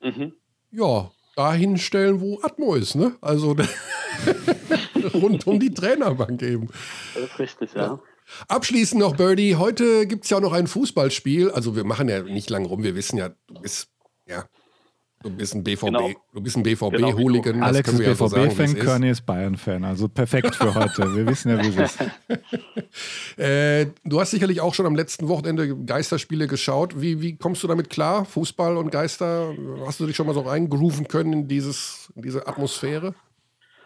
Mhm. 0.01 0.33
ja, 0.71 1.11
dahin 1.35 1.77
stellen, 1.77 2.21
wo 2.21 2.39
Atmo 2.41 2.73
ist, 2.75 2.95
ne? 2.95 3.15
Also 3.21 3.55
rund 5.13 5.45
um 5.47 5.59
die 5.59 5.73
Trainerbank 5.73 6.41
eben. 6.41 6.67
Das 7.13 7.23
ist 7.23 7.39
richtig, 7.39 7.73
ja. 7.73 7.99
Abschließend 8.47 8.99
noch, 8.99 9.15
Birdie, 9.15 9.55
heute 9.55 10.07
gibt 10.07 10.23
es 10.25 10.29
ja 10.29 10.37
auch 10.37 10.41
noch 10.41 10.53
ein 10.53 10.67
Fußballspiel. 10.67 11.51
Also 11.51 11.75
wir 11.75 11.83
machen 11.83 12.09
ja 12.09 12.21
nicht 12.23 12.49
lang 12.49 12.65
rum, 12.65 12.83
wir 12.83 12.95
wissen 12.95 13.17
ja, 13.17 13.29
du 13.47 13.61
bist, 13.61 13.89
ja, 14.27 14.45
du 15.23 15.29
bist 15.29 15.53
ein 15.53 15.63
BVB, 15.63 15.85
Genau. 15.85 16.09
du 16.33 16.41
bist 16.41 16.57
ein 16.57 16.63
Genau 16.63 16.89
BVB-Hooligan. 16.89 17.59
das 17.59 17.67
Alex 17.67 17.89
können 17.89 18.01
ist 18.01 18.19
BVB-Fan, 18.19 18.65
ist. 18.65 18.79
Körny 18.79 19.09
ist 19.09 19.25
Bayern-Fan. 19.25 19.83
Also 19.85 20.07
perfekt 20.09 20.55
für 20.55 20.73
heute. 20.73 21.15
Wir 21.15 21.27
wissen 21.27 21.49
ja, 21.49 21.63
wie 21.63 21.67
es 21.81 21.91
ist. 21.91 21.99
Äh, 23.37 23.87
du 24.03 24.19
hast 24.19 24.31
sicherlich 24.31 24.59
auch 24.61 24.73
schon 24.73 24.85
am 24.85 24.95
letzten 24.95 25.27
Wochenende 25.29 25.75
Geisterspiele 25.85 26.47
geschaut. 26.47 27.01
Wie, 27.01 27.21
wie 27.21 27.37
kommst 27.37 27.63
du 27.63 27.67
damit 27.67 27.89
klar? 27.89 28.25
Fußball 28.25 28.75
und 28.77 28.91
Geister? 28.91 29.53
Hast 29.85 29.99
du 29.99 30.05
dich 30.05 30.15
schon 30.15 30.27
mal 30.27 30.33
so 30.33 30.41
reingrooven 30.41 31.07
können 31.07 31.33
in, 31.33 31.47
dieses, 31.47 32.11
in 32.15 32.21
diese 32.23 32.47
Atmosphäre? 32.47 33.15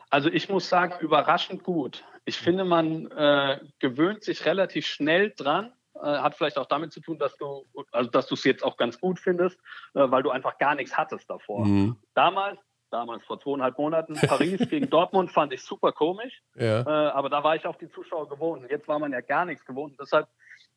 Also 0.10 0.30
ich 0.30 0.50
muss 0.50 0.68
sagen, 0.68 0.94
überraschend 1.02 1.64
gut. 1.64 2.04
Ich 2.26 2.38
finde, 2.38 2.66
man 2.66 3.10
äh, 3.12 3.60
gewöhnt 3.80 4.24
sich 4.24 4.46
relativ 4.46 4.86
schnell 4.88 5.32
dran. 5.36 5.74
äh, 5.96 6.00
hat 6.00 6.36
vielleicht 6.36 6.58
auch 6.58 6.66
damit 6.66 6.92
zu 6.92 7.00
tun, 7.00 7.18
dass 7.20 7.38
du, 7.38 7.66
also 7.92 8.10
dass 8.10 8.28
du 8.28 8.34
es 8.36 8.44
jetzt 8.44 8.64
auch 8.64 8.76
ganz 8.78 9.00
gut 9.00 9.20
findest, 9.20 9.58
äh, 9.94 10.10
weil 10.12 10.24
du 10.24 10.30
einfach 10.32 10.58
gar 10.58 10.76
nichts 10.76 10.98
hattest 10.98 11.30
davor. 11.30 11.66
Mhm. 11.66 11.96
Damals, 12.16 12.60
damals 12.92 13.24
vor 13.26 13.40
zweieinhalb 13.40 13.78
Monaten, 13.78 14.16
Paris 14.16 14.60
gegen 14.70 14.90
Dortmund 14.90 15.32
fand 15.32 15.54
ich 15.54 15.62
super 15.64 15.92
komisch, 15.94 16.42
Ja. 16.56 16.82
äh, 16.82 17.12
aber 17.12 17.30
da 17.30 17.44
war 17.44 17.56
ich 17.56 17.66
auch 17.66 17.78
die 17.78 17.90
Zuschauer 17.90 18.28
gewohnt. 18.28 18.70
Jetzt 18.70 18.88
war 18.88 19.00
man 19.00 19.12
ja 19.14 19.22
gar 19.22 19.46
nichts 19.46 19.64
gewohnt. 19.66 19.96
Deshalb 20.00 20.28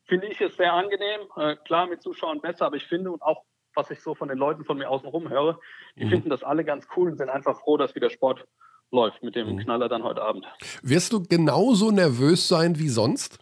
finde 0.05 0.27
ich 0.27 0.39
es 0.39 0.55
sehr 0.55 0.71
angenehm. 0.73 1.21
Äh, 1.35 1.55
klar, 1.65 1.87
mit 1.87 2.01
Zuschauern 2.01 2.39
besser, 2.41 2.65
aber 2.67 2.77
ich 2.77 2.85
finde 2.87 3.11
und 3.11 3.21
auch, 3.21 3.43
was 3.75 3.91
ich 3.91 3.99
so 4.01 4.15
von 4.15 4.29
den 4.29 4.37
Leuten 4.37 4.63
von 4.65 4.77
mir 4.77 4.89
außen 4.89 5.07
rum 5.09 5.29
höre, 5.29 5.59
die 5.97 6.05
Mhm. 6.05 6.09
finden 6.09 6.29
das 6.29 6.43
alle 6.43 6.63
ganz 6.63 6.87
cool 6.95 7.09
und 7.11 7.17
sind 7.17 7.29
einfach 7.29 7.59
froh, 7.59 7.75
dass 7.77 7.93
wieder 7.95 8.09
Sport 8.09 8.47
läuft 8.91 9.23
mit 9.23 9.35
dem 9.35 9.55
Mhm. 9.55 9.59
Knaller 9.59 9.89
dann 9.89 10.03
heute 10.03 10.21
Abend. 10.21 10.45
Wirst 10.81 11.13
du 11.13 11.23
genauso 11.23 11.91
nervös 11.91 12.47
sein 12.47 12.77
wie 12.79 12.89
sonst? 12.89 13.39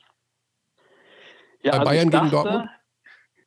Ja, 1.64 1.72
Bei 1.74 1.80
also 1.80 1.86
Bayern 1.92 2.08
ich 2.08 2.12
gegen 2.12 2.32
dachte, 2.32 2.32
Dortmund? 2.50 2.70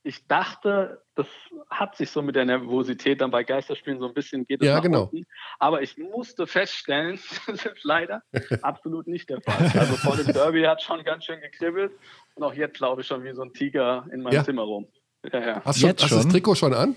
Ich 0.02 0.26
dachte, 0.26 1.02
das 1.14 1.26
hat 1.68 1.94
sich 1.94 2.10
so 2.10 2.22
mit 2.22 2.34
der 2.34 2.46
Nervosität 2.46 3.20
dann 3.20 3.30
bei 3.30 3.44
Geisterspielen 3.44 4.00
so 4.00 4.08
ein 4.08 4.14
bisschen 4.14 4.46
geht 4.46 4.62
es 4.62 4.66
Ja, 4.66 4.76
nach 4.76 4.82
genau. 4.82 5.02
unten. 5.04 5.26
Aber 5.58 5.82
ich 5.82 5.98
musste 5.98 6.46
feststellen, 6.46 7.20
das 7.46 7.66
ist 7.66 7.84
leider 7.84 8.22
absolut 8.62 9.06
nicht 9.06 9.28
der 9.28 9.42
Fall. 9.42 9.70
Also 9.78 9.96
vor 9.96 10.16
dem 10.16 10.32
Derby 10.32 10.62
hat 10.62 10.80
schon 10.82 11.04
ganz 11.04 11.26
schön 11.26 11.40
gekribbelt 11.42 11.92
und 12.34 12.42
auch 12.42 12.54
jetzt 12.54 12.78
glaube 12.78 13.02
ich 13.02 13.06
schon 13.06 13.22
wie 13.24 13.34
so 13.34 13.42
ein 13.42 13.52
Tiger 13.52 14.06
in 14.10 14.22
meinem 14.22 14.34
Ja. 14.34 14.44
Zimmer 14.44 14.62
rum. 14.62 14.88
Ja, 15.30 15.38
ja. 15.38 15.62
Hast, 15.66 15.82
Jetzt 15.82 16.02
hast 16.02 16.12
du 16.12 16.16
das? 16.16 16.28
Trikot 16.28 16.54
schon 16.54 16.72
an? 16.72 16.94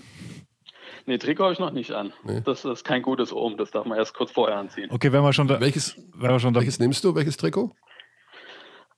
Nee, 1.06 1.18
Trikot 1.18 1.44
habe 1.44 1.52
ich 1.52 1.58
noch 1.58 1.70
nicht 1.72 1.92
an. 1.92 2.12
Nee. 2.24 2.40
Das 2.44 2.64
ist 2.64 2.84
kein 2.84 3.02
gutes 3.02 3.32
Ohm, 3.32 3.56
das 3.56 3.70
darf 3.70 3.84
man 3.84 3.98
erst 3.98 4.14
kurz 4.14 4.30
vorher 4.30 4.56
anziehen. 4.56 4.90
Okay, 4.90 5.12
wenn 5.12 5.22
wir 5.22 5.32
schon 5.32 5.48
da, 5.48 5.60
Welches, 5.60 5.96
wenn 6.14 6.30
wir 6.30 6.40
schon 6.40 6.54
da 6.54 6.60
welches 6.60 6.78
nimmst 6.78 7.04
du? 7.04 7.14
Welches 7.14 7.36
Trikot? 7.36 7.72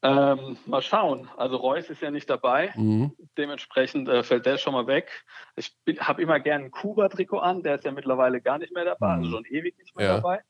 Ähm, 0.03 0.57
mal 0.67 0.83
schauen. 0.83 1.29
Also 1.37 1.57
Reus 1.57 1.89
ist 1.91 2.03
ja 2.03 2.11
nicht 2.11 2.29
dabei. 2.31 2.73
Mhm. 2.77 3.13
Dementsprechend 3.37 4.09
äh, 4.09 4.23
fällt 4.23 4.47
der 4.47 4.57
schon 4.59 4.75
mal 4.75 4.87
weg. 4.87 5.25
Ich 5.57 5.75
habe 5.99 6.23
immer 6.23 6.39
gern 6.39 6.65
ein 6.65 6.71
Kuba-Trikot 6.71 7.39
an, 7.39 7.63
der 7.63 7.77
ist 7.77 7.85
ja 7.85 7.91
mittlerweile 7.91 8.41
gar 8.41 8.59
nicht 8.59 8.73
mehr 8.75 8.85
dabei, 8.85 9.15
also 9.15 9.31
schon 9.31 9.45
ewig 9.47 9.77
nicht 9.79 9.97
mehr 9.97 10.07
Ja. 10.07 10.15
dabei. 10.17 10.41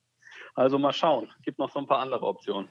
Also 0.55 0.79
mal 0.79 0.93
schauen. 0.93 1.31
Gibt 1.43 1.59
noch 1.59 1.71
so 1.71 1.79
ein 1.79 1.87
paar 1.87 2.01
andere 2.01 2.27
Optionen. 2.27 2.69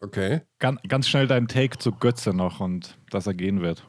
Okay. 0.00 0.40
ganz, 0.58 0.80
ganz 0.88 1.08
schnell 1.08 1.28
deinen 1.28 1.46
Take 1.46 1.78
zu 1.78 1.92
Götze 1.92 2.34
noch 2.34 2.60
und 2.60 2.98
dass 3.10 3.26
er 3.26 3.34
gehen 3.34 3.62
wird. 3.62 3.86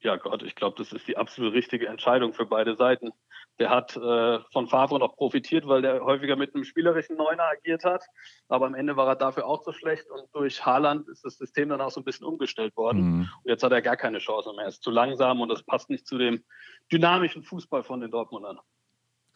Ja 0.00 0.16
Gott, 0.16 0.42
ich 0.44 0.54
glaube, 0.54 0.76
das 0.78 0.92
ist 0.92 1.08
die 1.08 1.16
absolut 1.16 1.54
richtige 1.54 1.88
Entscheidung 1.88 2.32
für 2.32 2.46
beide 2.46 2.76
Seiten. 2.76 3.10
Der 3.58 3.70
hat 3.70 3.96
äh, 3.96 4.38
von 4.52 4.68
Favre 4.68 5.00
noch 5.00 5.16
profitiert, 5.16 5.66
weil 5.66 5.82
der 5.82 6.04
häufiger 6.04 6.36
mit 6.36 6.54
einem 6.54 6.62
spielerischen 6.62 7.16
Neuner 7.16 7.42
agiert 7.42 7.84
hat. 7.84 8.04
Aber 8.48 8.66
am 8.66 8.74
Ende 8.74 8.96
war 8.96 9.08
er 9.08 9.16
dafür 9.16 9.46
auch 9.46 9.62
zu 9.62 9.72
schlecht 9.72 10.08
und 10.10 10.22
durch 10.32 10.64
Haaland 10.64 11.08
ist 11.08 11.24
das 11.24 11.36
System 11.38 11.70
dann 11.70 11.80
auch 11.80 11.90
so 11.90 12.00
ein 12.00 12.04
bisschen 12.04 12.26
umgestellt 12.26 12.76
worden. 12.76 13.00
Mhm. 13.02 13.20
Und 13.42 13.50
jetzt 13.50 13.64
hat 13.64 13.72
er 13.72 13.82
gar 13.82 13.96
keine 13.96 14.18
Chance 14.18 14.52
mehr. 14.54 14.66
Er 14.66 14.68
ist 14.68 14.84
zu 14.84 14.92
langsam 14.92 15.40
und 15.40 15.48
das 15.48 15.64
passt 15.64 15.90
nicht 15.90 16.06
zu 16.06 16.16
dem 16.16 16.44
dynamischen 16.92 17.42
Fußball 17.42 17.82
von 17.82 18.00
den 18.00 18.12
Dortmundern. 18.12 18.60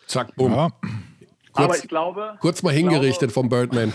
Zack, 0.07 0.35
bumm. 0.37 0.53
Ja, 0.53 0.69
Aber 1.55 1.67
Kurz, 1.67 1.83
ich 1.83 1.89
glaube, 1.89 2.39
kurz 2.41 2.63
mal 2.63 2.71
ich 2.73 2.79
glaube- 2.79 2.95
hingerichtet 2.95 3.33
vom 3.33 3.49
Birdman. 3.49 3.93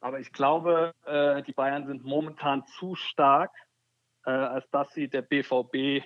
Aber 0.00 0.20
ich 0.20 0.32
glaube, 0.32 0.92
äh, 1.06 1.42
die 1.42 1.52
Bayern 1.52 1.88
sind 1.88 2.04
momentan 2.04 2.64
zu 2.78 2.94
stark, 2.94 3.50
äh, 4.28 4.32
als 4.32 4.68
dass 4.70 4.92
sie 4.92 5.08
der 5.08 5.22
BVB 5.22 6.04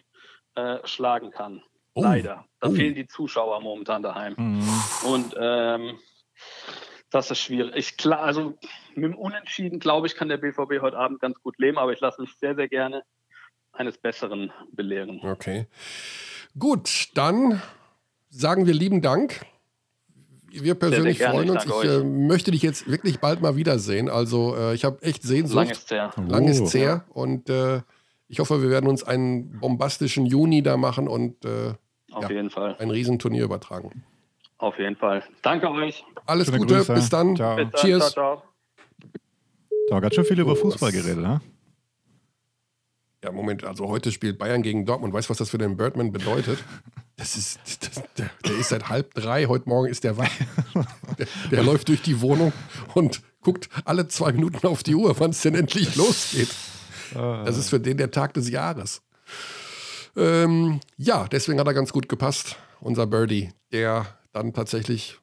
äh, 0.54 0.78
schlagen 0.84 1.30
kann. 1.32 1.62
Oh. 1.94 2.02
Leider. 2.02 2.44
Da 2.60 2.68
Oh. 2.68 2.72
fehlen 2.72 2.94
die 2.94 3.06
Zuschauer 3.06 3.60
momentan 3.60 4.02
daheim. 4.02 4.34
Mhm. 4.36 4.68
Und 5.06 5.34
ähm, 5.38 5.98
das 7.10 7.30
ist 7.30 7.40
schwierig. 7.40 7.74
Ich, 7.76 7.96
klar, 7.96 8.20
also 8.20 8.56
mit 8.94 9.04
dem 9.12 9.16
Unentschieden, 9.16 9.78
glaube 9.80 10.06
ich, 10.06 10.14
kann 10.14 10.28
der 10.28 10.38
BVB 10.38 10.80
heute 10.80 10.96
Abend 10.96 11.20
ganz 11.20 11.38
gut 11.42 11.58
leben, 11.58 11.78
aber 11.78 11.92
ich 11.92 12.00
lasse 12.00 12.20
mich 12.22 12.30
sehr, 12.38 12.54
sehr 12.54 12.68
gerne 12.68 13.02
eines 13.72 13.98
Besseren 13.98 14.52
belehren. 14.72 15.20
Okay. 15.24 15.66
Gut, 16.58 17.08
dann 17.14 17.60
sagen 18.30 18.66
wir 18.66 18.74
lieben 18.74 19.02
Dank. 19.02 19.44
Wir 20.50 20.74
persönlich 20.74 21.18
gerne. 21.18 21.34
freuen 21.34 21.48
Ich 21.56 21.66
uns. 21.66 21.84
Ich 21.84 21.90
äh, 21.90 22.04
möchte 22.04 22.50
dich 22.50 22.60
jetzt 22.62 22.90
wirklich 22.90 23.20
bald 23.20 23.40
mal 23.40 23.56
wiedersehen. 23.56 24.10
Also 24.10 24.54
äh, 24.56 24.74
ich 24.74 24.84
habe 24.84 25.00
echt 25.02 25.22
Sehnsucht. 25.22 25.56
Lang 25.56 25.70
ist 25.70 25.90
her. 25.90 26.12
Lang 26.28 26.46
ist 26.48 26.60
Oh. 26.60 26.64
es 26.64 26.74
her. 26.74 27.04
Und 27.10 27.48
äh, 27.48 27.80
ich 28.28 28.38
hoffe, 28.40 28.62
wir 28.62 28.70
werden 28.70 28.88
uns 28.88 29.04
einen 29.04 29.58
bombastischen 29.60 30.26
Juni 30.26 30.62
da 30.62 30.76
machen 30.76 31.08
und 31.08 31.44
äh, 31.44 31.74
Auf 32.12 32.24
Ja. 32.24 32.30
jeden 32.30 32.50
Fall. 32.50 32.76
ein 32.78 32.90
Riesenturnier 32.90 33.44
übertragen. 33.44 34.04
Auf 34.58 34.78
jeden 34.78 34.96
Fall. 34.96 35.22
Danke 35.42 35.70
euch. 35.70 36.04
Alles 36.26 36.46
Schöne 36.46 36.58
Gute, 36.58 36.76
Grüße. 36.76 36.94
bis 36.94 37.08
dann. 37.10 37.34
Ciao. 37.36 37.56
Bis 37.56 37.70
dann. 37.70 37.80
Cheers. 37.80 38.12
Ciao, 38.12 38.36
ciao. 38.36 38.42
Da 39.88 40.00
ganz 40.00 40.14
schön 40.14 40.24
viel 40.24 40.38
über 40.40 40.54
Fußball 40.56 40.92
geredet, 40.92 41.18
ne? 41.18 41.40
Ja, 43.24 43.30
Moment, 43.30 43.64
also 43.64 43.88
heute 43.88 44.10
spielt 44.10 44.38
Bayern 44.38 44.62
gegen 44.62 44.84
Dortmund. 44.84 45.12
Weißt 45.14 45.28
du, 45.28 45.30
was 45.30 45.38
das 45.38 45.50
für 45.50 45.58
den 45.58 45.76
Birdman 45.76 46.12
bedeutet? 46.12 46.58
Das 47.16 47.36
ist, 47.36 47.60
das, 47.86 48.02
der, 48.16 48.30
der 48.46 48.56
ist 48.58 48.70
seit 48.70 48.88
halb 48.88 49.12
drei, 49.14 49.44
heute 49.44 49.68
Morgen 49.68 49.86
ist 49.88 50.02
der 50.02 50.16
wach. 50.16 50.30
Der, 51.18 51.26
der 51.52 51.62
läuft 51.62 51.88
durch 51.88 52.00
die 52.00 52.20
Wohnung 52.22 52.54
und 52.94 53.20
guckt 53.42 53.68
alle 53.84 54.08
zwei 54.08 54.32
Minuten 54.32 54.66
auf 54.66 54.82
die 54.82 54.94
Uhr, 54.94 55.14
wann 55.20 55.30
es 55.30 55.42
denn 55.42 55.54
endlich 55.54 55.94
losgeht. 55.94 56.48
Das 57.14 57.56
ist 57.56 57.70
für 57.70 57.80
den 57.80 57.96
der 57.96 58.10
Tag 58.10 58.34
des 58.34 58.48
Jahres. 58.50 59.02
Ähm, 60.16 60.80
ja, 60.96 61.26
deswegen 61.28 61.58
hat 61.58 61.66
er 61.66 61.74
ganz 61.74 61.92
gut 61.92 62.08
gepasst, 62.08 62.56
unser 62.80 63.06
Birdie, 63.06 63.50
der 63.72 64.06
dann 64.32 64.52
tatsächlich, 64.52 65.18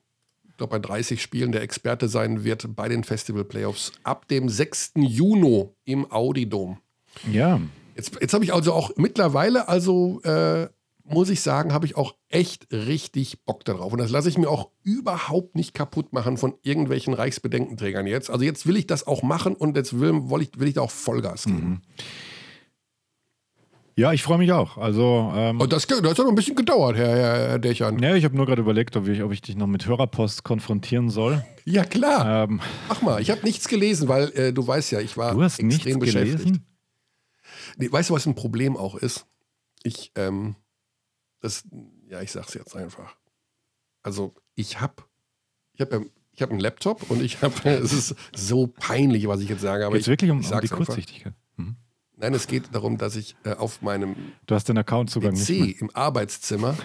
ich 0.48 0.58
glaube, 0.58 0.80
bei 0.80 0.80
30 0.80 1.22
Spielen 1.22 1.52
der 1.52 1.62
Experte 1.62 2.08
sein 2.08 2.44
wird 2.44 2.76
bei 2.76 2.90
den 2.90 3.04
Festival 3.04 3.44
Playoffs 3.44 3.92
ab 4.04 4.28
dem 4.28 4.50
6. 4.50 4.94
Juni 4.96 5.70
im 5.86 6.12
Audi 6.12 6.50
Dom. 6.50 6.80
Ja. 7.32 7.60
Jetzt, 7.96 8.18
jetzt 8.20 8.34
habe 8.34 8.44
ich 8.44 8.54
also 8.54 8.74
auch 8.74 8.92
mittlerweile, 8.96 9.68
also 9.68 10.22
äh, 10.24 10.68
muss 11.12 11.30
ich 11.30 11.42
sagen, 11.42 11.74
habe 11.74 11.86
ich 11.86 11.96
auch 11.98 12.16
echt 12.30 12.72
richtig 12.72 13.44
Bock 13.46 13.66
darauf. 13.66 13.92
Und 13.92 14.00
das 14.00 14.12
lasse 14.12 14.30
ich 14.30 14.38
mir 14.38 14.50
auch 14.50 14.70
überhaupt 14.84 15.56
nicht 15.56 15.74
kaputt 15.74 16.14
machen 16.14 16.38
von 16.38 16.56
irgendwelchen 16.64 17.14
Reichsbedenkenträgern 17.14 18.08
jetzt. 18.08 18.30
Also 18.30 18.44
jetzt 18.46 18.66
will 18.68 18.78
ich 18.78 18.88
das 18.88 19.06
auch 19.08 19.24
machen 19.24 19.56
und 19.56 19.76
jetzt 19.78 20.00
will, 20.00 20.30
will, 20.30 20.42
ich, 20.42 20.52
will 20.58 20.68
ich 20.68 20.76
da 20.76 20.82
auch 20.82 20.92
Vollgas 20.92 21.46
geben. 21.46 21.82
Ja, 23.96 24.14
ich 24.14 24.24
freue 24.24 24.38
mich 24.38 24.54
auch. 24.54 24.78
Also, 24.78 25.30
ähm, 25.36 25.60
Und 25.60 25.74
das, 25.74 25.86
das 25.86 26.00
hat 26.00 26.18
noch 26.20 26.30
ein 26.30 26.36
bisschen 26.36 26.56
gedauert, 26.56 26.96
Herr, 26.96 27.18
Herr, 27.18 27.60
Dächern. 27.60 28.00
ja, 28.00 28.16
ich 28.16 28.24
habe 28.24 28.34
nur 28.38 28.46
gerade 28.46 28.62
überlegt, 28.62 28.96
ob 28.96 29.10
ich, 29.10 29.22
ob 29.22 29.34
ich 29.34 29.42
dich 29.42 29.58
noch 29.58 29.68
mit 29.68 29.86
Hörerpost 29.88 30.46
konfrontieren 30.46 31.10
soll. 31.10 31.44
Ja, 31.66 31.84
klar. 31.84 32.46
Ähm, 32.46 32.62
Mach 32.88 33.02
mal. 33.02 33.22
Ich 33.22 33.30
habe 33.30 33.42
nichts 33.44 33.68
gelesen, 33.68 34.08
weil 34.08 34.30
äh, 34.38 34.54
du 34.54 34.66
weißt 34.66 34.92
ja, 34.92 35.02
ich 35.02 35.18
war 35.18 35.34
du 35.34 35.44
hast 35.44 35.62
nichts 35.62 35.86
extrem 35.86 36.00
beschäftigt. 36.00 36.40
gelesen? 36.46 36.66
Nee, 37.78 37.92
weißt 37.92 38.10
du, 38.10 38.14
was 38.14 38.26
ein 38.26 38.36
Problem 38.36 38.78
auch 38.78 38.96
ist? 38.96 39.26
Ich, 39.84 40.14
ähm, 40.16 40.56
das, 41.42 41.64
ja, 42.10 42.22
ich 42.22 42.32
sag's 42.32 42.54
jetzt 42.54 42.76
einfach. 42.76 43.16
Also, 44.04 44.34
ich 44.56 44.80
hab, 44.82 45.08
ich 45.74 45.82
hab, 45.82 45.94
ich 46.32 46.42
hab 46.42 46.52
einen 46.52 46.60
Laptop 46.60 47.10
und 47.10 47.22
ich 47.22 47.42
habe, 47.42 47.70
es 47.70 47.94
ist 47.94 48.16
so 48.36 48.68
peinlich, 48.68 49.28
was 49.28 49.42
ich 49.42 49.50
jetzt 49.50 49.62
sage, 49.62 49.86
aber 49.86 49.94
Geht 49.94 50.02
es 50.02 50.08
ich, 50.08 50.12
wirklich 50.12 50.32
um, 50.32 50.42
ich 50.42 50.52
um 50.52 50.62
die. 50.62 50.68
Kurzsichtigkeit? 50.68 51.34
Mhm. 51.58 51.76
Nein, 52.16 52.34
es 52.34 52.48
geht 52.48 52.74
darum, 52.74 52.98
dass 52.98 53.16
ich 53.16 53.36
äh, 53.46 53.54
auf 53.54 53.82
meinem 53.82 54.16
Du 54.46 54.56
hast 54.56 54.68
den 54.68 54.78
Accountzugang 54.78 55.34
nicht 55.34 55.50
mehr. 55.50 55.68
PC 55.68 55.82
im 55.82 55.90
Arbeitszimmer, 55.96 56.76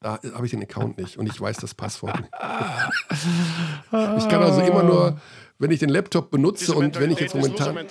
da 0.00 0.20
habe 0.34 0.44
ich 0.44 0.50
den 0.52 0.62
Account 0.62 0.98
nicht 0.98 1.16
und 1.16 1.26
ich 1.26 1.40
weiß 1.40 1.56
das 1.56 1.74
Passwort 1.74 2.20
nicht. 2.20 2.32
Ich 4.18 4.28
kann 4.28 4.42
also 4.42 4.60
immer 4.60 4.82
nur, 4.82 5.20
wenn 5.58 5.70
ich 5.70 5.78
den 5.78 5.88
Laptop 5.88 6.30
benutze 6.30 6.74
und 6.74 6.98
wenn 6.98 7.12
ich 7.12 7.20
jetzt 7.20 7.34
momentan. 7.34 7.76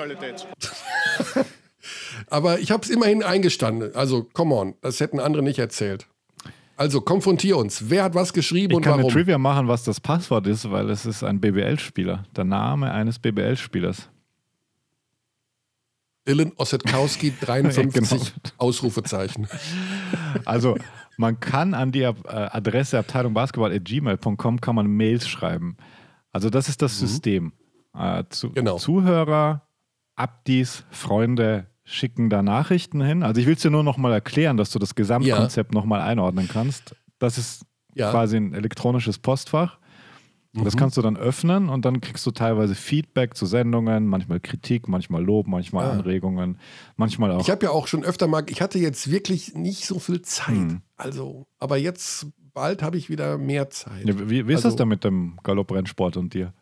Aber 2.33 2.57
ich 2.59 2.71
habe 2.71 2.83
es 2.83 2.89
immerhin 2.89 3.21
eingestanden. 3.21 3.93
Also, 3.95 4.23
come 4.33 4.55
on, 4.55 4.73
das 4.81 4.99
hätten 4.99 5.19
andere 5.19 5.43
nicht 5.43 5.59
erzählt. 5.59 6.07
Also, 6.77 6.99
konfrontier 7.01 7.57
uns. 7.57 7.91
Wer 7.91 8.03
hat 8.03 8.15
was 8.15 8.33
geschrieben 8.33 8.71
Ich 8.71 8.77
und 8.77 8.81
kann 8.83 8.93
eine 8.93 9.03
warum? 9.03 9.13
Trivia 9.13 9.37
machen, 9.37 9.67
was 9.67 9.83
das 9.83 9.99
Passwort 9.99 10.47
ist, 10.47 10.71
weil 10.71 10.89
es 10.89 11.05
ist 11.05 11.23
ein 11.23 11.39
BBL-Spieler. 11.39 12.23
Der 12.35 12.43
Name 12.43 12.91
eines 12.91 13.19
BBL-Spielers. 13.19 14.09
Dylan 16.27 16.53
Ossetkowski, 16.55 17.33
53 17.39 17.93
Genau. 18.11 18.21
Ausrufezeichen. 18.57 19.47
Also 20.45 20.75
man 21.17 21.39
kann 21.39 21.73
an 21.75 21.91
die 21.91 22.01
äh, 22.01 22.13
Adresse 22.23 22.97
Abteilung 22.97 23.33
Basketball@gmail.com 23.35 24.59
kann 24.61 24.75
man 24.75 24.87
Mails 24.87 25.27
schreiben. 25.27 25.77
Also 26.31 26.49
das 26.49 26.69
ist 26.69 26.81
das 26.81 26.97
System. 26.97 27.51
Äh, 27.95 28.23
zu, 28.29 28.47
Mhm. 28.47 28.53
Genau. 28.55 28.77
Zuhörer, 28.77 29.67
Abdis, 30.15 30.83
Freunde 30.89 31.67
schicken 31.85 32.29
da 32.29 32.41
Nachrichten 32.41 33.01
hin. 33.01 33.23
Also 33.23 33.41
ich 33.41 33.47
will 33.47 33.55
es 33.55 33.61
dir 33.61 33.71
nur 33.71 33.83
noch 33.83 33.97
mal 33.97 34.13
erklären, 34.13 34.57
dass 34.57 34.69
du 34.71 34.79
das 34.79 34.95
Gesamtkonzept 34.95 35.73
noch 35.73 35.85
mal 35.85 36.01
einordnen 36.01 36.47
kannst. 36.47 36.95
Das 37.19 37.37
ist 37.37 37.65
Ja. 37.95 38.09
quasi 38.11 38.37
ein 38.37 38.53
elektronisches 38.53 39.19
Postfach. 39.19 39.77
Mhm. 40.53 40.63
Das 40.65 40.77
kannst 40.77 40.97
du 40.97 41.01
dann 41.01 41.17
öffnen 41.17 41.67
und 41.69 41.83
dann 41.83 41.99
kriegst 41.99 42.25
du 42.25 42.31
teilweise 42.31 42.75
Feedback 42.75 43.35
zu 43.35 43.45
Sendungen, 43.45 44.05
manchmal 44.07 44.39
Kritik, 44.39 44.87
manchmal 44.87 45.23
Lob, 45.23 45.47
manchmal 45.47 45.85
Ah. 45.87 45.91
Anregungen, 45.91 46.57
manchmal 46.95 47.31
auch 47.31 47.41
Ich 47.41 47.49
habe 47.49 47.65
ja 47.65 47.71
auch 47.71 47.87
schon 47.87 48.03
öfter 48.03 48.27
mal, 48.27 48.43
ich 48.47 48.61
hatte 48.61 48.77
jetzt 48.79 49.09
wirklich 49.11 49.55
nicht 49.55 49.85
so 49.85 49.99
viel 49.99 50.21
Zeit. 50.21 50.55
Hm. 50.55 50.81
Also, 50.95 51.47
aber 51.59 51.77
jetzt 51.77 52.27
bald 52.53 52.83
habe 52.83 52.97
ich 52.97 53.09
wieder 53.09 53.37
mehr 53.39 53.69
Zeit. 53.71 54.05
Ja, 54.07 54.29
wie, 54.29 54.47
wie 54.47 54.53
ist 54.53 54.59
das 54.59 54.65
Also- 54.73 54.77
denn 54.77 54.87
mit 54.89 55.03
dem 55.03 55.37
Galopprennsport 55.43 56.17
und 56.17 56.33
dir? 56.35 56.53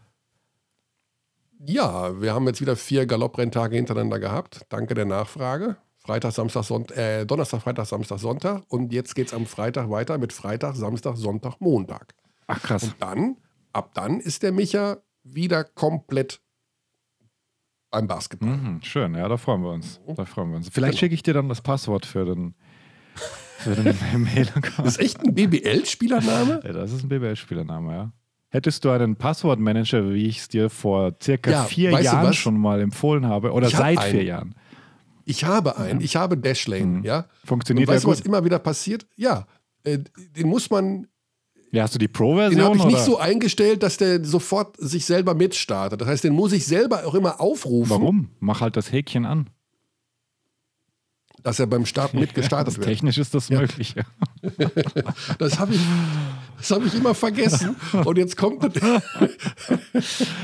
Ja, 1.66 2.20
wir 2.22 2.34
haben 2.34 2.48
jetzt 2.48 2.62
wieder 2.62 2.76
vier 2.76 3.06
Galopprenntage 3.06 3.76
hintereinander 3.76 4.20
gehabt. 4.20 4.62
Danke 4.70 4.94
der 4.94 5.06
Nachfrage. 5.06 5.78
Freitag, 5.98 6.32
Samstag, 6.34 6.64
Sonntag, 6.64 6.98
äh, 6.98 7.26
Donnerstag, 7.26 7.62
Freitag, 7.62 7.86
Samstag, 7.86 8.18
Sonntag. 8.20 8.64
Und 8.70 8.92
jetzt 8.92 9.14
geht 9.14 9.28
es 9.28 9.34
am 9.34 9.46
Freitag 9.46 9.90
weiter 9.90 10.18
mit 10.18 10.34
Freitag, 10.34 10.76
Samstag, 10.76 11.16
Sonntag, 11.18 11.60
Montag. 11.62 12.16
Ach 12.48 12.62
krass. 12.62 12.84
Und 12.86 12.96
dann, 13.00 13.38
ab 13.72 13.92
dann 13.94 14.20
ist 14.20 14.42
der 14.42 14.52
Micha 14.52 14.98
wieder 15.24 15.64
komplett 15.64 16.42
beim 17.92 18.08
Basketball. 18.08 18.50
Mhm, 18.50 18.82
schön, 18.82 19.14
ja, 19.16 19.28
da 19.28 19.38
freuen 19.38 19.62
wir 19.62 19.72
uns. 19.72 20.00
Da 20.16 20.26
freuen 20.26 20.50
wir 20.50 20.58
uns. 20.58 20.70
Vielleicht 20.70 20.94
Genau. 20.94 21.00
schicke 21.00 21.14
ich 21.14 21.24
dir 21.24 21.34
dann 21.36 21.50
das 21.50 21.62
Passwort 21.62 22.06
für 22.08 22.26
den, 22.26 22.56
für 23.60 23.76
den 23.76 23.96
Mail-Account. 24.24 24.88
Das 24.88 24.98
ist 24.98 25.00
echt 25.00 25.20
ein 25.24 25.36
BBL-Spielername? 25.36 26.62
Ja, 26.64 26.74
das 26.74 26.92
ist 26.94 27.04
ein 27.04 27.10
BBL-Spielername, 27.10 27.94
ja. 27.94 28.12
Hättest 28.54 28.84
du 28.86 28.90
einen 28.90 29.16
Passwortmanager, 29.16 30.14
wie 30.14 30.28
ich 30.28 30.40
es 30.40 30.48
dir 30.50 30.70
vor 30.70 31.14
circa 31.24 31.52
Ja, 31.52 31.64
vier 31.64 31.92
Jahren 32.02 32.34
schon 32.34 32.58
mal 32.60 32.82
empfohlen 32.82 33.26
habe, 33.26 33.52
oder 33.54 33.68
Ich 33.68 33.76
hab 33.76 33.82
seit 33.82 33.98
einen. 34.00 34.12
vier 34.12 34.24
Jahren? 34.24 34.56
Ich 35.24 35.46
habe 35.46 35.78
einen, 35.78 36.02
ich 36.02 36.16
habe 36.18 36.38
Dashlane, 36.38 36.86
Mhm. 37.00 37.04
ja. 37.06 37.26
Funktioniert 37.46 37.88
Und 37.88 37.96
weißt 37.96 38.04
ja 38.04 38.08
du, 38.08 38.12
was 38.12 38.20
gut. 38.20 38.28
immer 38.28 38.44
wieder 38.44 38.60
passiert? 38.60 39.06
Ja, 39.16 39.46
äh, 39.86 40.00
den 40.36 40.48
muss 40.48 40.70
man, 40.70 41.08
Ja, 41.72 41.84
hast 41.84 41.96
du 41.96 42.00
die 42.00 42.08
den 42.08 42.14
Pro-Version? 42.14 42.62
habe 42.62 42.76
ich 42.76 42.84
nicht 42.84 42.96
oder? 42.96 43.04
so 43.06 43.18
eingestellt, 43.20 43.82
dass 43.84 43.96
der 43.96 44.26
sofort 44.26 44.76
sich 44.78 45.06
selber 45.06 45.34
mitstartet. 45.34 46.02
Das 46.02 46.08
heißt, 46.10 46.24
den 46.26 46.34
muss 46.34 46.52
ich 46.52 46.66
selber 46.66 47.06
auch 47.06 47.14
immer 47.16 47.40
aufrufen, 47.40 47.90
Warum? 47.90 48.30
Mach 48.42 48.60
halt 48.60 48.76
das 48.76 48.92
Häkchen 48.92 49.26
an. 49.26 49.50
Dass 51.44 51.60
er 51.60 51.68
beim 51.68 51.86
Start 51.86 52.14
mitgestartet 52.16 52.78
wird. 52.78 52.86
Technisch 52.88 53.18
ist 53.18 53.34
das 53.34 53.50
möglich. 53.50 53.96
Ja. 53.96 54.04
Das 55.38 55.60
habe 55.60 55.74
ich, 55.76 55.82
das 56.58 56.72
habe 56.72 56.86
ich 56.88 56.96
immer 56.96 57.14
vergessen. 57.14 57.76
Und 58.06 58.18
jetzt 58.18 58.36
kommt, 58.38 58.64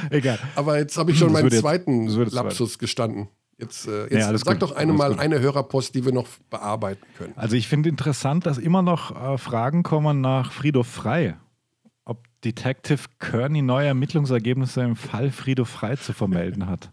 Egal. 0.09 0.39
aber 0.55 0.77
jetzt 0.77 0.97
habe 0.97 1.11
ich 1.11 1.17
schon 1.17 1.33
Das 1.33 1.41
meinen 1.41 1.51
zweiten 1.51 2.07
jetzt 2.09 2.31
Lapsus 2.33 2.77
gestanden. 2.79 3.27
Jetzt, 3.59 3.87
äh, 3.87 4.03
jetzt 4.13 4.25
alles 4.27 4.41
sag 4.41 4.53
gut, 4.59 4.61
doch 4.61 4.75
eine 4.75 4.91
alles 4.91 4.97
mal 4.99 5.09
gut. 5.11 5.19
eine 5.19 5.39
Hörerpost, 5.39 5.95
die 5.95 6.05
wir 6.05 6.13
noch 6.13 6.27
bearbeiten 6.49 7.03
können. 7.17 7.33
Also 7.35 7.55
ich 7.55 7.67
finde 7.67 7.89
interessant, 7.89 8.45
dass 8.45 8.59
immer 8.59 8.83
noch 8.83 9.33
äh, 9.33 9.37
Fragen 9.39 9.81
kommen 9.83 10.21
nach 10.21 10.51
Frido 10.51 10.83
Frei. 10.83 11.37
Ob 12.05 12.23
Detective 12.43 12.99
Kearney 13.19 13.63
neue 13.63 13.87
Ermittlungsergebnisse 13.87 14.81
im 14.81 14.95
Fall 14.95 15.31
Frido 15.31 15.65
Frei 15.65 15.95
zu 15.95 16.13
vermelden 16.13 16.67
hat. 16.67 16.91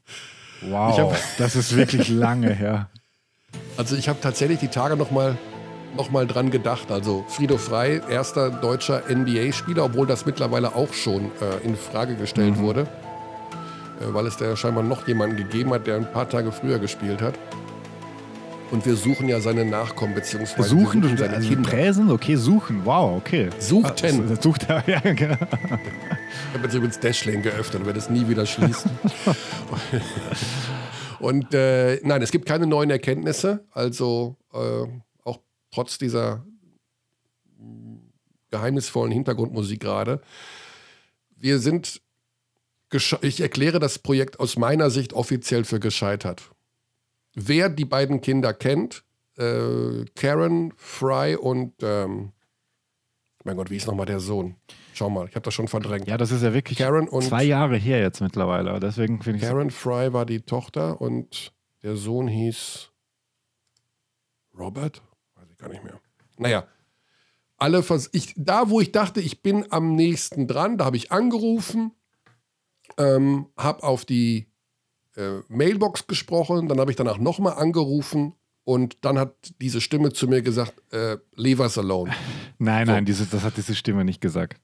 Wow, 0.63 0.99
hab- 1.13 1.17
das 1.37 1.55
ist 1.55 1.77
wirklich 1.77 2.09
lange 2.09 2.53
her. 2.55 2.89
Also 3.77 3.97
ich 3.97 4.09
habe 4.09 4.21
tatsächlich 4.21 4.59
die 4.61 4.69
Tage 4.69 4.97
noch 4.97 5.11
mal, 5.11 5.37
noch 5.97 6.11
mal 6.11 6.27
dran 6.27 6.51
gedacht. 6.51 6.91
Also 6.91 7.25
Frido 7.29 7.59
Frei, 7.59 8.01
erster 8.09 8.51
deutscher 8.51 9.03
NBA-Spieler, 9.09 9.85
obwohl 9.85 10.07
das 10.07 10.27
mittlerweile 10.27 10.75
auch 10.75 10.93
schon 10.93 11.27
äh, 11.41 11.65
in 11.65 11.77
Frage 11.77 12.15
gestellt 12.15 12.57
Mhm. 12.57 12.63
wurde. 12.63 12.81
Äh, 14.01 14.13
weil 14.15 14.27
es 14.27 14.37
da 14.37 14.57
scheinbar 14.57 14.83
noch 14.85 15.07
jemanden 15.09 15.37
gegeben 15.37 15.73
hat, 15.73 15.87
der 15.87 15.97
ein 15.97 16.11
paar 16.11 16.29
Tage 16.29 16.53
früher 16.53 16.79
gespielt 16.79 17.21
hat. 17.23 17.35
Und 18.71 18.87
wir 18.87 18.97
suchen 18.97 19.29
ja 19.29 19.41
seine 19.41 19.65
Nachkommen, 19.65 20.15
beziehungsweise 20.15 20.69
Suchen, 20.71 21.01
du, 21.03 21.17
seine 21.17 21.35
also 21.37 21.49
Kinder. 21.49 21.69
Präsen, 21.71 22.11
okay, 22.11 22.35
suchen, 22.35 22.81
wow, 22.85 23.17
okay. 23.19 23.51
Suchten. 23.61 24.33
Ah, 24.33 24.43
Sucht 24.43 24.69
er, 24.69 24.83
ja, 24.89 24.99
genau. 25.01 25.35
Ich 25.35 26.55
habe 26.55 26.65
jetzt 26.65 26.75
übrigens 26.75 26.99
Dashlane 26.99 27.41
geöffnet 27.43 27.81
und 27.83 27.87
werde 27.87 27.99
es 28.01 28.11
nie 28.11 28.27
wieder 28.29 28.47
schließen. 28.47 28.91
und 31.25 31.55
äh, 31.55 32.01
nein, 32.03 32.21
es 32.21 32.31
gibt 32.31 32.45
keine 32.45 32.67
neuen 32.67 32.91
Erkenntnisse. 32.91 33.65
Also 33.71 34.37
äh, 34.53 34.87
auch 35.23 35.41
trotz 35.71 35.97
dieser 35.97 36.45
geheimnisvollen 38.51 39.11
Hintergrundmusik 39.11 39.81
gerade. 39.81 40.21
Wir 41.35 41.61
sind, 41.61 42.03
ich 43.23 43.41
erkläre 43.41 43.79
das 43.79 43.99
Projekt 43.99 44.39
aus 44.39 44.59
meiner 44.59 44.91
Sicht 44.91 45.15
offiziell 45.15 45.65
für 45.65 45.81
gescheitert. 45.81 46.51
Wer 47.33 47.71
die 47.71 47.87
beiden 47.87 48.21
Kinder 48.21 48.53
kennt, 48.53 49.03
äh, 49.39 50.05
Karen 50.15 50.75
Fry 50.77 51.37
und, 51.37 51.73
ähm, 51.81 52.33
mein 53.45 53.57
Gott, 53.57 53.71
wie 53.71 53.77
ist 53.77 53.87
nochmal 53.87 54.05
der 54.05 54.21
Sohn? 54.21 54.57
Schau 54.97 55.11
mal, 55.11 55.27
ich 55.29 55.35
habe 55.35 55.43
das 55.43 55.53
schon 55.55 55.67
verdrängt. 55.67 56.07
Ja, 56.07 56.17
das 56.17 56.31
ist 56.31 56.43
ja 56.43 56.55
wirklich 56.55 56.79
Karen 56.79 57.09
und- 57.09 57.25
zwei 57.25 57.43
Jahre 57.43 57.77
her 57.77 58.01
jetzt 58.01 58.21
mittlerweile. 58.21 58.79
Deswegen 58.79 59.21
finde 59.21 59.41
ich 59.41 59.45
Karen 59.45 59.71
Fry 59.71 60.13
war 60.13 60.25
die 60.25 60.41
Tochter 60.43 61.01
und 61.01 61.53
der 61.83 61.97
Sohn 61.97 62.29
hieß 62.29 62.91
Robert? 64.57 65.03
Weiß 65.35 65.47
ich 65.51 65.59
gar 65.59 65.69
nicht 65.69 65.83
mehr. 65.83 66.01
Naja, 66.39 66.65
alle 67.57 67.83
vers 67.83 68.09
ich, 68.13 68.35
da, 68.37 68.71
wo 68.71 68.81
ich 68.81 68.93
dachte, 68.93 69.21
ich 69.21 69.43
bin 69.43 69.67
am 69.71 69.95
nächsten 69.97 70.47
dran, 70.47 70.79
da 70.79 70.85
habe 70.85 70.97
ich 70.97 71.11
angerufen, 71.13 71.93
ähm, 72.97 73.47
habe 73.57 73.83
auf 73.83 74.05
die 74.05 74.47
äh, 75.17 75.41
Mailbox 75.49 76.07
gesprochen, 76.07 76.69
dann 76.69 76.79
habe 76.79 76.91
ich 76.91 76.97
danach 76.97 77.19
nochmal 77.19 77.55
angerufen 77.55 78.35
und 78.65 79.05
dann 79.05 79.19
hat 79.19 79.35
diese 79.61 79.81
Stimme 79.81 80.13
zu 80.13 80.29
mir 80.29 80.43
gesagt, 80.43 80.75
äh, 80.93 81.17
leave 81.35 81.63
us 81.63 81.79
alone. 81.79 82.13
Nein, 82.59 82.87
nein, 82.87 83.05
diese, 83.05 83.27
das 83.27 83.43
hat 83.43 83.57
diese 83.57 83.75
Stimme 83.75 84.05
nicht 84.05 84.21
gesagt. 84.21 84.61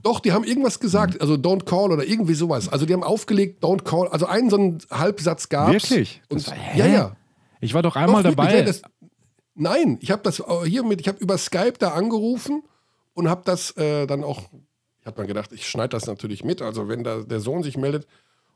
Doch, 0.00 0.20
die 0.20 0.32
haben 0.32 0.44
irgendwas 0.44 0.78
gesagt, 0.80 1.20
also 1.20 1.34
don't 1.34 1.64
call 1.64 1.90
oder 1.92 2.04
irgendwie 2.06 2.34
sowas. 2.34 2.68
Also 2.68 2.86
die 2.86 2.92
haben 2.92 3.02
aufgelegt, 3.02 3.62
don't 3.64 3.82
call, 3.82 4.08
also 4.08 4.26
einen 4.26 4.48
so 4.50 4.56
einen 4.56 4.78
Halbsatz 4.90 5.48
gab 5.48 5.72
Wirklich? 5.72 6.22
Und, 6.28 6.40
Das 6.46 6.48
war- 6.52 6.76
ja, 6.76 6.86
ja. 6.86 7.16
Ich 7.60 7.74
war 7.74 7.82
doch 7.82 7.96
einmal 7.96 8.22
Doch, 8.22 8.30
wirklich, 8.30 8.46
dabei. 8.46 8.58
ja, 8.60 8.64
das, 8.64 8.82
nein, 9.54 9.98
ich 10.00 10.10
habe 10.12 10.22
das 10.22 10.38
äh, 10.40 10.44
hier 10.66 10.84
mit, 10.84 11.00
ich 11.00 11.08
habe 11.08 11.18
über 11.18 11.36
Skype 11.36 11.74
da 11.78 11.90
angerufen 11.94 12.62
und 13.14 13.28
habe 13.28 13.42
das 13.44 13.76
äh, 13.76 14.06
dann 14.06 14.22
auch, 14.22 14.42
ich 15.00 15.06
habe 15.06 15.16
dann 15.16 15.26
gedacht, 15.26 15.50
ich 15.52 15.66
schneide 15.68 15.88
das 15.90 16.06
natürlich 16.06 16.44
mit, 16.44 16.62
also 16.62 16.86
wenn 16.88 17.02
da 17.02 17.22
der 17.22 17.40
Sohn 17.40 17.62
sich 17.64 17.76
meldet. 17.76 18.06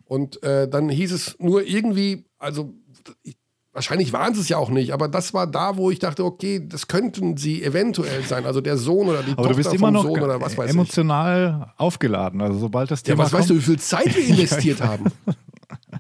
Und 0.04 0.42
äh, 0.42 0.68
dann 0.68 0.88
hieß 0.88 1.10
es 1.12 1.36
nur 1.40 1.64
irgendwie, 1.66 2.24
also 2.38 2.72
ich, 3.24 3.36
wahrscheinlich 3.72 4.12
waren 4.12 4.34
sie 4.34 4.40
es 4.40 4.48
ja 4.48 4.56
auch 4.58 4.70
nicht, 4.70 4.92
aber 4.92 5.08
das 5.08 5.32
war 5.34 5.46
da, 5.46 5.76
wo 5.76 5.90
ich 5.90 5.98
dachte, 5.98 6.24
okay, 6.24 6.66
das 6.66 6.88
könnten 6.88 7.36
sie 7.36 7.62
eventuell 7.62 8.22
sein, 8.24 8.44
also 8.46 8.60
der 8.60 8.76
Sohn 8.76 9.08
oder 9.08 9.22
die 9.22 9.32
aber 9.32 9.48
Tochter 9.48 9.50
du 9.50 9.56
bist 9.56 9.68
vom 9.70 9.78
immer 9.78 9.90
noch 9.90 10.02
Sohn 10.04 10.20
oder 10.20 10.40
was 10.40 10.56
weiß 10.56 10.66
ich. 10.70 10.74
emotional 10.74 11.72
aufgeladen. 11.76 12.40
Also 12.42 12.58
sobald 12.58 12.90
das 12.90 13.00
Ja, 13.00 13.14
Thema 13.14 13.24
was 13.24 13.32
weißt 13.32 13.50
du, 13.50 13.54
kommt, 13.54 13.60
wie 13.66 13.70
viel 13.70 13.78
Zeit 13.80 14.14
wir 14.14 14.24
investiert 14.28 14.80
haben? 14.82 15.04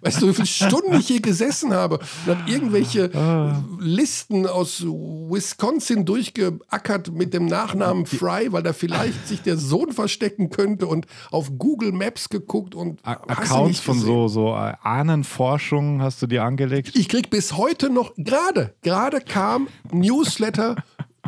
Weißt 0.00 0.22
du, 0.22 0.28
wie 0.28 0.32
viele 0.34 0.46
Stunden 0.46 0.94
ich 0.94 1.06
hier 1.08 1.20
gesessen 1.20 1.74
habe 1.74 1.98
und 2.26 2.36
habe 2.38 2.50
irgendwelche 2.50 3.10
Ah. 3.14 3.62
Listen 3.78 4.46
aus 4.46 4.82
Wisconsin 4.84 6.04
durchgeackert 6.04 7.12
mit 7.12 7.34
dem 7.34 7.46
Nachnamen 7.46 8.06
Fry, 8.06 8.52
weil 8.52 8.62
da 8.62 8.72
vielleicht 8.72 9.28
sich 9.28 9.42
der 9.42 9.56
Sohn 9.56 9.92
verstecken 9.92 10.50
könnte 10.50 10.86
und 10.86 11.06
auf 11.30 11.50
Google 11.58 11.92
Maps 11.92 12.28
geguckt 12.28 12.74
und 12.74 13.00
A- 13.04 13.12
Accounts 13.28 13.80
von 13.80 13.98
so, 13.98 14.28
so 14.28 14.48
äh, 14.54 14.72
Ahnenforschung 14.82 16.00
hast 16.02 16.22
du 16.22 16.26
dir 16.26 16.42
angelegt. 16.44 16.92
Ich 16.94 17.08
krieg 17.08 17.30
bis 17.30 17.56
heute 17.56 17.90
noch, 17.90 18.12
gerade, 18.16 18.74
gerade 18.82 19.20
kam 19.20 19.68
Newsletter, 19.92 20.76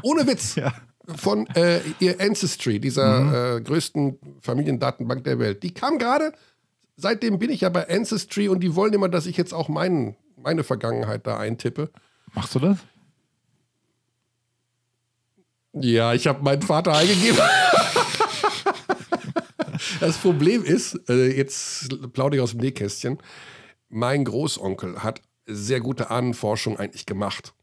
ohne 0.03 0.27
Witz, 0.27 0.55
Ja. 0.57 0.73
von 1.17 1.47
äh, 1.49 1.81
ihr 2.01 2.21
Ancestry, 2.21 2.81
dieser 2.81 3.57
äh, 3.57 3.61
größten 3.61 4.19
Familiendatenbank 4.41 5.23
der 5.25 5.39
Welt. 5.39 5.63
Die 5.63 5.73
kam 5.75 5.99
gerade, 5.99 6.33
seitdem 6.97 7.39
bin 7.39 7.51
ich 7.51 7.63
ja 7.63 7.69
bei 7.69 7.89
Ancestry 7.89 8.49
und 8.49 8.61
die 8.61 8.75
wollen 8.75 8.93
immer, 8.93 9.09
dass 9.09 9.27
ich 9.27 9.37
jetzt 9.37 9.53
auch 9.53 9.69
meinen, 9.69 10.17
meine 10.37 10.65
Vergangenheit 10.65 11.27
da 11.27 11.39
eintippe. 11.39 11.91
Machst 12.35 12.55
du 12.55 12.59
das? 12.59 12.79
Ja, 15.73 16.15
ich 16.15 16.27
habe 16.27 16.43
meinen 16.43 16.63
Vater 16.63 16.95
eingegeben. 16.95 17.39
das 20.01 20.19
Problem 20.19 20.63
ist, 20.63 21.09
äh, 21.09 21.37
jetzt 21.37 22.13
plaudere 22.13 22.37
ich 22.37 22.43
aus 22.43 22.53
dem 22.53 22.61
Nähkästchen, 22.61 23.19
mein 23.89 24.25
Großonkel 24.25 25.03
hat 25.03 25.21
sehr 25.47 25.81
gute 25.81 26.11
Ahnenforschung 26.11 26.79
eigentlich 26.79 27.07
gemacht. 27.07 27.55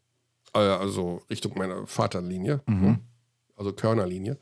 Äh, 0.54 0.60
also 0.60 1.22
Richtung 1.30 1.58
meiner 1.58 1.88
Vaterlinie, 1.88 2.62
ne? 2.68 3.00
also 3.56 3.72
Körnerlinie. 3.74 4.38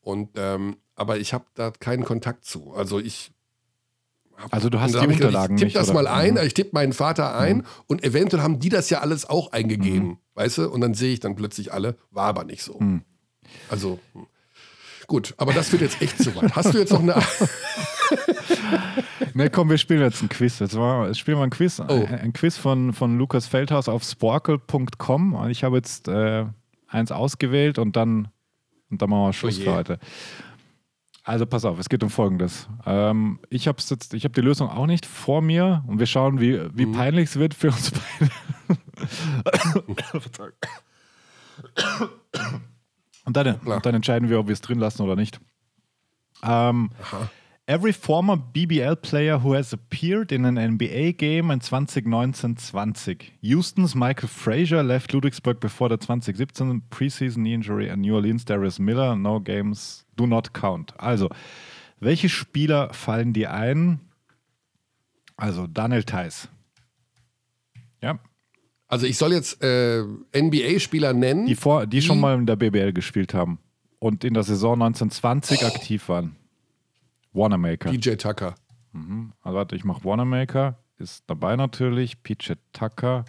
Und, 0.00 0.30
ähm, 0.36 0.76
aber 0.94 1.18
ich 1.18 1.34
habe 1.34 1.44
da 1.54 1.70
keinen 1.70 2.04
Kontakt 2.04 2.44
zu. 2.44 2.72
Also 2.72 2.98
ich 2.98 3.32
Also 4.50 4.70
du 4.70 4.80
hast 4.80 4.94
die 4.94 4.98
hab 4.98 5.10
ich 5.10 5.16
Unterlagen 5.16 5.56
Ich 5.56 5.60
tippe 5.62 5.72
das 5.74 5.90
oder? 5.90 6.02
mal 6.02 6.06
ein, 6.06 6.34
Mhm. 6.34 6.40
ich 6.44 6.54
tippe 6.54 6.70
meinen 6.72 6.92
Vater 6.92 7.36
ein 7.36 7.64
und 7.86 8.02
eventuell 8.04 8.42
haben 8.42 8.58
die 8.58 8.68
das 8.68 8.90
ja 8.90 9.00
alles 9.00 9.28
auch 9.28 9.52
eingegeben, 9.52 10.18
weißt 10.34 10.58
du? 10.58 10.70
Und 10.70 10.80
dann 10.80 10.94
sehe 10.94 11.12
ich 11.12 11.20
dann 11.20 11.36
plötzlich 11.36 11.72
alle, 11.72 11.96
war 12.10 12.26
aber 12.26 12.44
nicht 12.44 12.62
so. 12.62 12.78
Mhm. 12.78 13.02
Also 13.68 13.98
hm. 14.12 14.26
gut, 15.06 15.34
aber 15.36 15.52
das 15.52 15.72
wird 15.72 15.82
jetzt 15.82 16.00
echt 16.00 16.22
zu 16.22 16.34
weit. 16.36 16.54
Hast 16.54 16.74
du 16.74 16.78
jetzt 16.78 16.92
noch 16.92 17.02
eine... 17.02 17.16
Ne, 19.34 19.50
komm, 19.50 19.70
wir 19.70 19.78
spielen 19.78 20.00
jetzt 20.00 20.22
ein 20.22 20.28
Quiz. 20.28 20.58
Jetzt 20.58 20.74
mal, 20.74 21.06
jetzt 21.06 21.18
spielen 21.18 21.38
wir 21.38 21.44
ein 21.44 21.50
Quiz. 21.50 21.80
Oh. 21.80 22.06
Ein, 22.10 22.32
Quiz 22.32 22.56
von, 22.56 22.92
von 22.92 23.16
Lukas 23.18 23.46
Feldhaus 23.46 23.88
auf 23.88 24.02
sporkel.com. 24.02 25.34
Und 25.34 25.50
Ich 25.50 25.64
habe 25.64 25.76
jetzt 25.76 26.08
äh, 26.08 26.46
eins 26.88 27.12
ausgewählt 27.12 27.78
und 27.78 27.96
dann, 27.96 28.28
und 28.90 29.00
dann 29.00 29.10
machen 29.10 29.28
wir 29.28 29.32
Schluss 29.32 29.58
Oh 29.60 29.62
für 29.62 29.74
heute. 29.74 29.98
Also 31.30 31.46
pass 31.46 31.64
auf, 31.64 31.78
es 31.78 31.88
geht 31.88 32.02
um 32.02 32.10
Folgendes. 32.10 32.68
Ähm, 32.84 33.38
ich 33.50 33.68
habe 33.68 33.80
habe 34.24 34.34
die 34.34 34.40
Lösung 34.40 34.68
auch 34.68 34.86
nicht 34.86 35.06
vor 35.06 35.42
mir 35.42 35.84
und 35.86 36.00
wir 36.00 36.06
schauen, 36.06 36.40
wie, 36.40 36.60
wie 36.76 36.86
Mhm. 36.86 36.92
peinlich 36.92 37.28
es 37.28 37.36
wird 37.36 37.54
für 37.54 37.68
uns 37.68 37.92
beide. 37.92 38.32
Und, 43.26 43.36
dann, 43.36 43.54
und 43.56 43.86
dann 43.86 43.94
entscheiden 43.94 44.28
wir, 44.28 44.40
ob 44.40 44.48
wir 44.48 44.54
es 44.54 44.60
drin 44.60 44.80
lassen 44.80 45.02
oder 45.02 45.14
nicht. 45.14 45.40
Ähm, 46.42 46.90
Aha. 47.00 47.30
Every 47.70 47.92
former 47.92 48.36
BBL 48.36 49.00
player 49.00 49.38
who 49.38 49.52
has 49.52 49.72
appeared 49.72 50.32
in 50.32 50.44
an 50.44 50.56
NBA 50.56 51.18
game 51.18 51.52
in 51.52 51.60
2019-20. 51.60 53.30
Houston's 53.42 53.94
Michael 53.94 54.28
Frazier 54.28 54.82
left 54.82 55.12
Ludwigsburg 55.12 55.60
before 55.60 55.88
the 55.88 55.96
2017 55.96 56.82
preseason 56.90 57.44
knee 57.44 57.54
injury 57.54 57.88
and 57.88 58.02
New 58.02 58.16
Orleans 58.16 58.44
Darius 58.44 58.80
Miller. 58.80 59.14
No 59.14 59.38
games 59.38 60.04
do 60.16 60.26
not 60.26 60.52
count. 60.52 60.94
Also, 60.98 61.28
welche 62.00 62.28
Spieler 62.28 62.92
fallen 62.92 63.32
dir 63.32 63.52
ein? 63.52 64.00
Also, 65.36 65.68
Daniel 65.68 66.02
Theiss. 66.02 66.48
Ja, 68.02 68.18
Also 68.88 69.06
ich 69.06 69.16
soll 69.16 69.32
jetzt 69.32 69.62
äh, 69.62 70.02
NBA-Spieler 70.34 71.12
nennen. 71.12 71.46
die, 71.46 71.54
vor, 71.54 71.86
die 71.86 72.02
schon 72.02 72.18
mal 72.18 72.36
in 72.36 72.46
der 72.46 72.56
BBL 72.56 72.92
gespielt 72.92 73.32
haben 73.32 73.60
und 74.00 74.24
in 74.24 74.34
der 74.34 74.42
Saison 74.42 74.72
1920 74.72 75.64
aktiv 75.64 76.08
waren. 76.08 76.34
Wanamaker. 77.32 77.90
PJ 77.90 78.16
Tucker. 78.16 78.54
Also 79.42 79.56
warte, 79.56 79.76
ich 79.76 79.84
mache 79.84 80.04
Wanamaker. 80.04 80.78
Ist 80.98 81.24
dabei 81.28 81.56
natürlich. 81.56 82.22
PJ 82.22 82.52
Tucker 82.72 83.24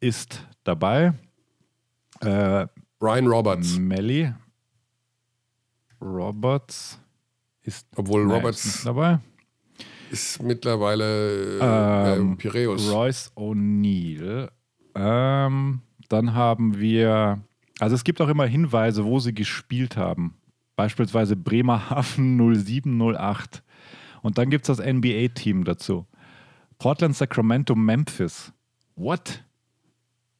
ist 0.00 0.46
dabei. 0.64 1.12
Äh, 2.20 2.66
Brian 2.98 3.26
Roberts. 3.26 3.78
Melly 3.78 4.32
Roberts 6.00 6.98
ist 7.62 7.86
Obwohl 7.96 8.24
nee, 8.26 8.34
Roberts- 8.34 8.64
ist 8.64 8.86
dabei. 8.86 9.18
Ist 10.10 10.42
mittlerweile 10.42 11.58
äh, 11.60 12.16
Ähm, 12.18 12.32
äh, 12.32 12.36
Piräus. 12.36 12.90
Royce 12.90 13.30
O'Neill. 13.36 14.48
Ähm, 14.94 15.82
dann 16.08 16.34
haben 16.34 16.78
wir, 16.80 17.42
also 17.78 17.94
es 17.94 18.04
gibt 18.04 18.20
auch 18.22 18.28
immer 18.28 18.46
Hinweise, 18.46 19.04
wo 19.04 19.18
sie 19.20 19.34
gespielt 19.34 19.96
haben. 19.98 20.37
Beispielsweise 20.78 21.34
Bremerhaven 21.34 22.36
0708. 22.54 23.64
Und 24.22 24.38
dann 24.38 24.48
gibt 24.48 24.68
es 24.68 24.76
das 24.76 24.86
NBA-Team 24.86 25.64
dazu. 25.64 26.06
Portland, 26.78 27.16
Sacramento, 27.16 27.74
Memphis. 27.74 28.52
What? 28.94 29.42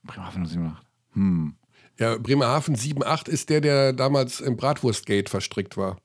Bremerhaven 0.05 0.47
0708. 0.47 0.87
Hm. 1.15 1.55
Ja, 1.99 2.17
Bremerhaven 2.19 2.77
7-8 2.77 3.29
ist 3.29 3.51
der, 3.51 3.61
der 3.61 3.93
damals 3.93 4.41
im 4.41 4.57
Bratwurstgate 4.57 5.29
verstrickt 5.29 5.77
war. 5.77 5.97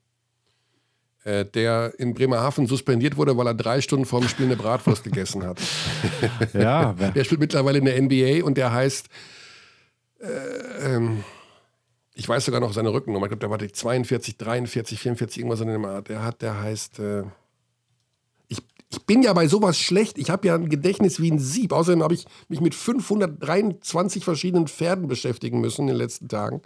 Äh, 1.22 1.44
der 1.44 1.94
in 1.98 2.12
Bremerhaven 2.12 2.66
suspendiert 2.66 3.16
wurde, 3.16 3.36
weil 3.36 3.46
er 3.46 3.54
drei 3.54 3.80
Stunden 3.80 4.04
vor 4.04 4.18
dem 4.18 4.28
Spiel 4.28 4.46
eine 4.46 4.56
Bratwurst 4.56 5.04
gegessen 5.04 5.44
hat. 5.44 5.60
Ja, 6.54 6.92
Der 7.14 7.22
spielt 7.22 7.40
mittlerweile 7.40 7.78
in 7.78 7.84
der 7.84 8.02
NBA 8.02 8.44
und 8.44 8.58
der 8.58 8.72
heißt, 8.72 9.08
äh, 10.18 10.94
ähm, 10.96 11.22
ich 12.14 12.28
weiß 12.28 12.44
sogar 12.44 12.60
noch 12.60 12.72
seine 12.72 12.92
Rückennummer, 12.92 13.26
ich 13.26 13.30
glaube, 13.30 13.40
der 13.40 13.50
war 13.50 13.58
die 13.58 13.72
42, 13.72 14.36
43, 14.36 14.98
44, 14.98 15.38
irgendwas 15.38 15.60
in 15.60 15.68
dem 15.68 15.84
Art. 15.84 16.08
Der 16.08 16.22
hat, 16.22 16.42
der 16.42 16.60
heißt, 16.60 17.00
äh, 17.00 17.24
ich, 18.46 18.58
ich 18.90 19.04
bin 19.04 19.22
ja 19.22 19.32
bei 19.32 19.48
sowas 19.48 19.78
schlecht, 19.78 20.16
ich 20.16 20.30
habe 20.30 20.46
ja 20.46 20.54
ein 20.54 20.68
Gedächtnis 20.68 21.20
wie 21.20 21.30
ein 21.30 21.40
Sieb. 21.40 21.72
Außerdem 21.72 22.02
habe 22.04 22.14
ich 22.14 22.24
mich 22.48 22.60
mit 22.60 22.74
523 22.74 24.24
verschiedenen 24.24 24.68
Pferden 24.68 25.08
beschäftigen 25.08 25.60
müssen 25.60 25.82
in 25.82 25.88
den 25.88 25.96
letzten 25.96 26.28
Tagen. 26.28 26.62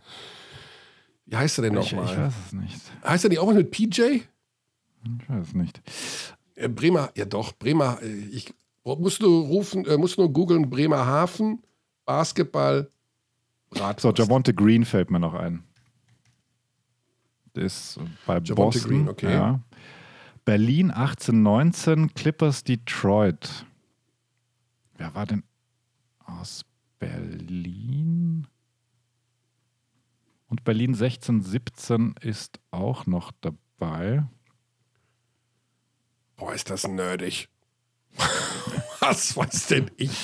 Wie 1.25 1.37
heißt 1.37 1.59
er 1.59 1.63
denn 1.63 1.79
ich, 1.79 1.87
ich 1.87 1.93
nochmal? 1.93 2.27
weiß 2.27 2.35
es 2.47 2.53
nicht. 2.53 2.81
Heißt 3.05 3.25
er 3.25 3.31
nicht 3.31 3.39
auch 3.39 3.49
was 3.49 3.57
mit 3.57 3.71
PJ? 3.71 4.03
Ich 4.03 5.29
weiß 5.29 5.49
es 5.49 5.55
nicht. 5.55 5.81
Äh, 6.57 6.69
Bremer, 6.69 7.11
ja 7.17 7.25
doch, 7.25 7.53
Bremer, 7.53 7.99
äh, 8.03 8.09
ich 8.33 8.53
musst 8.85 9.23
du 9.23 9.41
rufen, 9.41 9.87
äh, 9.87 9.97
musst 9.97 10.19
nur 10.19 10.33
googeln, 10.33 10.69
Bremerhaven, 10.69 11.63
Basketball, 12.05 12.91
Bratwurst. 13.71 14.17
So, 14.17 14.23
Javonte 14.23 14.55
Green 14.55 14.85
fällt 14.85 15.11
mir 15.11 15.21
noch 15.21 15.35
ein. 15.35 15.65
Der 17.55 17.65
ist 17.65 17.99
bei 18.27 18.35
Javonte 18.35 18.55
Boston. 18.55 18.91
Green, 18.91 19.09
okay. 19.09 19.33
Ja. 19.33 19.61
Berlin 20.45 20.91
1819, 20.91 22.15
Clippers 22.15 22.65
Detroit. 22.65 23.67
Wer 24.97 25.15
war 25.15 25.27
denn 25.27 25.45
aus 26.25 26.65
Berlin? 26.99 28.47
Und 30.49 30.65
Berlin 30.65 30.95
1617 30.95 32.15
ist 32.23 32.59
auch 32.71 33.07
noch 33.07 33.33
dabei. 33.41 34.27
Boah, 36.37 36.55
ist 36.55 36.71
das 36.71 36.87
nerdig. 36.89 37.49
Was 39.01 39.37
weiß 39.37 39.67
denn 39.67 39.91
ich? 39.97 40.19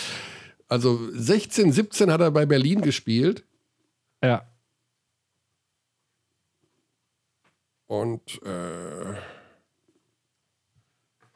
Also 0.69 1.11
16, 1.13 1.73
17 1.73 2.11
hat 2.11 2.21
er 2.21 2.31
bei 2.31 2.47
Berlin 2.47 2.81
gespielt 2.81 3.45
Ja, 4.23 4.47
und 7.87 8.43
äh, 8.43 9.15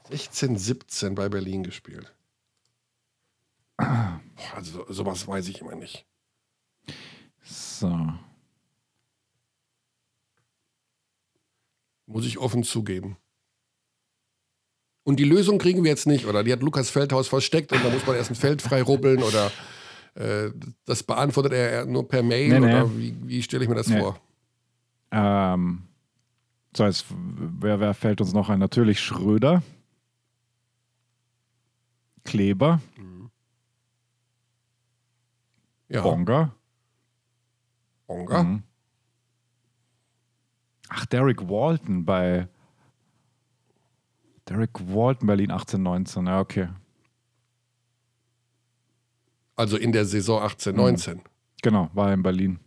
16, 0.09 0.57
17 0.57 1.15
bei 1.15 1.29
Berlin 1.29 1.63
gespielt. 1.63 2.15
Also 3.77 4.85
so- 4.87 4.93
sowas 4.93 5.27
weiß 5.29 5.49
ich 5.49 5.61
immer 5.61 5.75
nicht. 5.75 6.07
so. 7.43 8.13
Muss 12.07 12.25
ich 12.25 12.39
offen 12.39 12.63
zugeben. 12.65 13.19
Und 15.09 15.17
die 15.19 15.25
Lösung 15.25 15.57
kriegen 15.57 15.85
wir 15.85 15.91
jetzt 15.91 16.07
nicht, 16.07 16.27
oder? 16.27 16.45
Die 16.45 16.53
hat 16.53 16.61
Lukas 16.63 16.91
Feldhaus 16.91 17.29
versteckt 17.29 17.73
und 17.73 17.83
da 17.83 17.89
muss 17.89 18.07
man 18.07 18.15
erst 18.17 18.31
ein 18.31 18.35
Feld 18.35 18.61
frei 18.61 18.83
rubbeln 18.83 19.23
oder 19.23 19.51
äh, 20.17 20.51
das 20.85 21.03
beantwortet 21.03 21.55
er 21.55 21.87
nur 21.87 22.07
per 22.07 22.23
Mail 22.23 22.51
Nee, 22.51 22.61
nee. 22.61 22.67
oder 22.75 22.95
wie, 22.95 23.17
wie 23.23 23.43
stelle 23.43 23.63
ich 23.63 23.71
mir 23.71 23.75
das 23.75 23.89
Nee. 23.89 24.01
vor? 24.01 24.21
Ähm, 25.11 25.85
so, 26.77 26.85
jetzt, 26.85 27.07
wer, 27.09 27.81
wer 27.81 27.95
fällt 27.95 28.21
uns 28.21 28.35
noch 28.35 28.51
ein? 28.51 28.59
Natürlich 28.59 29.01
Schröder. 29.01 29.63
Kleber, 32.25 32.83
Ja, 35.89 36.03
Bonga. 36.03 36.55
Bonga. 38.07 38.43
Mhm. 38.43 38.63
Ach, 40.91 41.07
Derek 41.07 41.49
Walton 41.49 42.05
bei 42.05 42.47
Derek 44.49 44.71
Walton 44.81 45.27
Berlin 45.27 45.51
1819. 45.51 46.27
Ja, 46.27 46.41
okay. 46.41 46.69
Also 49.57 49.77
in 49.77 49.93
der 49.93 50.05
Saison 50.05 50.43
18, 50.43 50.75
19. 50.75 51.21
Genau, 51.63 51.91
war 51.93 52.13
in 52.13 52.23
Berlin. 52.23 52.61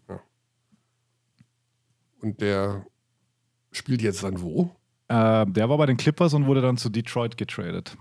Und 2.22 2.42
der 2.42 2.86
spielt 3.72 4.02
jetzt 4.02 4.24
dann 4.24 4.42
wo? 4.42 4.76
Äh, 5.08 5.46
der 5.48 5.70
war 5.70 5.78
bei 5.78 5.86
den 5.86 5.98
Clippers 5.98 6.34
und 6.34 6.46
wurde 6.46 6.62
dann 6.62 6.78
zu 6.78 6.90
Detroit 6.90 7.38
getradet. 7.38 7.98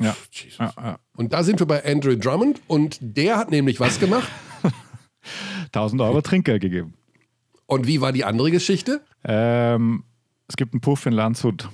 Ja. 0.00 0.16
Ja, 0.58 0.72
ja. 0.76 0.98
Und 1.16 1.32
da 1.32 1.44
sind 1.44 1.60
wir 1.60 1.66
bei 1.66 1.84
Andrew 1.84 2.16
Drummond 2.16 2.60
und 2.66 2.98
der 3.00 3.36
hat 3.36 3.50
nämlich 3.50 3.78
was 3.78 4.00
gemacht. 4.00 4.28
1000 5.66 6.02
Euro 6.02 6.20
Trinkgeld 6.22 6.62
gegeben. 6.62 6.94
Und 7.66 7.86
wie 7.86 8.00
war 8.00 8.12
die 8.12 8.24
andere 8.24 8.50
Geschichte? 8.50 9.02
Ähm, 9.24 10.04
es 10.48 10.56
gibt 10.56 10.74
einen 10.74 10.80
Puff 10.80 11.06
in 11.06 11.12
Landshut, 11.12 11.68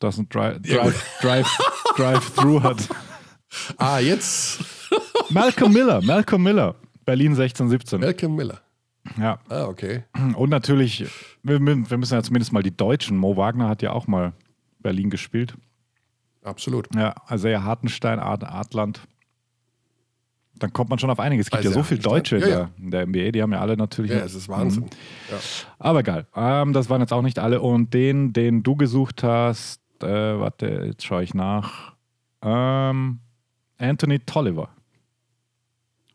das 0.00 0.18
ein 0.18 0.28
Dri 0.28 0.58
Ja, 0.64 0.82
gut. 0.84 0.94
Drive, 1.20 1.48
Drive, 1.56 1.58
Drive-Through 1.96 2.62
hat. 2.62 2.88
Ah, 3.78 3.98
jetzt 3.98 4.60
Malcolm 5.30 5.72
Miller, 5.72 6.00
Malcolm 6.02 6.44
Miller, 6.44 6.76
Berlin 7.04 7.32
1617. 7.32 7.98
Malcolm 8.00 8.36
Miller. 8.36 8.60
Ja, 9.18 9.40
Ah, 9.48 9.64
okay. 9.64 10.04
und 10.36 10.50
natürlich, 10.50 11.04
wir, 11.42 11.58
wir 11.60 11.98
müssen 11.98 12.14
ja 12.14 12.22
zumindest 12.22 12.52
mal 12.52 12.62
die 12.62 12.76
Deutschen. 12.76 13.16
Mo 13.16 13.36
Wagner 13.36 13.68
hat 13.68 13.82
ja 13.82 13.90
auch 13.90 14.06
mal 14.06 14.34
Berlin 14.78 15.10
gespielt. 15.10 15.54
Absolut. 16.44 16.88
Ja, 16.94 17.12
also 17.26 17.48
ja, 17.48 17.64
Hartenstein, 17.64 18.20
Ad 18.20 18.46
Adland. 18.46 19.00
Dann 20.60 20.72
kommt 20.72 20.90
man 20.90 20.98
schon 21.00 21.10
auf 21.10 21.18
einiges. 21.18 21.46
Es 21.46 21.50
gibt 21.50 21.58
Also 21.64 21.70
ja 21.70 21.74
so 21.74 21.82
viele 21.82 22.00
Deutsche 22.02 22.36
in, 22.36 22.42
ja, 22.42 22.48
der, 22.48 22.70
in 22.78 22.90
der 22.92 23.06
NBA, 23.06 23.30
die 23.32 23.42
haben 23.42 23.52
ja 23.52 23.60
alle 23.60 23.76
natürlich. 23.76 24.12
Ja, 24.12 24.18
es 24.18 24.34
ist 24.36 24.48
Wahnsinn. 24.48 24.84
Mhm. 24.84 24.90
Ja. 25.32 25.38
Aber 25.80 26.00
egal. 26.00 26.26
Ähm, 26.36 26.72
das 26.72 26.88
waren 26.88 27.00
jetzt 27.00 27.12
auch 27.12 27.22
nicht 27.22 27.38
alle. 27.40 27.60
Und 27.62 27.94
den, 27.94 28.32
den 28.32 28.62
du 28.62 28.76
gesucht 28.76 29.22
hast, 29.24 29.80
äh, 30.02 30.38
warte, 30.40 30.84
jetzt 30.86 31.04
schaue 31.04 31.22
ich 31.22 31.34
nach. 31.34 31.94
Ähm, 32.42 33.20
Anthony 33.78 34.18
Tolliver. 34.20 34.70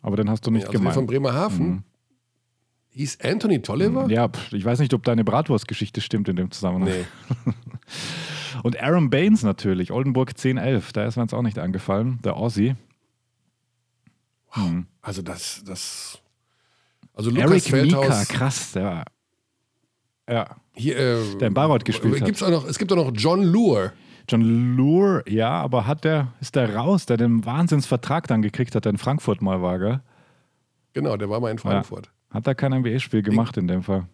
Aber 0.02 0.18
den 0.18 0.30
hast 0.30 0.46
du 0.46 0.52
nicht 0.52 0.68
also 0.68 0.74
der 0.74 0.92
von 0.92 1.08
gemeint. 1.08 1.08
Bremerhaven. 1.08 1.68
Mhm. 1.68 1.84
Hieß 2.90 3.20
Anthony 3.22 3.62
Tolliver? 3.62 4.08
Ja, 4.10 4.30
pf, 4.30 4.54
ich 4.54 4.64
weiß 4.64 4.80
nicht, 4.80 4.94
ob 4.94 5.04
deine 5.04 5.24
Bratwurst-Geschichte 5.24 6.00
stimmt 6.00 6.30
in 6.30 6.36
dem 6.38 6.52
Zusammenhang. 6.52 6.90
Nee. 6.90 7.06
Und 8.64 8.80
Aaron 8.82 9.10
Baines 9.10 9.44
natürlich, 9.44 9.92
Oldenburg 9.92 10.30
1011, 10.30 10.94
da 10.94 11.06
ist 11.06 11.18
mir 11.18 11.24
jetzt 11.24 11.34
auch 11.34 11.42
nicht 11.42 11.60
angefallen, 11.60 12.20
der 12.24 12.38
Aussie. 12.38 12.76
Hm. 14.52 14.88
Also 15.02 15.22
das, 15.22 15.64
das. 15.66 16.20
Also 17.14 17.32
Lukas 17.32 17.70
Eric 17.70 17.86
Mika, 17.86 18.02
Feldhaus. 18.02 18.28
krass, 18.30 18.72
der. 18.72 19.06
Ja. 20.30 20.56
Hier, 20.76 20.98
äh, 20.98 21.38
Der 21.40 21.48
in 21.48 21.54
Bayreuth 21.54 21.86
gespielt 21.86 22.20
hat. 22.20 22.26
gibt's 22.26 22.44
auch 22.44 22.50
noch, 22.50 22.68
es 22.68 22.78
gibt 22.78 22.92
auch 22.92 22.98
noch 22.98 23.12
John 23.14 23.44
Lure. 23.44 23.94
John 24.28 24.76
Lure, 24.76 25.24
ja, 25.28 25.50
aber 25.50 25.86
hat 25.86 26.04
der, 26.04 26.34
ist 26.42 26.56
der 26.56 26.76
raus, 26.76 27.06
der 27.06 27.18
den 27.18 27.46
Wahnsinnsvertrag 27.46 28.28
dann 28.28 28.42
gekriegt 28.42 28.76
hat, 28.76 28.86
der 28.86 28.92
in 28.92 28.98
Frankfurt 28.98 29.42
mal 29.42 29.62
war, 29.62 29.80
gell? 29.80 30.02
Genau, 30.94 31.16
der 31.18 31.30
war 31.30 31.40
mal 31.40 31.52
in 31.52 31.60
Frankfurt. 31.60 32.12
Hat 32.32 32.48
er 32.48 32.56
kein 32.56 32.74
NBA-Spiel 32.74 33.22
gemacht 33.22 33.56
in 33.58 33.68
dem 33.68 33.84
Fall. 33.84 34.08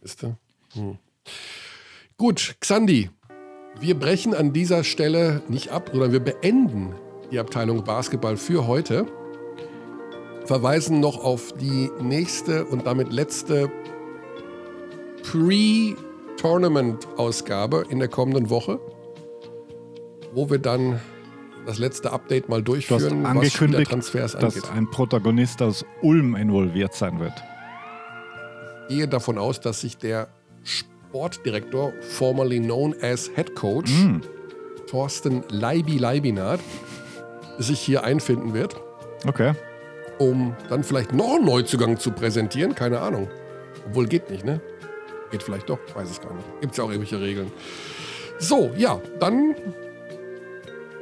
Wisst 0.00 0.24
ihr? 0.24 0.36
Hm. 0.74 0.98
Gut, 2.16 2.56
Xandi, 2.60 3.10
wir 3.78 3.98
brechen 3.98 4.34
an 4.34 4.52
dieser 4.52 4.84
Stelle 4.84 5.42
nicht 5.48 5.70
ab, 5.70 5.90
sondern 5.92 6.12
wir 6.12 6.20
beenden 6.20 6.94
die 7.30 7.38
Abteilung 7.38 7.84
Basketball 7.84 8.36
für 8.36 8.66
heute. 8.66 9.06
Verweisen 10.46 11.00
noch 11.00 11.22
auf 11.22 11.52
die 11.52 11.90
nächste 12.00 12.64
und 12.64 12.86
damit 12.86 13.12
letzte 13.12 13.70
Pre-Tournament-Ausgabe 15.30 17.84
in 17.88 17.98
der 17.98 18.08
kommenden 18.08 18.50
Woche, 18.50 18.78
wo 20.32 20.48
wir 20.50 20.58
dann 20.58 21.00
das 21.66 21.78
letzte 21.78 22.12
Update 22.12 22.48
mal 22.48 22.62
Du 22.62 22.72
durchführen, 22.72 23.22
was 23.24 23.30
angekündigt, 23.30 23.56
Spielertransfers 23.56 24.32
dass 24.32 24.56
angeht. 24.56 24.70
ein 24.72 24.90
Protagonist 24.90 25.62
aus 25.62 25.84
Ulm 26.02 26.36
involviert 26.36 26.94
sein 26.94 27.18
wird. 27.18 27.32
Ich 28.88 28.96
gehe 28.96 29.08
davon 29.08 29.36
aus, 29.38 29.60
dass 29.60 29.80
sich 29.80 29.98
der 29.98 30.28
Sportdirektor, 30.62 31.92
formerly 32.02 32.60
known 32.60 32.94
as 33.02 33.28
Head 33.34 33.54
Coach, 33.56 33.90
Hm. 33.90 34.20
Thorsten 34.88 35.42
Leibi 35.50 35.98
Leibinath, 35.98 36.60
sich 37.58 37.80
hier 37.80 38.04
einfinden 38.04 38.54
wird, 38.54 38.76
Okay. 39.26 39.54
um 40.18 40.54
dann 40.68 40.84
vielleicht 40.84 41.12
noch 41.12 41.34
einen 41.36 41.46
Neuzugang 41.46 41.98
zu 41.98 42.12
präsentieren. 42.12 42.76
Keine 42.76 43.00
Ahnung. 43.00 43.28
Obwohl 43.88 44.06
geht 44.06 44.30
nicht, 44.30 44.44
ne? 44.44 44.60
Geht 45.30 45.42
vielleicht 45.42 45.68
doch, 45.68 45.78
weiß 45.94 46.10
es 46.10 46.20
gar 46.20 46.32
nicht. 46.34 46.46
Gibt 46.60 46.72
es 46.72 46.78
ja 46.78 46.84
auch 46.84 46.90
irgendwelche 46.90 47.20
Regeln. 47.20 47.52
So, 48.38 48.70
ja, 48.76 49.00
dann 49.18 49.54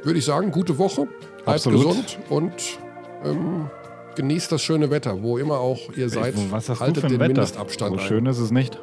würde 0.03 0.19
ich 0.19 0.25
sagen, 0.25 0.51
gute 0.51 0.77
Woche. 0.77 1.07
Bleibt 1.43 1.47
Absolut. 1.65 1.85
gesund 1.87 2.19
und 2.29 2.53
ähm, 3.23 3.69
genießt 4.15 4.51
das 4.51 4.61
schöne 4.63 4.89
Wetter, 4.89 5.21
wo 5.21 5.37
immer 5.37 5.59
auch 5.59 5.79
ihr 5.95 6.09
seid. 6.09 6.33
Was 6.51 6.69
hast 6.69 6.79
du 6.79 6.83
haltet 6.85 7.01
für 7.01 7.07
ein 7.07 7.11
den 7.13 7.19
Wetter? 7.19 7.27
Mindestabstand 7.33 7.95
So 7.95 8.01
ein. 8.01 8.07
schön 8.07 8.25
ist 8.25 8.39
es 8.39 8.51
nicht. 8.51 8.79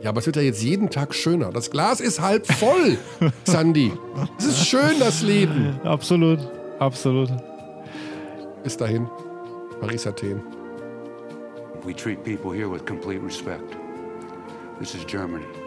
Ja, 0.00 0.10
aber 0.10 0.20
es 0.20 0.26
wird 0.26 0.36
ja 0.36 0.42
jetzt 0.42 0.62
jeden 0.62 0.90
Tag 0.90 1.14
schöner. 1.14 1.50
Das 1.50 1.70
Glas 1.70 2.00
ist 2.00 2.20
halb 2.20 2.46
voll, 2.46 2.98
Sandy. 3.44 3.92
Es 4.38 4.44
ist 4.44 4.66
schön, 4.66 4.98
das 5.00 5.22
Leben. 5.22 5.78
Absolut. 5.82 6.38
Absolut. 6.78 7.30
Bis 8.62 8.76
dahin, 8.76 9.08
Paris 9.80 10.06
Athen. 10.06 10.42
We 11.84 11.94
treat 11.94 12.22
people 12.24 12.52
here 12.54 12.70
with 12.70 12.84
complete 12.86 13.22
respect. 13.22 13.76
This 14.80 14.96
is 14.96 15.04
Germany. 15.04 15.63